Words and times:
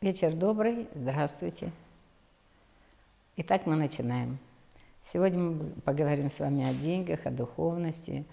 Вечер 0.00 0.32
добрый, 0.32 0.86
здравствуйте. 0.94 1.72
Итак, 3.36 3.66
мы 3.66 3.74
начинаем. 3.74 4.38
Сегодня 5.02 5.40
мы 5.40 5.70
поговорим 5.80 6.30
с 6.30 6.38
вами 6.38 6.70
о 6.70 6.72
деньгах, 6.72 7.26
о 7.26 7.32
духовности, 7.32 8.24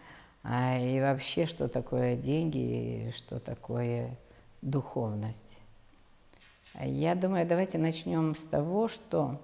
а 0.43 0.77
и 0.77 1.01
вообще, 1.01 1.47
что 1.47 1.67
такое 1.67 2.17
деньги 2.17 2.57
и 3.07 3.11
что 3.17 3.39
такое 3.39 4.15
духовность. 4.61 5.57
Я 6.79 7.15
думаю, 7.15 7.47
давайте 7.47 7.79
начнем 7.79 8.35
с 8.35 8.43
того, 8.43 8.87
что 8.87 9.41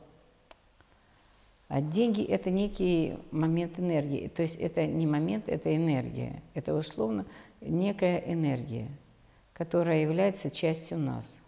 деньги– 1.71 2.23
это 2.23 2.51
некий 2.51 3.17
момент 3.31 3.79
энергии. 3.79 4.27
То 4.27 4.43
есть 4.43 4.57
это 4.57 4.85
не 4.85 5.07
момент, 5.07 5.49
это 5.49 5.75
энергия. 5.75 6.39
Это 6.53 6.75
условно 6.75 7.25
некая 7.61 8.17
энергия, 8.19 8.89
которая 9.53 10.01
является 10.01 10.51
частью 10.51 10.99
нас– 10.99 11.39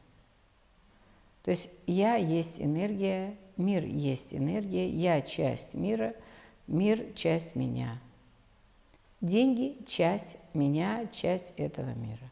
то 1.44 1.52
есть 1.52 1.70
я 1.86 2.16
есть 2.16 2.62
энергия, 2.62 3.36
мир 3.58 3.84
есть 3.84 4.34
энергия, 4.34 4.88
я 4.88 5.22
часть 5.22 5.74
мира, 5.74 6.16
мир 6.68 7.06
часть 7.16 7.56
меня. 7.56 8.00
Деньги– 9.20 9.78
часть 9.86 10.38
меня, 10.54 11.06
часть 11.08 11.54
этого 11.58 11.94
мира. 11.94 12.32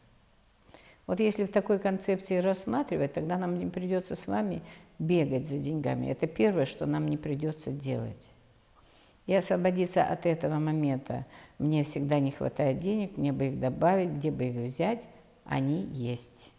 Вот 1.06 1.20
если 1.20 1.44
в 1.44 1.50
такой 1.50 1.78
концепции 1.78 2.38
рассматривать, 2.38 3.12
тогда 3.12 3.36
нам 3.36 3.58
не 3.58 3.66
придется 3.66 4.14
с 4.14 4.26
вами 4.26 4.62
бегать 4.98 5.46
за 5.46 5.58
деньгами. 5.58 6.06
Это 6.06 6.26
первое, 6.26 6.64
что 6.64 6.86
нам 6.86 7.08
не 7.08 7.16
придется 7.16 7.70
делать. 7.70 8.28
И 9.26 9.34
освободиться 9.34 10.04
от 10.04 10.26
этого 10.26 10.58
момента. 10.58 11.26
Мне 11.58 11.84
всегда 11.84 12.18
не 12.18 12.30
хватает 12.30 12.78
денег, 12.78 13.16
мне 13.16 13.32
бы 13.32 13.48
их 13.48 13.60
добавить, 13.60 14.10
где 14.10 14.30
бы 14.30 14.44
их 14.44 14.56
взять. 14.56 15.02
Они 15.44 15.82
есть. 15.82 16.52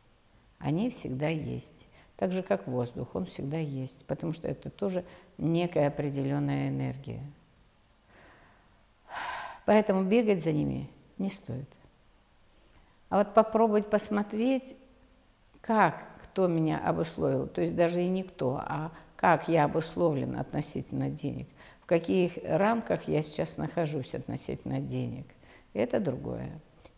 Они 0.60 0.90
всегда 0.90 1.30
есть 1.30 1.86
так 2.24 2.32
же 2.32 2.42
как 2.42 2.68
воздух, 2.68 3.16
он 3.16 3.26
всегда 3.26 3.58
есть, 3.58 4.06
потому 4.06 4.32
что 4.32 4.48
это 4.48 4.70
тоже 4.70 5.04
некая 5.38 5.90
определенная 5.90 6.70
энергия. 6.70 7.20
Поэтому 9.66 10.06
бегать 10.06 10.42
за 10.42 10.54
ними 10.54 10.90
не 11.18 11.30
стоит. 11.30 11.68
А 13.10 13.18
вот 13.18 13.34
попробовать 13.34 13.90
посмотреть, 13.90 14.74
как 15.60 16.02
кто 16.24 16.48
меня 16.48 16.78
обусловил, 16.78 17.46
то 17.46 17.60
есть 17.60 17.76
даже 17.76 18.02
и 18.02 18.08
никто, 18.08 18.56
а 18.56 18.94
как 19.18 19.50
я 19.50 19.66
обусловлен 19.66 20.40
относительно 20.40 21.10
денег, 21.10 21.50
в 21.82 21.88
каких 21.88 22.38
рамках 22.46 23.10
я 23.10 23.22
сейчас 23.22 23.58
нахожусь 23.58 24.16
относительно 24.16 24.80
денег, 24.80 25.26
это 25.74 26.00
другое. 26.00 26.52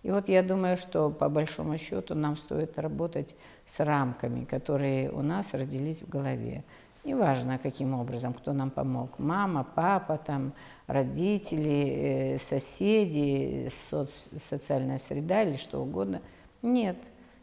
И 0.06 0.12
вот 0.12 0.28
я 0.28 0.44
думаю, 0.44 0.78
что 0.78 1.10
по 1.10 1.30
большому 1.30 1.80
счету 1.80 2.14
нам 2.14 2.38
стоит 2.38 2.78
работать 2.78 3.36
с 3.66 3.80
рамками, 3.80 4.46
которые 4.46 5.10
у 5.10 5.24
нас 5.24 5.56
родились 5.56 6.04
в 6.04 6.08
голове. 6.08 6.64
Неважно, 7.04 7.58
каким 7.58 7.96
образом, 7.96 8.36
кто 8.36 8.54
нам 8.54 8.70
помог. 8.70 9.18
Мама, 9.18 9.64
папа, 9.64 10.20
там, 10.20 10.54
родители, 10.86 12.36
э, 12.36 12.38
соседи, 12.38 13.68
соц, 13.72 14.28
социальная 14.48 15.00
среда 15.00 15.42
или 15.42 15.58
что 15.58 15.82
угодно. 15.82 16.22
Нет, 16.62 16.98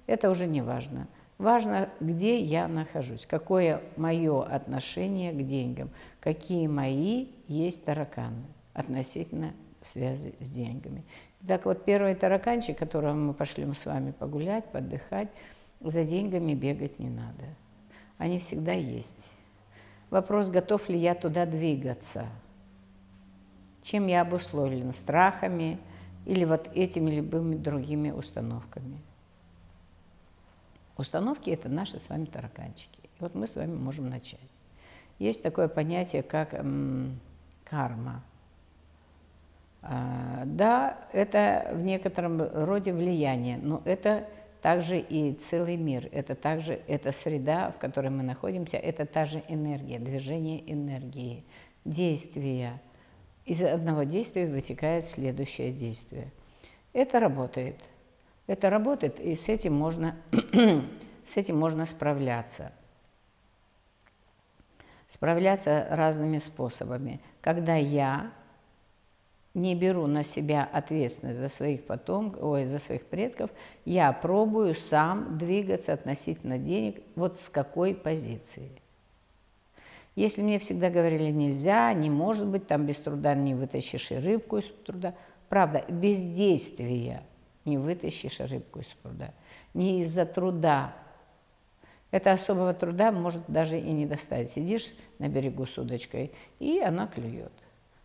это 0.06 0.30
уже 0.30 0.46
не 0.46 0.62
важно. 0.62 1.08
Важно, 1.38 1.88
где 1.98 2.38
я 2.38 2.68
нахожусь, 2.68 3.26
какое 3.26 3.82
мое 3.96 4.40
отношение 4.40 5.32
к 5.32 5.44
деньгам, 5.44 5.90
какие 6.20 6.68
мои 6.68 7.26
есть 7.48 7.84
тараканы 7.84 8.44
относительно 8.72 9.52
связи 9.84 10.34
с 10.40 10.48
деньгами. 10.48 11.04
Так 11.46 11.64
вот, 11.64 11.84
первый 11.84 12.14
тараканчик, 12.14 12.78
которого 12.78 13.14
мы 13.14 13.34
пошли 13.34 13.64
мы 13.64 13.74
с 13.74 13.84
вами 13.84 14.12
погулять, 14.12 14.64
подыхать, 14.66 15.28
за 15.80 16.04
деньгами 16.04 16.54
бегать 16.54 16.98
не 17.00 17.08
надо. 17.08 17.44
Они 18.18 18.38
всегда 18.38 18.72
есть. 18.72 19.30
Вопрос, 20.10 20.50
готов 20.50 20.88
ли 20.88 20.98
я 20.98 21.14
туда 21.14 21.46
двигаться. 21.46 22.26
Чем 23.82 24.06
я 24.06 24.20
обусловлен? 24.20 24.92
Страхами 24.92 25.78
или 26.26 26.44
вот 26.44 26.70
этими 26.74 27.10
любыми 27.10 27.56
другими 27.56 28.10
установками? 28.10 28.98
Установки– 30.96 31.50
это 31.50 31.68
наши 31.68 31.98
с 31.98 32.08
вами 32.08 32.26
тараканчики. 32.26 33.00
И 33.02 33.10
вот 33.18 33.34
мы 33.34 33.48
с 33.48 33.56
вами 33.56 33.74
можем 33.74 34.08
начать. 34.08 34.38
Есть 35.18 35.42
такое 35.42 35.66
понятие, 35.66 36.22
как 36.22 36.50
карма– 37.64 38.22
да, 39.82 40.96
это 41.12 41.70
в 41.72 41.82
некотором 41.82 42.40
роде 42.40 42.92
влияние, 42.92 43.58
но 43.58 43.82
это 43.84 44.28
также 44.60 45.00
и 45.00 45.32
целый 45.34 45.76
мир, 45.76 46.08
это 46.12 46.36
также 46.36 46.80
эта 46.86 47.10
среда, 47.10 47.72
в 47.72 47.80
которой 47.80 48.10
мы 48.10 48.22
находимся, 48.22 48.76
это 48.76 49.06
та 49.06 49.24
же 49.24 49.42
энергия, 49.48 49.98
движение 49.98 50.72
энергии, 50.72 51.44
действия. 51.84 52.80
Из 53.44 53.62
одного 53.64 54.04
действия 54.04 54.46
вытекает 54.46 55.06
следующее 55.06 55.72
действие. 55.72 56.30
Это 56.92 57.18
работает. 57.18 57.80
Это 58.46 58.70
работает, 58.70 59.18
и 59.18 59.34
с 59.34 59.48
этим 59.48 59.74
можно, 59.74 60.16
с 61.26 61.36
этим 61.36 61.58
можно 61.58 61.86
справляться. 61.86 62.72
Справляться 65.08 65.86
разными 65.90 66.38
способами. 66.38 67.20
Когда 67.40 67.74
я 67.76 68.32
не 69.54 69.74
беру 69.74 70.06
на 70.06 70.22
себя 70.22 70.68
ответственность 70.72 71.38
за 71.38 71.48
своих 71.48 71.84
потом, 71.84 72.36
ой, 72.40 72.66
за 72.66 72.78
своих 72.78 73.04
предков, 73.06 73.50
я 73.84 74.12
пробую 74.12 74.74
сам 74.74 75.36
двигаться 75.36 75.92
относительно 75.92 76.58
денег 76.58 77.02
вот 77.16 77.38
с 77.38 77.48
какой 77.48 77.94
позиции. 77.94 78.70
Если 80.14 80.42
мне 80.42 80.58
всегда 80.58 80.90
говорили 80.90 81.30
нельзя, 81.30 81.92
не 81.92 82.10
может 82.10 82.46
быть, 82.46 82.66
там 82.66 82.86
без 82.86 82.98
труда 82.98 83.34
не 83.34 83.54
вытащишь 83.54 84.10
и 84.10 84.16
рыбку 84.16 84.58
из 84.58 84.66
труда. 84.84 85.14
Правда, 85.48 85.84
без 85.88 86.22
действия 86.22 87.22
не 87.64 87.78
вытащишь 87.78 88.40
рыбку 88.40 88.80
из 88.80 88.88
пруда. 89.02 89.32
Не 89.72 90.00
из-за 90.00 90.26
труда. 90.26 90.94
Это 92.10 92.32
особого 92.32 92.74
труда 92.74 93.10
может 93.10 93.42
даже 93.48 93.78
и 93.78 93.90
не 93.90 94.04
доставить. 94.04 94.50
Сидишь 94.50 94.92
на 95.18 95.28
берегу 95.28 95.64
с 95.64 95.78
удочкой, 95.78 96.32
и 96.58 96.78
она 96.80 97.06
клюет. 97.06 97.52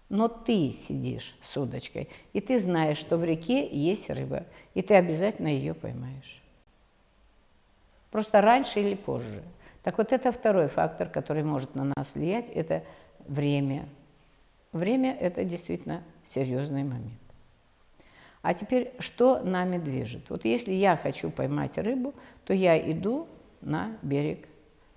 Но 0.10 0.30
ты 0.30 0.72
сидишь 0.72 1.36
с 1.42 1.58
удочкой, 1.58 2.08
и 2.32 2.40
ты 2.40 2.58
знаешь, 2.58 2.98
что 2.98 3.18
в 3.18 3.26
реке 3.26 3.68
есть 3.68 4.10
рыба, 4.10 4.46
и 4.74 4.82
ты 4.82 4.96
обязательно 4.96 5.48
ее 5.48 5.74
поймаешь. 5.74 6.42
Просто 8.10 8.40
раньше 8.40 8.80
или 8.80 8.96
позже. 8.96 9.44
Так 9.84 9.98
вот 9.98 10.14
это 10.14 10.32
второй 10.32 10.70
фактор, 10.70 11.10
который 11.10 11.44
может 11.44 11.76
на 11.76 11.92
нас 11.96 12.16
влиять, 12.16 12.50
это 12.50 12.84
время. 13.28 13.88
Время– 14.72 15.16
это 15.20 15.44
действительно 15.44 16.04
серьезный 16.26 16.84
момент. 16.84 17.20
А 18.42 18.54
теперь, 18.54 18.94
что 19.00 19.42
нами 19.42 19.78
движет? 19.78 20.30
Вот 20.30 20.46
если 20.46 20.72
я 20.72 20.96
хочу 20.96 21.30
поймать 21.30 21.78
рыбу, 21.78 22.14
то 22.46 22.54
я 22.54 22.80
иду 22.92 23.28
на 23.60 23.98
берег 24.02 24.48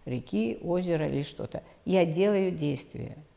реки, 0.04 0.58
озера 0.62 1.08
или 1.08 1.22
что-то. 1.22 1.64
Я 1.84 2.04
делаю 2.04 2.52
действие– 2.52 3.16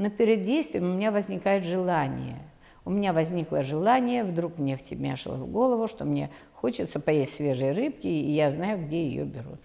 но 0.00 0.08
перед 0.08 0.40
действием 0.40 0.84
у 0.84 0.94
меня 0.94 1.12
возникает 1.12 1.62
желание. 1.62 2.38
У 2.86 2.90
меня 2.90 3.12
возникло 3.12 3.60
желание, 3.60 4.24
вдруг 4.24 4.56
мне 4.56 4.78
втемяшило 4.78 5.34
в 5.34 5.46
голову, 5.46 5.88
что 5.88 6.06
мне 6.06 6.30
хочется 6.54 7.00
поесть 7.00 7.34
свежей 7.34 7.72
рыбки, 7.72 8.06
и 8.06 8.30
я 8.30 8.50
знаю, 8.50 8.82
где 8.82 9.04
ее 9.04 9.24
берут. 9.24 9.60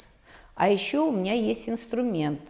А 0.54 0.68
еще 0.68 1.00
у 1.00 1.12
меня 1.14 1.32
есть 1.32 1.70
инструмент. 1.70 2.42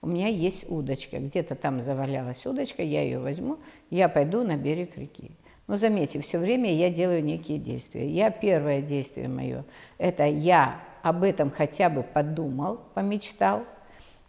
У 0.00 0.06
меня 0.06 0.28
есть 0.28 0.70
удочка. 0.70 1.18
Где-то 1.18 1.56
там 1.56 1.80
завалялась 1.80 2.46
удочка, 2.46 2.84
я 2.84 3.02
ее 3.02 3.18
возьму, 3.18 3.58
я 3.90 4.08
пойду 4.08 4.44
на 4.44 4.56
берег 4.56 4.96
реки. 4.96 5.32
Но 5.66 5.74
заметьте, 5.74 6.20
все 6.20 6.38
время 6.38 6.72
я 6.72 6.90
делаю 6.90 7.24
некие 7.24 7.58
действия. 7.58 8.08
Я 8.08 8.30
первое 8.30 8.82
действие 8.82 9.26
мое– 9.26 9.64
это 9.98 10.26
я 10.26 10.80
об 11.02 11.24
этом 11.24 11.50
хотя 11.50 11.90
бы 11.90 12.04
подумал, 12.04 12.82
помечтал. 12.94 13.64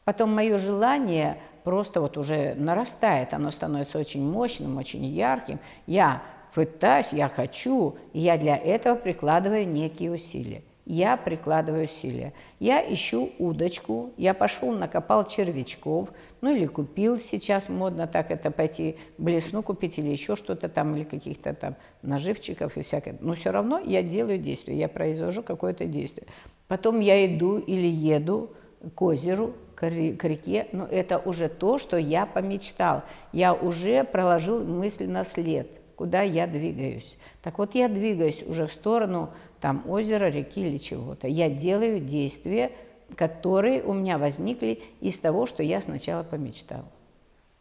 Потом 0.04 0.34
мое 0.34 0.58
желание 0.58 1.38
просто 1.68 2.00
вот 2.00 2.16
уже 2.18 2.56
нарастает, 2.56 3.34
оно 3.34 3.52
становится 3.52 4.00
очень 4.00 4.26
мощным, 4.26 4.78
очень 4.78 5.04
ярким. 5.04 5.60
Я 5.86 6.24
пытаюсь, 6.54 7.08
я 7.12 7.28
хочу, 7.28 7.98
и 8.14 8.22
я 8.22 8.38
для 8.38 8.56
этого 8.56 8.96
прикладываю 8.96 9.68
некие 9.68 10.14
усилия. 10.14 10.62
Я 10.86 11.18
прикладываю 11.18 11.84
усилия. 11.84 12.32
Я 12.62 12.82
ищу 12.82 13.32
удочку, 13.38 14.12
я 14.16 14.34
пошел, 14.34 14.72
накопал 14.72 15.28
червячков, 15.28 16.08
ну 16.40 16.56
или 16.56 16.68
купил, 16.68 17.20
сейчас 17.20 17.68
модно 17.68 18.08
так 18.08 18.32
это 18.32 18.50
пойти, 18.50 18.96
блесну 19.18 19.62
купить 19.62 19.98
или 20.00 20.10
еще 20.10 20.38
что-то 20.38 20.70
там, 20.70 20.96
или 20.96 21.04
каких-то 21.04 21.54
там 21.54 21.76
наживчиков 22.02 22.78
и 22.78 22.82
всякое. 22.82 23.18
Но 23.20 23.34
все 23.34 23.52
равно 23.52 23.78
я 23.80 24.04
делаю 24.04 24.38
действие, 24.38 24.80
я 24.80 24.88
произвожу 24.88 25.44
какое-то 25.44 25.84
действие. 25.84 26.28
Потом 26.70 27.02
я 27.02 27.26
иду 27.26 27.58
или 27.58 27.88
еду 27.88 28.52
к 28.96 29.02
озеру, 29.02 29.54
к 29.76 29.88
реке, 29.90 30.68
но 30.72 30.86
это 30.86 31.20
уже 31.20 31.50
то, 31.50 31.78
что 31.78 31.98
я 31.98 32.26
помечтал. 32.26 33.04
Я 33.32 33.54
уже 33.54 34.04
проложил 34.04 34.64
мысленно 34.64 35.24
след, 35.24 35.68
куда 35.96 36.22
я 36.22 36.48
двигаюсь. 36.48 37.18
Так 37.42 37.60
вот, 37.60 37.76
я 37.76 37.88
двигаюсь 37.88 38.44
уже 38.44 38.68
в 38.68 38.74
сторону 38.74 39.30
там 39.62 39.84
озера, 39.88 40.30
реки 40.30 40.62
или 40.62 40.78
чего-то. 40.78 41.28
Я 41.28 41.50
делаю 41.50 42.00
действие 42.00 42.72
которые 43.16 43.84
у 43.84 43.94
меня 43.94 44.18
возникли 44.18 44.84
из 45.00 45.18
того, 45.18 45.46
что 45.46 45.64
я 45.64 45.82
сначала 45.82 46.24
помечтал. 46.24 46.86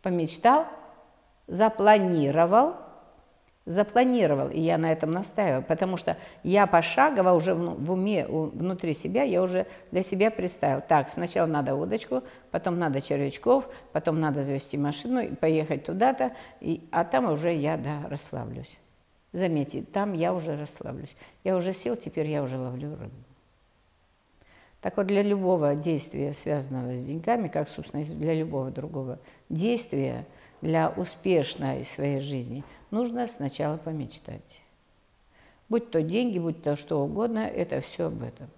Помечтал, 0.02 0.66
запланировал, 1.46 2.74
запланировал, 3.66 4.48
и 4.48 4.60
я 4.60 4.78
на 4.78 4.92
этом 4.92 5.10
настаиваю, 5.10 5.62
потому 5.62 5.96
что 5.96 6.16
я 6.44 6.66
пошагово 6.66 7.32
уже 7.32 7.52
в 7.54 7.90
уме, 7.90 8.24
внутри 8.26 8.94
себя, 8.94 9.24
я 9.24 9.42
уже 9.42 9.66
для 9.90 10.04
себя 10.04 10.30
представил. 10.30 10.80
Так, 10.86 11.08
сначала 11.08 11.46
надо 11.46 11.74
удочку, 11.74 12.22
потом 12.52 12.78
надо 12.78 13.00
червячков, 13.00 13.68
потом 13.92 14.20
надо 14.20 14.42
завести 14.42 14.78
машину 14.78 15.20
и 15.20 15.34
поехать 15.34 15.84
туда-то, 15.84 16.32
и, 16.60 16.86
а 16.92 17.04
там 17.04 17.30
уже 17.30 17.52
я, 17.52 17.76
да, 17.76 18.04
расслаблюсь. 18.08 18.78
Заметьте, 19.32 19.82
там 19.82 20.12
я 20.12 20.32
уже 20.32 20.56
расслаблюсь. 20.56 21.14
Я 21.44 21.56
уже 21.56 21.72
сел, 21.72 21.96
теперь 21.96 22.26
я 22.28 22.42
уже 22.42 22.56
ловлю 22.56 22.96
рыбу. 22.96 23.14
Так 24.80 24.96
вот, 24.96 25.08
для 25.08 25.22
любого 25.22 25.74
действия, 25.74 26.32
связанного 26.32 26.94
с 26.94 27.04
деньгами, 27.04 27.48
как, 27.48 27.68
собственно, 27.68 28.04
для 28.04 28.34
любого 28.34 28.70
другого 28.70 29.18
действия, 29.48 30.24
для 30.62 30.88
успешной 30.88 31.84
своей 31.84 32.20
жизни, 32.20 32.64
нужно 32.90 33.26
сначала 33.26 33.76
помечтать. 33.76 34.62
Будь 35.68 35.90
то 35.90 36.02
деньги, 36.02 36.38
будь 36.38 36.62
то 36.62 36.76
что 36.76 37.02
угодно, 37.02 37.40
это 37.40 37.80
все 37.80 38.06
об 38.06 38.22
этом. 38.22 38.48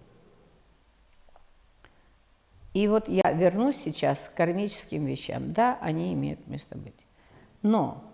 И 2.75 2.87
вот 2.87 3.09
я 3.09 3.33
вернусь 3.33 3.77
сейчас 3.77 4.29
к 4.29 4.35
кармическим 4.35 5.05
вещам. 5.07 5.53
Да, 5.53 5.79
они 5.81 6.13
имеют 6.13 6.47
место 6.47 6.77
быть. 6.77 6.95
Но 7.63 8.05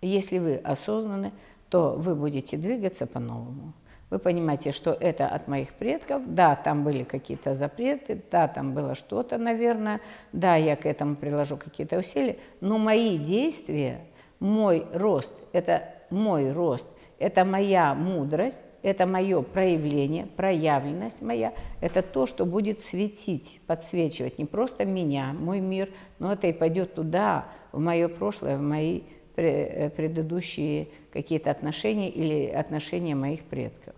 если 0.00 0.38
вы 0.38 0.56
осознаны, 0.56 1.32
то 1.68 1.92
вы 1.92 2.14
будете 2.14 2.56
двигаться 2.56 3.06
по-новому. 3.06 3.72
Вы 4.08 4.20
понимаете, 4.20 4.70
что 4.70 4.92
это 4.92 5.26
от 5.26 5.48
моих 5.48 5.74
предков, 5.74 6.22
да, 6.26 6.54
там 6.54 6.84
были 6.84 7.02
какие-то 7.02 7.54
запреты, 7.54 8.22
да, 8.30 8.46
там 8.46 8.72
было 8.72 8.94
что-то, 8.94 9.36
наверное, 9.36 10.00
да, 10.32 10.54
я 10.54 10.76
к 10.76 10.86
этому 10.86 11.16
приложу 11.16 11.56
какие-то 11.56 11.98
усилия, 11.98 12.38
но 12.60 12.78
мои 12.78 13.18
действия, 13.18 14.00
мой 14.40 14.86
рост, 14.92 15.32
это 15.52 15.88
мой 16.10 16.52
рост, 16.52 16.86
это 17.18 17.44
моя 17.44 17.94
мудрость, 17.94 18.60
это 18.82 19.06
мое 19.06 19.42
проявление, 19.42 20.26
проявленность 20.26 21.22
моя, 21.22 21.52
это 21.80 22.02
то, 22.02 22.26
что 22.26 22.46
будет 22.46 22.80
светить, 22.80 23.60
подсвечивать 23.66 24.38
не 24.38 24.44
просто 24.44 24.84
меня, 24.84 25.32
мой 25.32 25.60
мир, 25.60 25.90
но 26.18 26.32
это 26.32 26.46
и 26.46 26.52
пойдет 26.52 26.94
туда, 26.94 27.46
в 27.72 27.80
мое 27.80 28.08
прошлое, 28.08 28.58
в 28.58 28.62
мои 28.62 29.02
Э, 29.38 29.90
предыдущие 29.90 30.88
какие-то 31.12 31.50
отношения 31.50 32.08
или 32.08 32.46
отношения 32.46 33.14
моих 33.14 33.44
предков. 33.44 33.94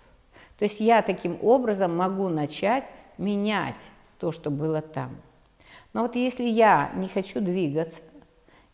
То 0.58 0.64
есть 0.64 0.81
я 0.81 1.00
таким 1.00 1.38
образом 1.43 1.96
могу 1.96 2.29
начать 2.29 2.82
менять 3.19 3.81
то, 4.19 4.32
что 4.32 4.50
было 4.50 4.81
там. 4.81 5.17
Но 5.93 6.02
вот 6.02 6.17
если 6.17 6.43
я 6.43 6.90
не 6.96 7.06
хочу 7.06 7.40
двигаться, 7.40 8.02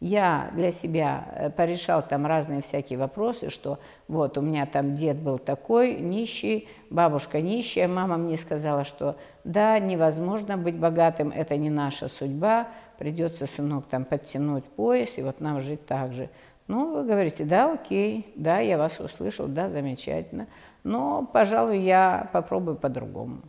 я 0.05 0.51
для 0.53 0.71
себя 0.71 1.25
э, 1.33 1.51
порешал 1.51 2.03
там 2.07 2.27
разные 2.27 2.61
всякие 2.61 2.99
вопросы, 2.99 3.49
что 3.49 3.79
вот 4.07 4.37
у 4.37 4.43
меня 4.43 4.67
там 4.67 4.95
дед 4.95 5.17
был 5.17 5.39
такой, 5.39 5.95
нищий, 5.95 6.69
бабушка 6.91 7.41
нищая, 7.41 7.89
мама 7.89 8.19
мне 8.19 8.37
сказала, 8.37 8.85
что 8.85 9.17
да, 9.45 9.79
невозможно 9.79 10.59
быть 10.59 10.77
богатым, 10.77 11.33
это 11.35 11.57
не 11.57 11.71
наша 11.71 12.09
судьба, 12.09 12.69
придется, 12.99 13.47
сынок, 13.47 13.87
там 13.87 14.05
подтянуть 14.05 14.65
пояс, 14.65 15.17
и 15.17 15.23
вот 15.23 15.41
нам 15.41 15.61
жить 15.61 15.87
так 15.87 16.13
же. 16.13 16.29
Ну, 16.67 16.97
вы 16.97 17.05
говорите, 17.05 17.45
да, 17.45 17.73
окей, 17.73 18.31
да, 18.37 18.59
я 18.59 18.77
вас 18.77 19.01
услышал, 19.01 19.47
да, 19.47 19.71
замечательно, 19.71 20.49
но, 20.83 21.27
пожалуй, 21.33 21.79
я 21.79 22.29
попробую 22.31 22.77
по-другому. 22.77 23.41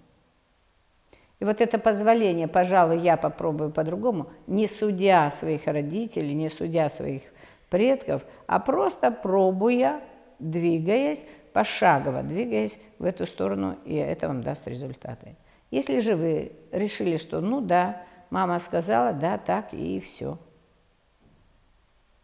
Вот 1.46 1.62
это 1.62 1.78
позволение, 1.78 2.48
пожалуй, 2.48 2.98
я 2.98 3.18
попробую 3.18 3.70
по-другому, 3.70 4.32
не 4.48 4.68
судя 4.68 5.30
своих 5.30 5.68
родителей, 5.68 6.34
не 6.34 6.50
судя 6.50 6.90
своих 6.90 7.22
предков, 7.70 8.24
а 8.48 8.60
просто 8.60 9.12
пробуя, 9.12 10.02
двигаясь, 10.40 11.24
пошагово 11.54 12.24
двигаясь 12.24 12.80
в 12.98 13.06
эту 13.06 13.28
сторону, 13.28 13.78
и 13.86 13.94
это 13.94 14.28
вам 14.28 14.42
даст 14.42 14.68
результаты. 14.68 15.36
Если 15.70 16.00
же 16.00 16.16
вы 16.16 16.52
решили, 16.72 17.18
что 17.18 17.42
ну 17.42 17.62
да, 17.62 18.02
мама 18.32 18.58
сказала, 18.58 19.14
да, 19.14 19.38
так 19.38 19.72
и 19.72 20.00
все– 20.00 20.40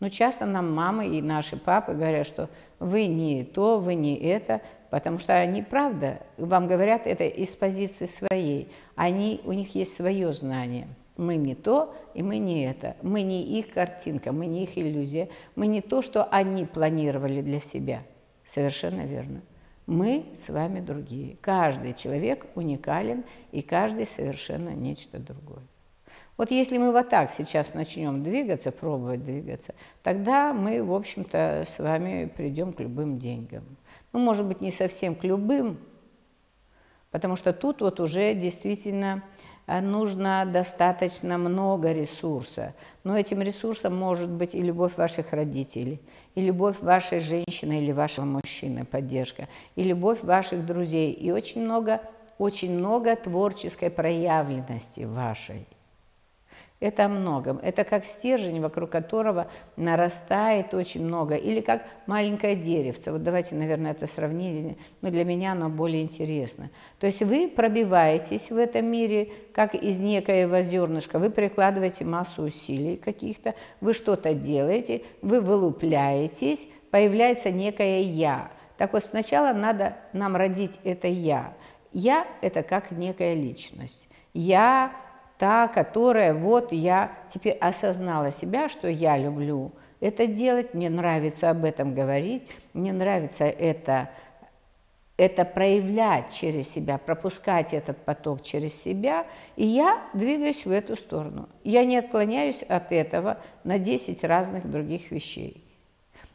но 0.02 0.10
часто 0.10 0.48
нам 0.48 0.74
мамы 0.74 1.08
и 1.08 1.22
наши 1.22 1.56
папы 1.56 1.94
говорят, 1.94 2.26
что 2.26 2.50
вы 2.80 3.06
не 3.06 3.46
то, 3.46 3.78
вы 3.78 3.94
не 3.94 4.18
это, 4.18 4.62
потому 4.92 5.18
что 5.18 5.34
они, 5.34 5.64
правда, 5.64 6.20
вам 6.38 6.68
говорят 6.68 7.08
это 7.08 7.24
из 7.24 7.56
позиции 7.56 8.06
своей. 8.06 8.70
Они, 8.96 9.42
у 9.46 9.54
них 9.54 9.74
есть 9.74 9.96
свое 9.96 10.32
знание. 10.34 10.88
Мы 11.18 11.38
не 11.38 11.56
то, 11.56 11.96
и 12.14 12.22
мы 12.22 12.38
не 12.38 12.66
это. 12.66 12.98
Мы 13.02 13.22
не 13.24 13.42
их 13.58 13.72
картинка, 13.72 14.32
мы 14.32 14.46
не 14.46 14.64
их 14.64 14.78
иллюзия. 14.78 15.30
Мы 15.56 15.68
не 15.68 15.82
то, 15.82 16.02
что 16.02 16.26
они 16.26 16.66
планировали 16.66 17.42
для 17.42 17.60
себя. 17.60 18.04
Совершенно 18.46 19.02
верно. 19.02 19.42
Мы 19.88 20.26
с 20.36 20.50
вами 20.50 20.82
другие. 20.82 21.38
Каждый 21.42 21.94
человек 21.94 22.46
уникален, 22.56 23.24
и 23.52 23.62
каждый 23.62 24.06
совершенно 24.06 24.70
нечто 24.70 25.20
другое. 25.20 25.64
Вот 26.36 26.52
если 26.52 26.78
мы 26.78 26.92
вот 26.92 27.08
так 27.08 27.32
сейчас 27.32 27.74
начнем 27.74 28.24
двигаться, 28.24 28.72
пробовать 28.72 29.24
двигаться, 29.24 29.74
тогда 30.04 30.54
мы, 30.54 30.84
в 30.84 30.94
общем-то, 30.94 31.64
с 31.66 31.80
вами 31.80 32.32
придем 32.36 32.74
к 32.74 32.80
любым 32.80 33.20
деньгам. 33.20 33.64
Ну, 34.14 34.20
может 34.20 34.46
быть, 34.46 34.62
не 34.62 34.72
совсем 34.72 35.16
к 35.16 35.24
любым, 35.24 35.80
потому 37.12 37.36
что 37.36 37.54
тут 37.54 37.82
вот 37.82 38.00
уже 38.00 38.34
действительно 38.34 39.24
э, 39.68 39.80
нужно 39.80 40.44
достаточно 40.46 41.38
много 41.38 41.94
ресурса. 41.94 42.74
Но 43.04 43.18
этим 43.18 43.42
ресурсом 43.42 43.96
может 43.96 44.30
быть 44.30 44.54
и 44.54 44.62
любовь 44.62 44.98
ваших 44.98 45.32
родителей, 45.32 46.02
и 46.36 46.42
любовь 46.42 46.78
вашей 46.82 47.20
женщины 47.20 47.80
или 47.80 47.92
вашего 47.92 48.26
мужчины, 48.26 48.86
поддержка, 48.86 49.48
и 49.76 49.84
любовь 49.84 50.24
ваших 50.24 50.66
друзей, 50.66 51.14
и 51.14 51.32
очень 51.32 51.64
много, 51.64 52.02
очень 52.38 52.78
много 52.78 53.16
творческой 53.16 53.90
проявленности 53.90 55.02
вашей. 55.02 55.68
Это 56.82 57.06
о 57.06 57.10
многом. 57.10 57.60
Это 57.62 57.84
как 57.84 58.06
стержень, 58.06 58.60
вокруг 58.60 58.90
которого 58.90 59.48
нарастает 59.78 60.74
очень 60.74 61.06
много. 61.06 61.36
Или 61.36 61.62
как 61.62 61.86
маленькое 62.08 62.56
деревце. 62.56 63.12
Вот 63.12 63.22
давайте, 63.22 63.54
наверное, 63.54 63.92
это 63.92 64.08
сравнение, 64.08 64.78
но 65.02 65.12
для 65.12 65.24
меня 65.24 65.52
оно 65.52 65.70
более 65.70 66.02
интересно. 66.02 66.72
То 67.00 67.06
есть 67.06 67.22
вы 67.22 67.48
пробиваетесь 67.48 68.50
в 68.50 68.58
этом 68.58 68.88
мире, 68.88 69.30
как 69.54 69.76
из 69.76 70.00
некоего 70.00 70.64
зернышка. 70.64 71.20
Вы 71.20 71.30
прикладываете 71.30 72.04
массу 72.04 72.42
усилий 72.42 72.98
каких-то, 72.98 73.54
вы 73.80 73.94
что-то 73.94 74.34
делаете, 74.34 75.04
вы 75.22 75.40
вылупляетесь, 75.40 76.68
появляется 76.90 77.52
некое 77.52 78.02
«я». 78.02 78.50
Так 78.80 78.94
вот, 78.94 79.04
сначала 79.04 79.54
надо 79.54 79.98
нам 80.14 80.36
родить 80.36 80.80
это 80.84 81.08
«я». 81.08 81.54
«Я»– 81.94 82.26
это 82.42 82.64
как 82.64 82.90
некая 82.90 83.36
личность. 83.36 84.08
«Я» 84.34 84.92
та, 85.42 85.68
которая 85.68 86.36
вот 86.36 86.72
я 86.72 87.12
теперь 87.28 87.54
осознала 87.54 88.32
себя, 88.32 88.70
что 88.70 88.88
я 88.88 89.18
люблю 89.18 89.72
это 90.00 90.28
делать, 90.28 90.76
мне 90.76 90.88
нравится 90.88 91.50
об 91.50 91.66
этом 91.66 91.96
говорить, 91.96 92.44
мне 92.74 92.94
нравится 92.94 93.46
это, 93.46 94.12
это 95.18 95.44
проявлять 95.44 96.32
через 96.32 96.70
себя, 96.70 97.00
пропускать 97.00 97.74
этот 97.74 97.98
поток 98.06 98.44
через 98.44 98.80
себя, 98.80 99.26
и 99.56 99.66
я 99.66 100.00
двигаюсь 100.14 100.64
в 100.64 100.70
эту 100.70 100.96
сторону. 100.96 101.50
Я 101.64 101.86
не 101.86 101.98
отклоняюсь 101.98 102.62
от 102.62 102.92
этого 102.92 103.40
на 103.64 103.80
10 103.80 104.24
разных 104.24 104.70
других 104.70 105.10
вещей. 105.10 105.66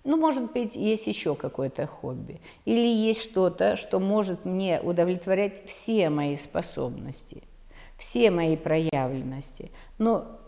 Ну, 0.02 0.16
может 0.16 0.50
быть, 0.50 0.74
есть 0.74 1.06
еще 1.06 1.36
какое-то 1.36 1.86
хобби. 1.86 2.40
Или 2.64 2.88
есть 2.88 3.22
что-то, 3.22 3.76
что 3.76 4.00
может 4.00 4.44
мне 4.44 4.80
удовлетворять 4.80 5.64
все 5.64 6.10
мои 6.10 6.34
способности– 6.34 7.44
все 7.96 8.30
мои 8.30 8.56
проявленности. 8.56 9.70
Но 9.98 10.38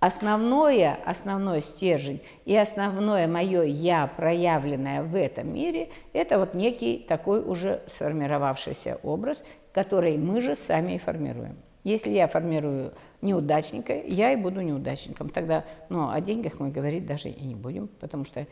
основное, 0.00 0.98
основной 1.04 1.62
стержень 1.62 2.20
и 2.44 2.56
основное 2.56 3.26
мое 3.26 3.62
«я», 3.62 4.06
проявленное 4.06 5.02
в 5.02 5.14
этом 5.14 5.52
мире, 5.52 5.88
это 6.12 6.38
вот 6.38 6.54
некий 6.54 6.98
такой 6.98 7.42
уже 7.42 7.82
сформировавшийся 7.86 8.98
образ, 9.02 9.44
который 9.72 10.16
мы 10.16 10.40
же 10.40 10.56
сами 10.56 10.94
и 10.94 10.98
формируем. 10.98 11.56
Если 11.84 12.10
я 12.10 12.26
формирую 12.26 12.94
неудачника, 13.22 13.94
я 13.94 14.32
и 14.32 14.36
буду 14.36 14.60
неудачником. 14.60 15.28
Тогда 15.28 15.64
ну, 15.88 16.10
о 16.10 16.20
деньгах 16.20 16.58
мы 16.58 16.70
говорить 16.70 17.06
даже 17.06 17.28
и 17.28 17.44
не 17.44 17.54
будем, 17.54 17.86
потому 17.86 18.24
что 18.24 18.46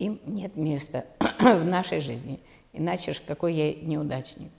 им 0.00 0.20
нет 0.26 0.56
места 0.56 1.04
в 1.38 1.64
нашей 1.64 2.00
жизни. 2.00 2.40
Иначе 2.72 3.12
ж 3.12 3.22
какой 3.24 3.54
я 3.54 3.74
неудачник. 3.74 4.50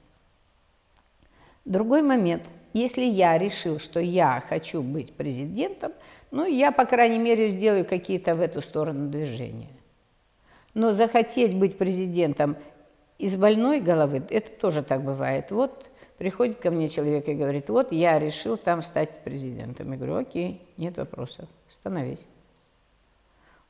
Другой 1.65 2.01
момент– 2.01 2.43
если 2.74 3.04
я 3.04 3.38
решил, 3.38 3.80
что 3.80 4.00
я 4.00 4.44
хочу 4.48 4.82
быть 4.82 5.13
президентом, 5.13 5.92
ну, 6.32 6.46
я, 6.46 6.72
по 6.72 6.86
крайней 6.86 7.20
мере, 7.20 7.50
сделаю 7.50 7.86
какие-то 7.86 8.36
в 8.36 8.42
эту 8.42 8.62
сторону 8.62 9.10
движения. 9.10 9.70
Но 10.74 10.92
захотеть 10.92 11.54
быть 11.54 11.78
президентом 11.78 12.56
из 13.18 13.36
больной 13.36 13.82
головы, 13.82 14.24
это 14.30 14.50
тоже 14.51 14.84
так 14.84 15.04
бывает. 15.04 15.51
Вот 15.51 15.90
приходит 16.18 16.60
ко 16.60 16.72
мне 16.72 16.88
человек 16.88 17.28
и 17.28 17.34
говорит, 17.34 17.70
вот 17.70 17.92
я 17.92 18.20
решил 18.20 18.56
там 18.56 18.82
стать 18.82 19.24
президентом. 19.24 19.92
Я 19.92 19.98
говорю, 19.98 20.16
окей, 20.16 20.62
нет 20.78 20.98
вопросов, 20.98 21.50
становись. 21.68 22.25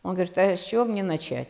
Он 0.04 0.14
говорит, 0.14 0.38
а 0.38 0.56
с 0.56 0.62
чего 0.62 0.86
мне 0.86 1.04
начать? 1.04 1.48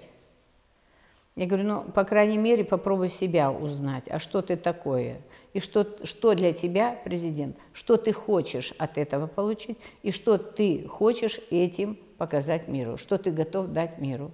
Я 1.35 1.45
говорю, 1.45 1.67
ну, 1.67 1.83
по 1.83 2.03
крайней 2.03 2.37
мере, 2.37 2.65
попробуй 2.65 3.09
себя 3.09 3.51
узнать, 3.51 4.03
а 4.09 4.19
что 4.19 4.41
ты 4.41 4.57
такое, 4.57 5.21
и 5.53 5.59
что, 5.59 5.87
что 6.05 6.33
для 6.33 6.51
тебя 6.51 6.99
президент, 7.03 7.55
что 7.73 7.97
ты 7.97 8.11
хочешь 8.11 8.73
от 8.77 8.97
этого 8.97 9.27
получить, 9.27 9.77
и 10.03 10.11
что 10.11 10.37
ты 10.37 10.87
хочешь 10.87 11.39
этим 11.49 11.97
показать 12.17 12.67
миру, 12.67 12.97
что 12.97 13.17
ты 13.17 13.31
готов 13.31 13.67
дать 13.67 13.97
миру. 13.97 14.31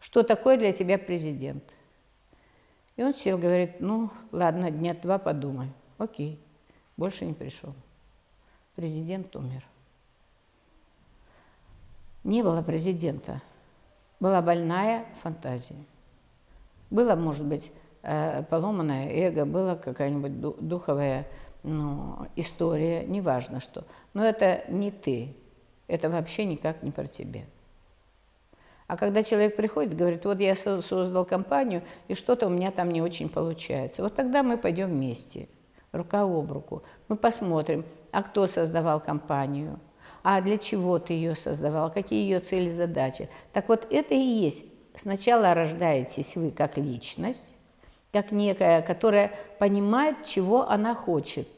Что 0.00 0.22
такое 0.22 0.56
для 0.56 0.72
тебя 0.72 0.98
президент? 0.98 1.62
И 2.96 3.02
он 3.02 3.14
сел, 3.14 3.38
говорит, 3.38 3.80
ну, 3.80 4.10
ладно, 4.32 4.70
дня 4.70 4.94
два 4.94 5.18
подумай. 5.18 5.68
Окей, 5.98 6.38
больше 6.96 7.26
не 7.26 7.34
пришел. 7.34 7.74
Президент 8.74 9.36
умер. 9.36 9.64
Не 12.24 12.42
было 12.42 12.62
президента. 12.62 13.42
Была 14.20 14.42
больная 14.42 15.04
фантазия. 15.22 15.82
Было, 16.90 17.16
может 17.16 17.46
быть, 17.46 17.72
э, 18.02 18.42
поломанное 18.50 19.08
эго, 19.08 19.44
была 19.44 19.76
какая-нибудь 19.76 20.40
духовая 20.60 21.26
ну, 21.62 22.26
история, 22.36 23.04
неважно 23.04 23.60
что. 23.60 23.84
Но 24.14 24.24
это 24.24 24.64
не 24.68 24.90
ты, 24.90 25.34
это 25.88 26.08
вообще 26.10 26.44
никак 26.44 26.82
не 26.82 26.90
про 26.90 27.06
тебя. 27.06 27.42
А 28.86 28.96
когда 28.96 29.22
человек 29.22 29.56
приходит, 29.56 29.96
говорит, 29.96 30.24
вот 30.24 30.40
я 30.40 30.56
создал 30.56 31.24
компанию, 31.24 31.82
и 32.08 32.14
что-то 32.14 32.48
у 32.48 32.50
меня 32.50 32.72
там 32.72 32.90
не 32.90 33.00
очень 33.00 33.28
получается. 33.28 34.02
Вот 34.02 34.16
тогда 34.16 34.42
мы 34.42 34.58
пойдем 34.58 34.88
вместе, 34.88 35.48
рука 35.92 36.22
об 36.22 36.50
руку. 36.50 36.82
Мы 37.08 37.16
посмотрим, 37.16 37.84
а 38.10 38.22
кто 38.22 38.46
создавал 38.48 38.98
компанию, 39.00 39.78
а 40.22 40.40
для 40.40 40.58
чего 40.58 40.98
ты 40.98 41.12
ее 41.14 41.34
создавал, 41.34 41.90
какие 41.90 42.22
ее 42.22 42.40
цели, 42.40 42.70
задачи. 42.70 43.28
Так 43.52 43.68
вот 43.68 43.86
это 43.90 44.14
и 44.14 44.18
есть. 44.18 44.64
Сначала 44.94 45.54
рождаетесь 45.54 46.36
вы 46.36 46.50
как 46.50 46.76
личность, 46.76 47.54
как 48.12 48.32
некая, 48.32 48.82
которая 48.82 49.32
понимает, 49.58 50.24
чего 50.24 50.68
она 50.68 50.94
хочет. 50.94 51.48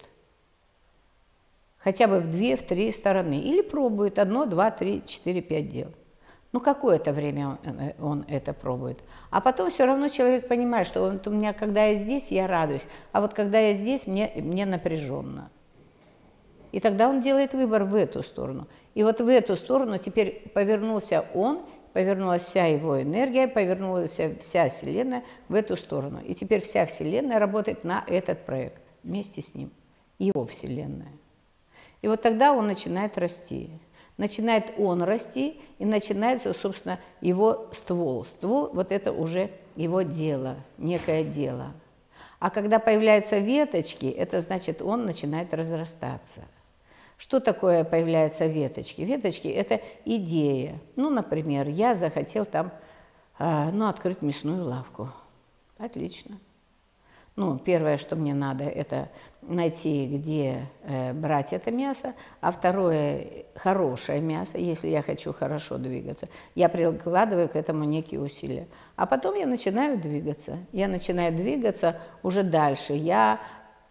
Хотя 1.78 2.06
бы 2.06 2.20
в 2.20 2.30
две, 2.30 2.56
в 2.56 2.62
три 2.62 2.92
стороны. 2.92 3.40
Или 3.40 3.62
пробует 3.62 4.18
одно, 4.18 4.46
два, 4.46 4.70
три, 4.70 5.02
четыре, 5.06 5.40
пять 5.40 5.68
дел. 5.68 5.88
Ну, 6.52 6.60
какое-то 6.60 7.12
время 7.12 7.58
он, 7.64 7.80
э, 7.80 7.94
он 7.98 8.24
это 8.28 8.52
пробует. 8.52 9.02
А 9.30 9.40
потом 9.40 9.70
все 9.70 9.86
равно 9.86 10.08
человек 10.08 10.48
понимает, 10.48 10.86
что 10.86 11.10
вот 11.10 11.26
у 11.26 11.30
меня, 11.30 11.54
когда 11.54 11.86
я 11.86 11.96
здесь, 11.96 12.30
я 12.30 12.46
радуюсь, 12.46 12.86
а 13.10 13.22
вот 13.22 13.32
когда 13.32 13.58
я 13.58 13.72
здесь, 13.72 14.06
мне, 14.06 14.30
мне 14.36 14.66
напряженно. 14.66 15.50
И 16.72 16.80
тогда 16.80 17.08
он 17.08 17.20
делает 17.20 17.52
выбор 17.52 17.84
в 17.84 17.94
эту 17.94 18.22
сторону. 18.22 18.66
И 18.94 19.04
вот 19.04 19.20
в 19.20 19.28
эту 19.28 19.56
сторону 19.56 19.98
теперь 19.98 20.50
повернулся 20.54 21.24
он, 21.34 21.62
повернулась 21.92 22.42
вся 22.42 22.66
его 22.66 23.00
энергия, 23.00 23.46
повернулась 23.46 24.18
вся 24.40 24.68
Вселенная 24.68 25.22
в 25.48 25.54
эту 25.54 25.76
сторону. 25.76 26.20
И 26.26 26.34
теперь 26.34 26.62
вся 26.62 26.86
Вселенная 26.86 27.38
работает 27.38 27.84
на 27.84 28.02
этот 28.06 28.44
проект 28.46 28.80
вместе 29.02 29.42
с 29.42 29.54
ним, 29.54 29.70
его 30.18 30.46
Вселенная. 30.46 31.12
И 32.00 32.08
вот 32.08 32.22
тогда 32.22 32.52
он 32.52 32.66
начинает 32.66 33.18
расти. 33.18 33.70
Начинает 34.16 34.72
он 34.78 35.02
расти, 35.02 35.60
и 35.78 35.84
начинается, 35.84 36.52
собственно, 36.52 36.98
его 37.20 37.68
ствол. 37.72 38.24
Ствол– 38.24 38.70
вот 38.72 38.92
это 38.92 39.10
уже 39.12 39.50
его 39.74 40.02
дело, 40.02 40.56
некое 40.78 41.24
дело. 41.24 41.72
А 42.38 42.50
когда 42.50 42.78
появляются 42.78 43.38
веточки, 43.38 44.06
это 44.06 44.40
значит, 44.40 44.82
он 44.82 45.06
начинает 45.06 45.54
разрастаться. 45.54 46.42
Что 47.18 47.40
такое 47.40 47.84
появляются 47.84 48.46
веточки? 48.46 49.02
Веточки– 49.02 49.48
это 49.48 49.80
идея. 50.04 50.80
Ну, 50.96 51.10
например, 51.10 51.68
я 51.68 51.94
захотел 51.94 52.44
там 52.44 52.72
а, 53.38 53.70
ну, 53.70 53.88
открыть 53.88 54.22
мясную 54.22 54.64
лавку. 54.64 55.10
Отлично. 55.78 56.38
Ну, 57.34 57.58
первое, 57.58 57.96
что 57.96 58.14
мне 58.14 58.34
надо, 58.34 58.64
это 58.64 59.08
найти, 59.40 60.06
где 60.06 60.66
э, 60.82 61.14
брать 61.14 61.54
это 61.54 61.70
мясо, 61.70 62.14
а 62.42 62.52
второе– 62.52 63.26
хорошее 63.54 64.20
мясо, 64.20 64.58
если 64.58 64.88
я 64.88 65.02
хочу 65.02 65.32
хорошо 65.32 65.78
двигаться. 65.78 66.28
Я 66.54 66.68
прикладываю 66.68 67.48
к 67.48 67.56
этому 67.56 67.84
некие 67.84 68.20
усилия. 68.20 68.68
А 68.96 69.06
потом 69.06 69.34
я 69.34 69.46
начинаю 69.46 69.98
двигаться. 69.98 70.58
Я 70.72 70.88
начинаю 70.88 71.34
двигаться 71.34 71.98
уже 72.22 72.42
дальше. 72.42 72.92
Я 72.92 73.40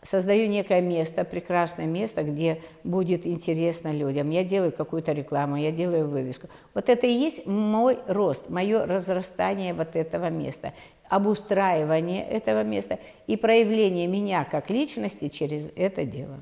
создаю 0.02 0.48
некое 0.48 0.82
место, 0.82 1.24
прекрасное 1.24 1.86
место, 1.86 2.24
где 2.24 2.62
будет 2.84 3.26
интересно 3.26 3.92
людям. 3.92 4.30
Я 4.30 4.44
делаю 4.44 4.72
какую-то 4.72 5.12
рекламу, 5.12 5.58
я 5.58 5.72
делаю 5.72 6.08
вывеску. 6.08 6.48
Вот 6.74 6.90
это 6.90 7.06
и 7.08 7.12
есть 7.12 7.46
мой 7.46 8.00
рост, 8.08 8.50
мое 8.50 8.86
разрастание 8.86 9.74
вот 9.74 9.96
этого 9.96 10.30
места 10.30 10.74
обустраивание 11.12 12.26
этого 12.26 12.64
места 12.64 12.98
и 13.28 13.36
проявление 13.36 14.08
меня 14.08 14.46
как 14.46 14.70
личности 14.70 15.28
через 15.28 15.70
это 15.76 16.06
дело. 16.06 16.40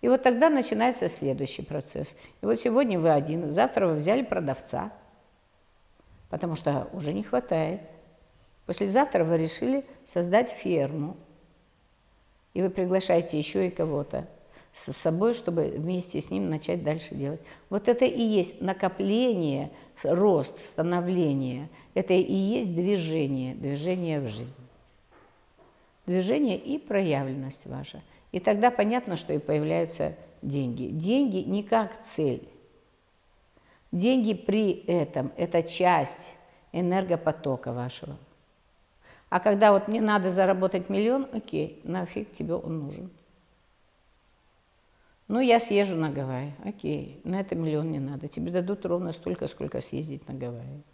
И 0.00 0.08
вот 0.08 0.24
тогда 0.24 0.50
начинается 0.50 1.08
следующий 1.08 1.62
процесс. 1.62 2.16
И 2.42 2.46
вот 2.46 2.60
сегодня 2.60 2.98
вы 2.98 3.12
один, 3.12 3.52
завтра 3.52 3.86
вы 3.86 3.94
взяли 3.94 4.22
продавца, 4.22 4.90
потому 6.30 6.56
что 6.56 6.88
уже 6.92 7.12
не 7.12 7.22
хватает. 7.22 7.80
Послезавтра 8.66 9.22
вы 9.22 9.38
решили 9.38 9.84
создать 10.04 10.50
ферму, 10.50 11.16
и 12.54 12.62
вы 12.62 12.70
приглашаете 12.70 13.36
еще 13.36 13.66
и 13.66 13.70
кого-то 13.70 14.26
с 14.72 14.92
собой, 14.92 15.34
чтобы 15.34 15.74
вместе 15.76 16.20
с 16.20 16.30
ним 16.30 16.50
начать 16.50 16.82
дальше 16.82 17.14
делать. 17.14 17.40
Вот 17.70 17.86
это 17.86 18.04
и 18.04 18.22
есть 18.22 18.60
накопление, 18.60 19.70
рост, 20.02 20.64
становление. 20.64 21.68
Это 21.94 22.14
и 22.14 22.34
есть 22.34 22.74
движение, 22.74 23.54
движение 23.54 24.20
в 24.20 24.28
жизнь. 24.28 24.54
Движение 26.06 26.58
и 26.58 26.78
проявленность 26.78 27.66
ваша. 27.66 28.02
И 28.32 28.40
тогда 28.40 28.70
понятно, 28.72 29.16
что 29.16 29.32
и 29.32 29.38
появляются 29.38 30.16
деньги. 30.42 30.86
Деньги 30.86 31.38
не 31.38 31.62
как 31.62 32.02
цель. 32.02 32.48
Деньги 33.92 34.34
при 34.34 34.72
этом– 34.86 35.32
это 35.36 35.62
часть 35.62 36.34
энергопотока 36.72 37.72
вашего. 37.72 38.16
А 39.34 39.40
когда 39.40 39.72
вот 39.72 39.88
мне 39.88 40.00
надо 40.00 40.30
заработать 40.30 40.88
миллион, 40.88 41.26
окей, 41.32 41.80
нафиг 41.82 42.30
тебе 42.30 42.54
он 42.54 42.78
нужен. 42.78 43.10
Ну, 45.26 45.40
я 45.40 45.58
съезжу 45.58 45.96
на 45.96 46.08
Гавайи. 46.08 46.54
Окей, 46.64 47.20
на 47.24 47.40
это 47.40 47.56
миллион 47.56 47.90
не 47.90 47.98
надо. 47.98 48.28
Тебе 48.28 48.52
дадут 48.52 48.86
ровно 48.86 49.10
столько, 49.10 49.48
сколько 49.48 49.80
съездить 49.80 50.28
на 50.28 50.34
Гавайи. 50.34 50.84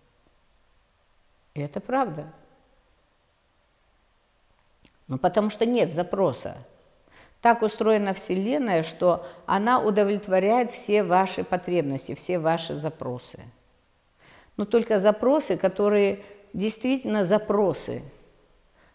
И 1.52 1.61
это 1.61 1.80
правда. 1.80 2.32
Ну, 5.06 5.18
потому 5.18 5.50
что 5.50 5.66
нет 5.66 5.92
запроса. 5.92 6.56
Так 7.42 7.61
устроена 7.61 8.14
Вселенная, 8.14 8.82
что 8.82 9.28
она 9.44 9.82
удовлетворяет 9.82 10.73
все 10.73 11.02
ваши 11.02 11.44
потребности, 11.44 12.14
все 12.14 12.38
ваши 12.38 12.75
запросы. 12.75 13.40
Но 14.56 14.64
только 14.64 14.99
запросы, 14.99 15.59
которые 15.59 16.25
действительно 16.54 17.26
запросы– 17.26 18.02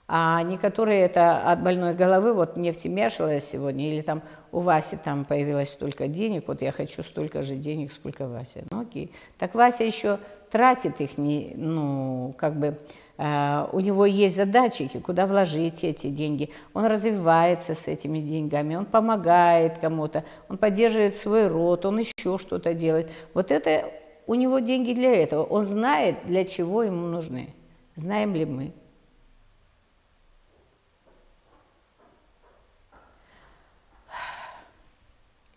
а 0.07 0.43
не 0.43 0.57
которые 0.57 1.01
это 1.01 1.51
от 1.51 1.63
больной 1.63 1.93
головы, 1.93 2.33
вот 2.33 2.57
мне 2.57 2.71
в 2.71 2.75
семья 2.75 3.09
сегодня, 3.09 3.91
или 3.91 4.01
там 4.01 4.21
у 4.51 4.59
Васи 4.59 4.97
там 5.03 5.25
появилось 5.25 5.69
столько 5.69 6.07
денег, 6.07 6.47
вот 6.47 6.61
я 6.61 6.71
хочу 6.71 7.03
столько 7.03 7.41
же 7.41 7.55
денег, 7.55 7.91
сколько 7.91 8.27
Вася. 8.27 8.63
Ну 8.71 8.81
окей. 8.81 9.11
Так 9.37 9.55
Вася 9.55 9.83
еще 9.83 10.19
тратит 10.51 11.01
их, 11.01 11.17
не, 11.17 11.53
ну, 11.55 12.33
как 12.37 12.55
бы, 12.55 12.77
э, 13.17 13.67
у 13.71 13.79
него 13.79 14.05
есть 14.05 14.35
задачи, 14.35 14.87
куда 14.99 15.25
вложить 15.25 15.83
эти 15.83 16.07
деньги. 16.07 16.51
Он 16.73 16.85
развивается 16.85 17.73
с 17.73 17.87
этими 17.87 18.19
деньгами, 18.19 18.75
он 18.75 18.85
помогает 18.85 19.79
кому-то, 19.79 20.23
он 20.47 20.57
поддерживает 20.57 21.15
свой 21.15 21.47
род, 21.47 21.85
он 21.85 21.99
еще 21.99 22.37
что-то 22.37 22.73
делает. 22.73 23.11
Вот 23.33 23.51
это 23.51 23.91
у 24.27 24.35
него 24.35 24.59
деньги 24.59 24.93
для 24.93 25.15
этого. 25.15 25.43
Он 25.43 25.65
знает, 25.65 26.17
для 26.25 26.45
чего 26.45 26.83
ему 26.83 27.07
нужны. 27.07 27.49
Знаем 27.95 28.35
ли 28.35 28.45
мы? 28.45 28.71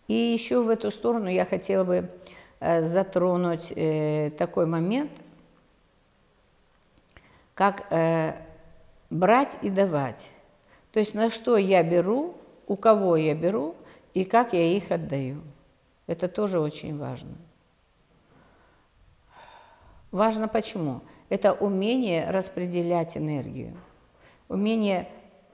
И 0.09 0.13
еще 0.13 0.63
в 0.63 0.69
эту 0.69 0.89
сторону 0.89 1.29
я 1.29 1.45
хотела 1.45 1.83
бы 1.83 2.09
э, 2.59 2.81
затронуть 2.81 3.71
э, 3.75 4.31
такой 4.31 4.65
момент, 4.65 5.11
как 7.53 7.85
э, 7.91 8.33
брать 9.11 9.59
и 9.61 9.69
давать. 9.69 10.31
То 10.91 10.99
есть 10.99 11.13
на 11.13 11.29
что 11.29 11.57
я 11.57 11.83
беру, 11.83 12.35
у 12.65 12.75
кого 12.75 13.17
я 13.17 13.35
беру 13.35 13.75
и 14.15 14.25
как 14.25 14.53
я 14.53 14.63
их 14.75 14.89
отдаю. 14.89 15.43
Это 16.07 16.27
тоже 16.27 16.59
очень 16.59 16.97
важно. 16.97 17.37
Важно 20.09 20.47
почему? 20.47 21.01
Это 21.29 21.53
умение 21.53 22.31
распределять 22.31 23.15
энергию. 23.15 23.77
умение 24.47 25.07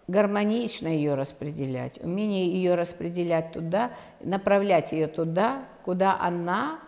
гармонично 0.08 0.88
ее 0.88 1.16
распределять, 1.16 2.00
умение 2.04 2.48
ее 2.48 2.76
распределять 2.76 3.52
туда, 3.52 3.92
направлять 4.20 4.92
ее 4.92 5.08
туда, 5.08 5.66
куда 5.84 6.20
она 6.20 6.80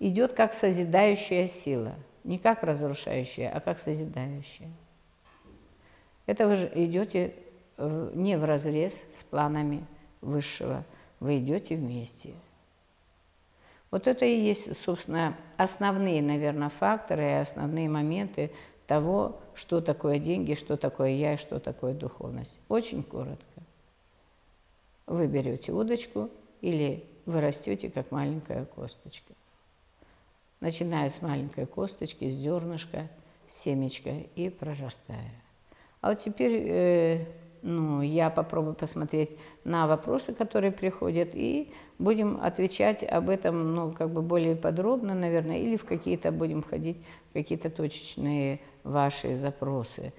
идет 0.00 0.32
как 0.32 0.52
созидающая 0.52 1.46
сила, 1.46 1.94
не 2.24 2.38
как 2.38 2.62
разрушающая, 2.62 3.50
а 3.50 3.60
как 3.60 3.78
созидающая. 3.78 4.70
Это 6.26 6.48
вы 6.48 6.56
же 6.56 6.70
идете 6.74 7.34
не 7.78 8.36
в 8.36 8.44
разрез 8.44 9.02
с 9.12 9.22
планами 9.22 9.84
высшего, 10.20 10.84
вы 11.20 11.38
идете 11.38 11.76
вместе. 11.76 12.34
Вот 13.90 14.08
это 14.08 14.24
и 14.24 14.36
есть, 14.36 14.76
собственно, 14.76 15.36
основные, 15.56 16.20
наверное, 16.20 16.70
факторы 16.70 17.22
и 17.24 17.34
основные 17.34 17.88
моменты 17.88 18.50
того, 18.88 19.40
что 19.54 19.80
такое 19.80 20.18
деньги, 20.18 20.54
что 20.54 20.76
такое 20.76 21.10
я 21.10 21.34
и 21.34 21.36
что 21.36 21.60
такое 21.60 21.94
духовность. 21.94 22.56
Очень 22.68 23.02
коротко. 23.02 23.44
Вы 25.06 25.26
берете 25.26 25.72
удочку 25.72 26.30
или 26.60 27.04
вы 27.26 27.40
растете, 27.40 27.90
как 27.90 28.10
маленькая 28.10 28.64
косточка. 28.64 29.32
Начиная 30.60 31.08
с 31.08 31.20
маленькой 31.20 31.66
косточки, 31.66 32.28
с 32.28 32.34
зернышка, 32.34 33.08
семечка 33.48 34.10
и 34.34 34.48
прорастая. 34.48 35.32
А 36.00 36.10
вот 36.10 36.20
теперь 36.20 36.64
э, 36.66 37.26
ну, 37.64 38.02
я 38.02 38.28
попробую 38.28 38.74
посмотреть 38.74 39.30
на 39.64 39.86
вопросы, 39.86 40.34
которые 40.34 40.70
приходят, 40.70 41.30
и 41.32 41.72
будем 41.98 42.38
отвечать 42.42 43.02
об 43.02 43.30
этом 43.30 43.74
ну, 43.74 43.92
как 43.92 44.10
бы 44.10 44.20
более 44.20 44.54
подробно, 44.54 45.14
наверное, 45.14 45.58
или 45.58 45.76
в 45.76 45.84
какие-то 45.84 46.30
будем 46.30 46.62
входить 46.62 46.98
какие-то 47.32 47.70
точечные 47.70 48.60
ваши 48.84 49.34
запросы, 49.34 50.12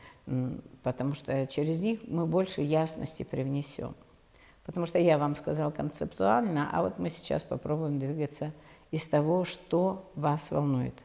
потому 0.84 1.14
что 1.14 1.48
через 1.48 1.80
них 1.80 2.02
мы 2.08 2.26
больше 2.26 2.62
ясности 2.62 3.24
привнесем. 3.24 3.96
Потому 4.66 4.88
что 4.88 4.98
я 4.98 5.18
вам 5.18 5.36
сказал 5.36 5.72
концептуально, 5.72 6.70
а 6.74 6.82
вот 6.82 6.98
мы 6.98 7.12
сейчас 7.12 7.44
попробуем 7.44 8.00
двигаться 8.00 8.52
из 8.92 9.06
того, 9.06 9.46
что 9.46 10.12
вас 10.16 10.50
волнует. 10.52 10.96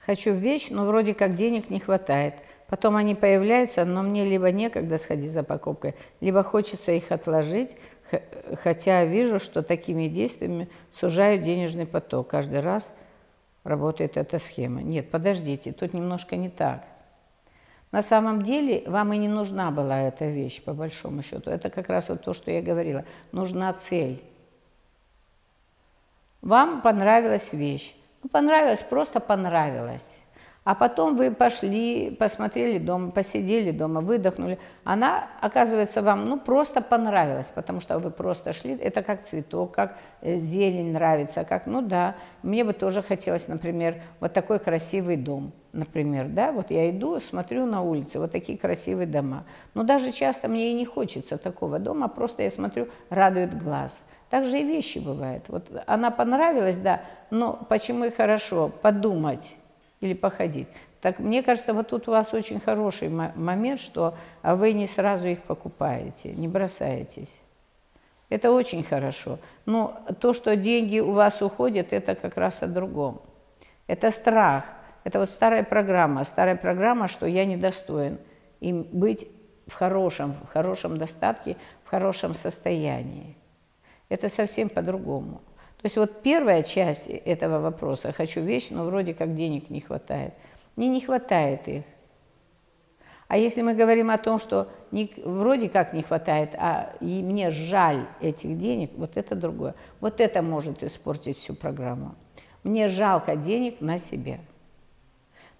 Хочу 0.00 0.32
вещь, 0.32 0.68
но 0.70 0.84
вроде 0.84 1.14
как 1.14 1.36
денег 1.36 1.70
не 1.70 1.78
хватает. 1.78 2.34
Потом 2.72 2.96
они 2.96 3.14
появляются, 3.14 3.84
но 3.84 4.02
мне 4.02 4.24
либо 4.24 4.50
некогда 4.50 4.96
сходить 4.96 5.30
за 5.30 5.42
покупкой, 5.42 5.94
либо 6.22 6.42
хочется 6.42 6.92
их 6.92 7.12
отложить, 7.12 7.76
хотя 8.62 9.04
вижу, 9.04 9.38
что 9.38 9.62
такими 9.62 10.08
действиями 10.08 10.70
сужают 10.90 11.42
денежный 11.42 11.84
поток. 11.84 12.28
Каждый 12.28 12.60
раз 12.60 12.90
работает 13.62 14.16
эта 14.16 14.38
схема. 14.38 14.80
Нет, 14.80 15.10
подождите, 15.10 15.72
тут 15.72 15.92
немножко 15.92 16.36
не 16.36 16.48
так. 16.48 16.86
На 17.90 18.00
самом 18.00 18.40
деле 18.40 18.84
вам 18.86 19.12
и 19.12 19.18
не 19.18 19.28
нужна 19.28 19.70
была 19.70 20.00
эта 20.00 20.24
вещь, 20.24 20.62
по 20.62 20.72
большому 20.72 21.22
счету. 21.22 21.50
Это 21.50 21.68
как 21.68 21.90
раз 21.90 22.08
вот 22.08 22.22
то, 22.22 22.32
что 22.32 22.50
я 22.50 22.62
говорила. 22.62 23.04
Нужна 23.32 23.70
цель. 23.74 24.24
Вам 26.40 26.80
понравилась 26.80 27.52
вещь. 27.52 27.94
Ну, 28.22 28.30
понравилось, 28.30 28.82
просто 28.82 29.20
понравилось. 29.20 30.21
А 30.64 30.76
потом 30.76 31.16
вы 31.16 31.32
пошли, 31.32 32.12
посмотрели 32.12 32.78
дома, 32.78 33.10
посидели 33.10 33.72
дома, 33.72 34.00
выдохнули. 34.00 34.60
Она, 34.84 35.26
оказывается, 35.40 36.02
вам 36.02 36.28
ну, 36.28 36.38
просто 36.38 36.80
понравилась, 36.80 37.50
потому 37.50 37.80
что 37.80 37.98
вы 37.98 38.12
просто 38.12 38.52
шли. 38.52 38.76
Это 38.76 39.02
как 39.02 39.22
цветок, 39.22 39.72
как 39.72 39.98
э, 40.20 40.36
зелень 40.36 40.92
нравится, 40.92 41.42
как, 41.42 41.66
ну 41.66 41.82
да, 41.82 42.14
мне 42.44 42.62
бы 42.62 42.74
тоже 42.74 43.02
хотелось, 43.02 43.48
например, 43.48 44.02
вот 44.20 44.34
такой 44.34 44.60
красивый 44.60 45.16
дом, 45.16 45.52
например, 45.72 46.28
да, 46.28 46.52
вот 46.52 46.70
я 46.70 46.88
иду, 46.90 47.20
смотрю 47.20 47.66
на 47.66 47.82
улице, 47.82 48.20
вот 48.20 48.30
такие 48.30 48.56
красивые 48.56 49.08
дома. 49.08 49.44
Но 49.74 49.82
даже 49.82 50.12
часто 50.12 50.46
мне 50.46 50.70
и 50.70 50.74
не 50.74 50.84
хочется 50.84 51.38
такого 51.38 51.80
дома, 51.80 52.06
просто 52.06 52.44
я 52.44 52.50
смотрю, 52.50 52.86
радует 53.10 53.60
глаз. 53.60 54.04
Так 54.30 54.44
же 54.44 54.60
и 54.60 54.64
вещи 54.64 54.98
бывают. 54.98 55.48
Вот 55.48 55.72
она 55.86 56.12
понравилась, 56.12 56.78
да, 56.78 57.02
но 57.30 57.66
почему 57.68 58.04
и 58.04 58.10
хорошо 58.10 58.70
подумать 58.80 59.56
или 60.02 60.14
походить. 60.14 60.68
Так 61.00 61.18
мне 61.18 61.42
кажется, 61.42 61.72
вот 61.72 61.88
тут 61.88 62.08
у 62.08 62.10
вас 62.10 62.34
очень 62.34 62.60
хороший 62.60 63.08
момент, 63.08 63.80
что 63.80 64.14
а 64.42 64.54
вы 64.54 64.72
не 64.72 64.86
сразу 64.86 65.28
их 65.28 65.42
покупаете, 65.42 66.32
не 66.32 66.48
бросаетесь. 66.48 67.40
Это 68.28 68.50
очень 68.50 68.82
хорошо. 68.82 69.38
Но 69.66 70.00
то, 70.20 70.32
что 70.32 70.56
деньги 70.56 71.00
у 71.00 71.12
вас 71.12 71.42
уходят, 71.42 71.92
это 71.92 72.14
как 72.14 72.36
раз 72.36 72.62
о 72.62 72.66
другом. 72.66 73.20
Это 73.86 74.10
страх. 74.10 74.64
Это 75.04 75.18
вот 75.18 75.28
старая 75.28 75.64
программа. 75.64 76.24
Старая 76.24 76.56
программа, 76.56 77.08
что 77.08 77.26
я 77.26 77.44
недостоин 77.44 78.18
им 78.60 78.86
быть 78.92 79.28
в 79.66 79.74
хорошем, 79.74 80.34
в 80.44 80.52
хорошем 80.52 80.98
достатке, 80.98 81.56
в 81.84 81.90
хорошем 81.90 82.34
состоянии. 82.34 83.36
Это 84.08 84.28
совсем 84.28 84.68
по-другому. 84.68 85.42
То 85.82 85.86
есть 85.86 85.96
вот 85.96 86.22
первая 86.22 86.62
часть 86.62 87.08
этого 87.08 87.58
вопроса 87.58 88.12
«хочу 88.12 88.40
вещь, 88.40 88.68
но 88.70 88.84
вроде 88.84 89.14
как 89.14 89.34
денег 89.34 89.68
не 89.68 89.80
хватает». 89.80 90.32
Мне 90.76 90.86
не 90.86 91.00
хватает 91.00 91.66
их. 91.66 91.82
А 93.26 93.36
если 93.36 93.62
мы 93.62 93.74
говорим 93.74 94.10
о 94.10 94.18
том, 94.18 94.38
что 94.38 94.68
не, 94.90 95.10
вроде 95.24 95.68
как 95.68 95.92
не 95.92 96.02
хватает, 96.02 96.54
а 96.54 96.94
и 97.00 97.22
мне 97.22 97.50
жаль 97.50 98.06
этих 98.20 98.58
денег, 98.58 98.90
вот 98.94 99.16
это 99.16 99.34
другое. 99.34 99.74
Вот 100.00 100.20
это 100.20 100.40
может 100.40 100.82
испортить 100.84 101.38
всю 101.38 101.54
программу. 101.54 102.14
Мне 102.62 102.88
жалко 102.88 103.34
денег 103.34 103.80
на 103.80 103.98
себя. 103.98 104.38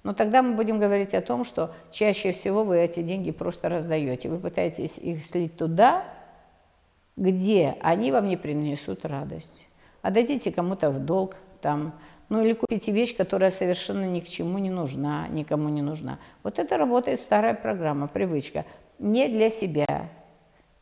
Но 0.02 0.12
тогда 0.14 0.42
мы 0.42 0.54
будем 0.54 0.78
говорить 0.78 1.14
о 1.14 1.20
том, 1.20 1.44
что 1.44 1.74
чаще 1.90 2.32
всего 2.32 2.62
вы 2.62 2.78
эти 2.78 3.02
деньги 3.02 3.30
просто 3.30 3.68
раздаете. 3.68 4.28
Вы 4.28 4.38
пытаетесь 4.38 4.98
их 4.98 5.24
слить 5.24 5.56
туда, 5.56 6.04
где 7.16 7.76
они 7.80 8.12
вам 8.12 8.28
не 8.28 8.36
принесут 8.36 9.04
радость. 9.04 9.66
Отдадите 10.02 10.52
кому-то 10.52 10.90
в 10.90 10.98
долг, 10.98 11.36
там, 11.60 11.94
ну 12.28 12.44
или 12.44 12.54
купите 12.54 12.92
вещь, 12.92 13.16
которая 13.16 13.50
совершенно 13.50 14.04
ни 14.04 14.20
к 14.20 14.28
чему 14.28 14.58
не 14.58 14.70
нужна, 14.70 15.28
никому 15.28 15.68
не 15.68 15.82
нужна. 15.82 16.18
Вот 16.42 16.58
это 16.58 16.76
работает 16.76 17.20
старая 17.20 17.54
программа, 17.54 18.08
привычка. 18.08 18.64
Не 18.98 19.28
для 19.28 19.50
себя. 19.50 20.08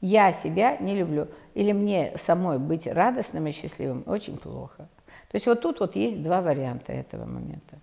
Я 0.01 0.33
себя 0.33 0.77
не 0.79 0.95
люблю. 0.95 1.29
Или 1.55 1.73
мне 1.73 2.13
самой 2.17 2.59
быть 2.59 2.87
радостным 2.87 3.47
и 3.47 3.51
счастливым 3.51 4.05
очень 4.07 4.39
плохо. 4.39 4.89
То 5.31 5.37
есть 5.37 5.47
вот 5.47 5.61
тут 5.61 5.81
вот 5.81 5.97
есть 5.97 6.23
два 6.23 6.41
варианта 6.41 6.93
этого 6.93 7.25
момента. 7.25 7.79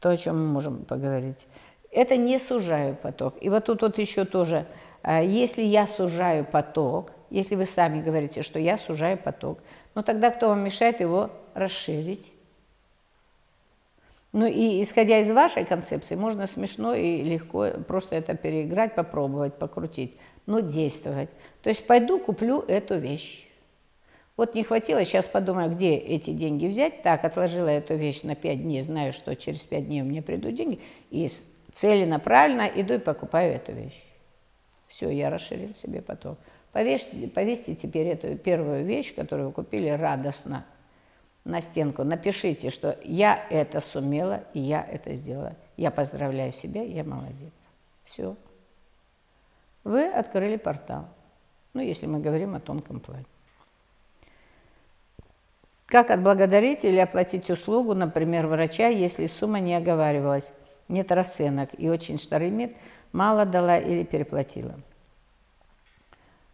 То, 0.00 0.10
о 0.10 0.16
чем 0.16 0.38
мы 0.38 0.52
можем 0.52 0.84
поговорить. 0.84 1.38
Это 1.90 2.16
не 2.16 2.38
сужаю 2.38 2.96
поток. 2.96 3.34
И 3.40 3.50
вот 3.50 3.66
тут 3.66 3.82
вот 3.82 3.98
еще 3.98 4.24
тоже, 4.24 4.66
а, 5.02 5.20
если 5.20 5.62
я 5.62 5.86
сужаю 5.86 6.44
поток, 6.44 7.12
если 7.28 7.54
вы 7.54 7.66
сами 7.66 8.02
говорите, 8.02 8.42
что 8.42 8.58
я 8.58 8.78
сужаю 8.78 9.18
поток, 9.18 9.58
но 9.94 10.02
тогда 10.02 10.30
кто 10.30 10.48
вам 10.48 10.64
мешает 10.64 11.00
его 11.00 11.30
расширить? 11.54 12.32
Ну 14.32 14.46
и 14.46 14.82
исходя 14.82 15.18
из 15.18 15.30
вашей 15.30 15.64
концепции, 15.64 16.14
можно 16.14 16.46
смешно 16.46 16.94
и 16.94 17.22
легко 17.22 17.68
просто 17.86 18.16
это 18.16 18.34
переиграть, 18.34 18.94
попробовать, 18.94 19.54
покрутить, 19.54 20.16
но 20.46 20.60
действовать. 20.60 21.28
То 21.62 21.68
есть 21.68 21.86
пойду 21.86 22.18
куплю 22.18 22.60
эту 22.60 22.96
вещь. 22.96 23.46
Вот 24.38 24.54
не 24.54 24.62
хватило, 24.62 25.04
сейчас 25.04 25.26
подумаю, 25.26 25.70
где 25.70 25.94
эти 25.94 26.30
деньги 26.30 26.66
взять. 26.66 27.02
Так, 27.02 27.24
отложила 27.24 27.68
эту 27.68 27.94
вещь 27.94 28.22
на 28.22 28.34
5 28.34 28.62
дней, 28.62 28.80
знаю, 28.80 29.12
что 29.12 29.36
через 29.36 29.66
5 29.66 29.86
дней 29.86 30.00
у 30.00 30.06
меня 30.06 30.22
придут 30.22 30.54
деньги, 30.54 30.80
и 31.10 31.30
целенаправленно 31.74 32.70
иду 32.74 32.94
и 32.94 32.98
покупаю 32.98 33.54
эту 33.54 33.72
вещь. 33.72 34.02
Все, 34.88 35.10
я 35.10 35.28
расширил 35.28 35.74
себе 35.74 36.00
поток. 36.00 36.38
Повесьте, 36.72 37.28
повесьте 37.28 37.74
теперь 37.74 38.08
эту 38.08 38.36
первую 38.36 38.84
вещь, 38.84 39.14
которую 39.14 39.48
вы 39.48 39.52
купили 39.52 39.90
радостно 39.90 40.64
на 41.44 41.60
стенку. 41.60 42.02
Напишите, 42.02 42.70
что 42.70 42.98
я 43.04 43.44
это 43.50 43.80
сумела, 43.80 44.44
и 44.54 44.60
я 44.60 44.82
это 44.82 45.14
сделала. 45.14 45.54
Я 45.76 45.90
поздравляю 45.90 46.52
себя, 46.52 46.82
я 46.82 47.04
молодец. 47.04 47.52
Все. 48.04 48.36
Вы 49.84 50.06
открыли 50.06 50.56
портал. 50.56 51.08
Ну, 51.74 51.82
если 51.82 52.06
мы 52.06 52.20
говорим 52.20 52.54
о 52.54 52.60
тонком 52.60 53.00
плане. 53.00 53.26
Как 55.86 56.10
отблагодарить 56.10 56.84
или 56.84 56.98
оплатить 56.98 57.50
услугу, 57.50 57.92
например, 57.94 58.46
врача, 58.46 58.88
если 58.88 59.26
сумма 59.26 59.60
не 59.60 59.74
оговаривалась, 59.74 60.52
нет 60.88 61.12
расценок 61.12 61.68
и 61.76 61.90
очень 61.90 62.18
штормит, 62.18 62.74
мало 63.12 63.44
дала 63.44 63.76
или 63.76 64.04
переплатила? 64.04 64.74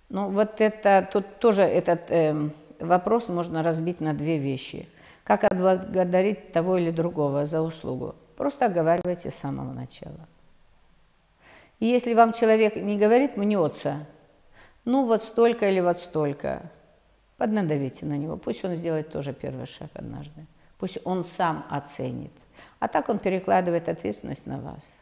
Ну, 0.09 0.31
вот 0.31 0.61
это, 0.61 1.07
тут 1.13 1.39
тоже 1.39 1.63
этот 1.63 2.11
э, 2.11 2.51
вопрос 2.81 3.29
можно 3.29 3.63
разбить 3.63 4.01
на 4.01 4.15
две 4.15 4.39
вещи. 4.39 4.89
Как 5.25 5.45
отблагодарить 5.45 6.53
того 6.53 6.79
или 6.79 6.91
другого 6.91 7.45
за 7.45 7.61
услугу? 7.61 8.15
Просто 8.37 8.67
оговаривайте 8.67 9.31
с 9.31 9.35
самого 9.35 9.73
начала. 9.73 10.27
И 11.81 11.87
если 11.87 12.15
вам 12.15 12.33
человек 12.33 12.77
не 12.77 12.97
говорит 12.99 13.37
«мнется», 13.37 14.07
ну 14.85 15.05
вот 15.05 15.23
столько 15.23 15.69
или 15.69 15.81
вот 15.81 15.99
столько. 15.99 16.63
Поднадавите 17.37 18.07
на 18.07 18.17
него, 18.17 18.37
пусть 18.37 18.65
он 18.65 18.75
сделает 18.75 19.13
тоже 19.13 19.35
первый 19.35 19.67
шаг 19.67 19.91
однажды. 19.95 20.47
Пусть 20.79 20.99
он 21.05 21.25
сам 21.25 21.67
оценит. 21.69 22.33
А 22.79 22.89
так 22.89 23.09
он 23.09 23.19
перекладывает 23.19 23.89
ответственность 23.89 24.47
на 24.47 24.59
вас. 24.59 24.97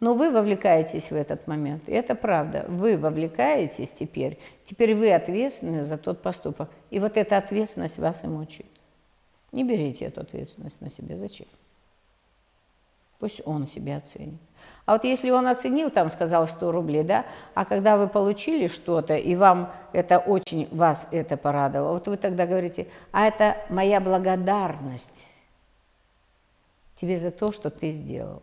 Но 0.00 0.14
вы 0.14 0.30
вовлекаетесь 0.30 1.10
в 1.10 1.14
этот 1.14 1.46
момент. 1.46 1.86
И 1.88 1.92
это 1.92 2.14
правда. 2.14 2.64
Вы 2.68 2.96
вовлекаетесь 2.96 3.92
теперь. 3.92 4.38
Теперь 4.64 4.94
вы 4.94 5.12
ответственны 5.12 5.82
за 5.82 5.98
тот 5.98 6.22
поступок. 6.22 6.70
И 6.90 6.98
вот 6.98 7.18
эта 7.18 7.36
ответственность 7.36 7.98
вас 7.98 8.24
и 8.24 8.26
мучает. 8.26 8.70
Не 9.52 9.62
берите 9.62 10.06
эту 10.06 10.22
ответственность 10.22 10.80
на 10.80 10.90
себя. 10.90 11.16
Зачем? 11.18 11.46
Пусть 13.18 13.42
он 13.44 13.68
себя 13.68 13.98
оценит. 13.98 14.40
А 14.86 14.92
вот 14.92 15.04
если 15.04 15.30
он 15.30 15.46
оценил, 15.46 15.90
там 15.90 16.08
сказал 16.08 16.48
100 16.48 16.72
рублей, 16.72 17.04
да, 17.04 17.26
а 17.54 17.64
когда 17.64 17.96
вы 17.96 18.08
получили 18.08 18.66
что-то, 18.66 19.14
и 19.14 19.36
вам 19.36 19.72
это 19.92 20.18
очень, 20.18 20.68
вас 20.74 21.06
это 21.10 21.36
порадовало, 21.36 21.92
вот 21.92 22.08
вы 22.08 22.16
тогда 22.16 22.46
говорите, 22.46 22.88
а 23.12 23.26
это 23.26 23.56
моя 23.68 24.00
благодарность 24.00 25.28
тебе 26.94 27.16
за 27.16 27.30
то, 27.30 27.52
что 27.52 27.70
ты 27.70 27.90
сделал. 27.90 28.42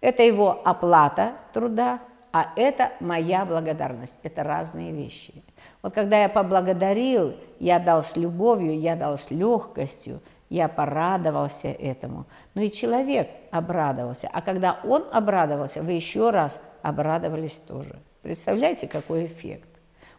Это 0.00 0.22
его 0.22 0.60
оплата 0.64 1.34
труда, 1.52 2.00
а 2.32 2.52
это 2.56 2.92
моя 3.00 3.44
благодарность. 3.44 4.18
Это 4.22 4.42
разные 4.44 4.92
вещи. 4.92 5.42
Вот 5.82 5.94
когда 5.94 6.22
я 6.22 6.28
поблагодарил, 6.28 7.34
я 7.58 7.78
дал 7.78 8.02
с 8.02 8.16
любовью, 8.16 8.78
я 8.78 8.96
дал 8.96 9.18
с 9.18 9.30
легкостью, 9.30 10.20
я 10.48 10.68
порадовался 10.68 11.68
этому. 11.68 12.26
Но 12.54 12.62
и 12.62 12.70
человек 12.70 13.28
обрадовался. 13.50 14.28
А 14.32 14.42
когда 14.42 14.80
он 14.84 15.04
обрадовался, 15.12 15.82
вы 15.82 15.92
еще 15.92 16.30
раз 16.30 16.60
обрадовались 16.82 17.58
тоже. 17.58 17.98
Представляете, 18.22 18.88
какой 18.88 19.26
эффект? 19.26 19.68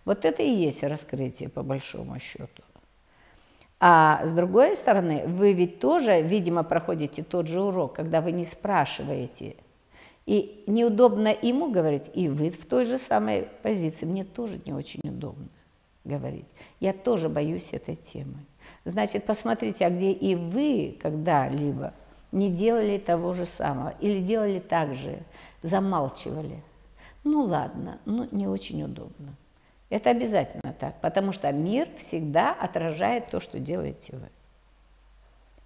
Вот 0.06 0.26
это 0.26 0.41
и 0.41 0.50
есть 0.50 0.84
раскрытие 0.84 1.50
по 1.50 1.63
большому 1.63 2.20
счету. 2.20 2.63
А 3.80 4.22
с 4.26 4.32
другой 4.32 4.76
стороны, 4.76 5.24
вы 5.26 5.54
ведь 5.54 5.80
тоже, 5.80 6.22
видимо, 6.22 6.63
проходите 6.63 7.24
тот 7.24 7.48
же 7.48 7.62
урок, 7.62 7.96
когда 7.96 8.22
вы 8.22 8.32
не 8.32 8.46
спрашиваете. 8.46 9.56
И 10.25 10.63
неудобно 10.67 11.29
ему 11.29 11.71
говорить, 11.71 12.10
и 12.13 12.29
вы 12.29 12.49
в 12.49 12.65
той 12.65 12.86
же 12.86 12.97
самой 12.97 13.47
позиции. 13.63 14.05
Мне 14.05 14.23
тоже 14.23 14.60
не 14.65 14.73
очень 14.73 15.01
удобно 15.03 15.47
говорить. 16.03 16.45
Я 16.79 16.93
тоже 16.93 17.29
боюсь 17.29 17.73
этой 17.73 17.95
темы. 17.95 18.38
Значит, 18.86 19.25
посмотрите, 19.25 19.86
а 19.86 19.89
где 19.89 20.12
и 20.12 20.36
вы 20.36 20.97
когда-либо 20.99 21.93
не 22.31 22.49
делали 22.49 22.97
того 22.97 23.34
же 23.34 23.45
самого 23.45 23.93
или 23.99 24.21
делали 24.21 24.60
так 24.60 24.95
же, 24.95 25.19
замалчивали. 25.62 26.63
Ну 27.23 27.43
ладно, 27.43 27.99
ну 28.05 28.27
не 28.31 28.47
очень 28.47 28.84
удобно. 28.84 29.36
Это 29.89 30.10
обязательно 30.10 30.73
так, 30.73 30.99
потому 31.01 31.34
что 31.34 31.51
мир 31.51 31.89
всегда 31.97 32.53
отражает 32.53 33.29
то, 33.29 33.39
что 33.39 33.60
делаете 33.60 34.15
вы. 34.15 34.29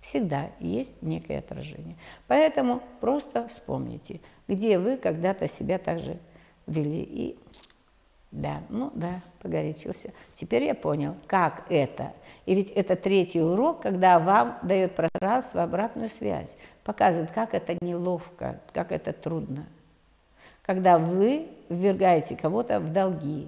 Всегда 0.01 0.51
есть 0.59 1.01
некое 1.01 1.39
отражение. 1.39 1.95
Поэтому 2.27 2.81
просто 2.99 3.47
вспомните, 3.47 4.21
где 4.47 4.77
вы 4.79 4.97
когда-то 4.97 5.47
себя 5.47 5.77
также 5.77 6.17
вели. 6.67 7.01
И 7.01 7.37
да, 8.31 8.61
ну 8.69 8.91
да, 8.93 9.21
погорячился. 9.41 10.11
Теперь 10.33 10.63
я 10.63 10.75
понял, 10.75 11.15
как 11.27 11.65
это. 11.69 12.13
И 12.45 12.53
ведь 12.53 12.69
это 12.71 12.95
третий 12.95 13.41
урок, 13.41 13.81
когда 13.81 14.19
вам 14.19 14.57
дает 14.61 14.95
пространство 14.95 15.63
обратную 15.63 16.09
связь, 16.09 16.57
показывает, 16.83 17.31
как 17.31 17.53
это 17.53 17.77
неловко, 17.81 18.59
как 18.73 18.91
это 18.91 19.13
трудно. 19.13 19.65
Когда 20.63 20.99
вы 20.99 21.47
ввергаете 21.69 22.35
кого-то 22.35 22.79
в 22.79 22.91
долги, 22.91 23.47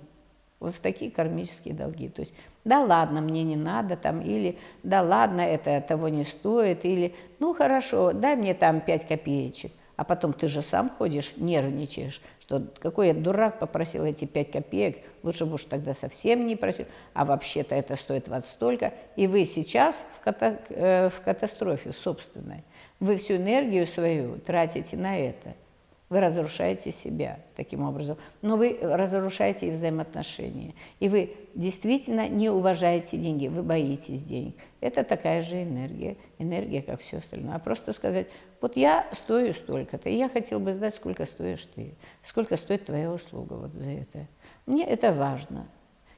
вот 0.59 0.75
в 0.75 0.79
такие 0.79 1.11
кармические 1.11 1.73
долги. 1.73 2.09
То 2.09 2.21
есть, 2.21 2.33
да 2.63 2.81
ладно, 2.81 3.21
мне 3.21 3.43
не 3.43 3.55
надо, 3.55 3.95
там, 3.95 4.21
или 4.21 4.57
да 4.83 5.01
ладно, 5.01 5.41
это 5.41 5.81
того 5.81 6.09
не 6.09 6.23
стоит, 6.23 6.85
или 6.85 7.13
ну 7.39 7.53
хорошо, 7.53 8.13
дай 8.13 8.35
мне 8.35 8.53
там 8.53 8.81
5 8.81 9.07
копеечек. 9.07 9.71
А 9.97 10.03
потом 10.03 10.31
ты 10.31 10.47
же 10.47 10.61
сам 10.61 10.89
ходишь, 10.89 11.33
нервничаешь, 11.35 12.21
что 12.39 12.65
какой 12.79 13.07
я 13.07 13.13
дурак 13.13 13.59
попросил 13.59 14.05
эти 14.05 14.23
5 14.23 14.51
копеек, 14.51 14.99
лучше 15.23 15.45
бы 15.45 15.55
уж 15.55 15.65
тогда 15.65 15.93
совсем 15.93 16.47
не 16.47 16.55
просил, 16.55 16.85
а 17.13 17.25
вообще-то 17.25 17.75
это 17.75 17.97
стоит 17.97 18.29
вот 18.29 18.45
столько. 18.45 18.93
И 19.15 19.27
вы 19.27 19.43
сейчас 19.43 20.05
в, 20.19 20.23
ката 20.23 20.59
э, 20.69 21.09
в 21.09 21.21
катастрофе 21.21 21.91
собственной. 21.91 22.63
Вы 23.01 23.17
всю 23.17 23.35
энергию 23.35 23.85
свою 23.85 24.39
тратите 24.39 24.95
на 24.95 25.19
это– 25.19 25.53
вы 26.09 26.21
разрушаете 26.21 26.91
себя 26.91 27.39
таким 27.55 27.83
образом, 27.83 28.17
но 28.41 28.55
вы 28.55 28.77
разрушаете 28.81 29.67
и 29.67 29.71
взаимоотношения. 29.71 30.73
И 30.99 31.09
вы 31.09 31.35
действительно 31.53 32.29
не 32.29 32.49
уважаете 32.49 33.17
деньги, 33.17 33.47
вы 33.47 33.61
боитесь 33.61 34.23
денег. 34.23 34.55
Это 34.79 35.03
такая 35.03 35.41
же 35.41 35.61
энергия, 35.63 36.15
энергия, 36.39 36.81
как 36.81 37.01
все 37.01 37.17
остальное. 37.17 37.55
А 37.55 37.59
просто 37.59 37.91
сказать, 37.91 38.27
вот 38.61 38.77
я 38.77 39.05
стою 39.11 39.53
столько-то, 39.53 40.09
и 40.09 40.15
я 40.15 40.29
хотел 40.29 40.59
бы 40.59 40.71
знать, 40.71 40.95
сколько 40.95 41.25
стоишь 41.25 41.65
ты, 41.75 41.93
сколько 42.23 42.55
стоит 42.55 42.85
твоя 42.85 43.11
услуга 43.11 43.53
вот 43.53 43.73
за 43.73 43.89
это. 43.89 44.27
Мне 44.65 44.85
это 44.85 45.11
важно. 45.11 45.67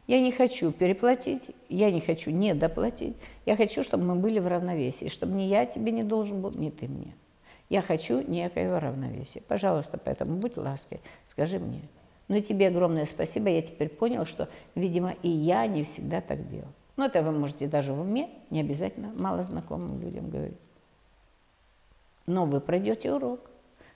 Я 0.05 0.19
не 0.21 0.31
хочу 0.31 0.71
переплатить, 0.71 1.43
я 1.67 1.91
не 1.91 1.99
хочу 1.99 2.31
недоплатить, 2.31 3.15
я 3.45 3.55
хочу, 3.55 3.83
чтобы 3.83 4.05
мы 4.05 4.15
были 4.15 4.39
в 4.39 4.47
равновесии, 4.47 5.07
чтобы 5.07 5.33
ни 5.33 5.43
я 5.43 5.65
тебе 5.65 5.91
не 5.91 6.03
должен 6.03 6.41
был, 6.41 6.51
ни 6.51 6.69
ты 6.71 6.87
мне. 6.87 7.13
Я 7.69 7.83
хочу 7.83 8.21
некоего 8.21 8.79
равновесия. 8.79 9.41
Пожалуйста, 9.41 9.97
поэтому 9.97 10.37
будь 10.37 10.57
лаской, 10.57 10.99
скажи 11.25 11.59
мне. 11.59 11.81
Ну 12.27 12.35
и 12.35 12.41
тебе 12.41 12.67
огромное 12.67 13.05
спасибо. 13.05 13.49
Я 13.49 13.61
теперь 13.61 13.89
понял, 13.89 14.25
что, 14.25 14.49
видимо, 14.75 15.13
и 15.23 15.29
я 15.29 15.65
не 15.67 15.83
всегда 15.83 16.21
так 16.21 16.49
делал. 16.49 16.69
Ну, 16.97 17.05
это 17.05 17.21
вы 17.21 17.31
можете 17.31 17.67
даже 17.67 17.93
в 17.93 18.01
уме, 18.01 18.29
не 18.49 18.59
обязательно 18.59 19.13
мало 19.17 19.43
знакомым 19.43 20.01
людям 20.01 20.29
говорить. 20.29 20.57
Но 22.27 22.45
вы 22.45 22.59
пройдете 22.59 23.13
урок. 23.13 23.39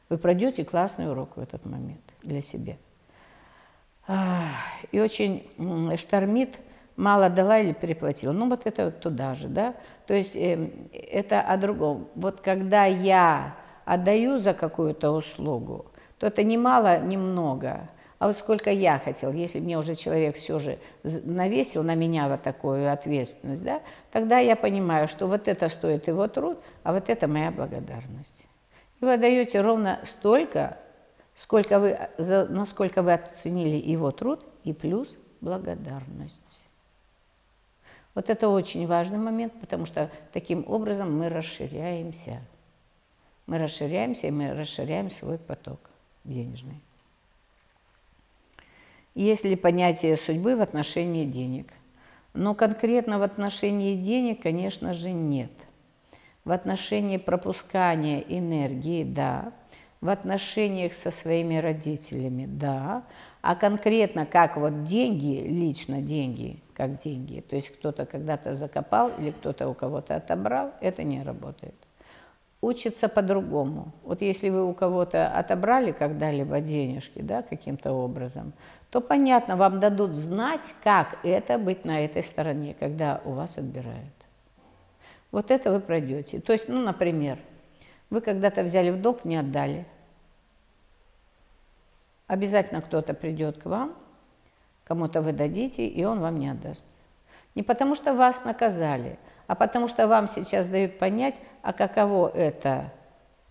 Вы 0.09 0.17
пройдете 0.17 0.63
классный 0.63 1.09
урок 1.09 1.37
в 1.37 1.39
этот 1.39 1.65
момент 1.65 2.01
для 2.21 2.41
себя. 2.41 2.77
И 4.91 4.99
очень 4.99 5.47
штормит, 5.97 6.59
мало 6.95 7.29
дала 7.29 7.59
или 7.59 7.73
переплатила. 7.73 8.31
Ну, 8.31 8.49
вот 8.49 8.65
это 8.65 8.85
вот 8.85 8.99
туда 8.99 9.33
же, 9.33 9.47
да. 9.47 9.75
То 10.07 10.13
есть 10.13 10.35
э, 10.35 10.69
это 10.91 11.41
о 11.41 11.57
другом. 11.57 12.07
Вот 12.15 12.41
когда 12.41 12.85
я 12.85 13.55
отдаю 13.85 14.37
за 14.37 14.53
какую-то 14.53 15.11
услугу, 15.11 15.85
то 16.17 16.27
это 16.27 16.43
не 16.43 16.57
мало, 16.57 16.99
не 16.99 17.17
много. 17.17 17.89
А 18.19 18.27
вот 18.27 18.37
сколько 18.37 18.71
я 18.71 18.99
хотел, 18.99 19.33
если 19.33 19.59
мне 19.59 19.77
уже 19.77 19.95
человек 19.95 20.37
все 20.37 20.57
же 20.57 20.79
навесил 21.03 21.83
на 21.83 21.95
меня 21.95 22.29
вот 22.29 22.41
такую 22.41 22.89
ответственность, 22.91 23.63
да, 23.63 23.81
тогда 24.11 24.39
я 24.39 24.55
понимаю, 24.55 25.09
что 25.09 25.27
вот 25.27 25.49
это 25.49 25.67
стоит 25.67 26.07
его 26.07 26.27
труд, 26.29 26.57
а 26.83 26.93
вот 26.93 27.09
это 27.09 27.27
моя 27.27 27.51
благодарность. 27.51 28.45
И 29.01 29.05
вы 29.05 29.13
отдаете 29.15 29.59
ровно 29.59 29.99
столько, 30.03 30.77
сколько 31.35 31.79
вы, 31.79 31.99
за, 32.17 32.47
насколько 32.47 33.01
вы 33.01 33.13
оценили 33.13 33.75
его 33.75 34.11
труд, 34.11 34.45
и 34.63 34.71
плюс 34.71 35.17
благодарность. 35.41 36.39
Вот 38.15 38.29
это 38.29 38.47
очень 38.47 38.87
важный 38.87 39.17
момент, 39.17 39.53
потому 39.59 39.85
что 39.85 40.09
таким 40.31 40.63
образом 40.67 41.17
мы 41.17 41.29
расширяемся. 41.29 42.39
Мы 43.45 43.57
расширяемся, 43.57 44.27
и 44.27 44.31
мы 44.31 44.53
расширяем 44.53 45.09
свой 45.09 45.37
поток 45.37 45.79
денежный. 46.23 46.81
Есть 49.15 49.45
ли 49.45 49.55
понятие 49.55 50.17
судьбы 50.17 50.55
в 50.55 50.61
отношении 50.61 51.25
денег? 51.25 51.67
Но 52.33 52.55
конкретно 52.55 53.19
в 53.19 53.23
отношении 53.23 53.95
денег, 53.95 54.41
конечно 54.41 54.93
же, 54.93 55.11
нет. 55.11 55.51
В 56.45 56.51
отношении 56.51 57.17
пропускания 57.17 58.21
энергии– 58.21 59.03
да. 59.05 59.53
В 60.01 60.09
отношениях 60.09 60.93
со 60.93 61.11
своими 61.11 61.57
родителями– 61.57 62.45
да. 62.47 63.03
А 63.41 63.55
конкретно 63.55 64.25
как 64.25 64.57
вот 64.57 64.85
деньги, 64.85 65.41
лично 65.45 66.01
деньги, 66.01 66.59
как 66.73 66.97
деньги, 67.01 67.41
то 67.41 67.57
есть 67.57 67.69
кто-то 67.69 68.05
когда-то 68.05 68.53
закопал 68.55 69.11
или 69.19 69.31
кто-то 69.31 69.67
у 69.67 69.73
кого-то 69.73 70.15
отобрал, 70.15 70.71
это 70.79 71.03
не 71.03 71.21
работает 71.21 71.75
учится 72.63 73.09
по-другому. 73.09 73.91
Вот 74.03 74.21
если 74.21 74.49
вы 74.49 74.65
у 74.65 74.73
кого-то 74.73 75.27
отобрали 75.27 75.91
когда-либо 75.91 76.61
денежки, 76.61 77.19
да, 77.19 77.41
каким-то 77.41 77.91
образом, 77.91 78.53
то 78.89 79.01
понятно, 79.01 79.57
вам 79.57 79.81
дадут 79.81 80.13
знать, 80.13 80.73
как 80.81 81.17
это 81.23 81.57
быть 81.57 81.83
на 81.83 82.05
этой 82.05 82.23
стороне, 82.23 82.73
когда 82.79 83.21
у 83.25 83.31
вас 83.31 83.57
отбирают. 83.57 84.13
Вот 85.31 85.51
это 85.51 85.73
вы 85.73 85.81
пройдете. 85.81 86.39
То 86.39 86.53
есть, 86.53 86.69
ну, 86.69 86.81
например, 86.81 87.37
вы 88.09 88.21
когда-то 88.21 88.63
взяли 88.63 88.91
в 88.91 89.01
долг, 89.01 89.25
не 89.25 89.35
отдали. 89.35 89.85
Обязательно 92.27 92.81
кто-то 92.81 93.13
придет 93.13 93.61
к 93.61 93.65
вам, 93.65 93.93
кому-то 94.85 95.21
вы 95.21 95.33
дадите, 95.33 95.85
и 95.85 96.05
он 96.05 96.21
вам 96.21 96.37
не 96.37 96.47
отдаст. 96.47 96.85
Не 97.55 97.63
потому 97.63 97.93
что 97.93 98.13
вас 98.13 98.45
наказали– 98.45 99.19
а 99.47 99.55
потому 99.55 99.87
что 99.87 100.07
вам 100.07 100.27
сейчас 100.27 100.67
дают 100.67 100.99
понять, 100.99 101.35
а 101.61 101.73
каково 101.73 102.29
это 102.29 102.91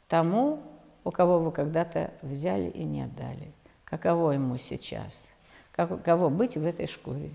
тому, 0.09 0.61
у 1.05 1.11
кого 1.11 1.39
вы 1.39 1.53
когда-то 1.53 2.11
взяли 2.23 2.69
и 2.69 2.85
не 2.85 3.03
отдали. 3.03 3.53
Каково 3.85 4.33
ему 4.33 4.57
сейчас? 4.59 5.27
как, 5.73 6.03
кого 6.03 6.31
быть 6.31 6.57
в 6.57 6.65
этой 6.65 6.87
шкуре. 6.87 7.31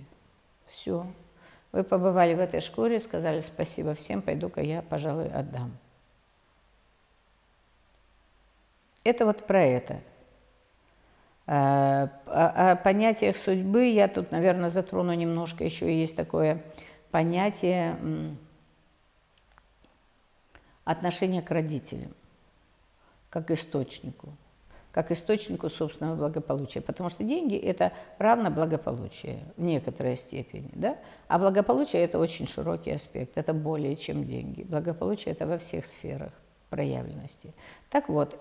Все. 0.67 1.05
Вы 1.71 1.83
побывали 1.83 2.33
в 2.33 2.39
этой 2.39 2.61
шкуре, 2.61 2.99
сказали 2.99 3.41
спасибо 3.41 3.93
всем, 3.93 4.21
пойду-ка 4.21 4.61
я, 4.61 4.81
пожалуй, 4.81 5.29
отдам. 5.29 5.77
Это 9.03 9.25
вот 9.25 9.45
про 9.45 9.61
это. 9.61 9.99
О, 11.45 12.09
о 12.25 12.75
понятиях 12.75 13.37
судьбы 13.37 13.85
я 13.85 14.07
тут, 14.07 14.31
наверное, 14.31 14.69
затрону 14.69 15.13
немножко. 15.13 15.63
Еще 15.63 15.97
есть 15.97 16.15
такое 16.15 16.61
понятие 17.09 17.97
отношения 20.87 21.41
к 21.41 21.51
родителям, 21.51 22.13
как 23.29 23.51
источнику, 23.51 24.29
как 24.93 25.11
источнику 25.11 25.69
собственного 25.69 26.15
благополучия. 26.15 26.79
Потому 26.79 27.09
что 27.09 27.25
деньги– 27.25 27.57
это 27.57 27.91
равно 28.17 28.49
благополучие 28.49 29.43
в 29.57 29.61
некоторой 29.61 30.15
степени. 30.15 30.71
Да? 30.73 30.97
А 31.27 31.39
благополучие– 31.39 32.01
это 32.03 32.19
очень 32.19 32.47
широкий 32.47 32.91
аспект, 32.91 33.37
это 33.37 33.53
более 33.53 33.97
чем 33.97 34.23
деньги. 34.23 34.63
Благополучие– 34.63 35.33
это 35.33 35.45
во 35.45 35.57
всех 35.57 35.85
сферах 35.85 36.31
проявленности. 36.69 37.53
Так 37.89 38.07
вот, 38.07 38.39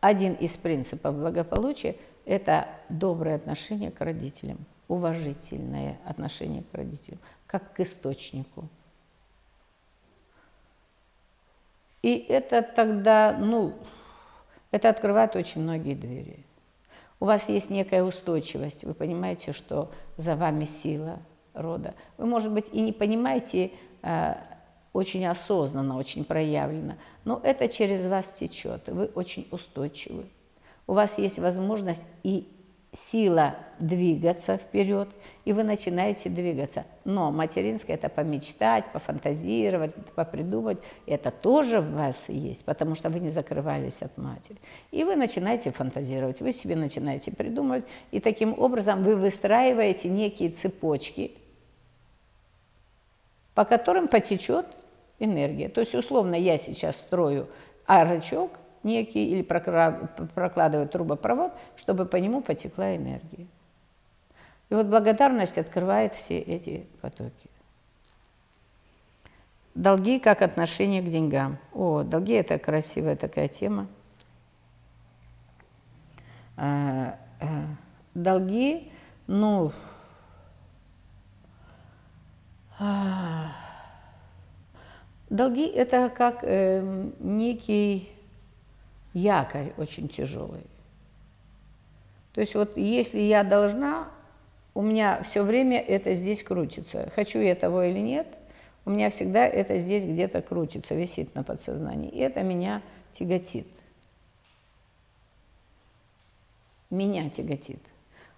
один 0.00 0.34
из 0.34 0.58
принципов 0.58 1.14
благополучия– 1.16 1.96
это 2.26 2.68
доброе 2.90 3.36
отношение 3.36 3.90
к 3.90 4.02
родителям, 4.02 4.58
уважительное 4.86 5.98
отношение 6.04 6.62
к 6.62 6.74
родителям, 6.74 7.20
как 7.46 7.72
к 7.72 7.80
источнику. 7.80 8.68
И 12.02 12.16
это 12.16 12.62
тогда, 12.62 13.36
ну, 13.38 13.74
это 14.70 14.88
открывает 14.88 15.36
очень 15.36 15.62
многие 15.62 15.94
двери. 15.94 16.44
У 17.18 17.26
вас 17.26 17.48
есть 17.48 17.68
некая 17.70 18.02
устойчивость, 18.02 18.84
вы 18.84 18.94
понимаете, 18.94 19.52
что 19.52 19.90
за 20.16 20.36
вами 20.36 20.64
сила 20.64 21.18
рода. 21.52 21.94
Вы, 22.16 22.26
может 22.26 22.52
быть, 22.52 22.68
и 22.72 22.80
не 22.80 22.92
понимаете 22.92 23.72
э, 24.02 24.34
очень 24.94 25.26
осознанно, 25.26 25.98
очень 25.98 26.24
проявлено, 26.24 26.94
но 27.24 27.40
это 27.42 27.68
через 27.68 28.06
вас 28.06 28.30
течет, 28.30 28.88
вы 28.88 29.06
очень 29.06 29.46
устойчивы. 29.50 30.24
У 30.86 30.94
вас 30.94 31.18
есть 31.18 31.38
возможность 31.38 32.04
и 32.22 32.48
сила 32.92 33.54
двигаться 33.78 34.56
вперед, 34.56 35.08
и 35.44 35.52
вы 35.52 35.62
начинаете 35.62 36.28
двигаться. 36.28 36.84
Но 37.04 37.30
материнское– 37.30 37.96
это 37.96 38.08
помечтать, 38.08 38.84
пофантазировать, 38.92 39.94
попридумать. 40.14 40.78
Это 41.06 41.30
тоже 41.30 41.80
в 41.80 41.92
вас 41.94 42.28
есть, 42.28 42.64
потому 42.64 42.94
что 42.94 43.08
вы 43.08 43.20
не 43.20 43.30
закрывались 43.30 44.02
от 44.02 44.16
матери. 44.18 44.58
И 44.90 45.04
вы 45.04 45.16
начинаете 45.16 45.70
фантазировать, 45.70 46.40
вы 46.40 46.52
себе 46.52 46.74
начинаете 46.74 47.30
придумывать, 47.30 47.84
и 48.10 48.20
таким 48.20 48.58
образом 48.58 49.02
вы 49.02 49.16
выстраиваете 49.16 50.08
некие 50.08 50.50
цепочки, 50.50 51.32
по 53.54 53.64
которым 53.64 54.08
потечет 54.08 54.66
энергия. 55.20 55.68
То 55.68 55.80
есть, 55.80 55.94
условно, 55.94 56.34
я 56.34 56.58
сейчас 56.58 56.96
строю 56.96 57.48
арочок 57.86 58.50
некий 58.82 59.30
или 59.30 59.42
прокладываю 59.42 60.88
трубопровод, 60.88 61.52
чтобы 61.76 62.06
по 62.06 62.16
нему 62.16 62.40
потекла 62.40 62.96
энергия. 62.96 63.46
И 64.68 64.74
вот 64.74 64.86
благодарность 64.86 65.58
открывает 65.58 66.14
все 66.14 66.38
эти 66.38 66.86
потоки. 67.00 67.50
Долги 69.74 70.18
как 70.18 70.42
отношение 70.42 71.02
к 71.02 71.08
деньгам. 71.10 71.58
О, 71.72 72.02
долги– 72.02 72.32
это 72.34 72.58
красивая 72.58 73.16
такая 73.16 73.48
тема. 73.48 73.86
А, 76.56 77.18
а, 77.40 77.46
долги, 78.14 78.92
ну, 79.26 79.72
а, 82.78 83.52
Долги– 85.30 85.66
это 85.68 86.10
как 86.10 86.40
э, 86.42 87.10
некий 87.20 88.10
якорь 89.12 89.72
очень 89.76 90.08
тяжелый. 90.08 90.62
То 92.32 92.40
есть 92.40 92.54
вот 92.54 92.76
если 92.76 93.18
я 93.18 93.42
должна, 93.42 94.08
у 94.74 94.82
меня 94.82 95.22
все 95.22 95.42
время 95.42 95.80
это 95.80 96.14
здесь 96.14 96.42
крутится. 96.42 97.10
Хочу 97.14 97.40
я 97.40 97.54
того 97.54 97.82
или 97.82 97.98
нет, 97.98 98.26
у 98.84 98.90
меня 98.90 99.10
всегда 99.10 99.46
это 99.46 99.78
здесь 99.78 100.04
где-то 100.04 100.42
крутится, 100.42 100.94
висит 100.94 101.34
на 101.34 101.42
подсознании. 101.42 102.10
И 102.10 102.18
это 102.18 102.42
меня 102.42 102.82
тяготит. 103.12 103.66
Меня 106.88 107.28
тяготит. 107.30 107.80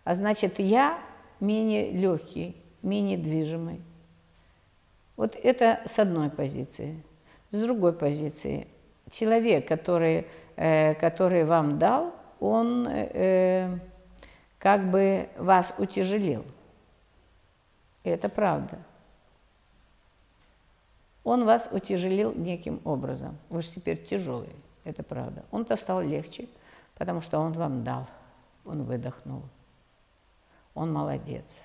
А 0.04 0.14
значит, 0.14 0.58
я 0.58 0.98
менее 1.40 1.90
легкий, 1.90 2.56
менее 2.82 3.18
движимый. 3.18 3.80
Вот 5.16 5.36
это 5.40 5.80
с 5.86 5.98
одной 5.98 6.30
позиции. 6.30 7.02
С 7.50 7.58
другой 7.58 7.92
позиции, 7.92 8.66
человек, 9.10 9.68
который, 9.68 10.26
который 10.56 11.44
вам 11.44 11.78
дал, 11.78 12.14
он 12.40 12.86
э, 12.88 13.78
как 14.58 14.90
бы 14.90 15.28
вас 15.36 15.72
утяжелил. 15.78 16.44
это 18.04 18.28
правда. 18.28 18.78
Он 21.24 21.44
вас 21.44 21.68
утяжелил 21.70 22.34
неким 22.34 22.80
образом. 22.84 23.38
Вы 23.48 23.62
же 23.62 23.70
теперь 23.70 24.02
тяжелый. 24.04 24.54
Это 24.84 25.02
правда. 25.02 25.44
Он-то 25.52 25.76
стал 25.76 26.02
легче, 26.02 26.48
потому 26.96 27.20
что 27.20 27.38
он 27.38 27.52
вам 27.52 27.84
дал. 27.84 28.06
Он 28.64 28.82
выдохнул. 28.82 29.42
Он 30.74 30.92
молодец 30.92 31.60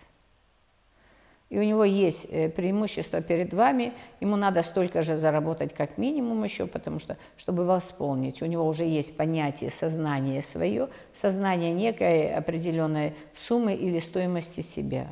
и 1.50 1.58
у 1.58 1.64
него 1.64 1.86
есть 1.86 2.26
э, 2.30 2.50
преимущество 2.50 3.22
перед 3.22 3.54
вами, 3.54 3.94
ему 4.20 4.36
надо 4.36 4.64
столько 4.64 5.02
же 5.02 5.16
заработать 5.16 5.74
как 5.74 5.98
минимум 5.98 6.44
еще, 6.44 6.68
потому 6.68 7.00
что, 7.00 7.16
чтобы 7.38 7.66
восполнить, 7.66 8.42
у 8.42 8.46
него 8.46 8.68
уже 8.68 8.84
есть 8.84 9.16
понятие 9.16 9.70
сознания 9.70 10.42
свое, 10.42 10.90
сознание 11.14 11.72
некой 11.72 12.34
определенной 12.34 13.14
суммы 13.34 13.76
или 13.76 14.00
стоимости 14.00 14.60
себя. 14.60 15.08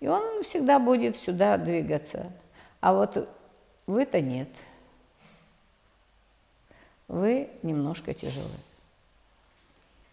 И 0.00 0.08
он 0.08 0.42
всегда 0.42 0.80
будет 0.80 1.16
сюда 1.16 1.56
двигаться. 1.56 2.32
А 2.80 2.92
вот 2.92 3.28
вы-то 3.86 4.20
нет. 4.20 4.48
Вы 7.06 7.50
немножко 7.62 8.14
тяжелый. 8.14 8.50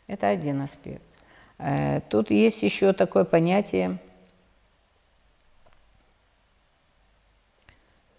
Это 0.06 0.28
один 0.28 0.62
аспект. 0.62 1.01
Э, 1.58 2.01
тут 2.08 2.30
есть 2.30 2.62
еще 2.62 2.93
такое 2.93 3.23
понятие– 3.23 3.97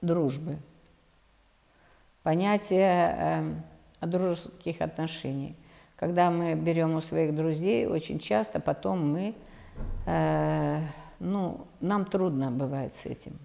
дружбы, 0.01 0.59
понятие 2.23 3.17
э, 4.01 4.07
дружеских 4.07 4.81
отношений. 4.81 5.55
Когда 5.97 6.31
мы 6.31 6.55
берем 6.55 6.95
у 6.95 7.01
своих 7.01 7.35
друзей, 7.35 7.87
очень 7.87 8.19
часто 8.19 8.61
потом 8.61 9.13
мы, 9.13 9.35
э, 10.07 10.81
ну, 11.19 11.67
нам 11.81 12.05
трудно 12.05 12.51
бывает 12.51 12.93
с 12.95 13.07
этим. 13.07 13.39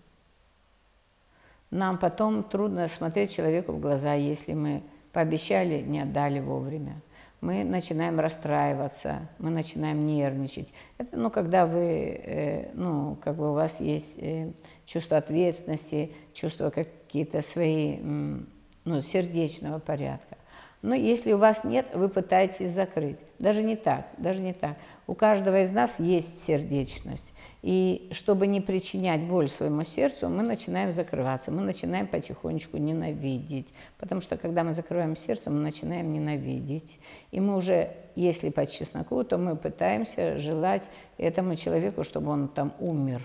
Нам 1.69 1.97
потом 1.97 2.43
трудно 2.43 2.87
смотреть 2.87 3.31
человеку 3.31 3.71
в 3.71 3.79
глаза, 3.79 4.13
если 4.13 4.53
мы 4.53 4.83
пообещали, 5.13 5.81
не 5.81 6.01
отдали 6.01 6.39
вовремя 6.39 7.01
мы 7.41 7.63
начинаем 7.63 8.19
расстраиваться, 8.19 9.27
мы 9.39 9.49
начинаем 9.49 10.06
нервничать. 10.06 10.71
Это, 10.99 11.17
ну, 11.17 11.32
когда 11.32 11.65
вы, 11.65 12.21
э, 12.23 12.71
ну, 12.75 13.17
как 13.21 13.36
бы 13.36 13.49
у 13.49 13.54
вас 13.54 13.80
есть 13.80 14.15
э, 14.19 14.51
чувство 14.86 15.17
ответственности, 15.17 16.12
чувство 16.34 16.69
какие-то 16.69 17.41
свои, 17.41 17.97
ну, 17.97 19.01
сердечного 19.01 19.80
порядка. 19.80 20.38
Но 20.81 20.95
если 20.95 21.33
у 21.33 21.37
вас 21.37 21.63
нет, 21.63 21.87
вы 21.93 22.09
пытаетесь 22.09 22.69
закрыть. 22.69 23.19
Даже 23.37 23.61
не 23.61 23.75
так, 23.75 24.07
даже 24.17 24.41
не 24.41 24.53
так. 24.53 24.77
У 25.05 25.13
каждого 25.13 25.61
из 25.61 25.71
нас 25.71 25.99
есть 25.99 26.43
сердечность. 26.43 27.31
И 27.61 28.09
чтобы 28.11 28.47
не 28.47 28.61
причинять 28.61 29.21
боль 29.21 29.47
своему 29.47 29.83
сердцу, 29.83 30.29
мы 30.29 30.41
начинаем 30.41 30.91
закрываться, 30.91 31.51
мы 31.51 31.61
начинаем 31.61 32.07
потихонечку 32.07 32.77
ненавидеть. 32.77 33.73
Потому 33.99 34.21
что 34.21 34.37
когда 34.37 34.63
мы 34.63 34.73
закрываем 34.73 35.15
сердце, 35.15 35.51
мы 35.51 35.59
начинаем 35.59 36.11
ненавидеть. 36.11 36.97
И 37.31 37.39
мы 37.39 37.55
уже, 37.55 37.91
если 38.15 38.49
по 38.49 38.65
чесноку, 38.65 39.23
то 39.23 39.37
мы 39.37 39.55
пытаемся 39.55 40.37
желать 40.37 40.89
этому 41.17 41.55
человеку, 41.55 42.03
чтобы 42.03 42.31
он 42.31 42.47
там 42.47 42.73
умер. 42.79 43.21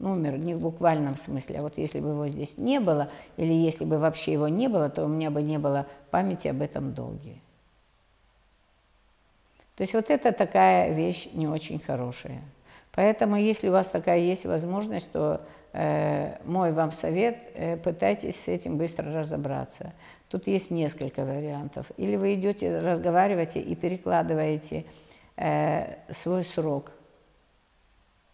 Умер 0.00 0.38
не 0.38 0.54
в 0.54 0.60
буквальном 0.60 1.18
смысле, 1.18 1.58
а 1.58 1.62
вот 1.62 1.76
если 1.76 2.00
бы 2.00 2.08
его 2.08 2.26
здесь 2.26 2.56
не 2.56 2.80
было, 2.80 3.10
или 3.36 3.52
если 3.52 3.84
бы 3.84 3.98
вообще 3.98 4.32
его 4.32 4.48
не 4.48 4.68
было, 4.68 4.88
то 4.88 5.04
у 5.04 5.08
меня 5.08 5.30
бы 5.30 5.42
не 5.42 5.58
было 5.58 5.86
памяти 6.10 6.48
об 6.48 6.62
этом 6.62 6.94
долге. 6.94 7.34
То 9.76 9.82
есть 9.82 9.92
вот 9.92 10.08
это 10.08 10.32
такая 10.32 10.94
вещь 10.94 11.28
не 11.34 11.46
очень 11.46 11.78
хорошая. 11.78 12.40
Поэтому, 12.92 13.36
если 13.36 13.68
у 13.68 13.72
вас 13.72 13.88
такая 13.88 14.18
есть 14.18 14.46
возможность, 14.46 15.12
то 15.12 15.42
э, 15.74 16.36
мой 16.44 16.72
вам 16.72 16.92
совет, 16.92 17.38
э, 17.54 17.76
пытайтесь 17.76 18.40
с 18.40 18.48
этим 18.48 18.78
быстро 18.78 19.12
разобраться. 19.12 19.92
Тут 20.28 20.46
есть 20.46 20.70
несколько 20.70 21.24
вариантов. 21.24 21.86
Или 21.98 22.16
вы 22.16 22.34
идете, 22.34 22.78
разговариваете 22.78 23.60
и 23.60 23.74
перекладываете 23.74 24.86
э, 25.36 25.96
свой 26.10 26.42
срок 26.44 26.92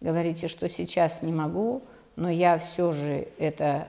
говорите, 0.00 0.48
что 0.48 0.68
сейчас 0.68 1.22
не 1.22 1.32
могу, 1.32 1.82
но 2.16 2.30
я 2.30 2.58
все 2.58 2.92
же 2.92 3.28
это 3.38 3.88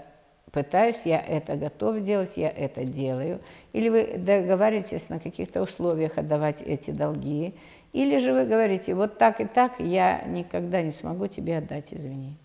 пытаюсь, 0.52 1.02
я 1.06 1.20
это 1.20 1.56
готов 1.56 2.02
делать, 2.02 2.38
я 2.38 2.50
это 2.50 2.84
делаю. 2.84 3.40
Или 3.74 3.90
вы 3.90 4.18
договариваетесь 4.18 5.10
на 5.10 5.20
каких-то 5.20 5.62
условиях 5.62 6.18
отдавать 6.18 6.62
эти 6.62 6.92
долги, 6.92 7.54
или 7.94 8.18
же 8.18 8.34
вы 8.34 8.46
говорите, 8.46 8.94
вот 8.96 9.18
так 9.18 9.40
и 9.40 9.46
так 9.46 9.80
я 9.80 10.22
никогда 10.24 10.82
не 10.82 10.92
смогу 10.92 11.28
тебе 11.28 11.58
отдать, 11.58 11.94
извини. 11.94 12.36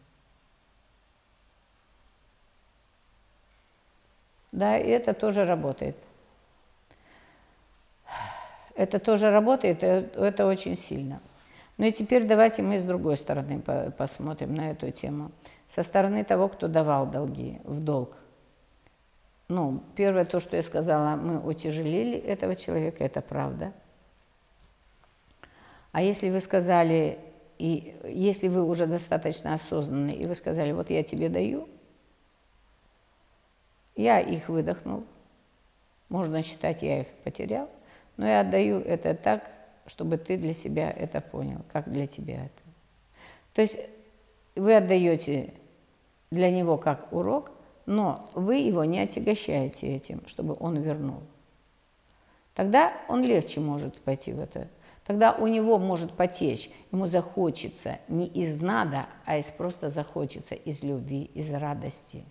Да, 4.53 4.79
и 4.79 4.89
это 4.89 5.15
тоже 5.15 5.45
работает. 5.47 5.97
Это 8.75 8.99
тоже 8.99 9.31
работает, 9.31 9.83
это 9.83 10.47
очень 10.47 10.77
сильно. 10.77 11.21
Ну 11.79 11.87
и 11.87 11.93
теперь 11.93 12.27
давайте 12.27 12.63
мы 12.63 12.79
с 12.79 12.83
другой 12.83 13.17
стороны 13.17 13.61
посмотрим 13.97 14.55
на 14.55 14.71
эту 14.71 14.91
тему. 14.91 15.33
Со 15.69 15.83
стороны 15.83 16.23
того, 16.23 16.49
кто 16.49 16.67
давал 16.67 17.07
долги 17.07 17.61
в 17.65 17.83
долг. 17.83 18.17
Ну, 19.49 19.83
первое, 19.97 20.25
то, 20.25 20.41
что 20.41 20.57
я 20.57 20.63
сказала, 20.63 21.17
мы 21.17 21.39
утяжелили 21.39 22.17
этого 22.19 22.57
человека, 22.57 23.05
это 23.05 23.21
правда. 23.21 23.73
А 25.93 26.01
если 26.01 26.31
вы 26.31 26.41
сказали, 26.41 27.19
и 27.59 27.95
если 28.05 28.49
вы 28.49 28.65
уже 28.65 28.87
достаточно 28.87 29.53
осознанны, 29.55 30.11
и 30.11 30.27
вы 30.27 30.35
сказали, 30.35 30.73
вот 30.73 30.89
я 30.89 31.03
тебе 31.03 31.29
даю, 31.29 31.69
я 33.95 34.21
их 34.21 34.49
выдохнул, 34.49 35.05
можно 36.09 36.43
считать, 36.43 36.83
я 36.83 37.03
их 37.03 37.09
потерял, 37.25 37.69
но 38.17 38.27
я 38.27 38.41
отдаю 38.41 38.81
это 38.81 39.15
так, 39.15 39.51
чтобы 39.87 40.17
ты 40.17 40.37
для 40.37 40.53
себя 40.53 40.91
это 40.91 41.21
понял, 41.21 41.61
как 41.73 41.91
для 41.91 42.07
тебя 42.07 42.45
это. 42.47 42.63
То 43.55 43.63
есть 43.63 43.79
вы 44.55 44.75
отдаете 44.77 45.55
для 46.31 46.51
него 46.51 46.79
как 46.79 47.13
урок, 47.13 47.51
но 47.87 48.29
вы 48.35 48.57
его 48.57 48.85
не 48.85 49.01
отягощаете 49.01 49.95
этим, 49.95 50.27
чтобы 50.27 50.57
он 50.59 50.77
вернул. 50.81 51.23
Тогда 52.55 52.93
он 53.09 53.23
легче 53.23 53.61
может 53.61 54.01
пойти 54.01 54.33
в 54.33 54.41
это 54.41 54.69
Тогда 55.05 55.33
у 55.33 55.49
него 55.49 55.79
может 55.79 56.13
потечь, 56.13 56.71
ему 56.93 57.07
захочется 57.07 57.99
не 58.09 58.27
из 58.27 58.61
надо, 58.61 59.07
а 59.25 59.37
из 59.37 59.51
просто 59.51 59.89
захочется, 59.89 60.55
из 60.55 60.83
любви, 60.83 61.25
из 61.35 61.53
радости. 61.53 62.25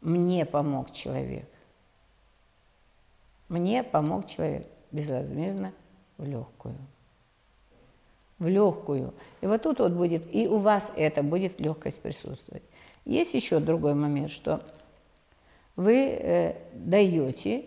Мне 0.00 0.44
помог 0.44 0.92
человек. 0.92 1.48
Мне 3.48 3.84
помог 3.84 4.26
человек 4.26 4.66
безвозмездно 4.90 5.72
в 6.18 6.24
легкую. 6.24 6.76
В 8.38 8.46
легкую. 8.46 9.14
И 9.40 9.46
вот 9.46 9.62
тут 9.62 9.78
вот 9.78 9.92
будет, 9.92 10.34
и 10.34 10.48
у 10.48 10.58
вас 10.58 10.92
это 10.96 11.22
будет 11.22 11.60
легкость 11.60 12.00
присутствовать. 12.00 12.62
Есть 13.04 13.34
еще 13.34 13.60
другой 13.60 13.94
момент, 13.94 14.30
что 14.30 14.60
вы 15.76 15.94
э, 15.96 16.56
даете, 16.74 17.64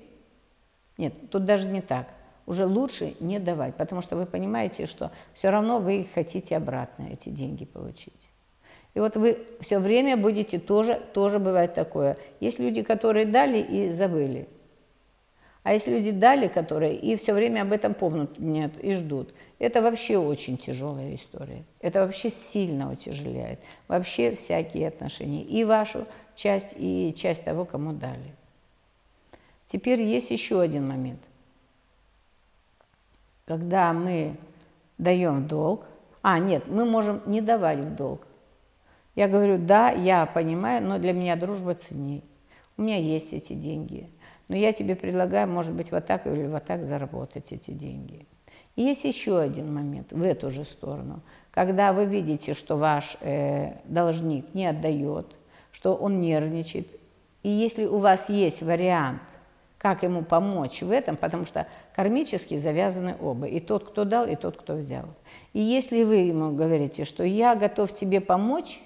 нет, 0.98 1.14
тут 1.30 1.46
даже 1.46 1.68
не 1.70 1.82
так 1.82 2.08
уже 2.48 2.66
лучше 2.66 3.14
не 3.20 3.40
давать, 3.40 3.76
потому 3.76 4.02
что 4.02 4.16
вы 4.16 4.26
понимаете, 4.26 4.88
что 4.88 5.12
все 5.34 5.50
равно 5.50 5.80
вы 5.80 6.08
хотите 6.16 6.56
обратно, 6.56 7.08
эти 7.12 7.30
деньги 7.30 7.66
получить. 7.66 8.14
И 8.96 9.00
вот 9.00 9.16
вы 9.16 9.46
все 9.60 9.78
время 9.78 10.18
будете 10.18 10.58
тоже, 10.58 11.00
тоже 11.14 11.38
бывает 11.38 11.76
такое. 11.76 12.18
Есть 12.40 12.58
люди, 12.58 12.82
которые 12.82 13.26
дали 13.26 13.60
и 13.60 13.90
забыли. 13.90 14.48
А 15.68 15.74
есть 15.74 15.88
люди 15.88 16.12
дали, 16.12 16.48
которые 16.48 16.96
и 16.96 17.18
все 17.18 17.34
время 17.34 17.64
об 17.64 17.74
этом 17.74 17.94
помнят 17.94 18.40
нет, 18.40 18.72
и 18.82 18.94
ждут. 18.94 19.34
Это 19.60 19.82
вообще 19.82 20.18
очень 20.18 20.58
тяжелая 20.58 21.14
история. 21.14 21.64
Это 21.82 22.00
вообще 22.00 22.30
сильно 22.30 22.90
утяжеляет. 22.92 23.60
Вообще 23.88 24.34
всякие 24.34 24.88
отношения. 24.88 25.44
И 25.44 25.66
вашу 25.66 26.06
часть, 26.36 26.74
и 26.78 27.14
часть 27.18 27.44
того, 27.44 27.66
кому 27.66 27.92
дали. 27.92 28.34
Теперь 29.66 30.02
есть 30.02 30.32
еще 30.32 30.62
один 30.62 30.88
момент– 30.88 31.20
когда 33.48 33.94
мы 33.94 34.36
даем 34.98 35.38
в 35.38 35.48
долг, 35.48 35.86
а, 36.22 36.38
нет, 36.38 36.68
мы 36.68 36.86
можем 36.86 37.22
не 37.26 37.40
давать 37.40 37.80
в 37.80 37.96
долг. 37.96 38.28
Я 39.16 39.30
говорю, 39.30 39.58
да, 39.58 39.90
я 39.90 40.26
понимаю, 40.26 40.86
но 40.86 41.00
для 41.00 41.14
меня 41.14 41.38
дружба 41.38 41.74
ценней. 41.74 42.24
У 42.78 42.84
меня 42.84 42.98
есть 42.98 43.34
эти 43.34 43.54
деньги. 43.54 44.10
Но 44.48 44.56
я 44.56 44.72
тебе 44.72 44.96
предлагаю, 44.96 45.48
может 45.48 45.74
быть, 45.74 45.92
вот 45.92 46.06
так 46.06 46.26
или 46.26 46.48
вот 46.48 46.64
так 46.64 46.84
заработать 46.84 47.52
эти 47.52 47.72
деньги. 47.72 48.26
И 48.76 48.84
есть 48.84 49.04
еще 49.04 49.40
один 49.40 49.74
момент 49.74 50.12
в 50.12 50.22
эту 50.22 50.50
же 50.50 50.64
сторону. 50.64 51.22
Когда 51.52 51.92
вы 51.92 52.06
видите, 52.06 52.54
что 52.54 52.78
ваш 52.78 53.18
э, 53.22 53.74
должник 53.86 54.54
не 54.54 54.68
отдает, 54.68 55.36
что 55.72 55.96
он 55.96 56.20
нервничает, 56.20 56.88
и 57.44 57.50
если 57.50 57.86
у 57.86 57.98
вас 57.98 58.30
есть 58.30 58.62
вариант– 58.62 59.22
как 59.78 60.04
ему 60.04 60.24
помочь 60.24 60.82
в 60.82 60.92
этом, 60.92 61.16
потому 61.18 61.46
что 61.46 61.68
кармически 61.96 62.58
завязаны 62.58 63.16
оба, 63.22 63.48
и 63.48 63.60
тот, 63.60 63.88
кто 63.90 64.04
дал, 64.04 64.28
и 64.28 64.36
тот, 64.36 64.58
кто 64.58 64.76
взял. 64.76 65.06
И 65.54 65.60
если 65.60 66.04
вы 66.04 66.16
ему 66.18 66.52
говорите, 66.54 67.06
что 67.06 67.24
я 67.24 67.56
готов 67.56 67.94
тебе 67.94 68.20
помочь, 68.20 68.82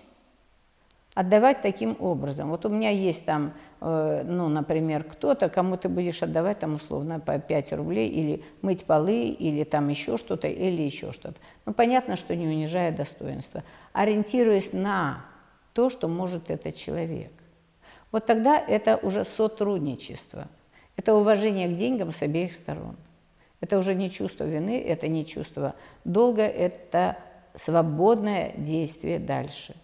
отдавать 1.13 1.61
таким 1.61 1.97
образом. 1.99 2.49
Вот 2.49 2.65
у 2.65 2.69
меня 2.69 2.89
есть 2.89 3.25
там, 3.25 3.53
э, 3.81 4.23
ну, 4.25 4.47
например, 4.47 5.03
кто-то, 5.03 5.49
кому 5.49 5.77
ты 5.77 5.89
будешь 5.89 6.23
отдавать 6.23 6.59
там 6.59 6.75
условно 6.75 7.19
по 7.19 7.37
5 7.37 7.73
рублей, 7.73 8.07
или 8.09 8.43
мыть 8.61 8.85
полы, 8.85 9.27
или 9.27 9.63
там 9.63 9.89
еще 9.89 10.17
что-то, 10.17 10.47
или 10.47 10.81
еще 10.81 11.11
что-то. 11.11 11.35
Ну, 11.65 11.73
понятно, 11.73 12.15
что 12.15 12.35
не 12.35 12.47
унижая 12.47 12.91
достоинства, 12.91 13.63
ориентируясь 13.93 14.73
на 14.73 15.25
то, 15.73 15.89
что 15.89 16.07
может 16.07 16.49
этот 16.49 16.75
человек. 16.75 17.31
Вот 18.11 18.25
тогда 18.25 18.57
это 18.57 18.97
уже 18.97 19.23
сотрудничество– 19.23 20.47
это 21.01 21.15
уважение 21.15 21.67
к 21.67 21.75
деньгам 21.75 22.13
с 22.13 22.21
обеих 22.21 22.53
сторон. 22.53 22.95
Это 23.59 23.77
уже 23.77 23.95
не 23.95 24.09
чувство 24.09 24.43
вины, 24.43 24.79
это 24.79 25.07
не 25.07 25.25
чувство 25.25 25.75
долга, 26.03 26.43
это 26.43 27.17
свободное 27.55 28.53
действие 28.55 29.17
дальше. 29.17 29.75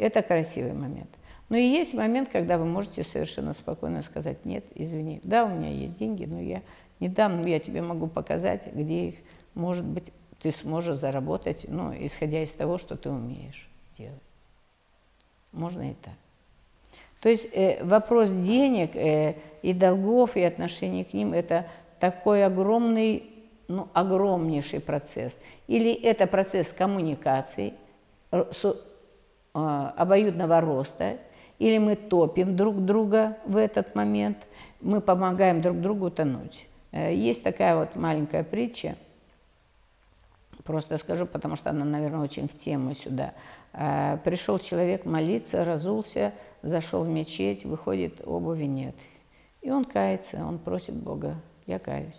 Это 0.00 0.22
красивый 0.22 0.72
момент. 0.72 1.10
Но 1.50 1.56
и 1.56 1.62
есть 1.62 1.92
момент, 1.92 2.30
когда 2.30 2.56
вы 2.56 2.64
можете 2.64 3.02
совершенно 3.02 3.52
спокойно 3.52 4.00
сказать, 4.00 4.46
нет, 4.46 4.64
извини, 4.74 5.20
да, 5.24 5.44
у 5.44 5.48
меня 5.50 5.68
есть 5.68 5.98
деньги, 5.98 6.24
но 6.24 6.40
я 6.40 6.62
не 7.00 7.08
дам, 7.08 7.42
но 7.42 7.48
я 7.48 7.58
тебе 7.58 7.82
могу 7.82 8.06
показать, 8.06 8.72
где 8.72 9.08
их, 9.08 9.14
может 9.54 9.84
быть, 9.84 10.04
ты 10.40 10.52
сможешь 10.52 10.96
заработать, 10.96 11.66
ну, 11.68 11.92
исходя 11.92 12.42
из 12.42 12.52
того, 12.52 12.78
что 12.78 12.96
ты 12.96 13.10
умеешь 13.10 13.68
делать. 13.98 14.14
Можно 15.52 15.90
и 15.90 15.94
так. 15.94 16.14
То 17.20 17.28
есть 17.28 17.46
э, 17.52 17.84
вопрос 17.84 18.30
денег 18.30 18.96
э, 18.96 19.34
и 19.60 19.74
долгов, 19.74 20.36
и 20.36 20.42
отношений 20.42 21.04
к 21.04 21.12
ним– 21.12 21.32
это 21.34 21.66
такой 21.98 22.42
огромный, 22.44 23.24
ну, 23.68 23.88
огромнейший 23.92 24.80
процесс. 24.80 25.40
Или 25.66 25.92
это 25.92 26.26
процесс 26.26 26.72
коммуникации, 26.72 27.74
обоюдного 29.52 30.60
роста, 30.60 31.18
или 31.58 31.78
мы 31.78 31.96
топим 31.96 32.56
друг 32.56 32.84
друга 32.84 33.36
в 33.44 33.56
этот 33.56 33.94
момент, 33.94 34.38
мы 34.80 35.00
помогаем 35.00 35.60
друг 35.60 35.80
другу 35.80 36.10
тонуть. 36.10 36.66
Э, 36.92 37.14
есть 37.14 37.42
такая 37.42 37.76
вот 37.76 37.96
маленькая 37.96 38.42
притча, 38.42 38.96
просто 40.64 40.98
скажу, 40.98 41.26
потому 41.26 41.56
что 41.56 41.70
она, 41.70 41.84
наверное, 41.84 42.20
очень 42.20 42.48
в 42.48 42.56
тему 42.56 42.94
сюда. 42.94 43.34
Э, 43.72 44.18
пришел 44.24 44.58
человек 44.58 45.04
молиться, 45.04 45.64
разулся, 45.64 46.32
зашел 46.62 47.04
в 47.04 47.08
мечеть, 47.08 47.64
выходит, 47.64 48.20
обуви 48.24 48.64
нет. 48.64 48.94
И 49.62 49.70
он 49.70 49.84
кается, 49.84 50.44
он 50.44 50.58
просит 50.58 50.94
Бога, 50.94 51.36
я 51.66 51.78
каюсь. 51.78 52.14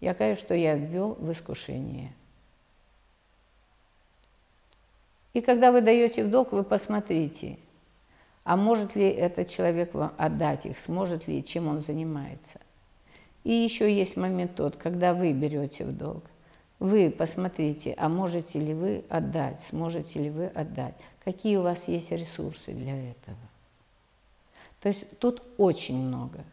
Я 0.00 0.14
каюсь, 0.14 0.38
что 0.38 0.54
я 0.54 0.74
ввел 0.74 1.16
в 1.20 1.30
искушение. 1.30 2.12
И 5.34 5.40
когда 5.40 5.72
вы 5.72 5.80
даете 5.80 6.24
в 6.24 6.30
долг, 6.30 6.52
вы 6.52 6.62
посмотрите, 6.62 7.58
а 8.44 8.56
может 8.56 8.94
ли 8.94 9.08
этот 9.08 9.48
человек 9.48 9.92
вам 9.94 10.12
отдать 10.16 10.64
их, 10.64 10.78
сможет 10.78 11.26
ли, 11.26 11.44
чем 11.44 11.66
он 11.66 11.80
занимается. 11.80 12.60
И 13.42 13.52
еще 13.52 13.92
есть 13.92 14.16
момент 14.16 14.54
тот, 14.54 14.76
когда 14.76 15.12
вы 15.12 15.32
берете 15.32 15.84
в 15.84 15.96
долг. 15.96 16.24
Вы 16.78 17.10
посмотрите, 17.10 17.94
а 17.98 18.08
можете 18.08 18.58
ли 18.58 18.74
вы 18.74 19.04
отдать, 19.08 19.60
сможете 19.60 20.20
ли 20.20 20.30
вы 20.30 20.46
отдать, 20.46 20.94
какие 21.24 21.56
у 21.56 21.62
вас 21.62 21.88
есть 21.88 22.10
ресурсы 22.10 22.72
для 22.72 23.10
этого. 23.10 23.36
То 24.80 24.88
есть 24.88 25.18
тут 25.18 25.42
очень 25.56 25.98
много. 25.98 26.44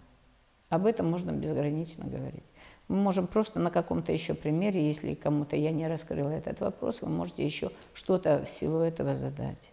Об 0.70 0.86
этом 0.86 1.10
можно 1.10 1.32
безгранично 1.32 2.06
говорить. 2.06 2.44
Мы 2.92 2.98
можем 2.98 3.26
просто 3.26 3.58
на 3.58 3.72
каком-то 3.72 4.12
еще 4.12 4.34
примере, 4.34 4.86
если 4.86 5.14
кому-то 5.14 5.56
я 5.56 5.72
не 5.72 5.88
раскрыла 5.88 6.28
этот 6.28 6.60
вопрос, 6.60 7.02
вы 7.02 7.08
можете 7.08 7.46
еще 7.46 7.72
что-то 7.94 8.44
всего 8.44 8.82
этого 8.82 9.14
задать. 9.14 9.72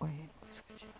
Ой, 0.00 0.28
выскочила. 0.44 0.90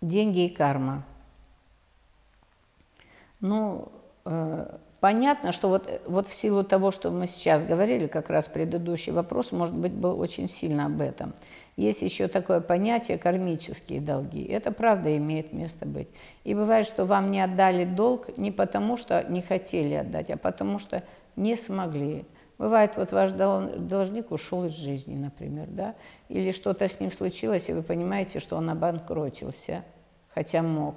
Деньги 0.00 0.46
и 0.46 0.48
карма. 0.48 1.04
Ну, 3.40 3.92
э, 4.24 4.78
понятно, 5.02 5.50
что 5.50 5.68
вот, 5.68 5.90
вот 6.06 6.28
в 6.28 6.32
силу 6.32 6.62
того, 6.62 6.92
что 6.92 7.10
мы 7.10 7.26
сейчас 7.26 7.64
говорили, 7.64 8.06
как 8.06 8.30
раз 8.30 8.46
предыдущий 8.46 9.10
вопрос, 9.10 9.50
может 9.50 9.76
быть, 9.76 9.92
был 9.92 10.18
очень 10.20 10.48
сильно 10.48 10.86
об 10.86 11.00
этом. 11.00 11.34
Есть 11.76 12.02
еще 12.02 12.28
такое 12.28 12.60
понятие 12.60 13.18
кармические 13.18 14.00
долги. 14.00 14.44
Это 14.44 14.70
правда 14.70 15.14
имеет 15.16 15.52
место 15.52 15.86
быть. 15.86 16.06
И 16.44 16.54
бывает, 16.54 16.86
что 16.86 17.04
вам 17.04 17.32
не 17.32 17.40
отдали 17.40 17.84
долг 17.84 18.38
не 18.38 18.52
потому, 18.52 18.96
что 18.96 19.26
не 19.28 19.42
хотели 19.42 19.94
отдать, 19.94 20.30
а 20.30 20.36
потому 20.36 20.78
что 20.78 21.02
не 21.34 21.56
смогли. 21.56 22.24
Бывает, 22.56 22.92
вот 22.96 23.10
ваш 23.10 23.32
должник 23.32 24.30
ушел 24.30 24.66
из 24.66 24.72
жизни, 24.72 25.16
например, 25.16 25.66
да, 25.68 25.96
или 26.28 26.52
что-то 26.52 26.86
с 26.86 27.00
ним 27.00 27.10
случилось, 27.10 27.68
и 27.68 27.72
вы 27.72 27.82
понимаете, 27.82 28.38
что 28.38 28.54
он 28.54 28.70
обанкротился, 28.70 29.82
хотя 30.32 30.62
мог 30.62 30.94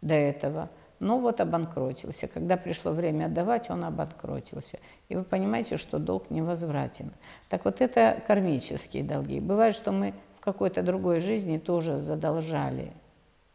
до 0.00 0.14
этого– 0.14 0.70
но 1.04 1.18
вот 1.18 1.40
обанкротился. 1.40 2.28
Когда 2.28 2.56
пришло 2.56 2.92
время 2.92 3.26
отдавать, 3.26 3.68
он 3.68 3.84
обанкротился. 3.84 4.78
И 5.10 5.14
вы 5.14 5.22
понимаете, 5.22 5.76
что 5.76 5.98
долг 5.98 6.30
невозвратен. 6.30 7.12
Так 7.50 7.66
вот 7.66 7.82
это 7.82 8.22
кармические 8.26 9.04
долги. 9.04 9.38
Бывает, 9.38 9.74
что 9.74 9.92
мы 9.92 10.14
в 10.38 10.40
какой-то 10.40 10.82
другой 10.82 11.20
жизни 11.20 11.58
тоже 11.58 12.00
задолжали 12.00 12.90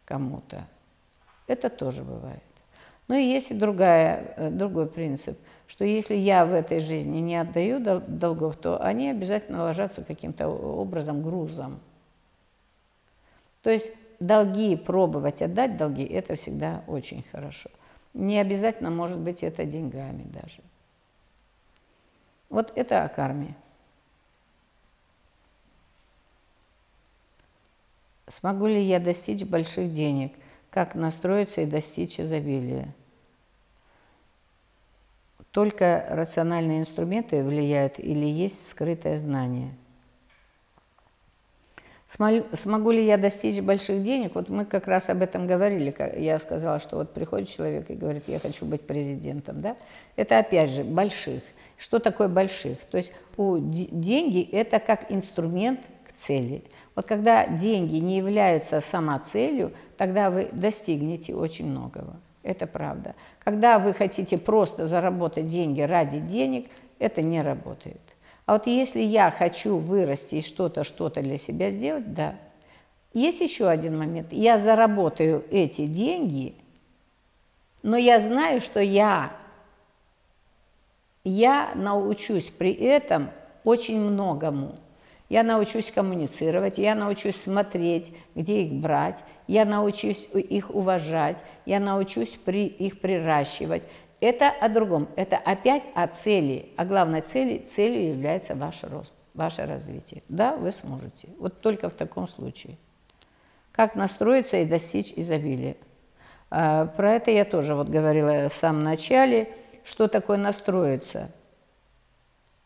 кому-то. 0.05 0.67
Это 1.47 1.71
тоже 1.71 2.03
бывает. 2.03 2.43
Ну 3.07 3.15
и 3.15 3.23
есть 3.23 3.49
и 3.49 3.55
другая, 3.55 4.35
э, 4.37 4.51
другой 4.51 4.85
принцип, 4.85 5.35
что 5.67 5.83
если 5.83 6.15
я 6.15 6.45
в 6.45 6.53
этой 6.53 6.79
жизни 6.79 7.17
не 7.17 7.37
отдаю 7.37 7.79
долгов, 7.79 8.57
то 8.57 8.79
они 8.79 9.09
обязательно 9.09 9.63
ложатся 9.63 10.03
каким-то 10.03 10.49
образом 10.49 11.23
грузом. 11.23 11.79
То 13.63 13.71
есть 13.71 13.91
долги 14.19 14.75
пробовать 14.75 15.41
отдать 15.41 15.77
долги, 15.77 16.03
это 16.03 16.35
всегда 16.35 16.83
очень 16.87 17.23
хорошо. 17.23 17.69
Не 18.13 18.39
обязательно, 18.39 18.89
может 18.89 19.17
быть, 19.17 19.43
это 19.43 19.65
деньгами 19.65 20.23
даже. 20.23 20.61
Вот 22.49 22.73
это 22.75 23.03
о 23.03 23.07
карме. 23.07 23.55
Смогу 28.27 28.67
ли 28.67 28.81
я 28.81 28.99
достичь 28.99 29.43
больших 29.43 29.93
денег? 29.93 30.33
Как 30.69 30.95
настроиться 30.95 31.61
и 31.61 31.65
достичь 31.65 32.19
изобилия? 32.19 32.93
Только 35.51 36.05
рациональные 36.09 36.79
инструменты 36.79 37.43
влияют 37.43 37.99
или 37.99 38.25
есть 38.25 38.69
скрытое 38.69 39.17
знание– 39.17 39.73
Смогу 42.09 42.89
ли 42.89 43.05
я 43.05 43.17
достичь 43.17 43.61
больших 43.61 44.01
денег? 44.01 44.33
Вот 44.33 44.49
мы 44.49 44.65
как 44.65 44.87
раз 44.87 45.11
об 45.11 45.21
этом 45.21 45.45
говорили. 45.45 45.93
Я 46.19 46.39
сказала, 46.39 46.79
что 46.79 46.95
вот 46.95 47.13
приходит 47.13 47.49
человек 47.49 47.91
и 47.91 47.93
говорит, 47.93 48.23
я 48.25 48.39
хочу 48.39 48.65
быть 48.65 48.81
президентом. 48.81 49.61
Да? 49.61 49.77
Это 50.15 50.39
опять 50.39 50.71
же 50.71 50.83
больших. 50.83 51.43
Что 51.77 51.99
такое 51.99 52.27
больших? 52.27 52.79
То 52.89 52.97
есть 52.97 53.11
у 53.37 53.57
деньги– 53.59 54.41
это 54.51 54.79
как 54.79 55.11
инструмент 55.11 55.81
к 56.07 56.13
цели. 56.13 56.63
Вот 56.95 57.05
когда 57.05 57.45
деньги 57.47 57.97
не 57.97 58.17
являются 58.17 58.81
самоцелью, 58.81 59.71
тогда 59.95 60.31
вы 60.31 60.49
достигнете 60.51 61.35
очень 61.35 61.67
многого. 61.67 62.15
Это 62.41 62.65
правда. 62.65 63.13
Когда 63.43 63.77
вы 63.77 63.93
хотите 63.93 64.39
просто 64.39 64.87
заработать 64.87 65.47
деньги 65.47 65.81
ради 65.81 66.19
денег, 66.19 66.69
это 66.97 67.21
не 67.21 67.43
работает. 67.43 68.01
А 68.49 68.53
вот 68.53 68.65
если 68.65 69.01
я 69.01 69.29
хочу 69.29 69.77
вырасти 69.77 70.37
и 70.37 70.41
что-то, 70.41 70.83
что-то 70.83 71.21
для 71.21 71.37
себя 71.37 71.69
сделать, 71.69 72.15
да. 72.15 72.33
Есть 73.13 73.41
еще 73.41 73.69
один 73.69 73.95
момент. 73.95 74.33
Я 74.33 74.57
заработаю 74.57 75.45
эти 75.51 75.85
деньги, 75.85 76.55
но 77.83 77.95
я 77.95 78.19
знаю, 78.19 78.59
что 78.59 78.79
я, 78.79 79.31
я 81.23 81.73
научусь 81.75 82.49
при 82.49 82.71
этом 82.71 83.29
очень 83.65 84.01
многому. 84.01 84.73
Я 85.29 85.43
научусь 85.43 85.91
коммуницировать, 85.91 86.79
я 86.79 86.95
научусь 86.95 87.35
смотреть, 87.35 88.13
где 88.33 88.63
их 88.63 88.73
брать, 88.73 89.23
я 89.45 89.63
научусь 89.63 90.27
их 90.33 90.73
уважать, 90.73 91.37
я 91.67 91.79
научусь 91.79 92.35
при, 92.43 92.65
их 92.65 92.99
приращивать, 92.99 93.83
это 94.19 94.49
о 94.49 94.69
другом. 94.69 95.07
Это 95.15 95.37
опять 95.37 95.83
о 95.95 96.07
цели. 96.07 96.71
А 96.75 96.85
главной 96.85 97.21
цели, 97.21 97.59
целью 97.59 98.09
является 98.09 98.55
ваш 98.55 98.83
рост, 98.83 99.13
ваше 99.33 99.65
развитие. 99.65 100.23
Да, 100.27 100.55
вы 100.55 100.71
сможете. 100.71 101.29
Вот 101.37 101.61
только 101.61 101.89
в 101.89 101.93
таком 101.93 102.27
случае. 102.27 102.77
Как 103.71 103.95
настроиться 103.95 104.57
и 104.57 104.65
достичь 104.65 105.13
изобилия? 105.15 105.77
А, 106.49 106.87
про 106.87 107.13
это 107.13 107.31
я 107.31 107.45
тоже 107.45 107.75
вот 107.75 107.87
говорила 107.87 108.49
в 108.49 108.55
самом 108.55 108.83
начале. 108.83 109.49
Что 109.83 110.07
такое 110.07 110.37
настроиться? 110.37 111.31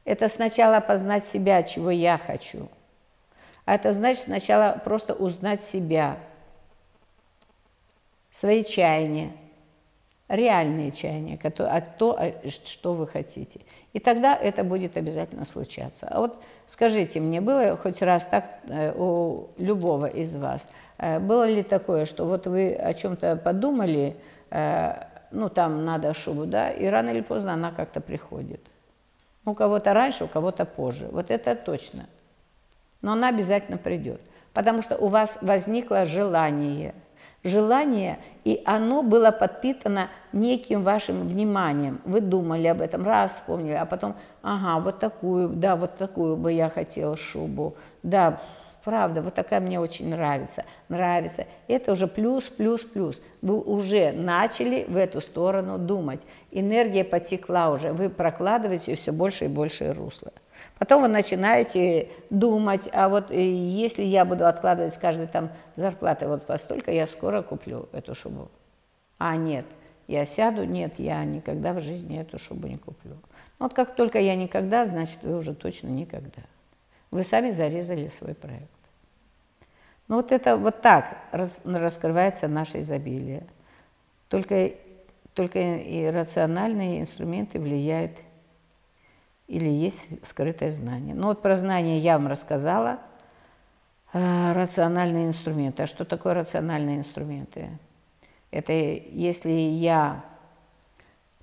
Это 0.06 0.28
сначала 0.28 0.80
познать 0.80 1.24
себя, 1.24 1.64
чего 1.64 1.92
я 1.92 2.18
хочу. 2.18 2.68
А 3.66 3.76
это 3.76 3.92
значит 3.92 4.24
сначала 4.24 4.82
просто 4.84 5.14
узнать 5.14 5.64
себя, 5.64 6.18
свои 8.32 8.64
чаяния, 8.64 9.32
реальные 10.34 10.92
чаяния, 10.92 11.40
а 11.44 11.82
то, 11.82 12.20
что 12.48 12.94
вы 12.94 13.08
хотите. 13.08 13.62
И 13.94 14.00
тогда 14.00 14.36
это 14.36 14.64
будет 14.64 14.98
обязательно 14.98 15.46
случаться. 15.46 16.08
А 16.10 16.20
вот 16.20 16.42
скажите 16.68 17.20
мне, 17.20 17.40
было 17.42 17.78
хоть 17.78 18.02
раз 18.02 18.26
так 18.26 18.58
э, 18.68 18.94
у 18.96 19.50
любого 19.60 20.08
из 20.08 20.36
вас, 20.36 20.68
э, 20.98 21.20
было 21.20 21.48
ли 21.48 21.62
такое, 21.62 22.06
что 22.06 22.26
вот 22.26 22.48
вы 22.48 22.74
о 22.74 22.94
чем-то 22.94 23.36
подумали, 23.36 24.16
э, 24.50 24.94
ну 25.32 25.50
там 25.50 25.86
надо 25.86 26.14
шубу, 26.14 26.46
да, 26.46 26.70
и 26.72 26.88
рано 26.88 27.12
или 27.12 27.22
поздно 27.22 27.54
она 27.54 27.72
как-то 27.72 28.02
приходит. 28.02 28.62
У 29.46 29.54
кого-то 29.54 29.94
раньше, 29.94 30.24
у 30.24 30.28
кого-то 30.28 30.66
позже. 30.66 31.08
Вот 31.12 31.30
это 31.30 31.54
точно. 31.56 32.06
Но 33.02 33.12
она 33.12 33.30
обязательно 33.30 33.78
придет. 33.78 34.22
Потому 34.54 34.82
что 34.82 34.96
у 34.96 35.08
вас 35.08 35.38
возникло 35.42 36.06
желание– 36.06 36.96
желание, 37.44 38.20
и 38.44 38.62
оно 38.66 39.04
было 39.04 39.32
подпитано 39.32 40.10
неким 40.32 40.84
вашим 40.84 41.28
вниманием. 41.28 42.02
Вы 42.06 42.22
думали 42.22 42.68
об 42.68 42.82
этом, 42.82 43.06
раз 43.06 43.34
вспомнили, 43.34 43.74
а 43.74 43.86
потом, 43.86 44.16
ага, 44.42 44.80
вот 44.80 45.00
такую, 45.00 45.50
да, 45.50 45.76
вот 45.76 45.98
такую 45.98 46.38
бы 46.38 46.52
я 46.52 46.70
хотела 46.70 47.18
шубу, 47.18 47.76
да, 48.02 48.40
правда, 48.84 49.22
вот 49.22 49.34
такая 49.34 49.60
мне 49.60 49.80
очень 49.80 50.10
нравится, 50.10 50.66
нравится. 50.90 51.46
Это 51.68 51.94
уже 51.94 52.08
плюс, 52.08 52.50
плюс, 52.50 52.84
плюс. 52.84 53.22
Вы 53.42 53.60
уже 53.60 54.12
начали 54.12 54.86
в 54.88 54.98
эту 54.98 55.22
сторону 55.22 55.78
думать. 55.78 56.22
Энергия 56.52 57.04
потекла 57.04 57.72
уже, 57.72 57.94
вы 57.94 58.10
прокладываете 58.10 58.96
все 58.96 59.12
больше 59.12 59.46
и 59.46 59.50
больше 59.50 59.94
русла. 59.94 60.32
Потом 60.80 61.04
вы 61.04 61.08
начинаете 61.08 62.10
думать, 62.30 62.90
а 62.92 63.08
вот 63.08 63.32
э, 63.32 63.42
если 63.42 64.04
я 64.04 64.26
буду 64.26 64.46
откладывать 64.46 64.94
с 64.94 64.98
каждой 64.98 65.28
там 65.28 65.52
зарплаты 65.76 66.28
вот 66.28 66.46
постолько, 66.46 66.92
я 66.92 67.08
скоро 67.08 67.42
куплю 67.42 67.88
эту 67.94 68.16
шубу. 68.16 68.50
А 69.18 69.36
нет, 69.38 69.66
я 70.08 70.26
сяду, 70.26 70.66
нет, 70.66 70.96
я 70.98 71.24
никогда 71.24 71.74
в 71.74 71.80
жизни 71.80 72.20
эту 72.20 72.38
шубу 72.38 72.68
не 72.68 72.78
куплю. 72.78 73.16
Вот 73.60 73.74
как 73.74 73.96
только 73.96 74.20
я 74.20 74.36
никогда, 74.36 74.86
значит, 74.86 75.24
вы 75.24 75.38
уже 75.38 75.54
точно 75.54 75.88
никогда. 75.88 76.42
Вы 77.12 77.24
сами 77.24 77.52
зарезали 77.52 78.08
свой 78.08 78.34
проект. 78.34 78.68
Ну 80.08 80.18
вот 80.18 80.32
это 80.32 80.58
вот 80.58 80.82
так 80.82 81.18
раскрывается 81.32 82.48
наше 82.48 82.82
изобилие. 82.82 83.44
Только, 84.28 84.72
только 85.34 85.60
рациональные 86.12 87.00
инструменты 87.00 87.60
влияют 87.60 88.12
или 89.48 89.70
есть 89.70 90.08
скрытое 90.26 90.72
знание. 90.72 91.14
Ну 91.16 91.28
вот 91.28 91.42
про 91.42 91.56
знание 91.56 92.00
я 92.00 92.18
вам 92.18 92.28
рассказала. 92.28 93.00
А, 94.14 94.54
рациональные 94.54 95.28
инструменты. 95.28 95.84
А 95.84 95.88
что 95.88 96.06
такое 96.06 96.36
рациональные 96.36 96.98
инструменты? 96.98 97.70
Это 98.52 98.72
если 98.72 99.50
я, 99.50 100.24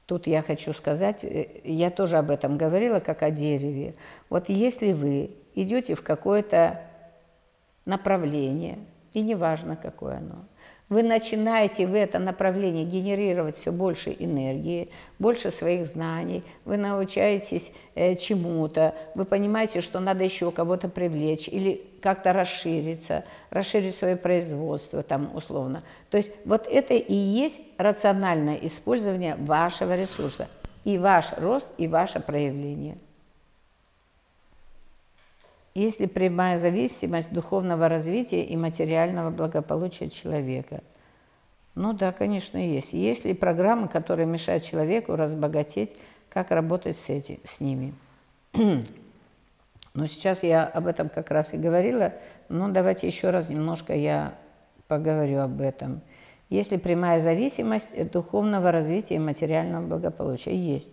тут 0.06 0.28
я 0.28 0.40
хочу 0.40 0.72
сказать, 0.72 1.24
э, 1.24 1.60
я 1.64 1.90
тоже 1.90 2.16
об 2.16 2.30
этом 2.30 2.56
говорила, 2.56 3.00
как 3.00 3.22
о 3.24 3.32
дереве. 3.32 3.94
Вот 4.28 4.48
если 4.48 4.92
вы 4.92 5.32
идете 5.56 5.96
в 5.96 6.02
какое-то 6.04 6.80
направление, 7.86 8.78
и 9.14 9.22
неважно, 9.22 9.74
какое 9.74 10.18
оно, 10.18 10.44
вы 10.90 11.04
начинаете 11.04 11.86
в 11.86 11.94
это 11.94 12.18
направление 12.18 12.84
генерировать 12.84 13.56
все 13.56 13.70
больше 13.70 14.14
энергии, 14.18 14.90
больше 15.20 15.50
своих 15.50 15.86
знаний, 15.86 16.42
вы 16.64 16.76
научаетесь 16.76 17.72
э, 17.94 18.16
чему-то, 18.16 18.94
вы 19.14 19.24
понимаете, 19.24 19.80
что 19.80 20.00
надо 20.00 20.24
еще 20.24 20.50
кого-то 20.50 20.88
привлечь 20.88 21.48
или 21.48 21.80
как-то 22.02 22.32
расшириться, 22.32 23.24
расширить 23.50 23.94
свое 23.94 24.16
производство 24.16 25.02
там 25.02 25.30
условно. 25.34 25.82
То 26.10 26.18
есть 26.18 26.32
вот 26.44 26.66
это 26.66 26.94
и 26.94 27.14
есть 27.14 27.60
рациональное 27.78 28.56
использование 28.56 29.36
вашего 29.36 29.96
ресурса, 29.96 30.48
и 30.84 30.98
ваш 30.98 31.32
рост, 31.38 31.68
и 31.78 31.86
ваше 31.86 32.18
проявление. 32.18 32.98
Есть 35.74 36.00
ли 36.00 36.06
прямая 36.06 36.56
зависимость 36.58 37.32
духовного 37.32 37.88
развития 37.88 38.44
и 38.44 38.56
материального 38.56 39.30
благополучия 39.30 40.10
человека? 40.10 40.82
Ну 41.74 41.92
да, 41.92 42.12
конечно, 42.12 42.58
есть. 42.58 42.92
Есть 42.92 43.24
ли 43.24 43.34
программы, 43.34 43.88
которые 43.88 44.26
мешают 44.26 44.64
человеку 44.64 45.14
разбогатеть, 45.14 45.96
как 46.28 46.50
работать 46.50 46.98
с, 46.98 47.08
эти, 47.08 47.40
с 47.44 47.60
ними? 47.60 47.94
Но 49.94 50.06
сейчас 50.06 50.42
я 50.42 50.64
об 50.64 50.86
этом 50.86 51.08
как 51.08 51.30
раз 51.30 51.52
и 51.52 51.56
говорила, 51.56 52.12
но 52.48 52.68
давайте 52.68 53.08
еще 53.08 53.30
раз 53.30 53.48
немножко 53.48 53.92
я 53.94 54.34
поговорю 54.86 55.40
об 55.40 55.60
этом. 55.60 56.00
Есть 56.48 56.70
ли 56.70 56.78
прямая 56.78 57.18
зависимость 57.18 58.10
духовного 58.10 58.70
развития 58.72 59.16
и 59.16 59.20
материального 59.20 59.86
благополучия? 59.86 60.54
Есть. 60.54 60.92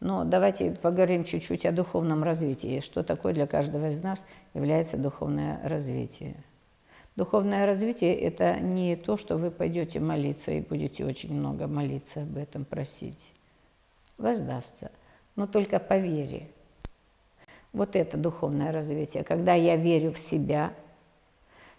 Но 0.00 0.24
давайте 0.24 0.70
поговорим 0.70 1.24
чуть-чуть 1.24 1.66
о 1.66 1.72
духовном 1.72 2.22
развитии. 2.22 2.80
Что 2.80 3.02
такое 3.02 3.32
для 3.32 3.46
каждого 3.46 3.88
из 3.88 4.00
нас 4.02 4.24
является 4.54 4.96
духовное 4.96 5.60
развитие? 5.64 6.36
Духовное 7.16 7.66
развитие– 7.66 8.14
это 8.20 8.60
не 8.60 8.94
то, 8.94 9.16
что 9.16 9.36
вы 9.36 9.50
пойдете 9.50 9.98
молиться 9.98 10.52
и 10.52 10.60
будете 10.60 11.04
очень 11.04 11.34
много 11.34 11.66
молиться 11.66 12.22
об 12.22 12.36
этом, 12.36 12.64
просить. 12.64 13.32
Воздастся, 14.18 14.92
но 15.34 15.48
только 15.48 15.80
по 15.80 15.98
вере. 15.98 16.48
Вот 17.72 17.96
это 17.96 18.16
духовное 18.16 18.70
развитие, 18.70 19.24
когда 19.24 19.54
я 19.54 19.74
верю 19.74 20.12
в 20.12 20.20
себя, 20.20 20.72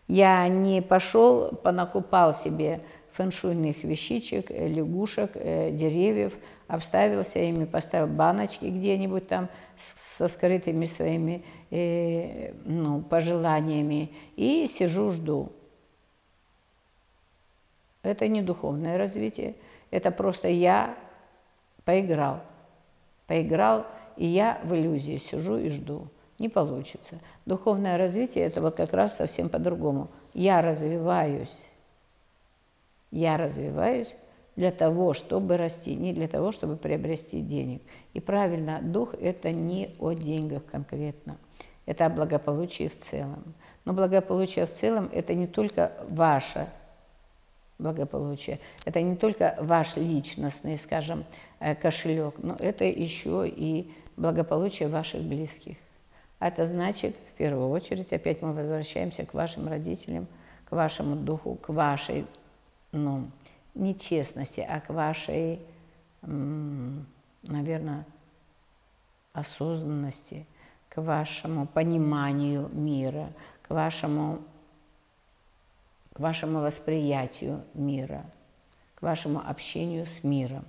я 0.09 0.45
не 0.49 0.81
пошел, 0.81 1.55
понакупал 1.55 2.33
себе 2.33 2.81
фэншуйных 3.19 3.83
вещичек, 3.83 4.49
э, 4.49 4.69
лягушек, 4.69 5.31
э, 5.35 5.71
деревьев, 5.71 6.37
обставился 6.69 7.39
ими, 7.39 7.65
поставил 7.65 8.07
баночки 8.07 8.63
где-нибудь 8.63 9.27
там 9.27 9.49
со 9.75 10.29
скрытыми 10.29 10.85
своими 10.85 11.43
э, 11.69 12.53
ну, 12.63 13.01
пожеланиями 13.01 14.09
и 14.37 14.67
сижу, 14.67 15.11
жду. 15.11 15.51
Это 18.03 18.29
не 18.29 18.41
духовное 18.41 18.97
развитие, 18.97 19.55
это 19.91 20.11
просто 20.11 20.47
я 20.47 20.95
поиграл. 21.83 22.39
Поиграл, 23.27 23.85
и 24.15 24.25
я 24.25 24.61
в 24.63 24.73
иллюзии 24.73 25.17
сижу 25.17 25.57
и 25.57 25.67
жду. 25.67 26.07
Не 26.37 26.47
получится. 26.47 27.19
Духовное 27.45 27.97
развитие– 27.97 28.45
это 28.45 28.61
вот 28.61 28.77
как 28.77 28.93
раз 28.93 29.17
совсем 29.17 29.49
по-другому. 29.49 30.07
Я 30.33 30.61
развиваюсь 30.61 31.53
я 33.11 33.37
развиваюсь 33.37 34.15
для 34.55 34.71
того, 34.71 35.13
чтобы 35.13 35.57
расти, 35.57 35.95
не 35.95 36.13
для 36.13 36.27
того, 36.27 36.51
чтобы 36.51 36.75
приобрести 36.75 37.41
денег. 37.41 37.81
И 38.13 38.19
правильно, 38.19 38.79
дух– 38.81 39.13
это 39.21 39.51
не 39.51 39.95
о 39.99 40.11
деньгах 40.11 40.65
конкретно, 40.65 41.37
это 41.85 42.05
о 42.05 42.09
благополучии 42.09 42.87
в 42.87 42.97
целом. 42.97 43.55
Но 43.85 43.93
благополучие 43.93 44.65
в 44.65 44.71
целом– 44.71 45.09
это 45.13 45.33
не 45.33 45.47
только 45.47 45.93
ваше 46.09 46.67
благополучие, 47.79 48.59
это 48.83 49.01
не 49.01 49.15
только 49.15 49.55
ваш 49.61 49.95
личностный, 49.95 50.75
скажем, 50.75 51.23
э, 51.59 51.75
кошелек, 51.75 52.35
но 52.39 52.57
это 52.59 52.83
еще 52.83 53.47
и 53.47 53.89
благополучие 54.17 54.89
ваших 54.89 55.21
близких. 55.21 55.77
А 56.39 56.49
это 56.49 56.65
значит, 56.65 57.15
в 57.15 57.37
первую 57.37 57.69
очередь, 57.69 58.11
опять 58.11 58.41
мы 58.41 58.53
возвращаемся 58.53 59.25
к 59.25 59.33
вашим 59.33 59.67
родителям, 59.67 60.27
к 60.65 60.73
вашему 60.73 61.15
духу, 61.15 61.55
к 61.55 61.69
вашей 61.69 62.25
ну, 62.91 63.29
не 63.75 63.97
честности, 63.97 64.61
а 64.61 64.79
к 64.79 64.89
вашей, 64.89 65.59
наверное, 66.21 68.05
осознанности, 69.33 70.45
к 70.89 71.01
вашему 71.01 71.67
пониманию 71.67 72.69
мира, 72.73 73.31
к 73.61 73.69
вашему, 73.69 74.39
к 76.13 76.19
вашему 76.19 76.59
восприятию 76.59 77.63
мира, 77.73 78.25
к 78.95 79.01
вашему 79.01 79.39
общению 79.39 80.05
с 80.05 80.23
миром, 80.23 80.65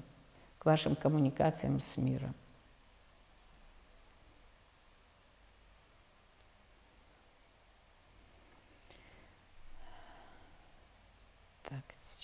к 0.59 0.67
вашим 0.67 0.95
коммуникациям 0.95 1.81
с 1.81 1.97
миром. 1.97 2.35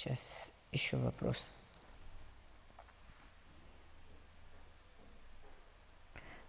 Сейчас 0.06 0.52
еще 0.70 0.96
вопрос. 0.98 1.44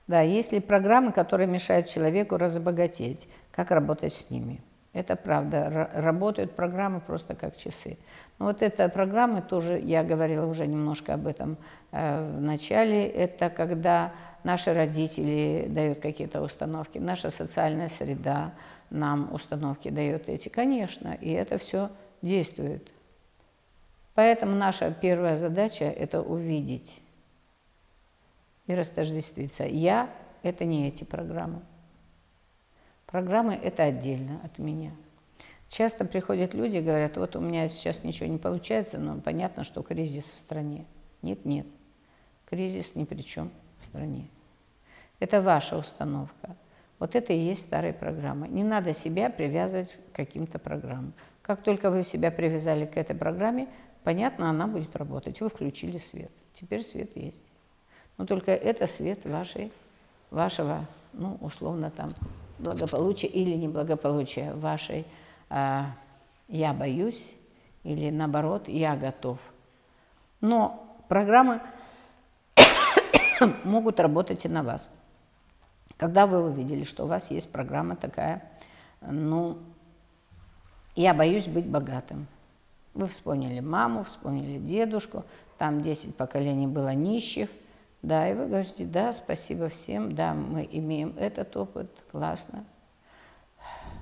Да, 0.05 0.21
есть 0.21 0.51
ли 0.51 0.59
программы, 0.59 1.11
которые 1.11 1.47
мешают 1.47 1.87
человеку 1.87 2.37
разбогатеть? 2.37 3.27
Как 3.51 3.71
работать 3.71 4.13
с 4.13 4.29
ними? 4.29 4.61
Это 4.93 5.15
правда. 5.15 5.89
Работают 5.93 6.55
программы 6.55 7.01
просто 7.01 7.33
как 7.33 7.57
часы. 7.57 7.97
Но 8.37 8.45
вот 8.45 8.61
эта 8.61 8.89
программа 8.89 9.41
тоже, 9.41 9.79
я 9.79 10.03
говорила 10.03 10.45
уже 10.45 10.67
немножко 10.67 11.15
об 11.15 11.25
этом 11.25 11.57
э, 11.91 12.37
в 12.37 12.39
начале, 12.39 13.07
это 13.07 13.49
когда 13.49 14.13
наши 14.43 14.71
родители 14.73 15.65
дают 15.67 15.99
какие-то 15.99 16.41
установки, 16.41 16.99
наша 16.99 17.31
социальная 17.31 17.87
среда 17.87 18.53
нам 18.91 19.33
установки 19.33 19.89
дает 19.89 20.29
эти, 20.29 20.47
конечно, 20.47 21.17
и 21.19 21.31
это 21.31 21.57
все 21.57 21.89
действует. 22.21 22.91
Поэтому 24.17 24.55
наша 24.55 24.91
первая 24.91 25.35
задача– 25.35 25.85
это 25.85 26.23
увидеть 26.23 27.03
и 28.65 28.73
растождествиться. 28.73 29.63
Я– 29.63 30.09
это 30.41 30.65
не 30.65 30.87
эти 30.87 31.03
программы. 31.03 31.61
Программы– 33.05 33.53
это 33.63 33.83
отдельно 33.83 34.39
от 34.43 34.57
меня. 34.57 34.89
Часто 35.67 36.03
приходят 36.03 36.55
люди 36.55 36.77
и 36.77 36.81
говорят, 36.81 37.15
вот 37.17 37.35
у 37.35 37.39
меня 37.39 37.67
сейчас 37.67 38.03
ничего 38.03 38.27
не 38.27 38.39
получается, 38.39 38.97
но 38.97 39.21
понятно, 39.21 39.63
что 39.63 39.83
кризис 39.83 40.33
в 40.35 40.39
стране. 40.39 40.85
Нет, 41.21 41.45
нет, 41.45 41.67
кризис 42.49 42.95
ни 42.95 43.03
при 43.03 43.21
чем 43.21 43.51
в 43.79 43.85
стране. 43.85 44.29
Это 45.19 45.43
ваша 45.43 45.77
установка. 45.77 46.55
Вот 46.97 47.13
это 47.13 47.33
и 47.33 47.37
есть 47.37 47.67
старые 47.67 47.93
программы. 47.93 48.47
Не 48.47 48.63
надо 48.63 48.95
себя 48.95 49.29
привязывать 49.29 49.99
к 50.11 50.15
каким-то 50.15 50.57
программам. 50.57 51.13
Как 51.43 51.61
только 51.61 51.91
вы 51.91 52.01
себя 52.01 52.31
привязали 52.31 52.87
к 52.87 52.97
этой 52.97 53.15
программе, 53.15 53.67
понятно, 54.07 54.49
она 54.49 54.67
будет 54.67 54.95
работать. 54.95 55.41
Вы 55.41 55.49
включили 55.49 55.97
свет. 55.97 56.31
Теперь 56.53 56.81
свет 56.81 57.17
есть. 57.17 57.43
Но 58.17 58.25
только 58.25 58.53
это 58.53 58.87
свет 58.87 59.25
вашей, 59.25 59.69
вашего, 60.31 60.85
ну, 61.11 61.37
условно, 61.41 61.91
там, 61.91 62.11
благополучия 62.57 63.27
или 63.27 63.53
неблагополучия 63.57 64.53
вашей 64.53 65.05
а, 65.49 65.87
«я 66.47 66.71
боюсь» 66.73 67.21
или, 67.83 68.09
наоборот, 68.09 68.69
«я 68.69 68.95
готов». 68.95 69.41
Но 70.39 70.97
программы 71.09 71.59
могут 73.65 73.99
работать 73.99 74.45
и 74.45 74.47
на 74.47 74.63
вас. 74.63 74.89
Когда 75.97 76.27
вы 76.27 76.45
увидели, 76.45 76.85
что 76.85 77.03
у 77.03 77.07
вас 77.07 77.29
есть 77.29 77.51
программа 77.51 77.97
такая, 77.97 78.49
ну, 79.01 79.57
«я 80.95 81.13
боюсь 81.13 81.47
быть 81.47 81.65
богатым», 81.65 82.25
вы 82.97 83.07
вспомнили 83.07 83.59
маму, 83.59 84.03
вспомнили 84.03 84.57
дедушку, 84.57 85.23
там 85.59 85.81
10 85.81 86.15
поколений 86.15 86.65
было 86.65 86.93
нищих, 86.93 87.47
да, 88.01 88.29
и 88.29 88.33
вы 88.33 88.47
говорите, 88.47 88.85
да, 88.85 89.13
спасибо 89.13 89.69
всем, 89.69 90.15
да, 90.15 90.33
мы 90.33 90.67
имеем 90.71 91.15
этот 91.17 91.55
опыт, 91.55 91.89
классно. 92.11 92.65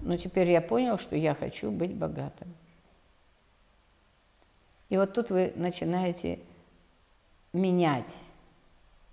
Но 0.02 0.16
теперь 0.16 0.50
я 0.50 0.62
понял, 0.62 0.98
что 0.98 1.16
я 1.16 1.36
хочу 1.36 1.72
быть 1.72 1.94
богатым. 1.94 2.54
И 4.90 4.98
вот 4.98 5.14
тут 5.14 5.30
вы 5.30 5.52
начинаете 5.56 6.40
менять 7.52 8.16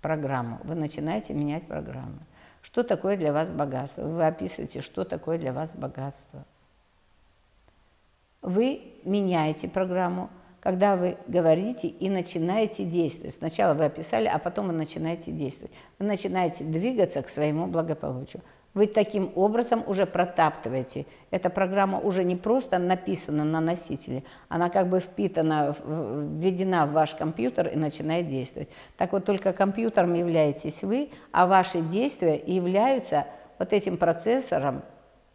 программу, 0.01 0.59
вы 0.63 0.75
начинаете 0.75 1.33
менять 1.33 1.67
программу. 1.67 2.19
Что 2.61 2.83
такое 2.83 3.17
для 3.17 3.33
вас 3.33 3.51
богатство? 3.51 4.03
Вы 4.03 4.25
описываете, 4.25 4.79
что 4.79 5.03
такое 5.03 5.37
для 5.37 5.51
вас 5.51 5.75
богатство– 5.75 6.45
вы 8.43 8.81
меняете 9.03 9.67
программу, 9.67 10.29
когда 10.59 10.95
вы 10.95 11.17
говорите 11.27 11.87
и 11.87 12.09
начинаете 12.09 12.85
действовать. 12.85 13.33
Сначала 13.33 13.73
вы 13.73 13.85
описали, 13.85 14.27
а 14.27 14.37
потом 14.37 14.67
вы 14.67 14.73
начинаете 14.73 15.31
действовать. 15.31 15.73
Вы 15.99 16.05
начинаете 16.05 16.63
двигаться 16.63 17.21
к 17.21 17.29
своему 17.29 17.67
благополучию. 17.67 18.41
Вы 18.73 18.87
таким 18.87 19.31
образом 19.35 19.83
уже 19.85 20.05
протаптываете. 20.05 21.05
Эта 21.29 21.49
программа 21.49 21.99
уже 21.99 22.23
не 22.23 22.35
просто 22.35 22.79
написана 22.79 23.43
на 23.43 23.61
носителе, 23.61 24.23
она 24.49 24.69
как 24.69 24.87
бы 24.87 24.99
впитана, 24.99 25.75
введена 25.85 26.87
в 26.87 26.93
ваш 26.93 27.13
компьютер 27.13 27.67
и 27.67 27.75
начинает 27.75 28.29
действовать. 28.29 28.69
Так 28.97 29.11
вот, 29.11 29.25
только 29.25 29.53
компьютером 29.53 30.15
являетесь 30.15 30.81
вы, 30.81 31.11
а 31.31 31.45
ваши 31.45 31.81
действия 31.81 32.41
являются 32.47 33.27
вот 33.59 33.73
этим 33.73 33.97
процессором, 33.97 34.81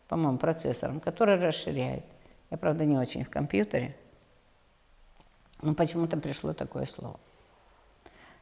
по-моему, 0.09 0.38
процессором, 0.38 0.98
который 0.98 1.36
расширяет. 1.36 2.04
Я, 2.51 2.57
правда, 2.57 2.84
не 2.84 2.96
очень 2.96 3.24
в 3.24 3.30
компьютере, 3.30 3.96
но 5.61 5.74
почему-то 5.74 6.16
пришло 6.16 6.53
такое 6.53 6.86
слово. 6.86 7.18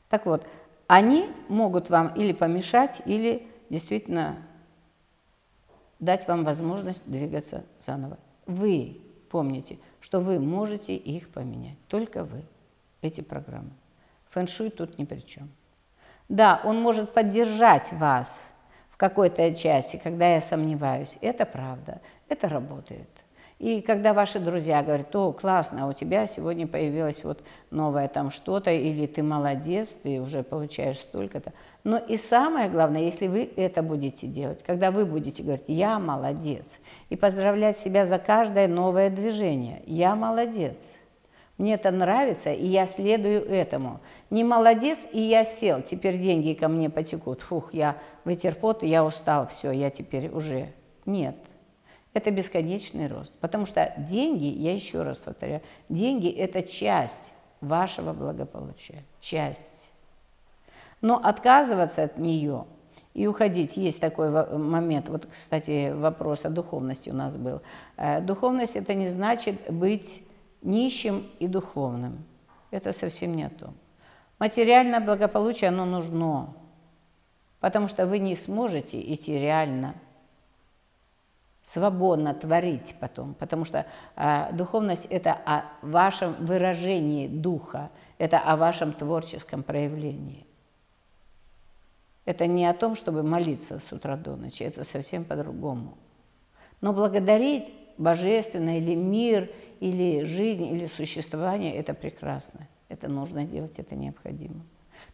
Так 0.09 0.27
вот, 0.27 0.47
они 0.87 1.29
могут 1.49 1.91
вам 1.91 2.15
или 2.15 2.33
помешать, 2.33 3.03
или 3.07 3.49
действительно 3.71 4.37
дать 5.99 6.29
вам 6.29 6.45
возможность 6.45 7.03
двигаться 7.11 7.65
заново. 7.79 8.19
Вы 8.47 9.01
помните, 9.31 9.79
что 10.01 10.21
вы 10.21 10.39
можете 10.39 10.95
их 10.95 11.31
поменять. 11.31 11.79
Только 11.89 12.23
вы, 12.23 12.45
эти 13.03 13.21
программы. 13.21 13.73
Фэншуй 14.31 14.71
тут 14.71 14.99
ни 14.99 15.05
при 15.05 15.21
чем. 15.21 15.51
Да, 16.29 16.61
он 16.65 16.81
может 16.81 17.13
поддержать 17.15 17.93
вас 17.93 18.49
в 18.91 18.97
какой-то 18.97 19.55
части, 19.55 20.01
когда 20.03 20.29
я 20.29 20.41
сомневаюсь. 20.41 21.19
Это 21.21 21.47
правда, 21.47 22.01
это 22.29 22.49
работает. 22.49 23.09
И 23.59 23.81
когда 23.81 24.13
ваши 24.13 24.39
друзья 24.39 24.83
говорят, 24.83 25.17
о, 25.17 25.33
классно, 25.33 25.85
а 25.85 25.89
у 25.89 25.95
тебя 25.95 26.27
сегодня 26.27 26.67
появилось 26.67 27.25
вот 27.25 27.43
новое 27.71 28.07
там 28.07 28.31
что-то, 28.31 28.71
или 28.71 29.07
ты 29.07 29.23
молодец, 29.23 29.97
ты 30.03 30.21
уже 30.21 30.43
получаешь 30.43 30.99
столько-то. 30.99 31.55
Но 31.83 31.97
и 31.97 32.19
самое 32.19 32.69
главное, 32.69 33.01
если 33.01 33.29
вы 33.29 33.51
это 33.57 33.83
будете 33.83 34.27
делать, 34.27 34.63
когда 34.63 34.91
вы 34.91 35.07
будете 35.07 35.43
говорить, 35.43 35.65
я 35.69 35.99
молодец, 35.99 36.81
и 37.09 37.17
поздравлять 37.17 37.79
себя 37.79 38.05
за 38.05 38.19
каждое 38.19 38.69
новое 38.69 39.09
движение, 39.09 39.83
я 39.87 40.15
молодец, 40.15 40.97
мне 41.57 41.75
это 41.75 41.91
нравится, 41.91 42.53
и 42.53 42.67
я 42.67 42.87
следую 42.87 43.49
этому. 43.49 44.01
Не 44.29 44.45
молодец, 44.45 45.09
и 45.13 45.21
я 45.21 45.45
сел, 45.45 45.81
теперь 45.81 46.19
деньги 46.19 46.53
ко 46.53 46.69
мне 46.69 46.91
потекут. 46.91 47.41
Фух, 47.41 47.73
я 47.73 47.97
вытер 48.25 48.55
пот, 48.55 48.83
я 48.83 49.05
устал, 49.05 49.49
все, 49.49 49.71
я 49.71 49.91
теперь 49.91 50.29
уже... 50.29 50.69
Нет, 51.07 51.37
это 52.17 52.31
бесконечный 52.31 53.09
рост. 53.09 53.35
Потому 53.41 53.67
что 53.67 53.93
деньги, 53.99 54.47
я 54.47 54.75
еще 54.75 55.03
раз 55.03 55.19
повторяю, 55.19 55.61
деньги– 55.89 56.31
это 56.31 56.63
часть 56.63 57.33
вашего 57.61 58.13
благополучия, 58.13 59.03
часть. 59.21 59.91
Но 61.03 61.17
отказываться 61.17 62.05
от 62.05 62.19
нее 62.19 62.65
и 63.13 63.27
уходить, 63.27 63.77
есть 63.77 64.01
такой 64.01 64.31
момент, 64.31 65.09
вот, 65.09 65.27
кстати, 65.31 65.93
вопрос 65.93 66.47
о 66.47 66.51
духовности 66.51 67.11
у 67.11 67.15
нас 67.15 67.37
был. 67.37 67.61
Э, 67.97 68.21
духовность– 68.21 68.77
это 68.77 68.95
не 68.95 69.09
значит 69.09 69.71
быть 69.71 70.23
нищим 70.63 71.27
и 71.39 71.47
духовным. 71.47 72.25
Это 72.71 72.93
совсем 72.93 73.35
не 73.35 73.49
то. 73.49 73.73
Материальное 74.39 75.01
благополучие, 75.01 75.69
оно 75.69 75.85
нужно, 75.85 76.55
потому 77.61 77.89
что 77.89 78.07
вы 78.07 78.19
не 78.19 78.37
сможете 78.37 79.01
идти 79.13 79.39
реально– 79.39 79.95
свободно 81.67 82.33
творить 82.33 82.95
потом, 83.01 83.35
потому 83.35 83.65
что 83.65 83.87
э, 84.15 84.53
духовность– 84.53 85.07
это 85.11 85.33
о 85.45 85.65
вашем 85.83 86.35
выражении 86.35 87.27
духа, 87.27 87.91
это 88.19 88.39
о 88.39 88.57
вашем 88.57 88.93
творческом 88.93 89.65
проявлении. 89.65 90.47
Это 92.25 92.47
не 92.47 92.67
о 92.67 92.73
том, 92.73 92.95
чтобы 92.95 93.25
молиться 93.25 93.81
с 93.81 93.93
утра 93.93 94.17
до 94.17 94.37
ночи, 94.37 94.63
это 94.63 94.85
совсем 94.85 95.25
по-другому. 95.25 95.99
Но 96.81 96.93
благодарить 96.93 97.73
Божественное 97.99 98.79
или 98.79 98.95
мир, 98.95 99.51
или 99.81 100.23
жизнь, 100.23 100.67
или 100.67 100.87
существование– 100.87 101.75
это 101.77 101.95
прекрасно. 101.95 102.69
Это 102.89 103.09
нужно 103.09 103.45
делать, 103.45 103.77
это 103.79 103.97
необходимо. 103.97 104.65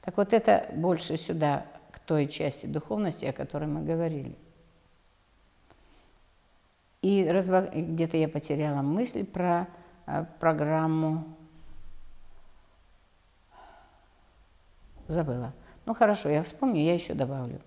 Так 0.03 0.18
вот 0.18 0.34
это 0.34 0.66
больше 0.74 1.16
сюда, 1.16 1.64
к 1.90 1.98
той 1.98 2.28
части 2.28 2.66
духовности, 2.66 3.24
о 3.24 3.32
которой 3.32 3.68
мы 3.68 3.82
говорили. 3.82 4.36
И 7.03 7.28
разво... 7.28 7.68
где-то 7.72 8.16
я 8.16 8.28
потеряла 8.28 8.82
мысль 8.82 9.24
про 9.24 9.66
э, 10.07 10.24
программу. 10.38 11.24
Забыла. 15.09 15.53
Ну 15.84 15.94
хорошо, 15.94 16.28
я 16.28 16.44
вспомню, 16.44 16.80
я 16.80 16.94
еще 16.94 17.14
добавлю. 17.14 17.61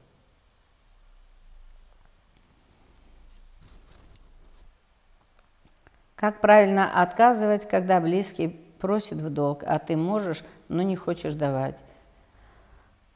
Как 6.15 6.39
правильно 6.39 7.01
отказывать, 7.01 7.67
когда 7.67 7.99
близкий 7.99 8.47
просит 8.47 9.17
в 9.17 9.29
долг, 9.29 9.63
а 9.63 9.79
ты 9.79 9.97
можешь, 9.97 10.45
но 10.69 10.81
не 10.81 10.95
хочешь 10.95 11.33
давать? 11.33 11.77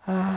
Ах. 0.06 0.36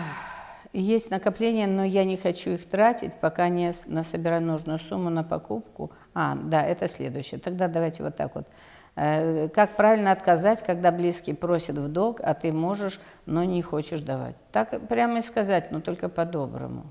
Есть 0.73 1.11
накопления, 1.11 1.67
но 1.67 1.85
я 1.85 2.05
не 2.05 2.17
хочу 2.17 2.53
их 2.53 2.69
тратить, 2.69 3.13
пока 3.21 3.49
не 3.49 3.73
насобираю 3.87 4.43
нужную 4.43 4.79
сумму 4.79 5.11
на 5.11 5.23
покупку. 5.23 5.93
А, 6.15 6.35
да, 6.35 6.63
это 6.65 6.89
следующее. 6.89 7.41
Тогда 7.41 7.69
давайте 7.69 8.03
вот 8.03 8.17
так 8.17 8.35
вот. 8.35 8.49
Э, 8.97 9.49
как 9.49 9.77
правильно 9.77 10.13
отказать, 10.13 10.65
когда 10.65 10.91
близкий 10.91 11.35
просит 11.35 11.77
в 11.77 11.89
долг, 11.89 12.21
а 12.23 12.33
ты 12.33 12.53
можешь, 12.53 13.01
но 13.27 13.45
не 13.45 13.61
хочешь 13.61 14.01
давать? 14.01 14.37
Так 14.51 14.89
прямо 14.89 15.19
и 15.19 15.23
сказать, 15.23 15.71
но 15.71 15.81
только 15.81 16.09
по-доброму. 16.09 16.91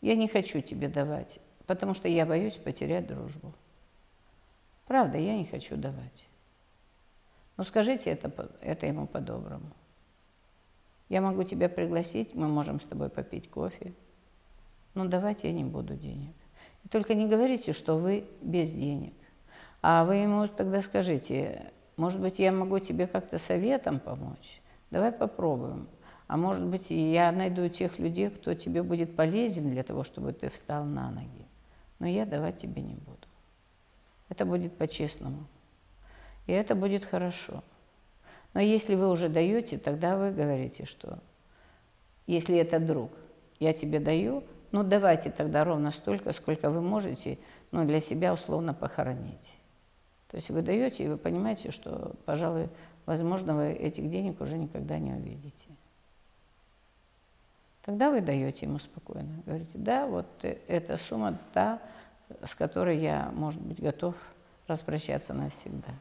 Я 0.00 0.14
не 0.14 0.28
хочу 0.28 0.60
тебе 0.60 0.88
давать, 0.88 1.40
потому 1.66 1.94
что 1.94 2.06
я 2.06 2.24
боюсь 2.24 2.54
потерять 2.54 3.06
дружбу. 3.06 3.52
Правда, 4.86 5.18
я 5.18 5.36
не 5.36 5.44
хочу 5.44 5.76
давать. 5.76 6.28
Но 7.56 7.64
скажите 7.64 8.10
это, 8.10 8.32
это 8.60 8.86
ему 8.86 9.06
по-доброму. 9.06 9.72
Я 11.10 11.20
могу 11.20 11.42
тебя 11.42 11.68
пригласить, 11.68 12.34
мы 12.34 12.48
можем 12.48 12.80
с 12.80 12.84
тобой 12.84 13.10
попить 13.10 13.50
кофе. 13.50 13.92
Но 14.94 15.04
давать 15.04 15.42
я 15.42 15.52
не 15.52 15.64
буду 15.64 15.94
денег. 15.94 16.32
И 16.84 16.88
только 16.88 17.14
не 17.14 17.26
говорите, 17.26 17.72
что 17.72 17.98
вы 17.98 18.24
без 18.40 18.70
денег. 18.72 19.12
А 19.82 20.04
вы 20.04 20.16
ему 20.16 20.46
тогда 20.46 20.82
скажите, 20.82 21.72
может 21.96 22.20
быть, 22.20 22.38
я 22.38 22.52
могу 22.52 22.78
тебе 22.78 23.08
как-то 23.08 23.38
советом 23.38 23.98
помочь? 23.98 24.62
Давай 24.90 25.10
попробуем. 25.10 25.88
А 26.28 26.36
может 26.36 26.64
быть, 26.64 26.90
я 26.90 27.32
найду 27.32 27.68
тех 27.68 27.98
людей, 27.98 28.30
кто 28.30 28.54
тебе 28.54 28.84
будет 28.84 29.16
полезен 29.16 29.70
для 29.70 29.82
того, 29.82 30.04
чтобы 30.04 30.32
ты 30.32 30.48
встал 30.48 30.84
на 30.84 31.10
ноги. 31.10 31.44
Но 31.98 32.06
я 32.06 32.24
давать 32.24 32.58
тебе 32.58 32.82
не 32.82 32.94
буду. 32.94 33.26
Это 34.28 34.44
будет 34.44 34.76
по-честному. 34.76 35.44
И 36.46 36.52
это 36.52 36.76
будет 36.76 37.04
хорошо. 37.04 37.64
Но 38.54 38.60
если 38.60 38.94
вы 38.94 39.08
уже 39.08 39.28
даете, 39.28 39.78
тогда 39.78 40.16
вы 40.16 40.32
говорите, 40.32 40.84
что 40.84 41.18
если 42.26 42.56
это 42.58 42.80
друг, 42.80 43.10
я 43.58 43.72
тебе 43.72 44.00
даю, 44.00 44.44
ну 44.72 44.82
давайте 44.82 45.30
тогда 45.30 45.64
ровно 45.64 45.92
столько, 45.92 46.32
сколько 46.32 46.70
вы 46.70 46.80
можете 46.80 47.38
ну, 47.70 47.84
для 47.84 48.00
себя 48.00 48.32
условно 48.32 48.74
похоронить. 48.74 49.56
То 50.28 50.36
есть 50.36 50.50
вы 50.50 50.62
даете, 50.62 51.04
и 51.04 51.08
вы 51.08 51.16
понимаете, 51.16 51.70
что, 51.70 52.14
пожалуй, 52.24 52.68
возможно, 53.04 53.54
вы 53.54 53.72
этих 53.72 54.08
денег 54.08 54.40
уже 54.40 54.58
никогда 54.58 54.98
не 54.98 55.12
увидите. 55.12 55.66
Тогда 57.82 58.10
вы 58.10 58.20
даете 58.20 58.66
ему 58.66 58.78
спокойно. 58.78 59.42
Говорите, 59.46 59.72
да, 59.74 60.06
вот 60.06 60.26
эта 60.44 60.98
сумма 60.98 61.38
та, 61.52 61.80
с 62.44 62.54
которой 62.54 62.98
я, 62.98 63.30
может 63.34 63.60
быть, 63.60 63.80
готов 63.80 64.14
распрощаться 64.68 65.34
навсегда. 65.34 65.92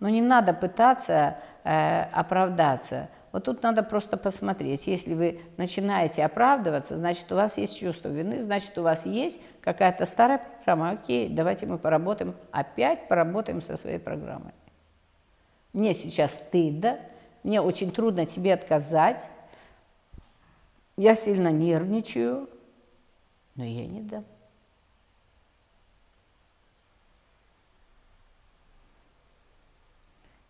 Но 0.00 0.08
не 0.08 0.20
надо 0.20 0.54
пытаться 0.54 1.38
э, 1.64 2.02
оправдаться. 2.12 3.08
Вот 3.32 3.44
тут 3.44 3.62
надо 3.62 3.82
просто 3.82 4.16
посмотреть. 4.16 4.86
Если 4.86 5.14
вы 5.14 5.40
начинаете 5.56 6.24
оправдываться, 6.24 6.96
значит, 6.96 7.30
у 7.30 7.34
вас 7.34 7.58
есть 7.58 7.78
чувство 7.78 8.08
вины, 8.08 8.40
значит, 8.40 8.76
у 8.78 8.82
вас 8.82 9.06
есть 9.06 9.40
какая-то 9.60 10.06
старая 10.06 10.40
программа. 10.64 10.90
Окей, 10.90 11.28
давайте 11.28 11.66
мы 11.66 11.78
поработаем, 11.78 12.34
опять 12.52 13.08
поработаем 13.08 13.60
со 13.60 13.76
своей 13.76 13.98
программой. 13.98 14.52
Мне 15.72 15.94
сейчас 15.94 16.34
стыдно, 16.34 16.98
мне 17.42 17.60
очень 17.60 17.90
трудно 17.90 18.24
тебе 18.24 18.54
отказать, 18.54 19.28
я 20.96 21.14
сильно 21.14 21.48
нервничаю, 21.48 22.48
но 23.54 23.64
я 23.64 23.86
не 23.86 24.00
дам. 24.00 24.24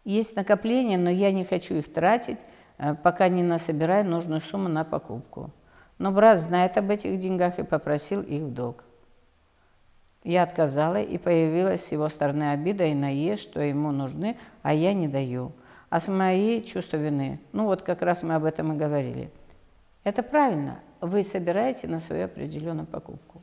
Есть 0.09 0.36
накопления, 0.36 0.96
но 0.96 1.11
я 1.11 1.32
не 1.32 1.44
хочу 1.44 1.74
их 1.74 1.92
тратить, 1.92 2.38
э, 2.78 2.94
пока 2.94 3.28
не 3.28 3.42
насобираю 3.42 4.06
нужную 4.06 4.40
сумму 4.40 4.70
на 4.70 4.82
покупку. 4.82 5.50
Но 5.98 6.12
брат 6.12 6.40
знает 6.40 6.78
об 6.78 6.88
этих 6.88 7.20
деньгах 7.20 7.59
и 7.59 7.62
попросил 7.62 8.22
их 8.22 8.40
в 8.44 8.54
долг. 8.54 8.84
Я 10.24 10.44
отказала, 10.44 10.98
и 10.98 11.18
появилась 11.18 11.84
с 11.84 11.92
его 11.92 12.09
стороны 12.09 12.52
обида 12.52 12.86
и 12.86 12.94
наезд, 12.94 13.42
что 13.42 13.61
ему 13.61 13.92
нужны, 13.92 14.38
а 14.62 14.72
я 14.72 14.94
не 14.94 15.09
даю. 15.09 15.52
А 15.90 16.00
с 16.00 16.09
моей 16.09 16.64
чувство 16.64 16.96
вины, 16.96 17.38
ну 17.52 17.66
вот 17.66 17.82
как 17.82 18.00
раз 18.00 18.22
мы 18.22 18.34
об 18.34 18.44
этом 18.44 18.72
и 18.72 18.78
говорили. 18.78 19.30
Это 20.04 20.22
правильно, 20.22 20.80
вы 21.02 21.22
собираете 21.22 21.86
на 21.86 22.00
свою 22.00 22.24
определенную 22.24 22.86
покупку. 22.86 23.42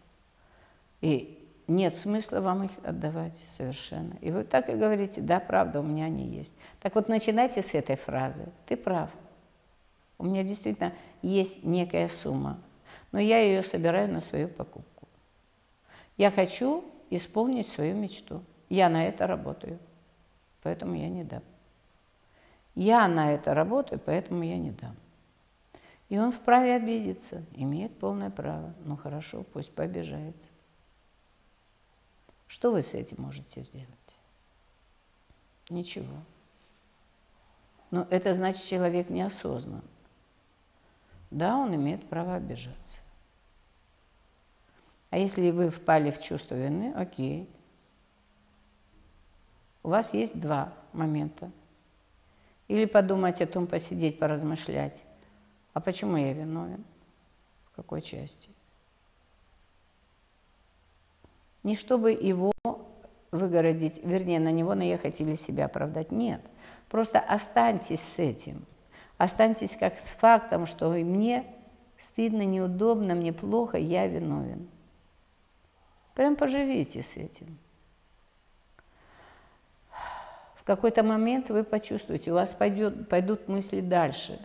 И 1.01 1.44
нет 1.67 1.95
смысла 1.95 2.41
вам 2.41 2.63
их 2.63 2.71
отдавать 2.83 3.37
совершенно. 3.49 4.13
И 4.21 4.31
вы 4.31 4.43
так 4.43 4.69
и 4.69 4.73
говорите, 4.75 5.21
да, 5.21 5.39
правда, 5.39 5.79
у 5.79 5.83
меня 5.83 6.05
они 6.05 6.25
есть. 6.25 6.53
Так 6.81 6.95
вот, 6.95 7.09
начинайте 7.09 7.61
с 7.61 7.73
этой 7.73 7.95
фразы. 7.95 8.45
Ты 8.65 8.77
прав. 8.77 9.09
У 10.17 10.25
меня 10.25 10.43
действительно 10.43 10.93
есть 11.21 11.63
некая 11.63 12.07
сумма, 12.07 12.57
но 13.11 13.19
я 13.19 13.39
ее 13.39 13.63
собираю 13.63 14.11
на 14.11 14.21
свою 14.21 14.47
покупку. 14.47 15.07
Я 16.17 16.31
хочу 16.31 16.83
исполнить 17.09 17.67
свою 17.67 17.95
мечту. 17.95 18.41
Я 18.69 18.89
на 18.89 19.05
это 19.05 19.27
работаю, 19.27 19.79
поэтому 20.63 20.95
я 20.95 21.09
не 21.09 21.23
дам. 21.23 21.43
Я 22.75 23.07
на 23.07 23.33
это 23.33 23.53
работаю, 23.53 23.99
поэтому 24.03 24.43
я 24.43 24.57
не 24.57 24.71
дам. 24.71 24.95
И 26.09 26.17
он 26.17 26.31
вправе 26.31 26.75
обидеться, 26.75 27.43
имеет 27.55 27.97
полное 27.97 28.29
право. 28.29 28.73
Ну 28.85 28.95
хорошо, 28.95 29.43
пусть 29.53 29.71
пообижается. 29.71 30.49
Что 32.47 32.71
вы 32.71 32.81
с 32.81 32.93
этим 32.93 33.21
можете 33.21 33.61
сделать? 33.61 33.89
Ничего. 35.69 36.15
Но 37.91 38.07
это 38.09 38.33
значит, 38.33 38.63
человек 38.63 39.09
неосознан. 39.09 39.83
Да, 41.31 41.57
он 41.57 41.75
имеет 41.75 42.07
право 42.07 42.35
обижаться. 42.35 42.99
А 45.09 45.17
если 45.17 45.51
вы 45.51 45.69
впали 45.69 46.11
в 46.11 46.21
чувство 46.21 46.55
вины, 46.55 46.93
окей. 46.93 47.49
У 49.81 49.89
вас 49.89 50.13
есть 50.13 50.39
два 50.39 50.73
момента. 50.93 51.51
Или 52.67 52.85
подумать 52.85 53.41
о 53.41 53.47
том, 53.47 53.67
посидеть, 53.67 54.19
поразмышлять. 54.19 55.01
А 55.73 55.79
почему 55.79 56.17
я 56.17 56.33
виновен? 56.33 56.83
В 57.65 57.75
какой 57.75 58.01
части? 58.01 58.49
Не 61.65 61.75
чтобы 61.75 62.11
его 62.11 62.53
выгородить, 63.31 63.99
вернее, 64.03 64.39
на 64.39 64.51
него 64.51 64.75
наехать 64.75 65.19
или 65.19 65.33
себя 65.33 65.65
оправдать. 65.65 66.11
Нет. 66.11 66.39
Просто 66.89 67.19
останьтесь 67.19 68.01
с 68.01 68.19
этим. 68.19 68.63
Останьтесь 69.17 69.75
как 69.75 69.97
с 69.97 70.11
фактом, 70.11 70.67
что 70.67 70.89
мне 70.89 71.43
стыдно, 71.97 72.43
неудобно, 72.43 73.15
мне 73.15 73.33
плохо, 73.33 73.79
я 73.79 74.05
виновен. 74.05 74.67
Прям 76.13 76.35
поживите 76.35 77.01
с 77.01 77.17
этим. 77.17 77.57
В 80.53 80.63
какой-то 80.63 81.01
момент 81.01 81.49
вы 81.49 81.63
почувствуете, 81.63 82.29
у 82.29 82.35
вас 82.35 82.53
пойдет, 82.53 83.09
пойдут 83.09 83.47
мысли 83.47 83.81
дальше. 83.81 84.39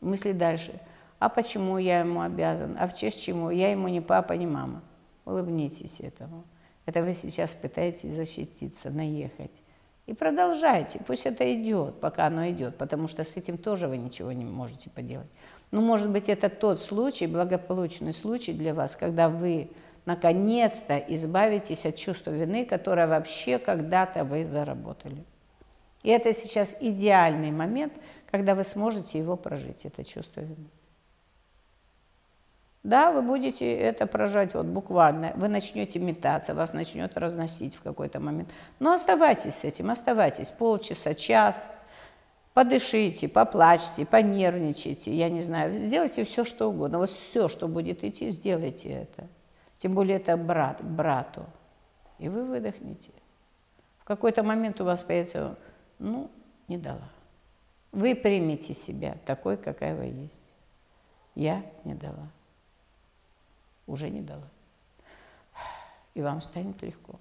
Мысли 0.00 0.30
дальше. 0.30 0.80
А 1.18 1.28
почему 1.28 1.78
я 1.78 1.98
ему 1.98 2.20
обязан? 2.20 2.76
А 2.78 2.86
в 2.86 2.94
честь 2.94 3.20
чему? 3.20 3.50
Я 3.50 3.72
ему 3.72 3.88
не 3.88 4.00
папа, 4.00 4.34
не 4.34 4.46
мама. 4.46 4.82
Улыбнитесь 5.24 6.00
этому. 6.00 6.44
Это 6.86 7.02
вы 7.02 7.12
сейчас 7.12 7.54
пытаетесь 7.54 8.12
защититься, 8.12 8.90
наехать. 8.90 9.52
И 10.06 10.14
продолжайте, 10.14 10.98
пусть 11.06 11.26
это 11.26 11.44
идет, 11.54 12.00
пока 12.00 12.26
оно 12.26 12.48
идет, 12.50 12.76
потому 12.76 13.06
что 13.06 13.22
с 13.22 13.36
этим 13.36 13.56
тоже 13.56 13.86
вы 13.86 13.96
ничего 13.96 14.32
не 14.32 14.44
можете 14.44 14.90
поделать. 14.90 15.28
Но, 15.70 15.80
может 15.80 16.10
быть, 16.10 16.28
это 16.28 16.50
тот 16.50 16.82
случай, 16.82 17.26
благополучный 17.26 18.12
случай 18.12 18.52
для 18.52 18.74
вас, 18.74 18.96
когда 18.96 19.28
вы 19.28 19.70
наконец-то 20.04 20.98
избавитесь 20.98 21.86
от 21.86 21.96
чувства 21.96 22.32
вины, 22.32 22.64
которое 22.64 23.06
вообще 23.06 23.58
когда-то 23.58 24.24
вы 24.24 24.44
заработали. 24.44 25.24
И 26.02 26.10
это 26.10 26.34
сейчас 26.34 26.76
идеальный 26.80 27.52
момент, 27.52 27.92
когда 28.30 28.54
вы 28.56 28.64
сможете 28.64 29.18
его 29.18 29.36
прожить, 29.36 29.84
это 29.84 30.04
чувство 30.04 30.40
вины. 30.40 30.68
Да, 32.82 33.12
вы 33.12 33.22
будете 33.22 33.72
это 33.72 34.08
прожать 34.08 34.54
вот 34.54 34.66
буквально, 34.66 35.32
вы 35.36 35.46
начнете 35.46 36.00
метаться, 36.00 36.52
вас 36.52 36.72
начнет 36.72 37.16
разносить 37.16 37.76
в 37.76 37.82
какой-то 37.82 38.18
момент. 38.18 38.50
Но 38.80 38.92
оставайтесь 38.92 39.54
с 39.54 39.64
этим, 39.64 39.90
оставайтесь 39.90 40.48
полчаса, 40.48 41.14
час, 41.14 41.68
подышите, 42.54 43.28
поплачьте, 43.28 44.04
понервничайте, 44.04 45.14
я 45.14 45.30
не 45.30 45.40
знаю, 45.40 45.72
сделайте 45.72 46.24
все, 46.24 46.42
что 46.42 46.70
угодно. 46.70 46.98
Вот 46.98 47.10
все, 47.10 47.46
что 47.46 47.68
будет 47.68 48.02
идти, 48.02 48.30
сделайте 48.30 48.88
это. 48.88 49.28
Тем 49.78 49.94
более 49.94 50.16
это 50.16 50.36
брат, 50.36 50.82
брату. 50.82 51.44
И 52.18 52.28
вы 52.28 52.44
выдохнете. 52.44 53.12
В 53.98 54.04
какой-то 54.04 54.42
момент 54.42 54.80
у 54.80 54.84
вас 54.84 55.02
появится, 55.02 55.56
ну, 56.00 56.30
не 56.66 56.78
дала. 56.78 57.10
Вы 57.92 58.16
примите 58.16 58.74
себя 58.74 59.16
такой, 59.24 59.56
какая 59.56 59.94
вы 59.94 60.06
есть. 60.06 60.42
Я 61.36 61.64
не 61.84 61.94
дала. 61.94 62.28
Уже 63.86 64.10
не 64.10 64.20
дала. 64.20 64.48
И 66.14 66.22
вам 66.22 66.40
станет 66.40 66.82
легко. 66.82 67.18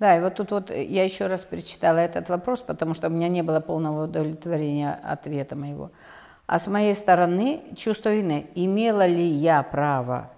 Да, 0.00 0.16
и 0.16 0.20
вот 0.20 0.36
тут 0.36 0.50
вот 0.50 0.70
я 0.70 1.04
еще 1.04 1.26
раз 1.26 1.44
перечитала 1.44 1.98
этот 1.98 2.30
вопрос, 2.30 2.62
потому 2.62 2.94
что 2.94 3.08
у 3.08 3.10
меня 3.10 3.28
не 3.28 3.42
было 3.42 3.60
полного 3.60 4.04
удовлетворения 4.04 4.98
ответа 5.04 5.56
моего. 5.56 5.90
А 6.46 6.58
с 6.58 6.66
моей 6.66 6.94
стороны 6.94 7.62
чувство 7.76 8.08
вины. 8.08 8.46
Имела 8.54 9.06
ли 9.06 9.24
я 9.24 9.62
право 9.62 10.30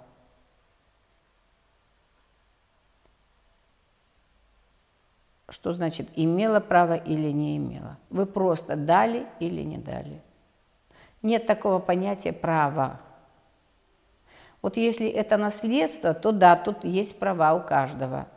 Что 5.53 5.75
значит 5.75 6.09
имела 6.17 6.61
право 6.61 6.95
или 6.95 7.29
не 7.29 7.59
имела? 7.59 7.99
Вы 8.09 8.25
просто 8.25 8.75
дали 8.75 9.27
или 9.39 9.61
не 9.61 9.77
дали. 9.77 10.23
Нет 11.21 11.47
такого 11.47 11.79
понятия 11.79 12.33
права. 12.33 13.03
Вот 14.63 14.79
если 14.79 15.07
это 15.07 15.37
наследство, 15.37 16.15
то 16.15 16.33
да, 16.33 16.57
тут 16.57 16.85
есть 16.85 17.19
права 17.19 17.53
у 17.53 17.61
каждого. 17.61 18.29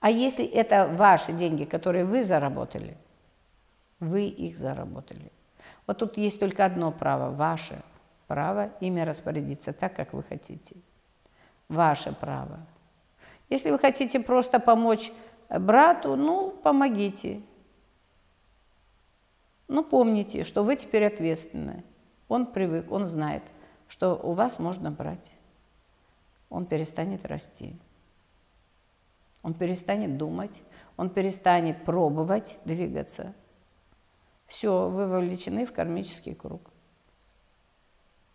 А 0.00 0.08
если 0.08 0.46
это 0.46 0.86
ваши 0.86 1.34
деньги, 1.34 1.64
которые 1.64 2.06
вы 2.06 2.22
заработали, 2.22 2.96
вы 4.00 4.28
их 4.28 4.56
заработали. 4.56 5.30
Вот 5.86 5.98
тут 5.98 6.16
есть 6.16 6.40
только 6.40 6.64
одно 6.64 6.90
право, 6.90 7.30
ваше 7.30 7.82
право 8.28 8.70
ими 8.80 9.02
распорядиться 9.02 9.74
так, 9.74 9.94
как 9.94 10.14
вы 10.14 10.22
хотите. 10.22 10.76
Ваше 11.68 12.14
право. 12.14 12.60
Если 13.54 13.70
вы 13.70 13.78
хотите 13.78 14.18
просто 14.18 14.58
помочь 14.58 15.12
брату, 15.48 16.16
ну, 16.16 16.50
помогите. 16.50 17.40
Ну, 19.68 19.84
помните, 19.84 20.42
что 20.42 20.64
вы 20.64 20.74
теперь 20.74 21.06
ответственны. 21.06 21.84
Он 22.26 22.46
привык, 22.46 22.90
он 22.90 23.06
знает, 23.06 23.44
что 23.86 24.16
у 24.16 24.32
вас 24.32 24.58
можно 24.58 24.90
брать. 24.90 25.30
Он 26.50 26.66
перестанет 26.66 27.24
расти. 27.26 27.78
Он 29.44 29.54
перестанет 29.54 30.18
думать, 30.18 30.60
он 30.96 31.08
перестанет 31.08 31.84
пробовать 31.84 32.56
двигаться. 32.64 33.34
Все, 34.46 34.88
вы 34.88 35.06
вовлечены 35.06 35.64
в 35.64 35.72
кармический 35.72 36.34
круг. 36.34 36.72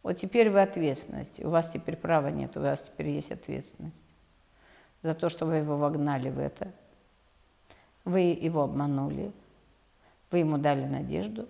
Вот 0.01 0.13
теперь 0.13 0.49
вы 0.49 0.61
ответственность. 0.61 1.43
У 1.43 1.49
вас 1.49 1.71
теперь 1.71 1.97
права 1.97 2.29
нет, 2.29 2.55
у 2.55 2.61
вас 2.61 2.85
теперь 2.85 3.09
есть 3.09 3.33
ответственность 3.33 4.08
за 5.01 5.13
то, 5.13 5.29
что 5.29 5.45
вы 5.45 5.57
его 5.57 5.77
вогнали 5.77 6.29
в 6.29 6.39
это. 6.39 6.71
Вы 8.05 8.21
его 8.21 8.63
обманули, 8.63 9.31
вы 10.31 10.39
ему 10.39 10.57
дали 10.57 10.85
надежду, 10.85 11.47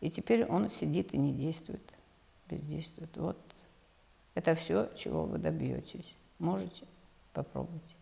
и 0.00 0.10
теперь 0.10 0.44
он 0.46 0.70
сидит 0.70 1.12
и 1.12 1.18
не 1.18 1.32
действует, 1.32 1.82
бездействует. 2.48 3.16
Вот 3.16 3.38
это 4.34 4.54
все, 4.54 4.88
чего 4.96 5.24
вы 5.24 5.38
добьетесь. 5.38 6.14
Можете? 6.38 6.86
Попробуйте. 7.32 7.94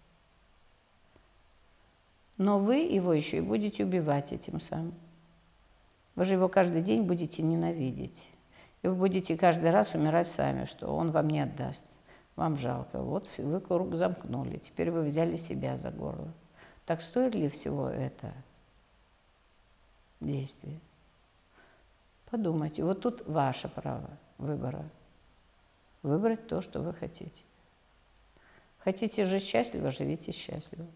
Но 2.37 2.59
вы 2.59 2.77
его 2.77 3.13
еще 3.13 3.39
и 3.39 3.43
будете 3.43 3.85
убивать 3.85 4.33
этим 4.33 4.61
самым. 4.61 4.95
Вы 6.15 6.25
же 6.25 6.35
его 6.35 6.49
каждый 6.49 6.83
день 6.83 7.03
будете 7.03 7.43
ненавидеть. 7.43 8.29
И 8.83 8.89
вы 8.89 8.95
будете 8.95 9.37
каждый 9.37 9.71
раз 9.71 9.95
умирать 9.95 10.27
сами, 10.27 10.65
что 10.65 10.89
он 10.89 11.11
вам 11.11 11.29
не 11.29 11.41
отдаст. 11.41 11.85
Вам 12.41 12.57
жалко. 12.57 13.03
Вот 13.03 13.29
вы 13.37 13.61
круг 13.61 13.95
замкнули. 13.97 14.57
Теперь 14.57 14.91
вы 14.91 15.03
взяли 15.03 15.37
себя 15.37 15.77
за 15.77 15.91
горло. 15.91 16.33
Так 16.87 17.03
стоит 17.03 17.35
ли 17.35 17.51
всего 17.51 17.91
это 17.91 18.33
действие? 20.21 20.81
Подумайте. 22.31 22.83
Вот 22.83 23.03
тут 23.03 23.29
ваше 23.29 23.69
право 23.69 24.09
выбора. 24.39 24.89
Выбрать 26.01 26.47
то, 26.49 26.63
что 26.63 26.81
вы 26.81 26.95
хотите. 26.95 27.43
Хотите 28.79 29.27
жить 29.27 29.45
счастливо, 29.45 29.91
живите 29.91 30.33
счастливо. 30.33 30.87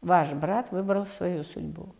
Ваш 0.00 0.32
брат 0.32 0.70
выбрал 0.70 1.06
свою 1.06 1.42
судьбу. 1.42 1.92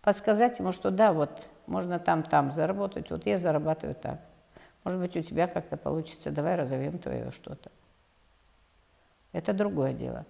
Подсказать 0.00 0.60
ему, 0.60 0.72
что 0.72 0.90
да, 0.90 1.12
вот 1.12 1.50
можно 1.66 1.98
там-там 1.98 2.54
заработать, 2.54 3.10
вот 3.10 3.26
я 3.26 3.36
зарабатываю 3.36 3.94
так. 3.94 4.22
Может 4.84 5.00
быть, 5.00 5.16
у 5.16 5.22
тебя 5.22 5.46
как-то 5.46 5.76
получится, 5.76 6.30
давай 6.30 6.54
разовьем 6.56 6.98
твое 6.98 7.30
что-то. 7.30 7.70
Это 9.32 9.52
другое 9.52 9.92
дело. 9.92 10.24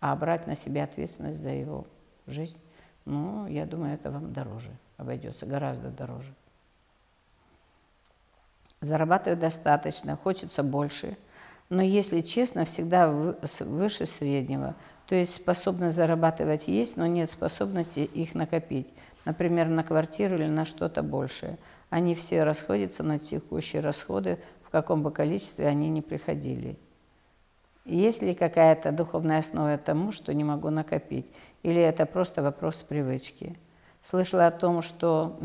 А 0.00 0.14
брать 0.16 0.46
на 0.46 0.54
себя 0.54 0.84
ответственность 0.84 1.40
за 1.40 1.50
его 1.50 1.86
жизнь, 2.26 2.58
ну, 3.04 3.46
я 3.46 3.66
думаю, 3.66 3.94
это 3.94 4.10
вам 4.10 4.32
дороже 4.32 4.70
обойдется, 4.96 5.46
гораздо 5.46 5.88
дороже. 5.88 6.32
Зарабатываю 8.80 9.38
достаточно, 9.38 10.16
хочется 10.16 10.62
больше, 10.62 11.16
но, 11.68 11.82
если 11.82 12.20
честно, 12.20 12.64
всегда 12.64 13.08
выше 13.08 14.06
среднего– 14.06 14.74
то 15.12 15.16
есть 15.16 15.34
способность 15.34 15.94
зарабатывать 15.94 16.68
есть, 16.68 16.96
но 16.96 17.06
нет 17.06 17.30
способности 17.30 17.98
их 17.98 18.34
накопить. 18.34 18.88
Например, 19.26 19.68
на 19.68 19.84
квартиру 19.84 20.36
или 20.36 20.46
на 20.46 20.64
что-то 20.64 21.02
большее. 21.02 21.58
Они 21.90 22.14
все 22.14 22.44
расходятся 22.44 23.02
на 23.02 23.18
текущие 23.18 23.82
расходы, 23.82 24.38
в 24.64 24.70
каком 24.70 25.02
бы 25.02 25.10
количестве 25.10 25.66
они 25.66 25.90
ни 25.90 26.00
приходили. 26.00 26.78
Есть 27.84 28.22
ли 28.22 28.34
какая-то 28.34 28.90
духовная 28.90 29.40
основа 29.40 29.76
тому, 29.76 30.12
что 30.12 30.32
не 30.32 30.44
могу 30.44 30.70
накопить? 30.70 31.30
Или 31.62 31.82
это 31.82 32.06
просто 32.06 32.42
вопрос 32.42 32.76
привычки? 32.76 33.58
Слышала 34.00 34.46
о 34.46 34.50
том, 34.50 34.80
что 34.80 35.38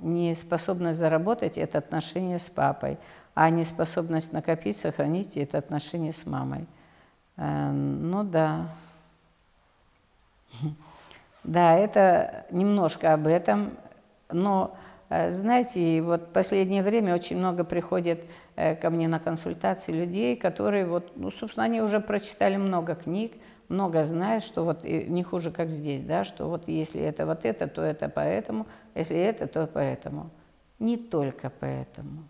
неспособность 0.00 0.96
заработать– 0.96 1.54
это 1.58 1.78
отношение 1.78 2.38
с 2.38 2.48
папой, 2.48 2.98
а 3.34 3.50
неспособность 3.50 4.32
накопить, 4.32 4.76
сохранить– 4.76 5.36
это 5.36 5.58
отношение 5.58 6.12
с 6.12 6.24
мамой. 6.24 6.68
Э, 7.36 7.72
ну 7.72 8.22
да. 8.22 8.68
Да, 11.44 11.74
это 11.76 12.46
немножко 12.50 13.14
об 13.14 13.26
этом, 13.26 13.70
но 14.30 14.76
Э, 15.10 15.30
знаете, 15.30 16.02
вот 16.02 16.32
последнее 16.32 16.82
время 16.82 17.14
очень 17.14 17.38
много 17.38 17.64
приходит 17.64 18.24
э, 18.56 18.74
ко 18.76 18.90
мне 18.90 19.08
на 19.08 19.18
консультации 19.18 19.92
людей, 19.92 20.36
которые 20.36 20.86
вот, 20.86 21.12
ну, 21.16 21.30
собственно, 21.30 21.64
они 21.64 21.80
уже 21.80 22.00
прочитали 22.00 22.56
много 22.56 22.94
книг, 22.94 23.32
много 23.68 24.02
знают, 24.04 24.44
что 24.44 24.64
вот 24.64 24.84
не 24.84 25.22
хуже, 25.22 25.50
как 25.50 25.70
здесь, 25.70 26.02
да, 26.02 26.24
что 26.24 26.48
вот 26.48 26.68
если 26.68 27.00
это 27.00 27.26
вот 27.26 27.44
это, 27.44 27.68
то 27.68 27.82
это 27.82 28.08
поэтому, 28.08 28.66
если 28.94 29.16
это, 29.16 29.46
то 29.46 29.66
поэтому. 29.66 30.30
Не 30.78 30.96
только 30.96 31.50
поэтому. 31.50 32.24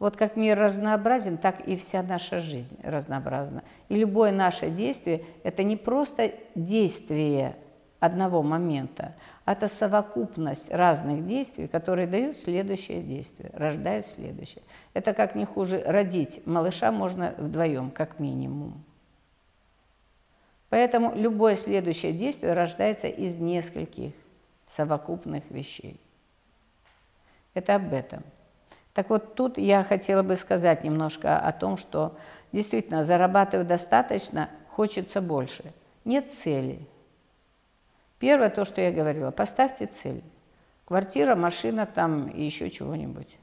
Вот 0.00 0.16
как 0.16 0.34
мир 0.34 0.58
разнообразен, 0.58 1.38
так 1.38 1.60
и 1.60 1.76
вся 1.76 2.02
наша 2.02 2.40
жизнь 2.40 2.76
разнообразна. 2.82 3.62
И 3.88 3.94
любое 3.94 4.32
наше 4.32 4.68
действие– 4.70 5.24
это 5.44 5.62
не 5.62 5.76
просто 5.76 6.32
действие– 6.56 7.54
одного 8.00 8.42
момента. 8.42 9.14
Это 9.46 9.68
совокупность 9.68 10.72
разных 10.72 11.26
действий, 11.26 11.68
которые 11.68 12.06
дают 12.06 12.36
следующее 12.36 13.02
действие, 13.02 13.50
рождают 13.52 14.06
следующее. 14.06 14.62
Это 14.94 15.12
как 15.12 15.34
не 15.34 15.44
хуже 15.44 15.82
родить 15.86 16.44
малыша 16.46 16.90
можно 16.90 17.34
вдвоем, 17.36 17.90
как 17.90 18.18
минимум. 18.18 18.82
Поэтому 20.70 21.14
любое 21.14 21.56
следующее 21.56 22.12
действие 22.12 22.54
рождается 22.54 23.08
из 23.08 23.36
нескольких 23.36 24.12
совокупных 24.66 25.50
вещей. 25.50 26.00
Это 27.54 27.74
об 27.74 27.92
этом. 27.92 28.22
Так 28.94 29.10
вот, 29.10 29.34
тут 29.34 29.58
я 29.58 29.84
хотела 29.84 30.22
бы 30.22 30.36
сказать 30.36 30.84
немножко 30.84 31.38
о 31.38 31.52
том, 31.52 31.76
что 31.76 32.16
действительно, 32.52 33.02
зарабатывая 33.02 33.64
достаточно, 33.64 34.50
хочется 34.68 35.20
больше. 35.20 35.64
Нет 36.04 36.32
цели– 36.32 36.80
Первое, 38.20 38.50
то, 38.50 38.66
что 38.66 38.82
я 38.82 38.92
говорила, 38.92 39.30
поставьте 39.30 39.86
цель. 39.86 40.22
Квартира, 40.84 41.34
машина 41.34 41.86
там 41.86 42.28
и 42.28 42.42
еще 42.44 42.70
чего-нибудь. 42.70 43.36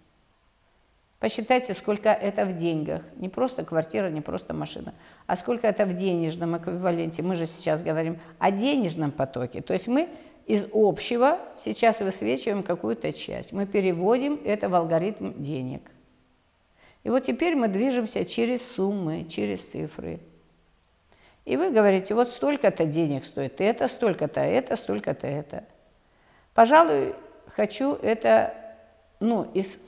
Посчитайте, 1.20 1.74
сколько 1.74 2.10
это 2.10 2.46
в 2.46 2.56
деньгах. 2.56 3.02
Не 3.16 3.28
просто 3.28 3.66
квартира, 3.66 4.10
не 4.10 4.22
просто 4.22 4.54
машина, 4.54 4.94
а 5.26 5.36
сколько 5.36 5.68
это 5.68 5.86
в 5.86 5.98
денежном 5.98 6.58
эквиваленте. 6.58 7.24
Мы 7.24 7.36
же 7.36 7.48
сейчас 7.48 7.82
говорим 7.82 8.20
о 8.38 8.52
денежном 8.52 9.12
потоке. 9.12 9.62
То 9.62 9.74
есть 9.74 9.88
мы 9.88 10.10
из 10.48 10.66
общего 10.74 11.40
сейчас 11.58 12.00
высвечиваем 12.00 12.64
какую-то 12.64 13.12
часть. 13.12 13.52
Мы 13.52 13.66
переводим 13.66 14.40
это 14.46 14.70
в 14.70 14.76
алгоритм 14.76 15.34
денег. 15.42 15.82
И 17.04 17.10
вот 17.10 17.24
теперь 17.24 17.56
мы 17.56 17.68
движемся 17.68 18.24
через 18.24 18.66
суммы, 18.66 19.26
через 19.30 19.62
цифры. 19.70 20.20
И 21.44 21.58
вы 21.58 21.72
говорите, 21.72 22.16
вот 22.16 22.30
столько-то 22.30 22.86
денег 22.86 23.26
стоит 23.26 23.60
это, 23.60 23.90
столько-то 23.90 24.40
это, 24.40 24.78
столько-то 24.78 25.28
это. 25.28 25.66
Пожалуй, 26.54 27.14
хочу 27.48 27.94
это, 27.96 28.54
ну, 29.20 29.50
из, 29.54 29.80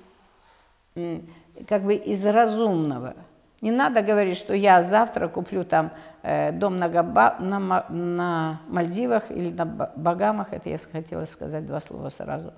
как 1.68 1.84
бы 1.84 1.96
из 1.96 2.26
разумного. 2.26 3.16
Не 3.62 3.72
надо 3.72 4.02
говорить, 4.02 4.38
что 4.38 4.54
я 4.54 4.84
завтра 4.84 5.28
куплю 5.28 5.66
там 5.66 5.92
э, 6.22 6.52
дом 6.52 6.80
на, 6.80 6.88
Габа, 6.88 7.36
на, 7.40 7.86
на 7.90 8.62
Мальдивах 8.68 9.30
или 9.32 9.52
на 9.52 9.66
Багамах, 9.66 10.54
это 10.54 10.70
я 10.70 10.78
хотела 10.78 11.26
сказать 11.26 11.66
два 11.66 11.80
слова 11.80 12.10
сразу. 12.10 12.54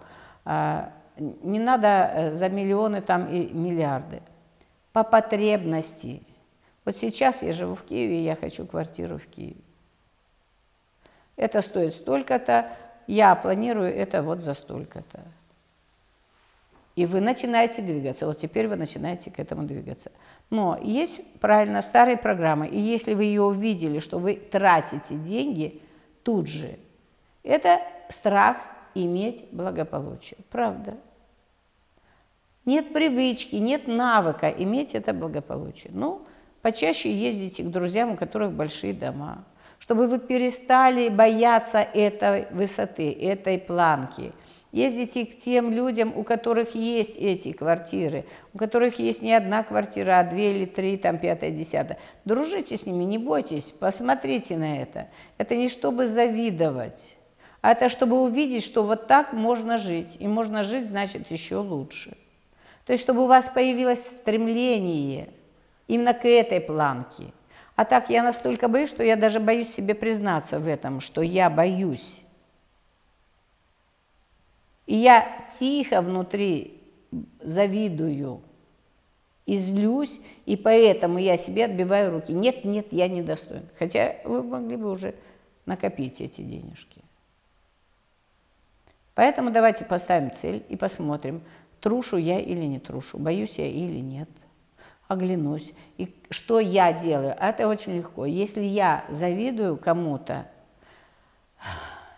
А, 0.45 0.91
не 1.17 1.59
надо 1.59 1.87
э, 1.87 2.31
за 2.31 2.49
миллионы 2.49 3.01
там 3.01 3.27
и 3.27 3.51
миллиарды. 3.51 4.21
По 4.93 5.03
потребности– 5.03 6.21
вот 6.83 6.95
сейчас 6.95 7.41
я 7.41 7.53
живу 7.53 7.75
в 7.75 7.83
Киеве, 7.83 8.23
я 8.23 8.35
хочу 8.35 8.65
квартиру 8.65 9.17
в 9.17 9.25
Киеве. 9.27 9.61
Это 11.35 11.61
стоит 11.61 11.93
столько-то, 11.93 12.67
я 13.07 13.35
планирую 13.35 13.93
это 13.93 14.23
вот 14.23 14.39
за 14.39 14.53
столько-то. 14.53 15.21
И 16.95 17.05
вы 17.05 17.21
начинаете 17.21 17.81
двигаться. 17.81 18.25
Вот 18.25 18.39
теперь 18.39 18.67
вы 18.67 18.75
начинаете 18.75 19.31
к 19.31 19.39
этому 19.39 19.63
двигаться. 19.63 20.11
Но 20.51 20.77
есть, 20.79 21.19
правильно, 21.39 21.81
старые 21.81 22.17
программы. 22.17 22.67
И 22.67 22.79
если 22.79 23.15
вы 23.15 23.23
ее 23.23 23.41
увидели, 23.41 23.97
что 23.97 24.19
вы 24.19 24.35
тратите 24.35 25.15
деньги 25.15 25.81
тут 26.21 26.47
же, 26.47 26.77
это 27.41 27.81
страх 28.09 28.57
иметь 28.93 29.45
благополучие. 29.51 30.37
Правда. 30.51 30.95
Нет 32.65 32.93
привычки, 32.93 33.55
нет 33.55 33.87
навыка 33.87 34.49
иметь 34.49 34.93
это 34.93 35.13
благополучие. 35.13 35.91
Ну, 35.95 36.27
Почаще 36.61 37.11
ездите 37.11 37.63
к 37.63 37.69
друзьям, 37.69 38.11
у 38.11 38.15
которых 38.15 38.51
большие 38.51 38.93
дома, 38.93 39.43
чтобы 39.79 40.07
вы 40.07 40.19
перестали 40.19 41.09
бояться 41.09 41.79
этой 41.79 42.45
высоты, 42.51 43.11
этой 43.11 43.57
планки. 43.57 44.31
Ездите 44.71 45.25
к 45.25 45.37
тем 45.37 45.71
людям, 45.71 46.13
у 46.15 46.23
которых 46.23 46.75
есть 46.75 47.17
эти 47.17 47.51
квартиры, 47.51 48.25
у 48.53 48.57
которых 48.57 48.99
есть 48.99 49.21
не 49.21 49.33
одна 49.33 49.63
квартира, 49.63 50.19
а 50.19 50.23
две 50.23 50.51
или 50.51 50.65
три, 50.65 50.97
там 50.97 51.17
пятая, 51.17 51.51
десятая. 51.51 51.97
Дружите 52.23 52.77
с 52.77 52.85
ними, 52.85 53.03
не 53.03 53.17
бойтесь, 53.17 53.65
посмотрите 53.65 54.55
на 54.55 54.81
это. 54.81 55.07
Это 55.37 55.55
не 55.55 55.67
чтобы 55.67 56.05
завидовать, 56.05 57.15
а 57.61 57.73
это 57.73 57.89
чтобы 57.89 58.21
увидеть, 58.21 58.63
что 58.63 58.83
вот 58.83 59.07
так 59.07 59.33
можно 59.33 59.77
жить. 59.77 60.15
И 60.19 60.27
можно 60.27 60.63
жить, 60.63 60.87
значит, 60.87 61.29
еще 61.31 61.57
лучше. 61.57 62.15
То 62.85 62.93
есть, 62.93 63.03
чтобы 63.03 63.23
у 63.23 63.27
вас 63.27 63.49
появилось 63.49 64.03
стремление– 64.03 65.29
именно 65.91 66.13
к 66.13 66.25
этой 66.25 66.61
планке. 66.61 67.25
А 67.75 67.83
так 67.83 68.09
я 68.09 68.23
настолько 68.23 68.69
боюсь, 68.69 68.89
что 68.89 69.03
я 69.03 69.17
даже 69.17 69.39
боюсь 69.39 69.73
себе 69.73 69.93
признаться 69.93 70.59
в 70.59 70.67
этом, 70.67 71.01
что 71.01 71.21
я 71.21 71.49
боюсь. 71.49 72.21
И 74.85 74.95
я 74.95 75.47
тихо 75.59 76.01
внутри 76.01 76.81
завидую 77.41 78.41
и 79.45 79.57
злюсь, 79.57 80.19
и 80.45 80.55
поэтому 80.55 81.17
я 81.17 81.37
себе 81.37 81.65
отбиваю 81.65 82.11
руки. 82.11 82.31
Нет, 82.31 82.63
нет, 82.63 82.87
я 82.91 83.07
не 83.07 83.21
достоин. 83.21 83.67
Хотя 83.77 84.15
вы 84.23 84.43
могли 84.43 84.77
бы 84.77 84.91
уже 84.91 85.15
накопить 85.65 86.21
эти 86.21 86.41
денежки. 86.41 87.01
Поэтому 89.13 89.51
давайте 89.51 89.83
поставим 89.83 90.33
цель 90.33 90.63
и 90.69 90.75
посмотрим, 90.75 91.41
трушу 91.79 92.17
я 92.17 92.39
или 92.39 92.63
не 92.65 92.79
трушу, 92.79 93.17
боюсь 93.17 93.57
я 93.57 93.67
или 93.67 93.99
нет 93.99 94.29
оглянусь. 95.11 95.73
И 95.97 96.15
что 96.29 96.59
я 96.61 96.93
делаю? 96.93 97.35
Это 97.37 97.67
очень 97.67 97.97
легко. 97.97 98.25
Если 98.25 98.61
я 98.61 99.03
завидую 99.09 99.75
кому-то 99.75 100.47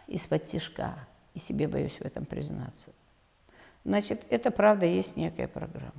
из-под 0.07 0.45
тишка, 0.45 0.93
и 1.33 1.39
себе 1.39 1.67
боюсь 1.67 1.97
в 1.99 2.01
этом 2.01 2.25
признаться, 2.25 2.91
значит, 3.83 4.25
это 4.29 4.51
правда 4.51 4.85
есть 4.85 5.15
некая 5.15 5.47
программа. 5.47 5.91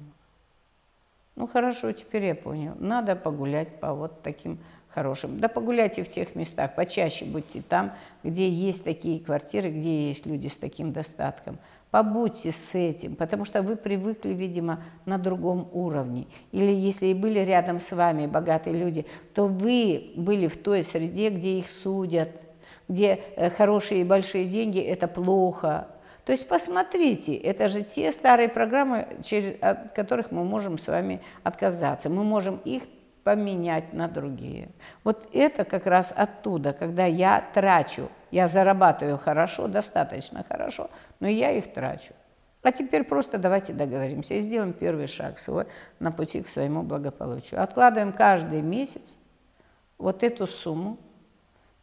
Ну 1.36 1.48
хорошо, 1.48 1.90
теперь 1.92 2.26
я 2.26 2.34
понял. 2.34 2.76
Надо 2.78 3.16
погулять 3.16 3.80
по 3.80 3.92
вот 3.92 4.22
таким 4.22 4.58
хорошим. 4.88 5.40
Да 5.40 5.48
погуляйте 5.48 6.04
в 6.04 6.08
тех 6.08 6.36
местах, 6.36 6.76
почаще 6.76 7.24
будьте 7.24 7.60
там, 7.60 7.92
где 8.22 8.48
есть 8.48 8.84
такие 8.84 9.18
квартиры, 9.18 9.70
где 9.70 10.08
есть 10.08 10.26
люди 10.26 10.46
с 10.46 10.56
таким 10.56 10.92
достатком– 10.92 11.58
побудьте 11.94 12.50
с 12.50 12.74
этим, 12.74 13.14
потому 13.14 13.44
что 13.44 13.62
вы 13.62 13.76
привыкли, 13.76 14.30
видимо, 14.30 14.82
на 15.06 15.16
другом 15.16 15.68
уровне. 15.72 16.26
Или 16.50 16.72
если 16.72 17.06
и 17.06 17.14
были 17.14 17.38
рядом 17.38 17.78
с 17.78 17.92
вами 17.92 18.26
богатые 18.26 18.76
люди, 18.76 19.06
то 19.32 19.46
вы 19.46 20.10
были 20.16 20.48
в 20.48 20.56
той 20.60 20.82
среде, 20.82 21.30
где 21.30 21.56
их 21.60 21.70
судят, 21.70 22.30
где 22.88 23.20
э, 23.36 23.50
хорошие 23.50 24.02
и 24.02 24.04
большие 24.04 24.44
деньги– 24.44 24.80
это 24.80 25.08
плохо. 25.08 25.88
То 26.24 26.32
есть 26.32 26.48
посмотрите, 26.48 27.34
это 27.34 27.68
же 27.68 27.82
те 27.82 28.10
старые 28.12 28.48
программы, 28.48 29.06
через, 29.22 29.60
от 29.60 29.92
которых 29.92 30.30
мы 30.30 30.44
можем 30.44 30.78
с 30.78 30.88
вами 30.88 31.20
отказаться. 31.42 32.08
Мы 32.08 32.24
можем 32.24 32.60
их 32.64 32.84
поменять 33.24 33.92
на 33.92 34.06
другие. 34.06 34.68
Вот 35.02 35.28
это 35.32 35.64
как 35.64 35.86
раз 35.86 36.12
оттуда, 36.16 36.72
когда 36.72 37.06
я 37.06 37.44
трачу, 37.54 38.08
я 38.30 38.48
зарабатываю 38.48 39.18
хорошо, 39.18 39.66
достаточно 39.66 40.44
хорошо, 40.48 40.90
но 41.20 41.28
я 41.28 41.50
их 41.50 41.72
трачу. 41.72 42.12
А 42.62 42.72
теперь 42.72 43.04
просто 43.04 43.36
давайте 43.36 43.74
договоримся 43.74 44.34
и 44.34 44.40
сделаем 44.40 44.72
первый 44.72 45.06
шаг 45.06 45.38
свой 45.38 45.66
на 46.00 46.10
пути 46.10 46.42
к 46.42 46.48
своему 46.48 46.82
благополучию. 46.82 47.62
Откладываем 47.62 48.12
каждый 48.12 48.62
месяц 48.62 49.16
вот 49.98 50.22
эту 50.22 50.46
сумму. 50.46 50.98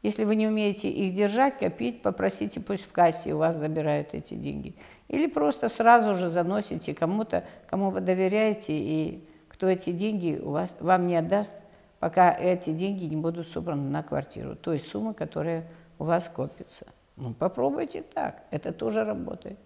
Если 0.02 0.24
вы 0.24 0.36
не 0.36 0.48
умеете 0.48 0.90
их 0.90 1.14
держать, 1.14 1.60
копить, 1.60 2.02
попросите, 2.02 2.60
пусть 2.60 2.86
в 2.86 2.92
кассе 2.92 3.34
у 3.34 3.38
вас 3.38 3.56
забирают 3.56 4.14
эти 4.14 4.34
деньги. 4.34 4.76
Или 5.08 5.28
просто 5.28 5.68
сразу 5.70 6.16
же 6.16 6.28
заносите 6.28 6.96
кому-то, 6.96 7.44
кому 7.68 7.92
вы 7.92 8.02
доверяете, 8.02 8.74
и 8.74 9.24
кто 9.48 9.68
эти 9.68 9.92
деньги 9.92 10.40
у 10.42 10.52
вас, 10.52 10.76
вам 10.80 11.06
не 11.06 11.16
отдаст, 11.16 11.54
пока 12.00 12.32
эти 12.32 12.72
деньги 12.72 13.06
не 13.06 13.16
будут 13.16 13.48
собраны 13.48 13.90
на 13.90 14.02
квартиру, 14.02 14.56
той 14.56 14.80
суммы, 14.80 15.14
которая 15.14 15.68
у 16.00 16.06
вас 16.06 16.28
копится. 16.28 16.88
Ну, 17.16 17.34
попробуйте 17.34 18.02
так, 18.02 18.44
это 18.50 18.72
тоже 18.72 19.04
работает. 19.04 19.60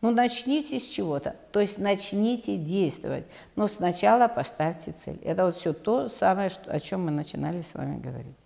Ну, 0.00 0.12
начните 0.12 0.78
с 0.78 0.86
чего-то, 0.86 1.34
то 1.50 1.58
есть 1.58 1.78
начните 1.78 2.56
действовать, 2.58 3.24
но 3.56 3.66
сначала 3.66 4.28
поставьте 4.28 4.92
цель. 4.92 5.18
Это 5.24 5.46
вот 5.46 5.56
все 5.56 5.72
то 5.72 6.08
самое, 6.08 6.50
что, 6.50 6.70
о 6.70 6.78
чем 6.78 7.06
мы 7.06 7.10
начинали 7.10 7.62
с 7.62 7.74
вами 7.74 7.98
говорить. 7.98 8.36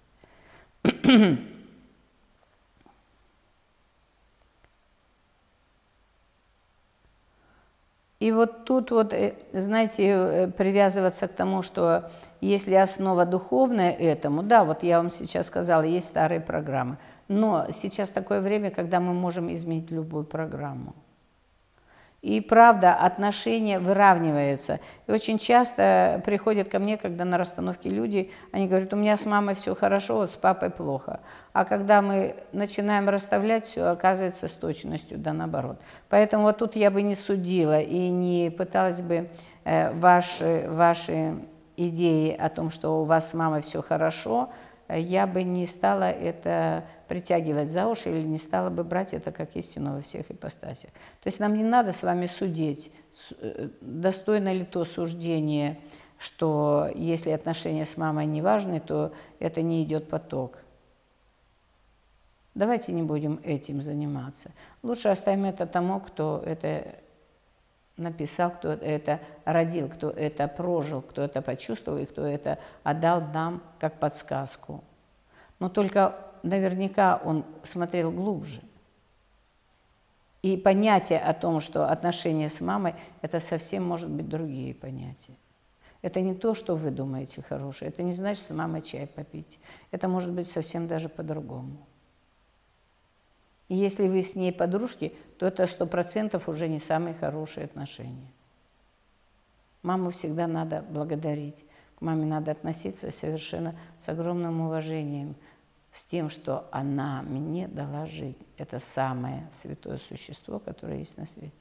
И 8.20 8.32
вот 8.32 8.64
тут 8.64 8.90
вот, 8.90 9.12
э, 9.12 9.34
знаете, 9.52 10.08
э, 10.08 10.48
привязываться 10.48 11.28
к 11.28 11.32
тому, 11.32 11.62
что 11.62 12.10
если 12.40 12.74
основа 12.74 13.24
духовная 13.24 13.92
этому, 13.92 14.42
да, 14.42 14.64
вот 14.64 14.82
я 14.82 14.98
вам 14.98 15.10
сейчас 15.10 15.46
сказала, 15.46 15.82
есть 15.82 16.06
старые 16.06 16.40
программы, 16.40 16.98
но 17.28 17.68
сейчас 17.72 18.08
такое 18.08 18.40
время, 18.40 18.70
когда 18.72 18.98
мы 18.98 19.14
можем 19.14 19.54
изменить 19.54 19.92
любую 19.92 20.24
программу. 20.24 20.94
И 22.20 22.40
правда, 22.40 22.94
отношения 22.94 23.78
выравниваются. 23.78 24.80
И 25.06 25.12
очень 25.12 25.38
часто 25.38 26.20
приходят 26.26 26.68
ко 26.68 26.80
мне, 26.80 26.96
когда 26.96 27.24
на 27.24 27.38
расстановке 27.38 27.88
люди, 27.88 28.32
они 28.50 28.66
говорят, 28.66 28.92
у 28.92 28.96
меня 28.96 29.16
с 29.16 29.24
мамой 29.24 29.54
все 29.54 29.76
хорошо, 29.76 30.16
вот 30.16 30.30
с 30.30 30.34
папой 30.34 30.70
плохо. 30.70 31.20
А 31.52 31.64
когда 31.64 32.02
мы 32.02 32.34
начинаем 32.52 33.08
расставлять, 33.08 33.66
все 33.66 33.84
оказывается 33.84 34.48
с 34.48 34.52
точностью, 34.52 35.16
да 35.16 35.32
наоборот. 35.32 35.80
Поэтому 36.08 36.42
вот 36.42 36.58
тут 36.58 36.74
я 36.74 36.90
бы 36.90 37.02
не 37.02 37.14
судила 37.14 37.80
и 37.80 38.08
не 38.08 38.50
пыталась 38.50 39.00
бы 39.00 39.30
э, 39.64 39.92
ваши, 39.92 40.66
ваши 40.68 41.36
идеи 41.76 42.34
о 42.34 42.48
том, 42.48 42.70
что 42.70 43.00
у 43.00 43.04
вас 43.04 43.30
с 43.30 43.34
мамой 43.34 43.62
все 43.62 43.80
хорошо, 43.80 44.50
я 44.88 45.26
бы 45.28 45.44
не 45.44 45.66
стала 45.66 46.10
это 46.10 46.84
притягивать 47.08 47.68
за 47.68 47.86
уши 47.86 48.10
или 48.10 48.26
не 48.26 48.38
стала 48.38 48.70
бы 48.70 48.84
брать 48.84 49.14
это 49.14 49.32
как 49.32 49.56
истину 49.56 49.96
во 49.96 50.02
всех 50.02 50.30
ипостасях. 50.30 50.90
То 51.22 51.26
есть 51.26 51.40
нам 51.40 51.56
не 51.56 51.64
надо 51.64 51.92
с 51.92 52.02
вами 52.02 52.26
судить, 52.26 52.92
э, 53.40 53.68
достойно 53.80 54.52
ли 54.52 54.64
то 54.64 54.84
суждение, 54.84 55.78
что 56.18 56.90
если 56.94 57.30
отношения 57.30 57.84
с 57.84 57.96
мамой 57.96 58.26
не 58.26 58.42
важны, 58.42 58.80
то 58.80 59.12
это 59.38 59.62
не 59.62 59.82
идет 59.82 60.08
поток. 60.08 60.58
Давайте 62.54 62.92
не 62.92 63.02
будем 63.02 63.40
этим 63.44 63.82
заниматься. 63.82 64.50
Лучше 64.82 65.08
оставим 65.08 65.44
это 65.44 65.66
тому, 65.66 66.00
кто 66.00 66.42
это 66.44 66.96
написал, 67.96 68.50
кто 68.50 68.72
это 68.72 69.20
родил, 69.44 69.88
кто 69.88 70.10
это 70.10 70.48
прожил, 70.48 71.02
кто 71.02 71.22
это 71.22 71.40
почувствовал 71.42 71.98
и 71.98 72.06
кто 72.06 72.26
это 72.26 72.58
отдал 72.82 73.20
нам 73.32 73.62
как 73.78 73.98
подсказку. 73.98 74.82
Но 75.58 75.68
только 75.68 76.16
наверняка 76.48 77.20
он 77.24 77.44
смотрел 77.62 78.10
глубже. 78.10 78.60
И 80.42 80.56
понятие 80.56 81.18
о 81.18 81.34
том, 81.34 81.60
что 81.60 81.90
отношения 81.90 82.48
с 82.48 82.60
мамой, 82.60 82.94
это 83.22 83.40
совсем 83.40 83.84
может 83.84 84.08
быть 84.08 84.28
другие 84.28 84.74
понятия. 84.74 85.36
Это 86.00 86.20
не 86.20 86.34
то, 86.34 86.54
что 86.54 86.76
вы 86.76 86.90
думаете 86.90 87.42
хорошее. 87.42 87.90
Это 87.90 88.02
не 88.02 88.12
значит 88.12 88.44
с 88.44 88.50
мамой 88.50 88.82
чай 88.82 89.06
попить. 89.06 89.58
Это 89.90 90.06
может 90.08 90.32
быть 90.32 90.48
совсем 90.48 90.86
даже 90.86 91.08
по-другому. 91.08 91.76
И 93.68 93.74
если 93.74 94.06
вы 94.06 94.22
с 94.22 94.36
ней 94.36 94.52
подружки, 94.52 95.12
то 95.38 95.46
это 95.46 95.66
сто 95.66 95.86
процентов 95.86 96.48
уже 96.48 96.68
не 96.68 96.78
самые 96.78 97.14
хорошие 97.14 97.64
отношения. 97.64 98.32
Маму 99.82 100.10
всегда 100.10 100.46
надо 100.46 100.84
благодарить. 100.88 101.64
К 101.98 102.00
маме 102.00 102.26
надо 102.26 102.52
относиться 102.52 103.10
совершенно 103.10 103.74
с 103.98 104.08
огромным 104.08 104.60
уважением– 104.60 105.34
с 105.98 106.04
тем, 106.04 106.30
что 106.30 106.68
она 106.70 107.22
мне 107.22 107.66
дала 107.66 108.06
жизнь. 108.06 108.46
Это 108.56 108.78
самое 108.78 109.48
святое 109.52 109.98
существо, 109.98 110.60
которое 110.60 110.98
есть 110.98 111.16
на 111.16 111.26
свете. 111.26 111.52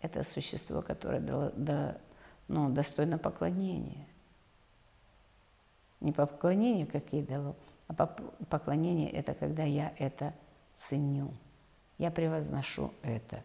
Это 0.00 0.24
существо, 0.24 0.82
которое 0.82 1.20
дало, 1.20 1.52
да, 1.54 1.96
ну, 2.48 2.68
достойно 2.68 3.16
поклонения. 3.16 4.06
Не 6.00 6.12
поклонение, 6.12 6.84
как 6.84 7.12
ей 7.12 7.22
дало, 7.22 7.54
а 7.86 7.94
поклонение– 8.48 9.10
это 9.12 9.34
когда 9.34 9.62
я 9.62 9.92
это 9.98 10.34
ценю. 10.74 11.32
Я 11.98 12.10
превозношу 12.10 12.92
это, 13.02 13.44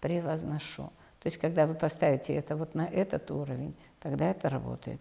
превозношу. 0.00 0.84
То 1.20 1.26
есть, 1.26 1.36
когда 1.36 1.66
вы 1.66 1.74
поставите 1.74 2.34
это 2.34 2.56
вот 2.56 2.74
на 2.74 2.86
этот 2.86 3.30
уровень, 3.30 3.74
тогда 4.00 4.30
это 4.30 4.48
работает. 4.48 5.00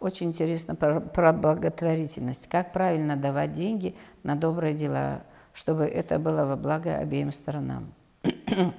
Очень 0.00 0.28
интересно 0.28 0.74
про, 0.74 1.00
про 1.00 1.32
благотворительность. 1.32 2.48
Как 2.48 2.72
правильно 2.72 3.16
давать 3.16 3.52
деньги 3.52 3.94
на 4.22 4.36
добрые 4.36 4.74
дела, 4.74 5.22
чтобы 5.52 5.84
это 5.84 6.18
было 6.18 6.44
во 6.44 6.56
благо 6.56 6.96
обеим 6.96 7.32
сторонам. 7.32 7.92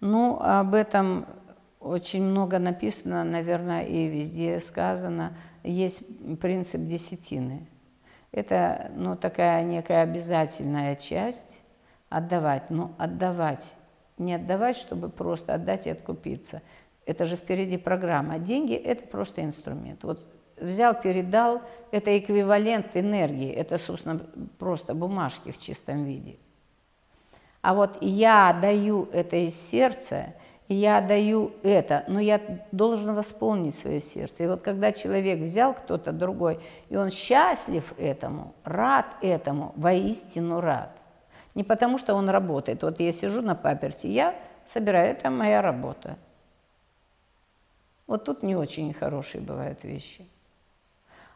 ну, 0.00 0.38
об 0.40 0.74
этом 0.74 1.26
очень 1.80 2.22
много 2.22 2.58
написано, 2.58 3.24
наверное, 3.24 3.84
и 3.84 4.08
везде 4.08 4.58
сказано. 4.58 5.36
Есть 5.62 6.02
принцип 6.40 6.80
десятины. 6.82 7.66
Это 8.32 8.90
ну, 8.96 9.16
такая 9.16 9.62
некая 9.62 10.02
обязательная 10.02 10.96
часть 10.96 11.58
отдавать. 12.08 12.70
Но 12.70 12.92
отдавать, 12.98 13.76
не 14.18 14.34
отдавать, 14.34 14.76
чтобы 14.76 15.08
просто 15.08 15.54
отдать 15.54 15.86
и 15.86 15.90
откупиться– 15.90 16.60
это 17.06 17.24
же 17.24 17.36
впереди 17.36 17.76
программа. 17.76 18.38
Деньги– 18.38 18.74
это 18.74 19.06
просто 19.06 19.42
инструмент. 19.42 20.04
Вот 20.04 20.26
взял, 20.56 20.94
передал– 20.94 21.62
это 21.90 22.16
эквивалент 22.18 22.96
энергии. 22.96 23.50
Это, 23.50 23.78
собственно, 23.78 24.20
просто 24.58 24.94
бумажки 24.94 25.52
в 25.52 25.60
чистом 25.60 26.04
виде. 26.04 26.36
А 27.62 27.74
вот 27.74 27.98
я 28.02 28.56
даю 28.60 29.08
это 29.12 29.36
из 29.36 29.54
сердца, 29.58 30.34
я 30.68 31.00
даю 31.00 31.52
это, 31.62 32.04
но 32.08 32.20
я 32.20 32.40
должен 32.72 33.14
восполнить 33.14 33.74
свое 33.74 34.00
сердце. 34.00 34.44
И 34.44 34.46
вот 34.46 34.62
когда 34.62 34.92
человек 34.92 35.40
взял 35.40 35.74
кто-то 35.74 36.12
другой, 36.12 36.60
и 36.88 36.96
он 36.96 37.10
счастлив 37.10 37.94
этому, 37.98 38.54
рад 38.64 39.06
этому, 39.20 39.72
воистину 39.76 40.60
рад. 40.60 40.90
Не 41.54 41.64
потому, 41.64 41.98
что 41.98 42.14
он 42.14 42.28
работает. 42.28 42.82
Вот 42.82 43.00
я 43.00 43.12
сижу 43.12 43.40
на 43.40 43.54
паперти, 43.54 44.08
я 44.08 44.34
собираю, 44.66 45.12
это 45.12 45.30
моя 45.30 45.62
работа. 45.62 46.16
Вот 48.06 48.24
тут 48.24 48.42
не 48.42 48.56
очень 48.56 48.92
хорошие 48.92 49.40
бывают 49.40 49.84
вещи. 49.84 50.26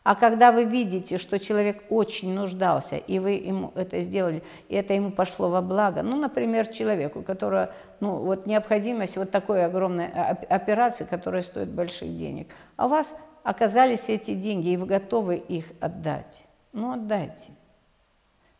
А 0.09 0.15
когда 0.15 0.53
вы 0.53 0.65
видите, 0.65 1.19
что 1.19 1.39
человек 1.39 1.85
очень 1.91 2.33
нуждался, 2.33 2.97
и 2.97 3.19
вы 3.19 3.33
ему 3.33 3.73
это 3.75 4.01
сделали, 4.01 4.43
и 4.69 4.75
это 4.75 4.95
ему 4.95 5.11
пошло 5.11 5.51
во 5.51 5.61
благо, 5.61 6.03
ну, 6.03 6.17
например, 6.17 6.67
человеку, 6.69 7.21
у 7.21 7.23
которого, 7.23 7.75
ну, 8.01 8.17
вот 8.17 8.47
необходимость 8.47 9.19
вот 9.19 9.31
такой 9.31 9.67
огромной 9.67 10.09
операции, 10.09 11.05
которая 11.05 11.43
стоит 11.43 11.69
больших 11.69 12.17
денег, 12.17 12.49
а 12.77 12.87
у 12.87 12.89
вас 12.89 13.21
оказались 13.43 14.09
эти 14.09 14.35
деньги, 14.35 14.71
и 14.71 14.77
вы 14.79 14.87
готовы 14.87 15.37
их 15.37 15.67
отдать, 15.79 16.45
ну, 16.73 16.93
отдайте. 16.93 17.51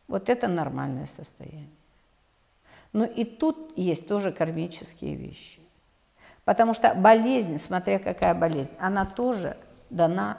Вот 0.07 0.29
это 0.29 0.49
нормальное 0.49 1.07
состояние. 1.07 1.71
Но 2.93 3.05
и 3.05 3.25
тут 3.25 3.73
есть 3.77 4.09
тоже 4.09 4.33
кармические 4.33 5.15
вещи. 5.15 5.58
Потому 6.49 6.73
что 6.73 6.95
болезнь, 6.95 7.59
смотря 7.59 7.99
какая 7.99 8.33
болезнь, 8.33 8.71
она 8.79 9.05
тоже 9.05 9.59
дана 9.91 10.39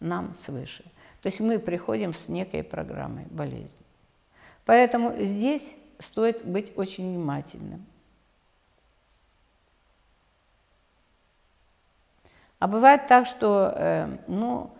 нам 0.00 0.34
свыше. 0.34 0.82
То 1.22 1.28
есть 1.28 1.38
мы 1.38 1.60
приходим 1.60 2.14
с 2.14 2.26
некой 2.26 2.64
программой 2.64 3.26
болезни. 3.26 3.78
Поэтому 4.64 5.14
здесь 5.22 5.72
стоит 6.00 6.44
быть 6.44 6.76
очень 6.76 7.08
внимательным. 7.08 7.86
А 12.58 12.66
бывает 12.66 13.06
так, 13.06 13.28
что, 13.28 13.72
э, 13.76 14.18
ну, 14.26 14.72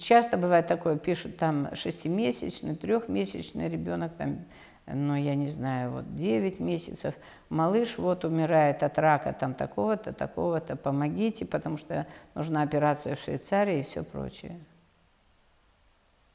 часто 0.00 0.36
бывает 0.36 0.66
такое, 0.66 0.96
пишут 0.96 1.36
там 1.36 1.72
шестимесячный, 1.76 2.74
трехмесячный 2.74 3.68
ребенок, 3.68 4.16
там 4.16 4.46
ну, 4.86 5.14
я 5.14 5.34
не 5.34 5.48
знаю, 5.48 5.92
вот 5.92 6.14
9 6.16 6.60
месяцев, 6.60 7.14
малыш 7.52 7.98
вот 7.98 8.24
умирает 8.24 8.82
от 8.82 8.98
рака 8.98 9.32
там 9.32 9.54
такого-то, 9.54 10.12
такого-то, 10.12 10.74
помогите, 10.74 11.44
потому 11.44 11.76
что 11.76 12.06
нужна 12.34 12.62
операция 12.62 13.14
в 13.14 13.20
Швейцарии 13.20 13.80
и 13.80 13.82
все 13.82 14.02
прочее. 14.02 14.58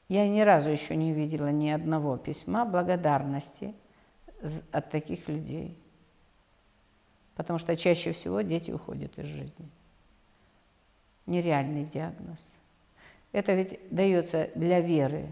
Я 0.07 0.27
ни 0.27 0.41
разу 0.41 0.69
еще 0.69 0.95
не 0.95 1.11
видела 1.11 1.51
ни 1.51 1.69
одного 1.69 2.17
письма 2.17 2.65
благодарности 2.65 3.73
от 4.71 4.89
таких 4.89 5.27
людей. 5.27 5.77
Потому 7.35 7.59
что 7.59 7.75
чаще 7.75 8.13
всего 8.13 8.41
дети 8.41 8.71
уходят 8.71 9.17
из 9.17 9.25
жизни. 9.25 9.69
Нереальный 11.25 11.83
диагноз. 11.83 12.51
Это 13.31 13.53
ведь 13.53 13.79
дается 13.89 14.49
для 14.55 14.79
веры, 14.79 15.27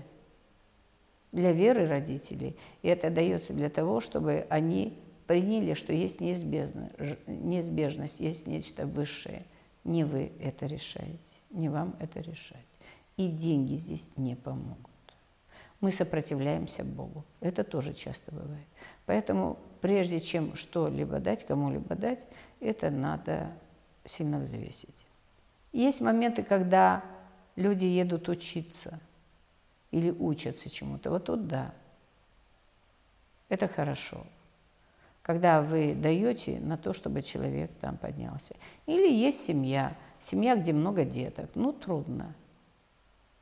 для 1.31 1.53
веры 1.53 1.87
родителей. 1.87 2.57
И 2.81 2.89
это 2.89 3.09
дается 3.09 3.53
для 3.53 3.69
того, 3.69 4.01
чтобы 4.01 4.45
они 4.49 4.99
приняли, 5.27 5.73
что 5.73 5.93
есть 5.93 6.21
неизбежность, 6.21 6.93
неизбежность, 7.27 8.19
есть 8.19 8.47
нечто 8.47 8.85
высшее. 8.85 9.45
Не 9.83 10.03
вы 10.03 10.31
это 10.39 10.65
решаете, 10.65 11.39
не 11.51 11.69
вам 11.69 11.95
это 11.99 12.19
решать. 12.19 12.65
И 13.17 13.27
деньги 13.27 13.75
здесь 13.75 14.09
не 14.15 14.35
помогут. 14.35 14.91
Мы 15.79 15.91
сопротивляемся 15.91 16.83
Богу. 16.83 17.23
Это 17.41 17.63
тоже 17.63 17.93
часто 17.93 18.31
бывает. 18.31 18.65
Поэтому 19.05 19.59
прежде 19.81 20.19
чем 20.19 20.55
что-либо 20.55 21.19
дать, 21.19 21.45
кому-либо 21.45 21.95
дать, 21.95 22.19
это 22.59 22.89
надо 22.89 23.51
сильно 24.03 24.39
взвесить. 24.39 25.05
Есть 25.71 26.01
моменты, 26.01 26.41
когда 26.41 27.03
люди 27.55 27.85
едут 27.85 28.29
учиться 28.29 28.99
или 29.91 30.09
учатся 30.09 30.69
чему-то. 30.69 31.11
Вот 31.11 31.25
тут 31.25 31.47
да. 31.47 31.73
Это 33.49 33.67
хорошо. 33.67 34.25
Когда 35.25 35.63
вы 35.63 35.95
даете 35.95 36.59
на 36.59 36.77
то, 36.77 36.93
чтобы 36.93 37.23
человек 37.23 37.71
там 37.81 37.97
поднялся. 37.97 38.53
Или 38.85 39.11
есть 39.11 39.43
семья, 39.43 39.97
семья, 40.19 40.55
где 40.55 40.71
много 40.71 41.03
деток. 41.03 41.49
Ну, 41.55 41.73
трудно. 41.73 42.35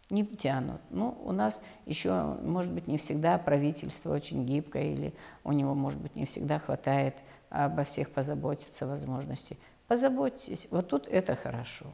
Не 0.10 0.26
тянут. 0.26 0.80
Ну, 0.92 1.18
у 1.26 1.34
нас 1.34 1.62
еще, 1.86 2.38
может 2.42 2.72
быть, 2.72 2.88
не 2.88 2.98
всегда 2.98 3.38
правительство 3.38 4.14
очень 4.14 4.46
гибкое, 4.46 4.94
или 4.94 5.14
у 5.44 5.52
него, 5.52 5.76
может 5.76 6.00
быть, 6.00 6.16
не 6.16 6.26
всегда 6.26 6.58
хватает 6.58 7.16
обо 7.50 7.84
всех 7.84 8.12
позаботиться 8.12 8.88
возможностей. 8.88 9.58
Позаботьтесь. 9.90 10.70
Вот 10.72 10.88
тут 10.88 11.10
это 11.10 11.36
хорошо. 11.36 11.88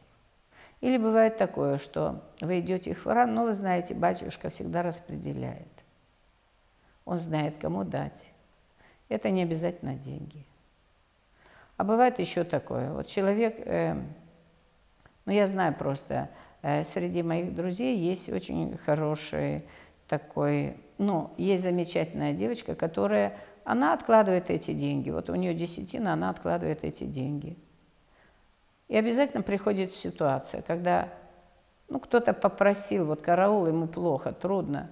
Или 0.80 0.98
бывает 0.98 1.36
такое, 1.36 1.78
что 1.78 2.22
вы 2.40 2.60
идете 2.60 2.94
в 2.94 3.02
храм, 3.02 3.34
но 3.34 3.42
вы 3.42 3.52
знаете, 3.54 3.94
батюшка 3.94 4.50
всегда 4.50 4.84
распределяет. 4.84 5.66
Он 7.04 7.16
знает, 7.16 7.56
кому 7.60 7.82
дать. 7.82 8.30
Это 9.10 9.28
не 9.28 9.42
обязательно 9.42 9.94
деньги. 9.94 10.46
А 11.76 11.84
бывает 11.84 12.18
еще 12.18 12.44
такое. 12.44 12.90
Вот 12.92 13.06
человек, 13.06 13.56
э, 13.58 13.94
ну 15.26 15.32
я 15.32 15.46
знаю 15.46 15.74
просто, 15.74 16.30
э, 16.62 16.82
среди 16.82 17.22
моих 17.22 17.54
друзей 17.54 17.98
есть 17.98 18.30
очень 18.30 18.78
хороший 18.78 19.64
такой, 20.08 20.76
ну, 20.96 21.30
есть 21.36 21.62
замечательная 21.62 22.32
девочка, 22.32 22.74
которая, 22.74 23.36
она 23.64 23.92
откладывает 23.92 24.48
эти 24.48 24.72
деньги. 24.72 25.10
Вот 25.10 25.28
у 25.28 25.34
нее 25.34 25.52
десятина, 25.52 26.14
она 26.14 26.30
откладывает 26.30 26.84
эти 26.84 27.04
деньги– 27.04 27.58
и 28.90 28.96
обязательно 28.96 29.44
приходит 29.44 29.94
ситуация, 29.94 30.62
когда 30.62 31.08
ну, 31.88 32.00
кто-то 32.00 32.32
попросил, 32.32 33.06
вот 33.06 33.22
караул, 33.22 33.68
ему 33.68 33.86
плохо, 33.86 34.32
трудно. 34.32 34.90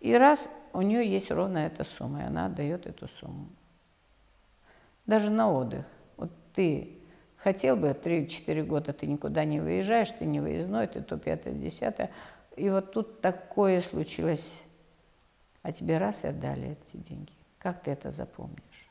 И 0.00 0.14
раз 0.14 0.50
у 0.72 0.82
нее 0.82 1.08
есть 1.08 1.30
ровно 1.30 1.58
эта 1.58 1.84
сумма, 1.84 2.22
и 2.22 2.24
она 2.24 2.46
отдает 2.46 2.86
эту 2.86 3.08
сумму. 3.08 3.48
Даже 5.06 5.30
на 5.30 5.52
отдых. 5.52 5.86
Вот 6.16 6.30
ты 6.54 6.98
хотел 7.36 7.76
бы 7.76 7.88
3-4 7.88 8.62
года, 8.64 8.92
ты 8.92 9.06
никуда 9.06 9.44
не 9.44 9.60
выезжаешь, 9.60 10.10
ты 10.12 10.26
не 10.26 10.40
выездной, 10.40 10.86
ты 10.86 11.02
то 11.02 11.16
5-10. 11.16 12.10
И 12.56 12.68
вот 12.70 12.92
тут 12.92 13.20
такое 13.20 13.80
случилось, 13.80 14.60
а 15.62 15.72
тебе 15.72 15.98
раз 15.98 16.24
и 16.24 16.28
отдали 16.28 16.76
эти 16.82 16.96
деньги. 16.96 17.32
Как 17.58 17.82
ты 17.82 17.90
это 17.90 18.10
запомнишь? 18.10 18.88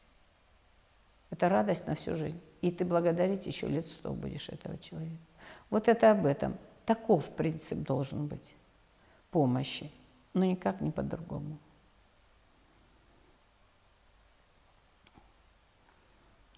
Это 1.32 1.50
радость 1.50 1.88
на 1.88 1.96
всю 1.96 2.16
жизнь. 2.16 2.40
И 2.62 2.72
ты 2.72 2.86
благодарить 2.86 3.46
еще 3.46 3.68
лет 3.68 3.88
сто 3.88 4.12
будешь 4.12 4.50
этого 4.50 4.78
человека. 4.78 5.18
Вот 5.70 5.88
это 5.88 6.12
об 6.12 6.26
этом. 6.26 6.58
Таков 6.86 7.30
принцип 7.30 7.80
должен 7.80 8.28
быть 8.28 8.56
помощи, 9.32 9.92
но 10.34 10.44
никак 10.46 10.82
не 10.82 10.92
по-другому. 10.92 11.58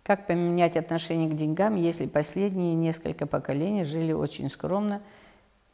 Как 0.03 0.25
поменять 0.25 0.75
отношение 0.75 1.29
к 1.29 1.35
деньгам, 1.35 1.75
если 1.75 2.07
последние 2.07 2.73
несколько 2.73 3.27
поколений 3.27 3.83
жили 3.83 4.13
очень 4.13 4.49
скромно, 4.49 5.01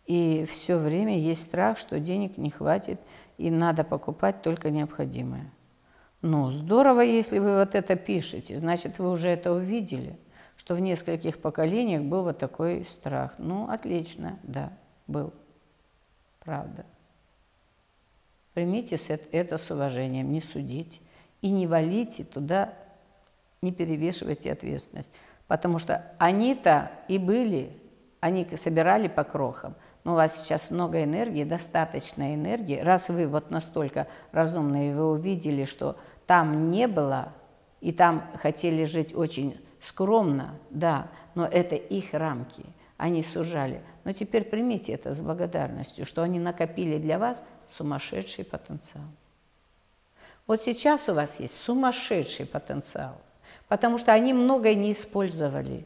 и 0.05 0.45
все 0.49 0.77
время 0.77 1.17
есть 1.17 1.43
страх, 1.43 1.77
что 1.77 1.99
денег 1.99 2.37
не 2.37 2.49
хватит, 2.49 2.99
и 3.37 3.49
надо 3.49 3.83
покупать 3.83 4.41
только 4.41 4.69
необходимое? 4.69 5.51
Ну, 6.21 6.51
здорово, 6.51 7.01
если 7.01 7.39
вы 7.39 7.57
вот 7.57 7.75
это 7.75 7.95
пишете, 7.95 8.57
значит, 8.57 8.99
вы 8.99 9.11
уже 9.11 9.29
это 9.29 9.53
увидели, 9.53 10.17
что 10.57 10.75
в 10.75 10.79
нескольких 10.79 11.39
поколениях 11.39 12.01
был 12.01 12.23
вот 12.23 12.37
такой 12.37 12.85
страх. 12.85 13.33
Ну, 13.37 13.69
отлично, 13.69 14.39
да, 14.43 14.73
был. 15.05 15.33
Правда. 16.39 16.85
Примите 18.53 18.97
это 19.31 19.57
с 19.57 19.69
уважением, 19.69 20.31
не 20.31 20.41
судите. 20.41 20.99
И 21.41 21.51
не 21.51 21.67
валите 21.67 22.23
туда, 22.23 22.73
не 23.61 23.71
перевешивайте 23.71 24.51
ответственность. 24.51 25.11
Потому 25.47 25.79
что 25.79 26.03
они-то 26.17 26.91
и 27.07 27.17
были, 27.17 27.71
они 28.19 28.47
собирали 28.55 29.07
по 29.07 29.23
крохам– 29.23 29.75
но 30.07 30.13
у 30.13 30.15
вас 30.15 30.41
сейчас 30.41 30.71
много 30.71 31.03
энергии, 31.03 31.43
достаточно 31.43 32.33
энергии. 32.33 32.79
Раз 32.79 33.09
вы 33.09 33.27
вот 33.27 33.51
настолько 33.51 34.07
разумные, 34.31 34.95
вы 34.95 35.11
увидели, 35.11 35.65
что 35.65 35.97
там 36.25 36.69
не 36.69 36.87
было, 36.87 37.33
и 37.81 37.91
там 37.91 38.25
хотели 38.41 38.85
жить 38.85 39.13
очень 39.13 39.59
скромно, 39.81 40.55
да, 40.69 41.09
но 41.35 41.45
это 41.45 41.75
их 41.75 42.13
рамки, 42.13 42.63
они 42.95 43.21
сужали. 43.21 43.81
Но 44.05 44.13
теперь 44.13 44.45
примите 44.45 44.93
это 44.93 45.13
с 45.13 45.19
благодарностью, 45.19 46.05
что 46.05 46.23
они 46.23 46.39
накопили 46.39 46.99
для 46.99 47.19
вас 47.19 47.43
сумасшедший 47.67 48.45
потенциал. 48.45 49.03
Вот 50.45 50.61
сейчас 50.61 51.09
у 51.09 51.15
вас 51.15 51.41
есть 51.41 51.59
сумасшедший 51.59 52.45
потенциал, 52.45 53.19
потому 53.67 53.97
что 53.97 54.13
они 54.13 54.33
многое 54.33 54.75
не 54.75 54.91
использовали. 54.91 55.85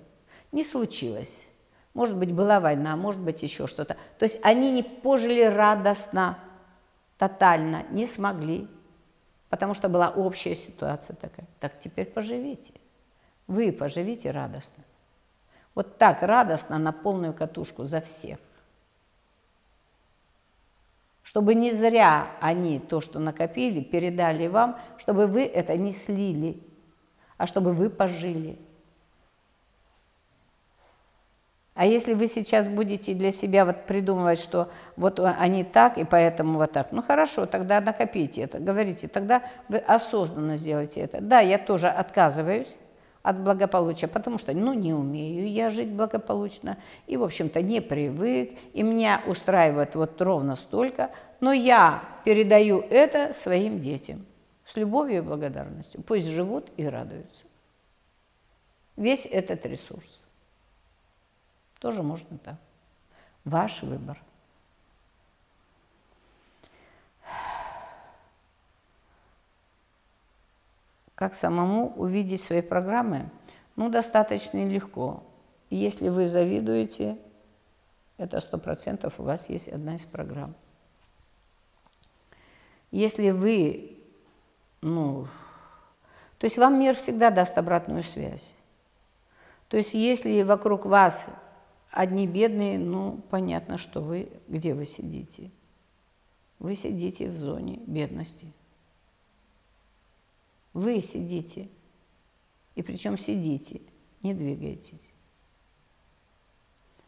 Не 0.51 0.63
случилось. 0.63 1.33
Может 1.93 2.17
быть, 2.17 2.31
была 2.31 2.59
война, 2.59 2.95
может 2.95 3.21
быть, 3.21 3.43
еще 3.43 3.67
что-то. 3.67 3.97
То 4.17 4.23
есть 4.23 4.39
они 4.43 4.71
не 4.71 4.83
пожили 4.83 5.43
радостно, 5.43 6.37
тотально, 7.17 7.83
не 7.89 8.05
смогли, 8.05 8.67
потому 9.49 9.73
что 9.73 9.89
была 9.89 10.09
общая 10.09 10.55
ситуация 10.55 11.15
такая. 11.15 11.45
Так 11.59 11.79
теперь 11.79 12.05
поживите. 12.05 12.73
Вы 13.47 13.71
поживите 13.71 14.31
радостно. 14.31 14.83
Вот 15.75 15.97
так 15.97 16.21
радостно 16.21 16.77
на 16.77 16.91
полную 16.91 17.33
катушку 17.33 17.85
за 17.85 18.01
всех. 18.01 18.39
Чтобы 21.23 21.55
не 21.55 21.71
зря 21.71 22.31
они 22.41 22.79
то, 22.79 22.99
что 22.99 23.19
накопили, 23.19 23.81
передали 23.81 24.47
вам, 24.47 24.77
чтобы 24.97 25.27
вы 25.27 25.43
это 25.43 25.77
не 25.77 25.91
слили, 25.91 26.61
а 27.41 27.47
чтобы 27.47 27.73
вы 27.73 27.89
пожили– 27.89 28.57
а 31.73 31.85
если 31.85 32.13
вы 32.13 32.27
сейчас 32.27 32.67
будете 32.67 33.13
для 33.13 33.31
себя 33.31 33.65
вот 33.65 33.85
придумывать, 33.85 34.39
что 34.39 34.69
вот 34.97 35.19
они 35.19 35.63
так, 35.63 35.97
и 35.97 36.03
поэтому 36.03 36.59
вот 36.59 36.73
так, 36.73 36.91
ну 36.91 37.01
хорошо, 37.01 37.45
тогда 37.45 37.79
накопите 37.79 38.41
это, 38.41 38.59
говорите, 38.59 39.07
тогда 39.07 39.41
вы 39.69 39.77
осознанно 39.77 40.57
сделайте 40.57 40.99
это. 40.99 41.21
Да, 41.21 41.39
я 41.39 41.57
тоже 41.57 41.87
отказываюсь 41.87 42.67
от 43.23 43.39
благополучия, 43.39 44.07
потому 44.07 44.37
что, 44.37 44.53
ну, 44.53 44.73
не 44.73 44.93
умею 44.93 45.49
я 45.49 45.69
жить 45.69 45.89
благополучно, 45.89 46.77
и, 47.07 47.17
в 47.17 47.23
общем-то, 47.23 47.61
не 47.61 47.79
привык, 47.81 48.51
и 48.73 48.83
меня 48.83 49.21
устраивает 49.25 49.95
вот 49.95 50.21
ровно 50.21 50.55
столько, 50.55 51.09
но 51.39 51.53
я 51.53 52.03
передаю 52.25 52.83
это 52.89 53.31
своим 53.31 53.79
детям 53.79 54.25
с 54.71 54.77
любовью 54.77 55.17
и 55.17 55.21
благодарностью. 55.21 56.01
Пусть 56.01 56.27
живут 56.27 56.71
и 56.77 56.85
радуются. 56.85 57.43
Весь 58.95 59.25
этот 59.25 59.65
ресурс. 59.65 60.21
Тоже 61.79 62.03
можно 62.03 62.37
так. 62.37 62.55
Ваш 63.43 63.81
выбор. 63.83 64.21
Как 71.15 71.33
самому 71.33 71.93
увидеть 71.95 72.41
свои 72.41 72.61
программы? 72.61 73.29
Ну, 73.75 73.89
достаточно 73.89 74.65
легко. 74.65 75.23
Если 75.69 76.07
вы 76.07 76.27
завидуете, 76.27 77.17
это 78.17 78.39
сто 78.39 78.57
процентов 78.57 79.19
у 79.19 79.23
вас 79.23 79.49
есть 79.49 79.67
одна 79.67 79.95
из 79.95 80.05
программ. 80.05 80.55
Если 82.91 83.31
вы, 83.31 84.00
ну, 84.81 85.27
то 86.37 86.45
есть 86.45 86.57
вам 86.57 86.79
мир 86.79 86.95
всегда 86.95 87.29
даст 87.29 87.57
обратную 87.57 88.03
связь. 88.03 88.53
То 89.67 89.77
есть 89.77 89.93
если 89.93 90.41
вокруг 90.41 90.85
вас 90.85 91.27
Одни 91.91 92.25
бедные, 92.25 92.79
ну, 92.79 93.21
понятно, 93.29 93.77
что 93.77 93.99
вы, 93.99 94.29
где 94.47 94.73
вы 94.73 94.85
сидите. 94.85 95.51
Вы 96.57 96.75
сидите 96.75 97.29
в 97.29 97.35
зоне 97.35 97.81
бедности. 97.85 98.47
Вы 100.73 101.01
сидите. 101.01 101.67
И 102.75 102.81
причем 102.81 103.17
сидите, 103.17 103.81
не 104.23 104.33
двигаетесь. 104.33 105.11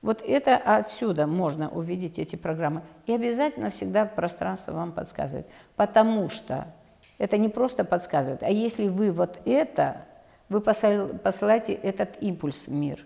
Вот 0.02 0.22
это 0.22 0.58
отсюда 0.58 1.28
можно 1.28 1.70
увидеть 1.70 2.20
эти 2.20 2.36
программы. 2.36 2.84
И 3.06 3.14
обязательно 3.14 3.70
всегда 3.70 4.06
пространство 4.06 4.74
вам 4.74 4.92
подсказывает. 4.92 5.48
Потому 5.78 6.28
что 6.28 6.76
Это 7.24 7.38
не 7.38 7.48
просто 7.48 7.86
подсказывает, 7.86 8.44
а 8.44 8.50
если 8.50 8.90
вы 8.90 9.10
вот 9.14 9.40
это, 9.46 10.02
вы 10.50 10.60
посылаете 10.60 11.72
этот 11.72 12.22
импульс 12.22 12.68
в 12.68 12.72
мир. 12.74 13.06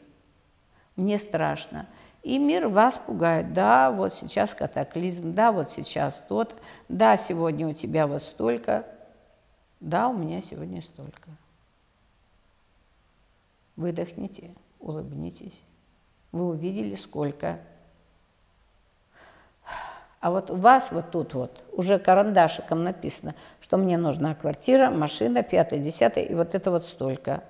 Мне 0.95 1.19
страшно. 1.19 1.85
И 2.23 2.39
мир 2.39 2.67
вас 2.67 2.97
пугает. 2.97 3.53
Да, 3.53 3.91
вот 3.91 4.15
сейчас 4.15 4.55
катаклизм, 4.55 5.35
да, 5.35 5.51
вот 5.51 5.69
сейчас 5.69 6.19
тот, 6.27 6.55
да, 6.89 7.15
сегодня 7.15 7.67
у 7.67 7.73
тебя 7.73 8.07
вот 8.07 8.23
столько, 8.23 8.87
да, 9.81 10.07
у 10.09 10.17
меня 10.17 10.41
сегодня 10.41 10.81
столько. 10.81 11.29
Выдохните, 13.75 14.49
улыбнитесь. 14.79 15.61
Вы 16.31 16.47
увидели, 16.47 16.95
сколько 16.95 17.59
а 20.19 20.31
вот 20.31 20.49
у 20.49 20.55
вас 20.55 20.91
вот 20.91 21.11
тут 21.11 21.33
вот 21.35 21.63
уже 21.71 21.99
карандашиком 21.99 22.83
написано, 22.83 23.35
что 23.61 23.77
мне 23.77 23.97
нужна 23.97 24.33
квартира, 24.33 24.89
машина, 24.89 25.43
пятое, 25.43 25.79
десятое, 25.79 26.23
и 26.23 26.33
вот 26.33 26.55
это 26.55 26.71
вот 26.71 26.87
столько. 26.87 27.43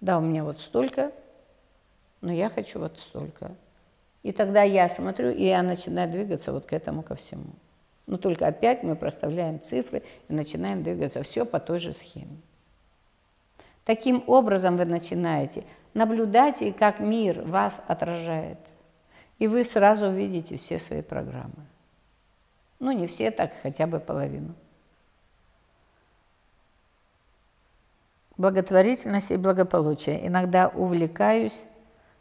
Да, 0.00 0.18
у 0.18 0.20
меня 0.20 0.42
вот 0.42 0.58
столько, 0.58 1.12
но 2.20 2.32
я 2.32 2.48
хочу 2.48 2.80
вот 2.80 2.98
столько. 2.98 3.52
И 4.22 4.32
тогда 4.32 4.62
я 4.62 4.88
смотрю, 4.88 5.30
и 5.30 5.44
я 5.44 5.62
начинаю 5.62 6.10
двигаться 6.10 6.52
вот 6.52 6.66
к 6.66 6.72
этому, 6.72 7.02
ко 7.02 7.14
всему. 7.14 7.52
Но 8.06 8.16
только 8.16 8.46
опять 8.46 8.82
мы 8.82 8.96
проставляем 8.96 9.62
цифры 9.62 10.02
и 10.28 10.32
начинаем 10.32 10.82
двигаться 10.82 11.22
все 11.22 11.46
по 11.46 11.60
той 11.60 11.78
же 11.78 11.92
схеме. 11.92 12.38
Таким 13.84 14.24
образом 14.26 14.76
вы 14.76 14.84
начинаете 14.84 15.64
наблюдать, 15.94 16.60
и 16.60 16.72
как 16.72 17.00
мир 17.00 17.42
вас 17.42 17.82
отражает. 17.86 18.58
И 19.40 19.48
вы 19.48 19.64
сразу 19.64 20.06
увидите 20.06 20.56
все 20.56 20.78
свои 20.78 21.02
программы. 21.02 21.66
Ну, 22.78 22.92
не 22.92 23.06
все, 23.06 23.30
так 23.30 23.52
хотя 23.62 23.86
бы 23.86 23.98
половину. 23.98 24.54
Благотворительность 28.36 29.30
и 29.30 29.38
благополучие. 29.38 30.26
Иногда 30.26 30.68
увлекаюсь 30.68 31.58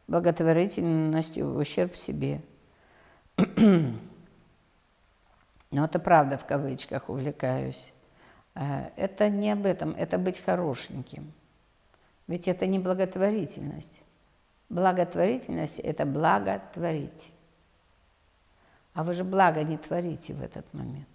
благотворительностью 0.07 1.51
в 1.51 1.57
ущерб 1.57 1.95
себе. 1.95 2.41
Но 5.71 5.85
это 5.85 5.99
правда 5.99 6.37
в 6.37 6.45
кавычках 6.45 7.09
увлекаюсь. 7.09 7.91
Э, 8.55 8.91
это 8.95 9.29
не 9.29 9.51
об 9.51 9.65
этом, 9.65 9.91
это 9.91 10.17
быть 10.17 10.39
хорошеньким. 10.39 11.33
Ведь 12.27 12.47
это 12.47 12.65
не 12.65 12.79
благотворительность. 12.79 13.99
Благотворительность– 14.69 15.79
это 15.83 16.05
благотворить. 16.05 17.33
А 18.93 19.03
вы 19.03 19.13
же 19.13 19.23
благо 19.23 19.63
не 19.63 19.77
творите 19.77 20.33
в 20.33 20.43
этот 20.43 20.71
момент. 20.73 21.07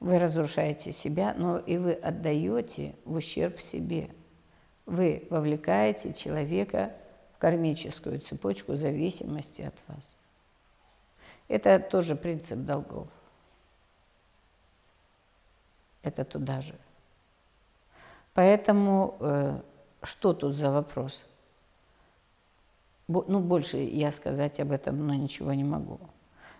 Вы 0.00 0.18
разрушаете 0.18 0.92
себя, 0.92 1.34
но 1.36 1.58
и 1.58 1.76
вы 1.76 1.92
отдаете 1.92 2.96
в 3.04 3.14
ущерб 3.14 3.60
себе. 3.60 4.10
Вы 4.86 5.26
вовлекаете 5.30 6.12
человека 6.14 6.92
в 7.34 7.38
кармическую 7.38 8.18
цепочку 8.20 8.74
зависимости 8.74 9.62
от 9.62 9.74
вас. 9.86 10.16
Это 11.46 11.78
тоже 11.78 12.16
принцип 12.16 12.58
долгов. 12.58 13.08
Это 16.02 16.24
туда 16.24 16.62
же. 16.62 16.74
Поэтому 18.34 19.16
э, 19.20 19.60
что 20.02 20.32
тут 20.32 20.54
за 20.54 20.70
вопрос? 20.70 21.24
Ну, 23.10 23.40
больше 23.40 23.78
я 23.78 24.12
сказать 24.12 24.60
об 24.60 24.70
этом, 24.70 25.04
но 25.04 25.14
ничего 25.14 25.52
не 25.52 25.64
могу. 25.64 25.98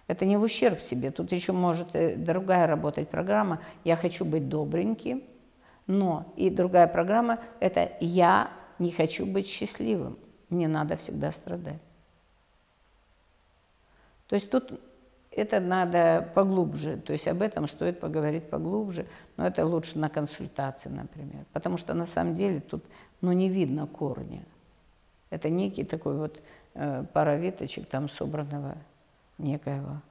Это 0.09 0.27
не 0.27 0.37
в 0.37 0.43
ущерб 0.43 0.81
себе. 0.81 1.13
Тут 1.13 1.31
еще 1.31 1.53
может 1.53 1.95
э, 1.95 2.17
другая 2.17 2.67
работать 2.67 3.09
программа 3.09 3.61
«Я 3.85 3.97
хочу 3.97 4.25
быть 4.25 4.49
добреньким», 4.49 5.23
но 5.87 6.33
и 6.37 6.51
другая 6.51 6.89
программа– 6.89 7.39
это 7.61 7.93
«Я 8.01 8.51
не 8.81 8.91
хочу 8.91 9.27
быть 9.27 9.47
счастливым, 9.47 10.19
мне 10.49 10.67
надо 10.67 10.97
всегда 10.97 11.31
страдать». 11.31 11.81
То 14.27 14.35
есть 14.35 14.51
тут 14.51 14.81
это 15.31 15.61
надо 15.61 16.29
поглубже, 16.35 16.97
то 16.97 17.13
есть 17.13 17.29
об 17.29 17.43
этом 17.43 17.69
стоит 17.69 18.01
поговорить 18.01 18.51
поглубже, 18.51 19.07
но 19.37 19.47
это 19.47 19.65
лучше 19.65 20.01
на 20.01 20.09
консультации, 20.09 20.89
например, 20.89 21.45
потому 21.53 21.77
что 21.77 21.95
на 21.95 22.07
самом 22.07 22.35
деле 22.35 22.61
тут 22.61 22.85
ну, 23.21 23.31
не 23.31 23.49
видно 23.49 23.87
корня. 23.87 24.43
Это 25.31 25.49
некий 25.49 25.85
такой 25.85 26.17
вот 26.17 26.41
э, 26.75 27.05
пара 27.13 27.37
веточек 27.37 27.89
там 27.89 28.09
собранного 28.09 28.77
некоего. 29.39 30.03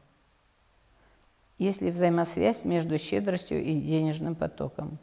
Есть 1.58 1.82
ли 1.82 1.92
взаимосвязь 1.92 2.64
между 2.64 2.98
щедростью 2.98 3.62
и 3.62 3.80
денежным 3.80 4.34
потоком? 4.36 4.98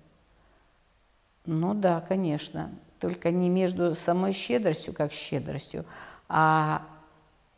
Ну 1.45 1.75
да, 1.75 2.01
конечно. 2.01 2.71
Только 2.99 3.31
не 3.31 3.51
между 3.51 3.95
самой 3.95 4.33
щедростью, 4.33 4.95
как 4.95 5.13
щедростью, 5.13 5.85
а 6.29 6.83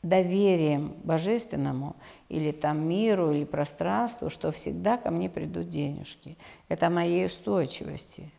доверием 0.03 0.95
божественному 1.05 1.95
или 2.29 2.51
там 2.51 2.89
миру, 2.89 3.31
или 3.31 3.45
пространству, 3.45 4.31
что 4.31 4.51
всегда 4.51 4.97
ко 4.97 5.11
мне 5.13 5.31
придут 5.31 5.71
денежки. 5.71 6.37
Это 6.69 6.91
моей 6.91 7.27
устойчивости– 7.27 8.31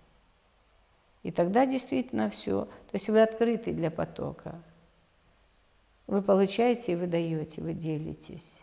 и 1.24 1.32
тогда 1.32 1.66
действительно 1.66 2.30
все. 2.30 2.66
То 2.66 2.94
есть 2.94 3.10
вы 3.10 3.22
открыты 3.22 3.74
для 3.74 3.92
потока. 3.92 4.62
Вы 6.08 6.22
получаете 6.22 6.98
вы 6.98 7.08
даете, 7.08 7.62
вы 7.62 7.74
делитесь. 7.74 8.58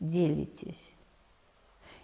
Делитесь. 0.00 0.92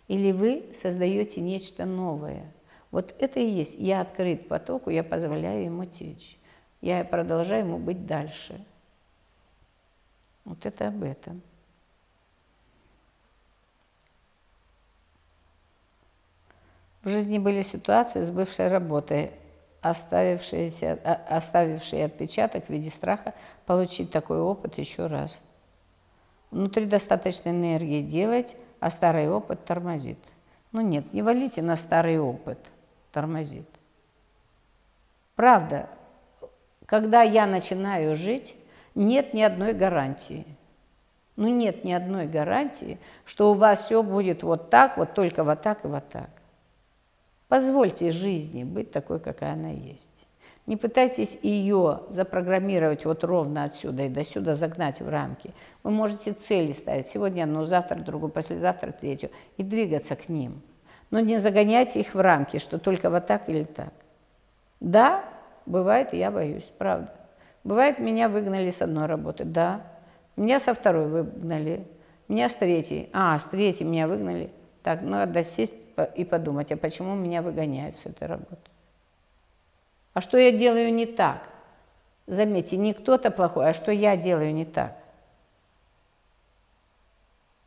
Или 0.07 0.33
вы 0.33 0.71
создаете 0.73 1.41
нечто 1.41 1.85
новое. 1.85 2.51
Вот 2.91 3.15
это 3.19 3.41
и 3.41 3.47
есть. 3.47 3.75
Я 3.75 4.01
открыт 4.01 4.49
потоку, 4.49 4.91
я 4.91 5.05
позволяю 5.05 5.65
ему 5.65 5.85
течь. 5.85 6.39
Я 6.81 7.05
продолжаю 7.05 7.67
ему 7.67 7.79
быть 7.79 8.07
дальше. 8.07 8.65
Вот 10.45 10.65
это 10.65 10.89
об 10.89 11.03
этом. 11.03 11.43
В 17.03 17.11
жизни 17.11 17.39
были 17.39 17.63
ситуации 17.63 18.23
с 18.23 18.31
бывшей 18.31 18.69
работой, 18.69 19.33
оставившие 19.81 20.71
отпечаток 22.05 22.67
в 22.67 22.71
виде 22.71 22.91
страха 22.91 23.35
получить 23.67 24.11
такой 24.11 24.41
опыт 24.41 24.79
еще 24.79 25.07
раз. 25.07 25.41
Внутри 26.51 26.87
достаточно 26.87 27.51
энергии 27.51 28.03
делать, 28.03 28.57
а 28.81 28.91
старый 28.91 29.31
опыт 29.31 29.65
тормозит. 29.65 30.19
Ну 30.73 30.81
нет, 30.81 31.13
не 31.13 31.23
валите 31.23 31.63
на 31.63 31.77
старый 31.77 32.19
опыт, 32.19 32.59
тормозит. 33.13 33.69
Правда, 35.35 35.89
когда 36.87 37.23
я 37.23 37.47
начинаю 37.47 38.17
жить, 38.17 38.55
нет 38.95 39.35
ни 39.35 39.43
одной 39.43 39.73
гарантии. 39.73 40.45
Ну 41.37 41.49
нет 41.49 41.85
ни 41.85 41.93
одной 41.93 42.27
гарантии, 42.27 42.99
что 43.25 43.53
у 43.53 43.55
вас 43.55 43.85
все 43.85 44.03
будет 44.03 44.43
вот 44.43 44.71
так, 44.71 44.97
вот 44.97 45.15
только 45.15 45.45
вот 45.45 45.63
так 45.63 45.85
и 45.85 45.89
вот 45.89 46.09
так. 46.09 46.31
Позвольте 47.49 48.11
жизни 48.11 48.65
быть 48.65 48.91
такой, 48.91 49.21
какая 49.21 49.55
она 49.55 49.71
есть. 49.71 50.27
Не 50.67 50.77
пытайтесь 50.77 51.39
ее 51.41 52.03
запрограммировать 52.11 53.07
вот 53.07 53.25
ровно 53.25 53.65
отсюда 53.65 54.03
и 54.03 54.11
до 54.11 54.23
сюда 54.23 54.53
загнать 54.53 55.01
в 55.01 55.09
рамки. 55.09 55.55
Вы 55.83 55.91
можете 55.91 56.35
цели 56.35 56.73
ставить 56.73 57.07
сегодня 57.07 57.45
одну, 57.45 57.65
завтра 57.65 57.97
другую, 57.97 58.31
послезавтра 58.31 58.93
третью 58.93 59.31
и 59.57 59.63
двигаться 59.63 60.15
к 60.15 60.29
ним. 60.29 60.61
Но 61.11 61.21
не 61.21 61.39
загоняйте 61.39 62.01
их 62.01 62.15
в 62.15 62.21
рамки, 62.21 62.59
что 62.59 62.79
только 62.79 63.09
вот 63.09 63.27
так 63.27 63.49
или 63.49 63.65
так. 63.65 63.95
Да, 64.81 65.25
бывает, 65.65 66.13
я 66.13 66.31
боюсь, 66.31 66.71
правда. 66.77 67.15
Бывает, 67.65 67.99
меня 67.99 68.29
выгнали 68.29 68.69
с 68.69 68.83
одной 68.83 69.07
работы, 69.07 69.45
да. 69.45 69.81
Меня 70.37 70.61
со 70.61 70.75
второй 70.75 71.07
выгнали, 71.07 71.87
меня 72.29 72.51
с 72.51 72.55
третьей. 72.55 73.09
А, 73.15 73.39
с 73.39 73.45
третьей 73.45 73.87
меня 73.87 74.07
выгнали. 74.07 74.51
Так, 74.83 75.01
надо 75.01 75.45
сесть 75.45 75.75
и 76.05 76.25
подумать, 76.25 76.73
а 76.73 76.77
почему 76.77 77.15
меня 77.15 77.43
выгоняют 77.43 77.97
с 77.97 78.07
этой 78.07 78.27
работы? 78.27 78.71
А 80.15 80.21
что 80.21 80.37
я 80.37 80.53
делаю 80.53 80.93
не 80.93 81.07
так? 81.07 81.49
Заметьте, 82.27 82.77
не 82.77 82.93
кто-то 82.93 83.31
плохой, 83.31 83.71
а 83.71 83.73
что 83.73 83.91
я 83.91 84.17
делаю 84.17 84.53
не 84.53 84.65
так? 84.65 84.97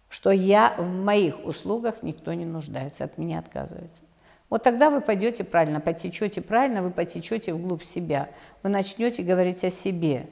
Что 0.10 0.32
я 0.32 0.76
в 0.78 0.86
моих 0.86 1.45
услугах 1.45 2.03
никто 2.03 2.34
не 2.34 2.45
нуждается, 2.45 3.06
от 3.06 3.18
меня 3.18 3.40
отказывается. 3.40 4.02
Вот 4.49 4.64
тогда 4.64 4.90
вы 4.90 4.99
пойдете 4.99 5.45
правильно, 5.45 5.80
потечете 5.80 6.41
правильно, 6.41 6.82
вы 6.84 6.91
потечете 6.91 7.53
вглубь 7.53 7.84
себя. 7.84 8.30
Вы 8.62 8.70
начнете 8.70 9.24
говорить 9.24 9.64
о 9.64 9.70
себе. 9.70 10.30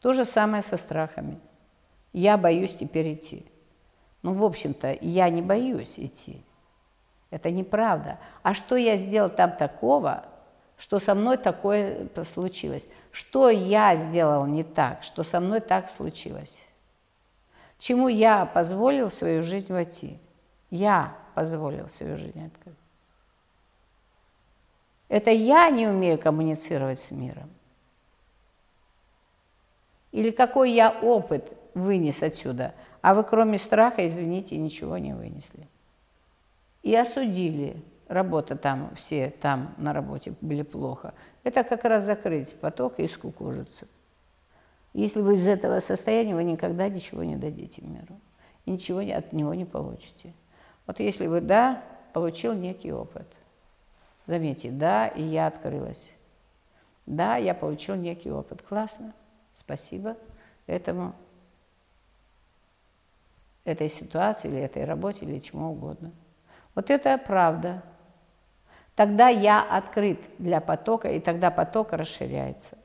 То 0.00 0.12
же 0.12 0.24
самое 0.24 0.64
со 0.64 0.76
страхами. 0.76 1.38
Я 2.12 2.36
боюсь 2.36 2.74
теперь 2.74 3.14
идти. 3.14 3.46
Ну, 4.22 4.34
в 4.34 4.44
общем-то, 4.44 4.96
я 5.00 5.30
не 5.30 5.42
боюсь 5.42 5.94
идти. 5.96 6.42
Это 7.30 7.50
неправда. 7.50 8.18
А 8.42 8.54
что 8.54 8.76
я 8.76 8.96
сделал 8.96 9.30
там 9.30 9.52
такого, 9.52 10.24
что 10.76 10.98
со 10.98 11.14
мной 11.14 11.36
такое 11.36 12.08
случилось? 12.24 12.86
Что 13.10 13.50
я 13.50 13.96
сделал 13.96 14.46
не 14.46 14.64
так, 14.64 15.02
что 15.02 15.24
со 15.24 15.40
мной 15.40 15.60
так 15.60 15.88
случилось? 15.88 16.56
Чему 17.78 18.08
я 18.08 18.46
позволил 18.46 19.10
свою 19.10 19.42
жизнь 19.42 19.72
войти? 19.72 20.18
Я 20.70 21.16
позволил 21.34 21.88
себе 21.88 22.16
жизнь 22.16 22.44
открыть. 22.44 22.74
Это 25.08 25.30
я 25.30 25.70
не 25.70 25.86
умею 25.86 26.18
коммуницировать 26.18 26.98
с 26.98 27.10
миром. 27.10 27.48
Или 30.12 30.30
какой 30.30 30.72
я 30.72 30.90
опыт 30.90 31.52
вынес 31.74 32.22
отсюда, 32.22 32.74
а 33.00 33.14
вы 33.14 33.24
кроме 33.24 33.58
страха, 33.58 34.06
извините, 34.06 34.56
ничего 34.56 34.98
не 34.98 35.14
вынесли. 35.14 35.68
И 36.82 36.94
осудили. 36.94 37.82
Работа 38.08 38.56
там, 38.56 38.94
все 38.94 39.28
там 39.28 39.74
на 39.76 39.92
работе 39.92 40.32
были 40.40 40.62
плохо. 40.62 41.12
Это 41.44 41.62
как 41.62 41.84
раз 41.84 42.04
закрыть 42.04 42.54
поток 42.54 42.98
и 42.98 43.06
скукожиться. 43.06 43.86
Если 44.94 45.20
вы 45.20 45.34
из 45.34 45.46
этого 45.46 45.80
состояния, 45.80 46.34
вы 46.34 46.44
никогда 46.44 46.88
ничего 46.88 47.22
не 47.22 47.36
дадите 47.36 47.82
миру. 47.82 48.18
И 48.64 48.70
ничего 48.70 49.00
от 49.00 49.32
него 49.34 49.52
не 49.52 49.66
получите. 49.66 50.32
Вот 50.86 51.00
если 51.00 51.26
вы, 51.26 51.42
да, 51.42 51.82
получил 52.14 52.54
некий 52.54 52.92
опыт. 52.92 53.26
Заметьте, 54.24 54.70
да, 54.70 55.06
и 55.06 55.22
я 55.22 55.46
открылась. 55.46 56.10
Да, 57.04 57.36
я 57.36 57.54
получил 57.54 57.94
некий 57.94 58.30
опыт. 58.30 58.62
Классно. 58.62 59.12
Спасибо 59.54 60.16
этому, 60.66 61.14
этой 63.64 63.88
ситуации 63.88 64.48
или 64.48 64.60
этой 64.60 64.84
работе 64.84 65.24
или 65.24 65.38
чему 65.38 65.72
угодно. 65.72 66.10
Вот 66.74 66.90
это 66.90 67.18
правда. 67.18 67.82
Тогда 68.94 69.28
я 69.28 69.62
открыт 69.62 70.20
для 70.38 70.60
потока, 70.60 71.10
и 71.10 71.20
тогда 71.20 71.50
поток 71.50 71.92
расширяется. 71.92 72.76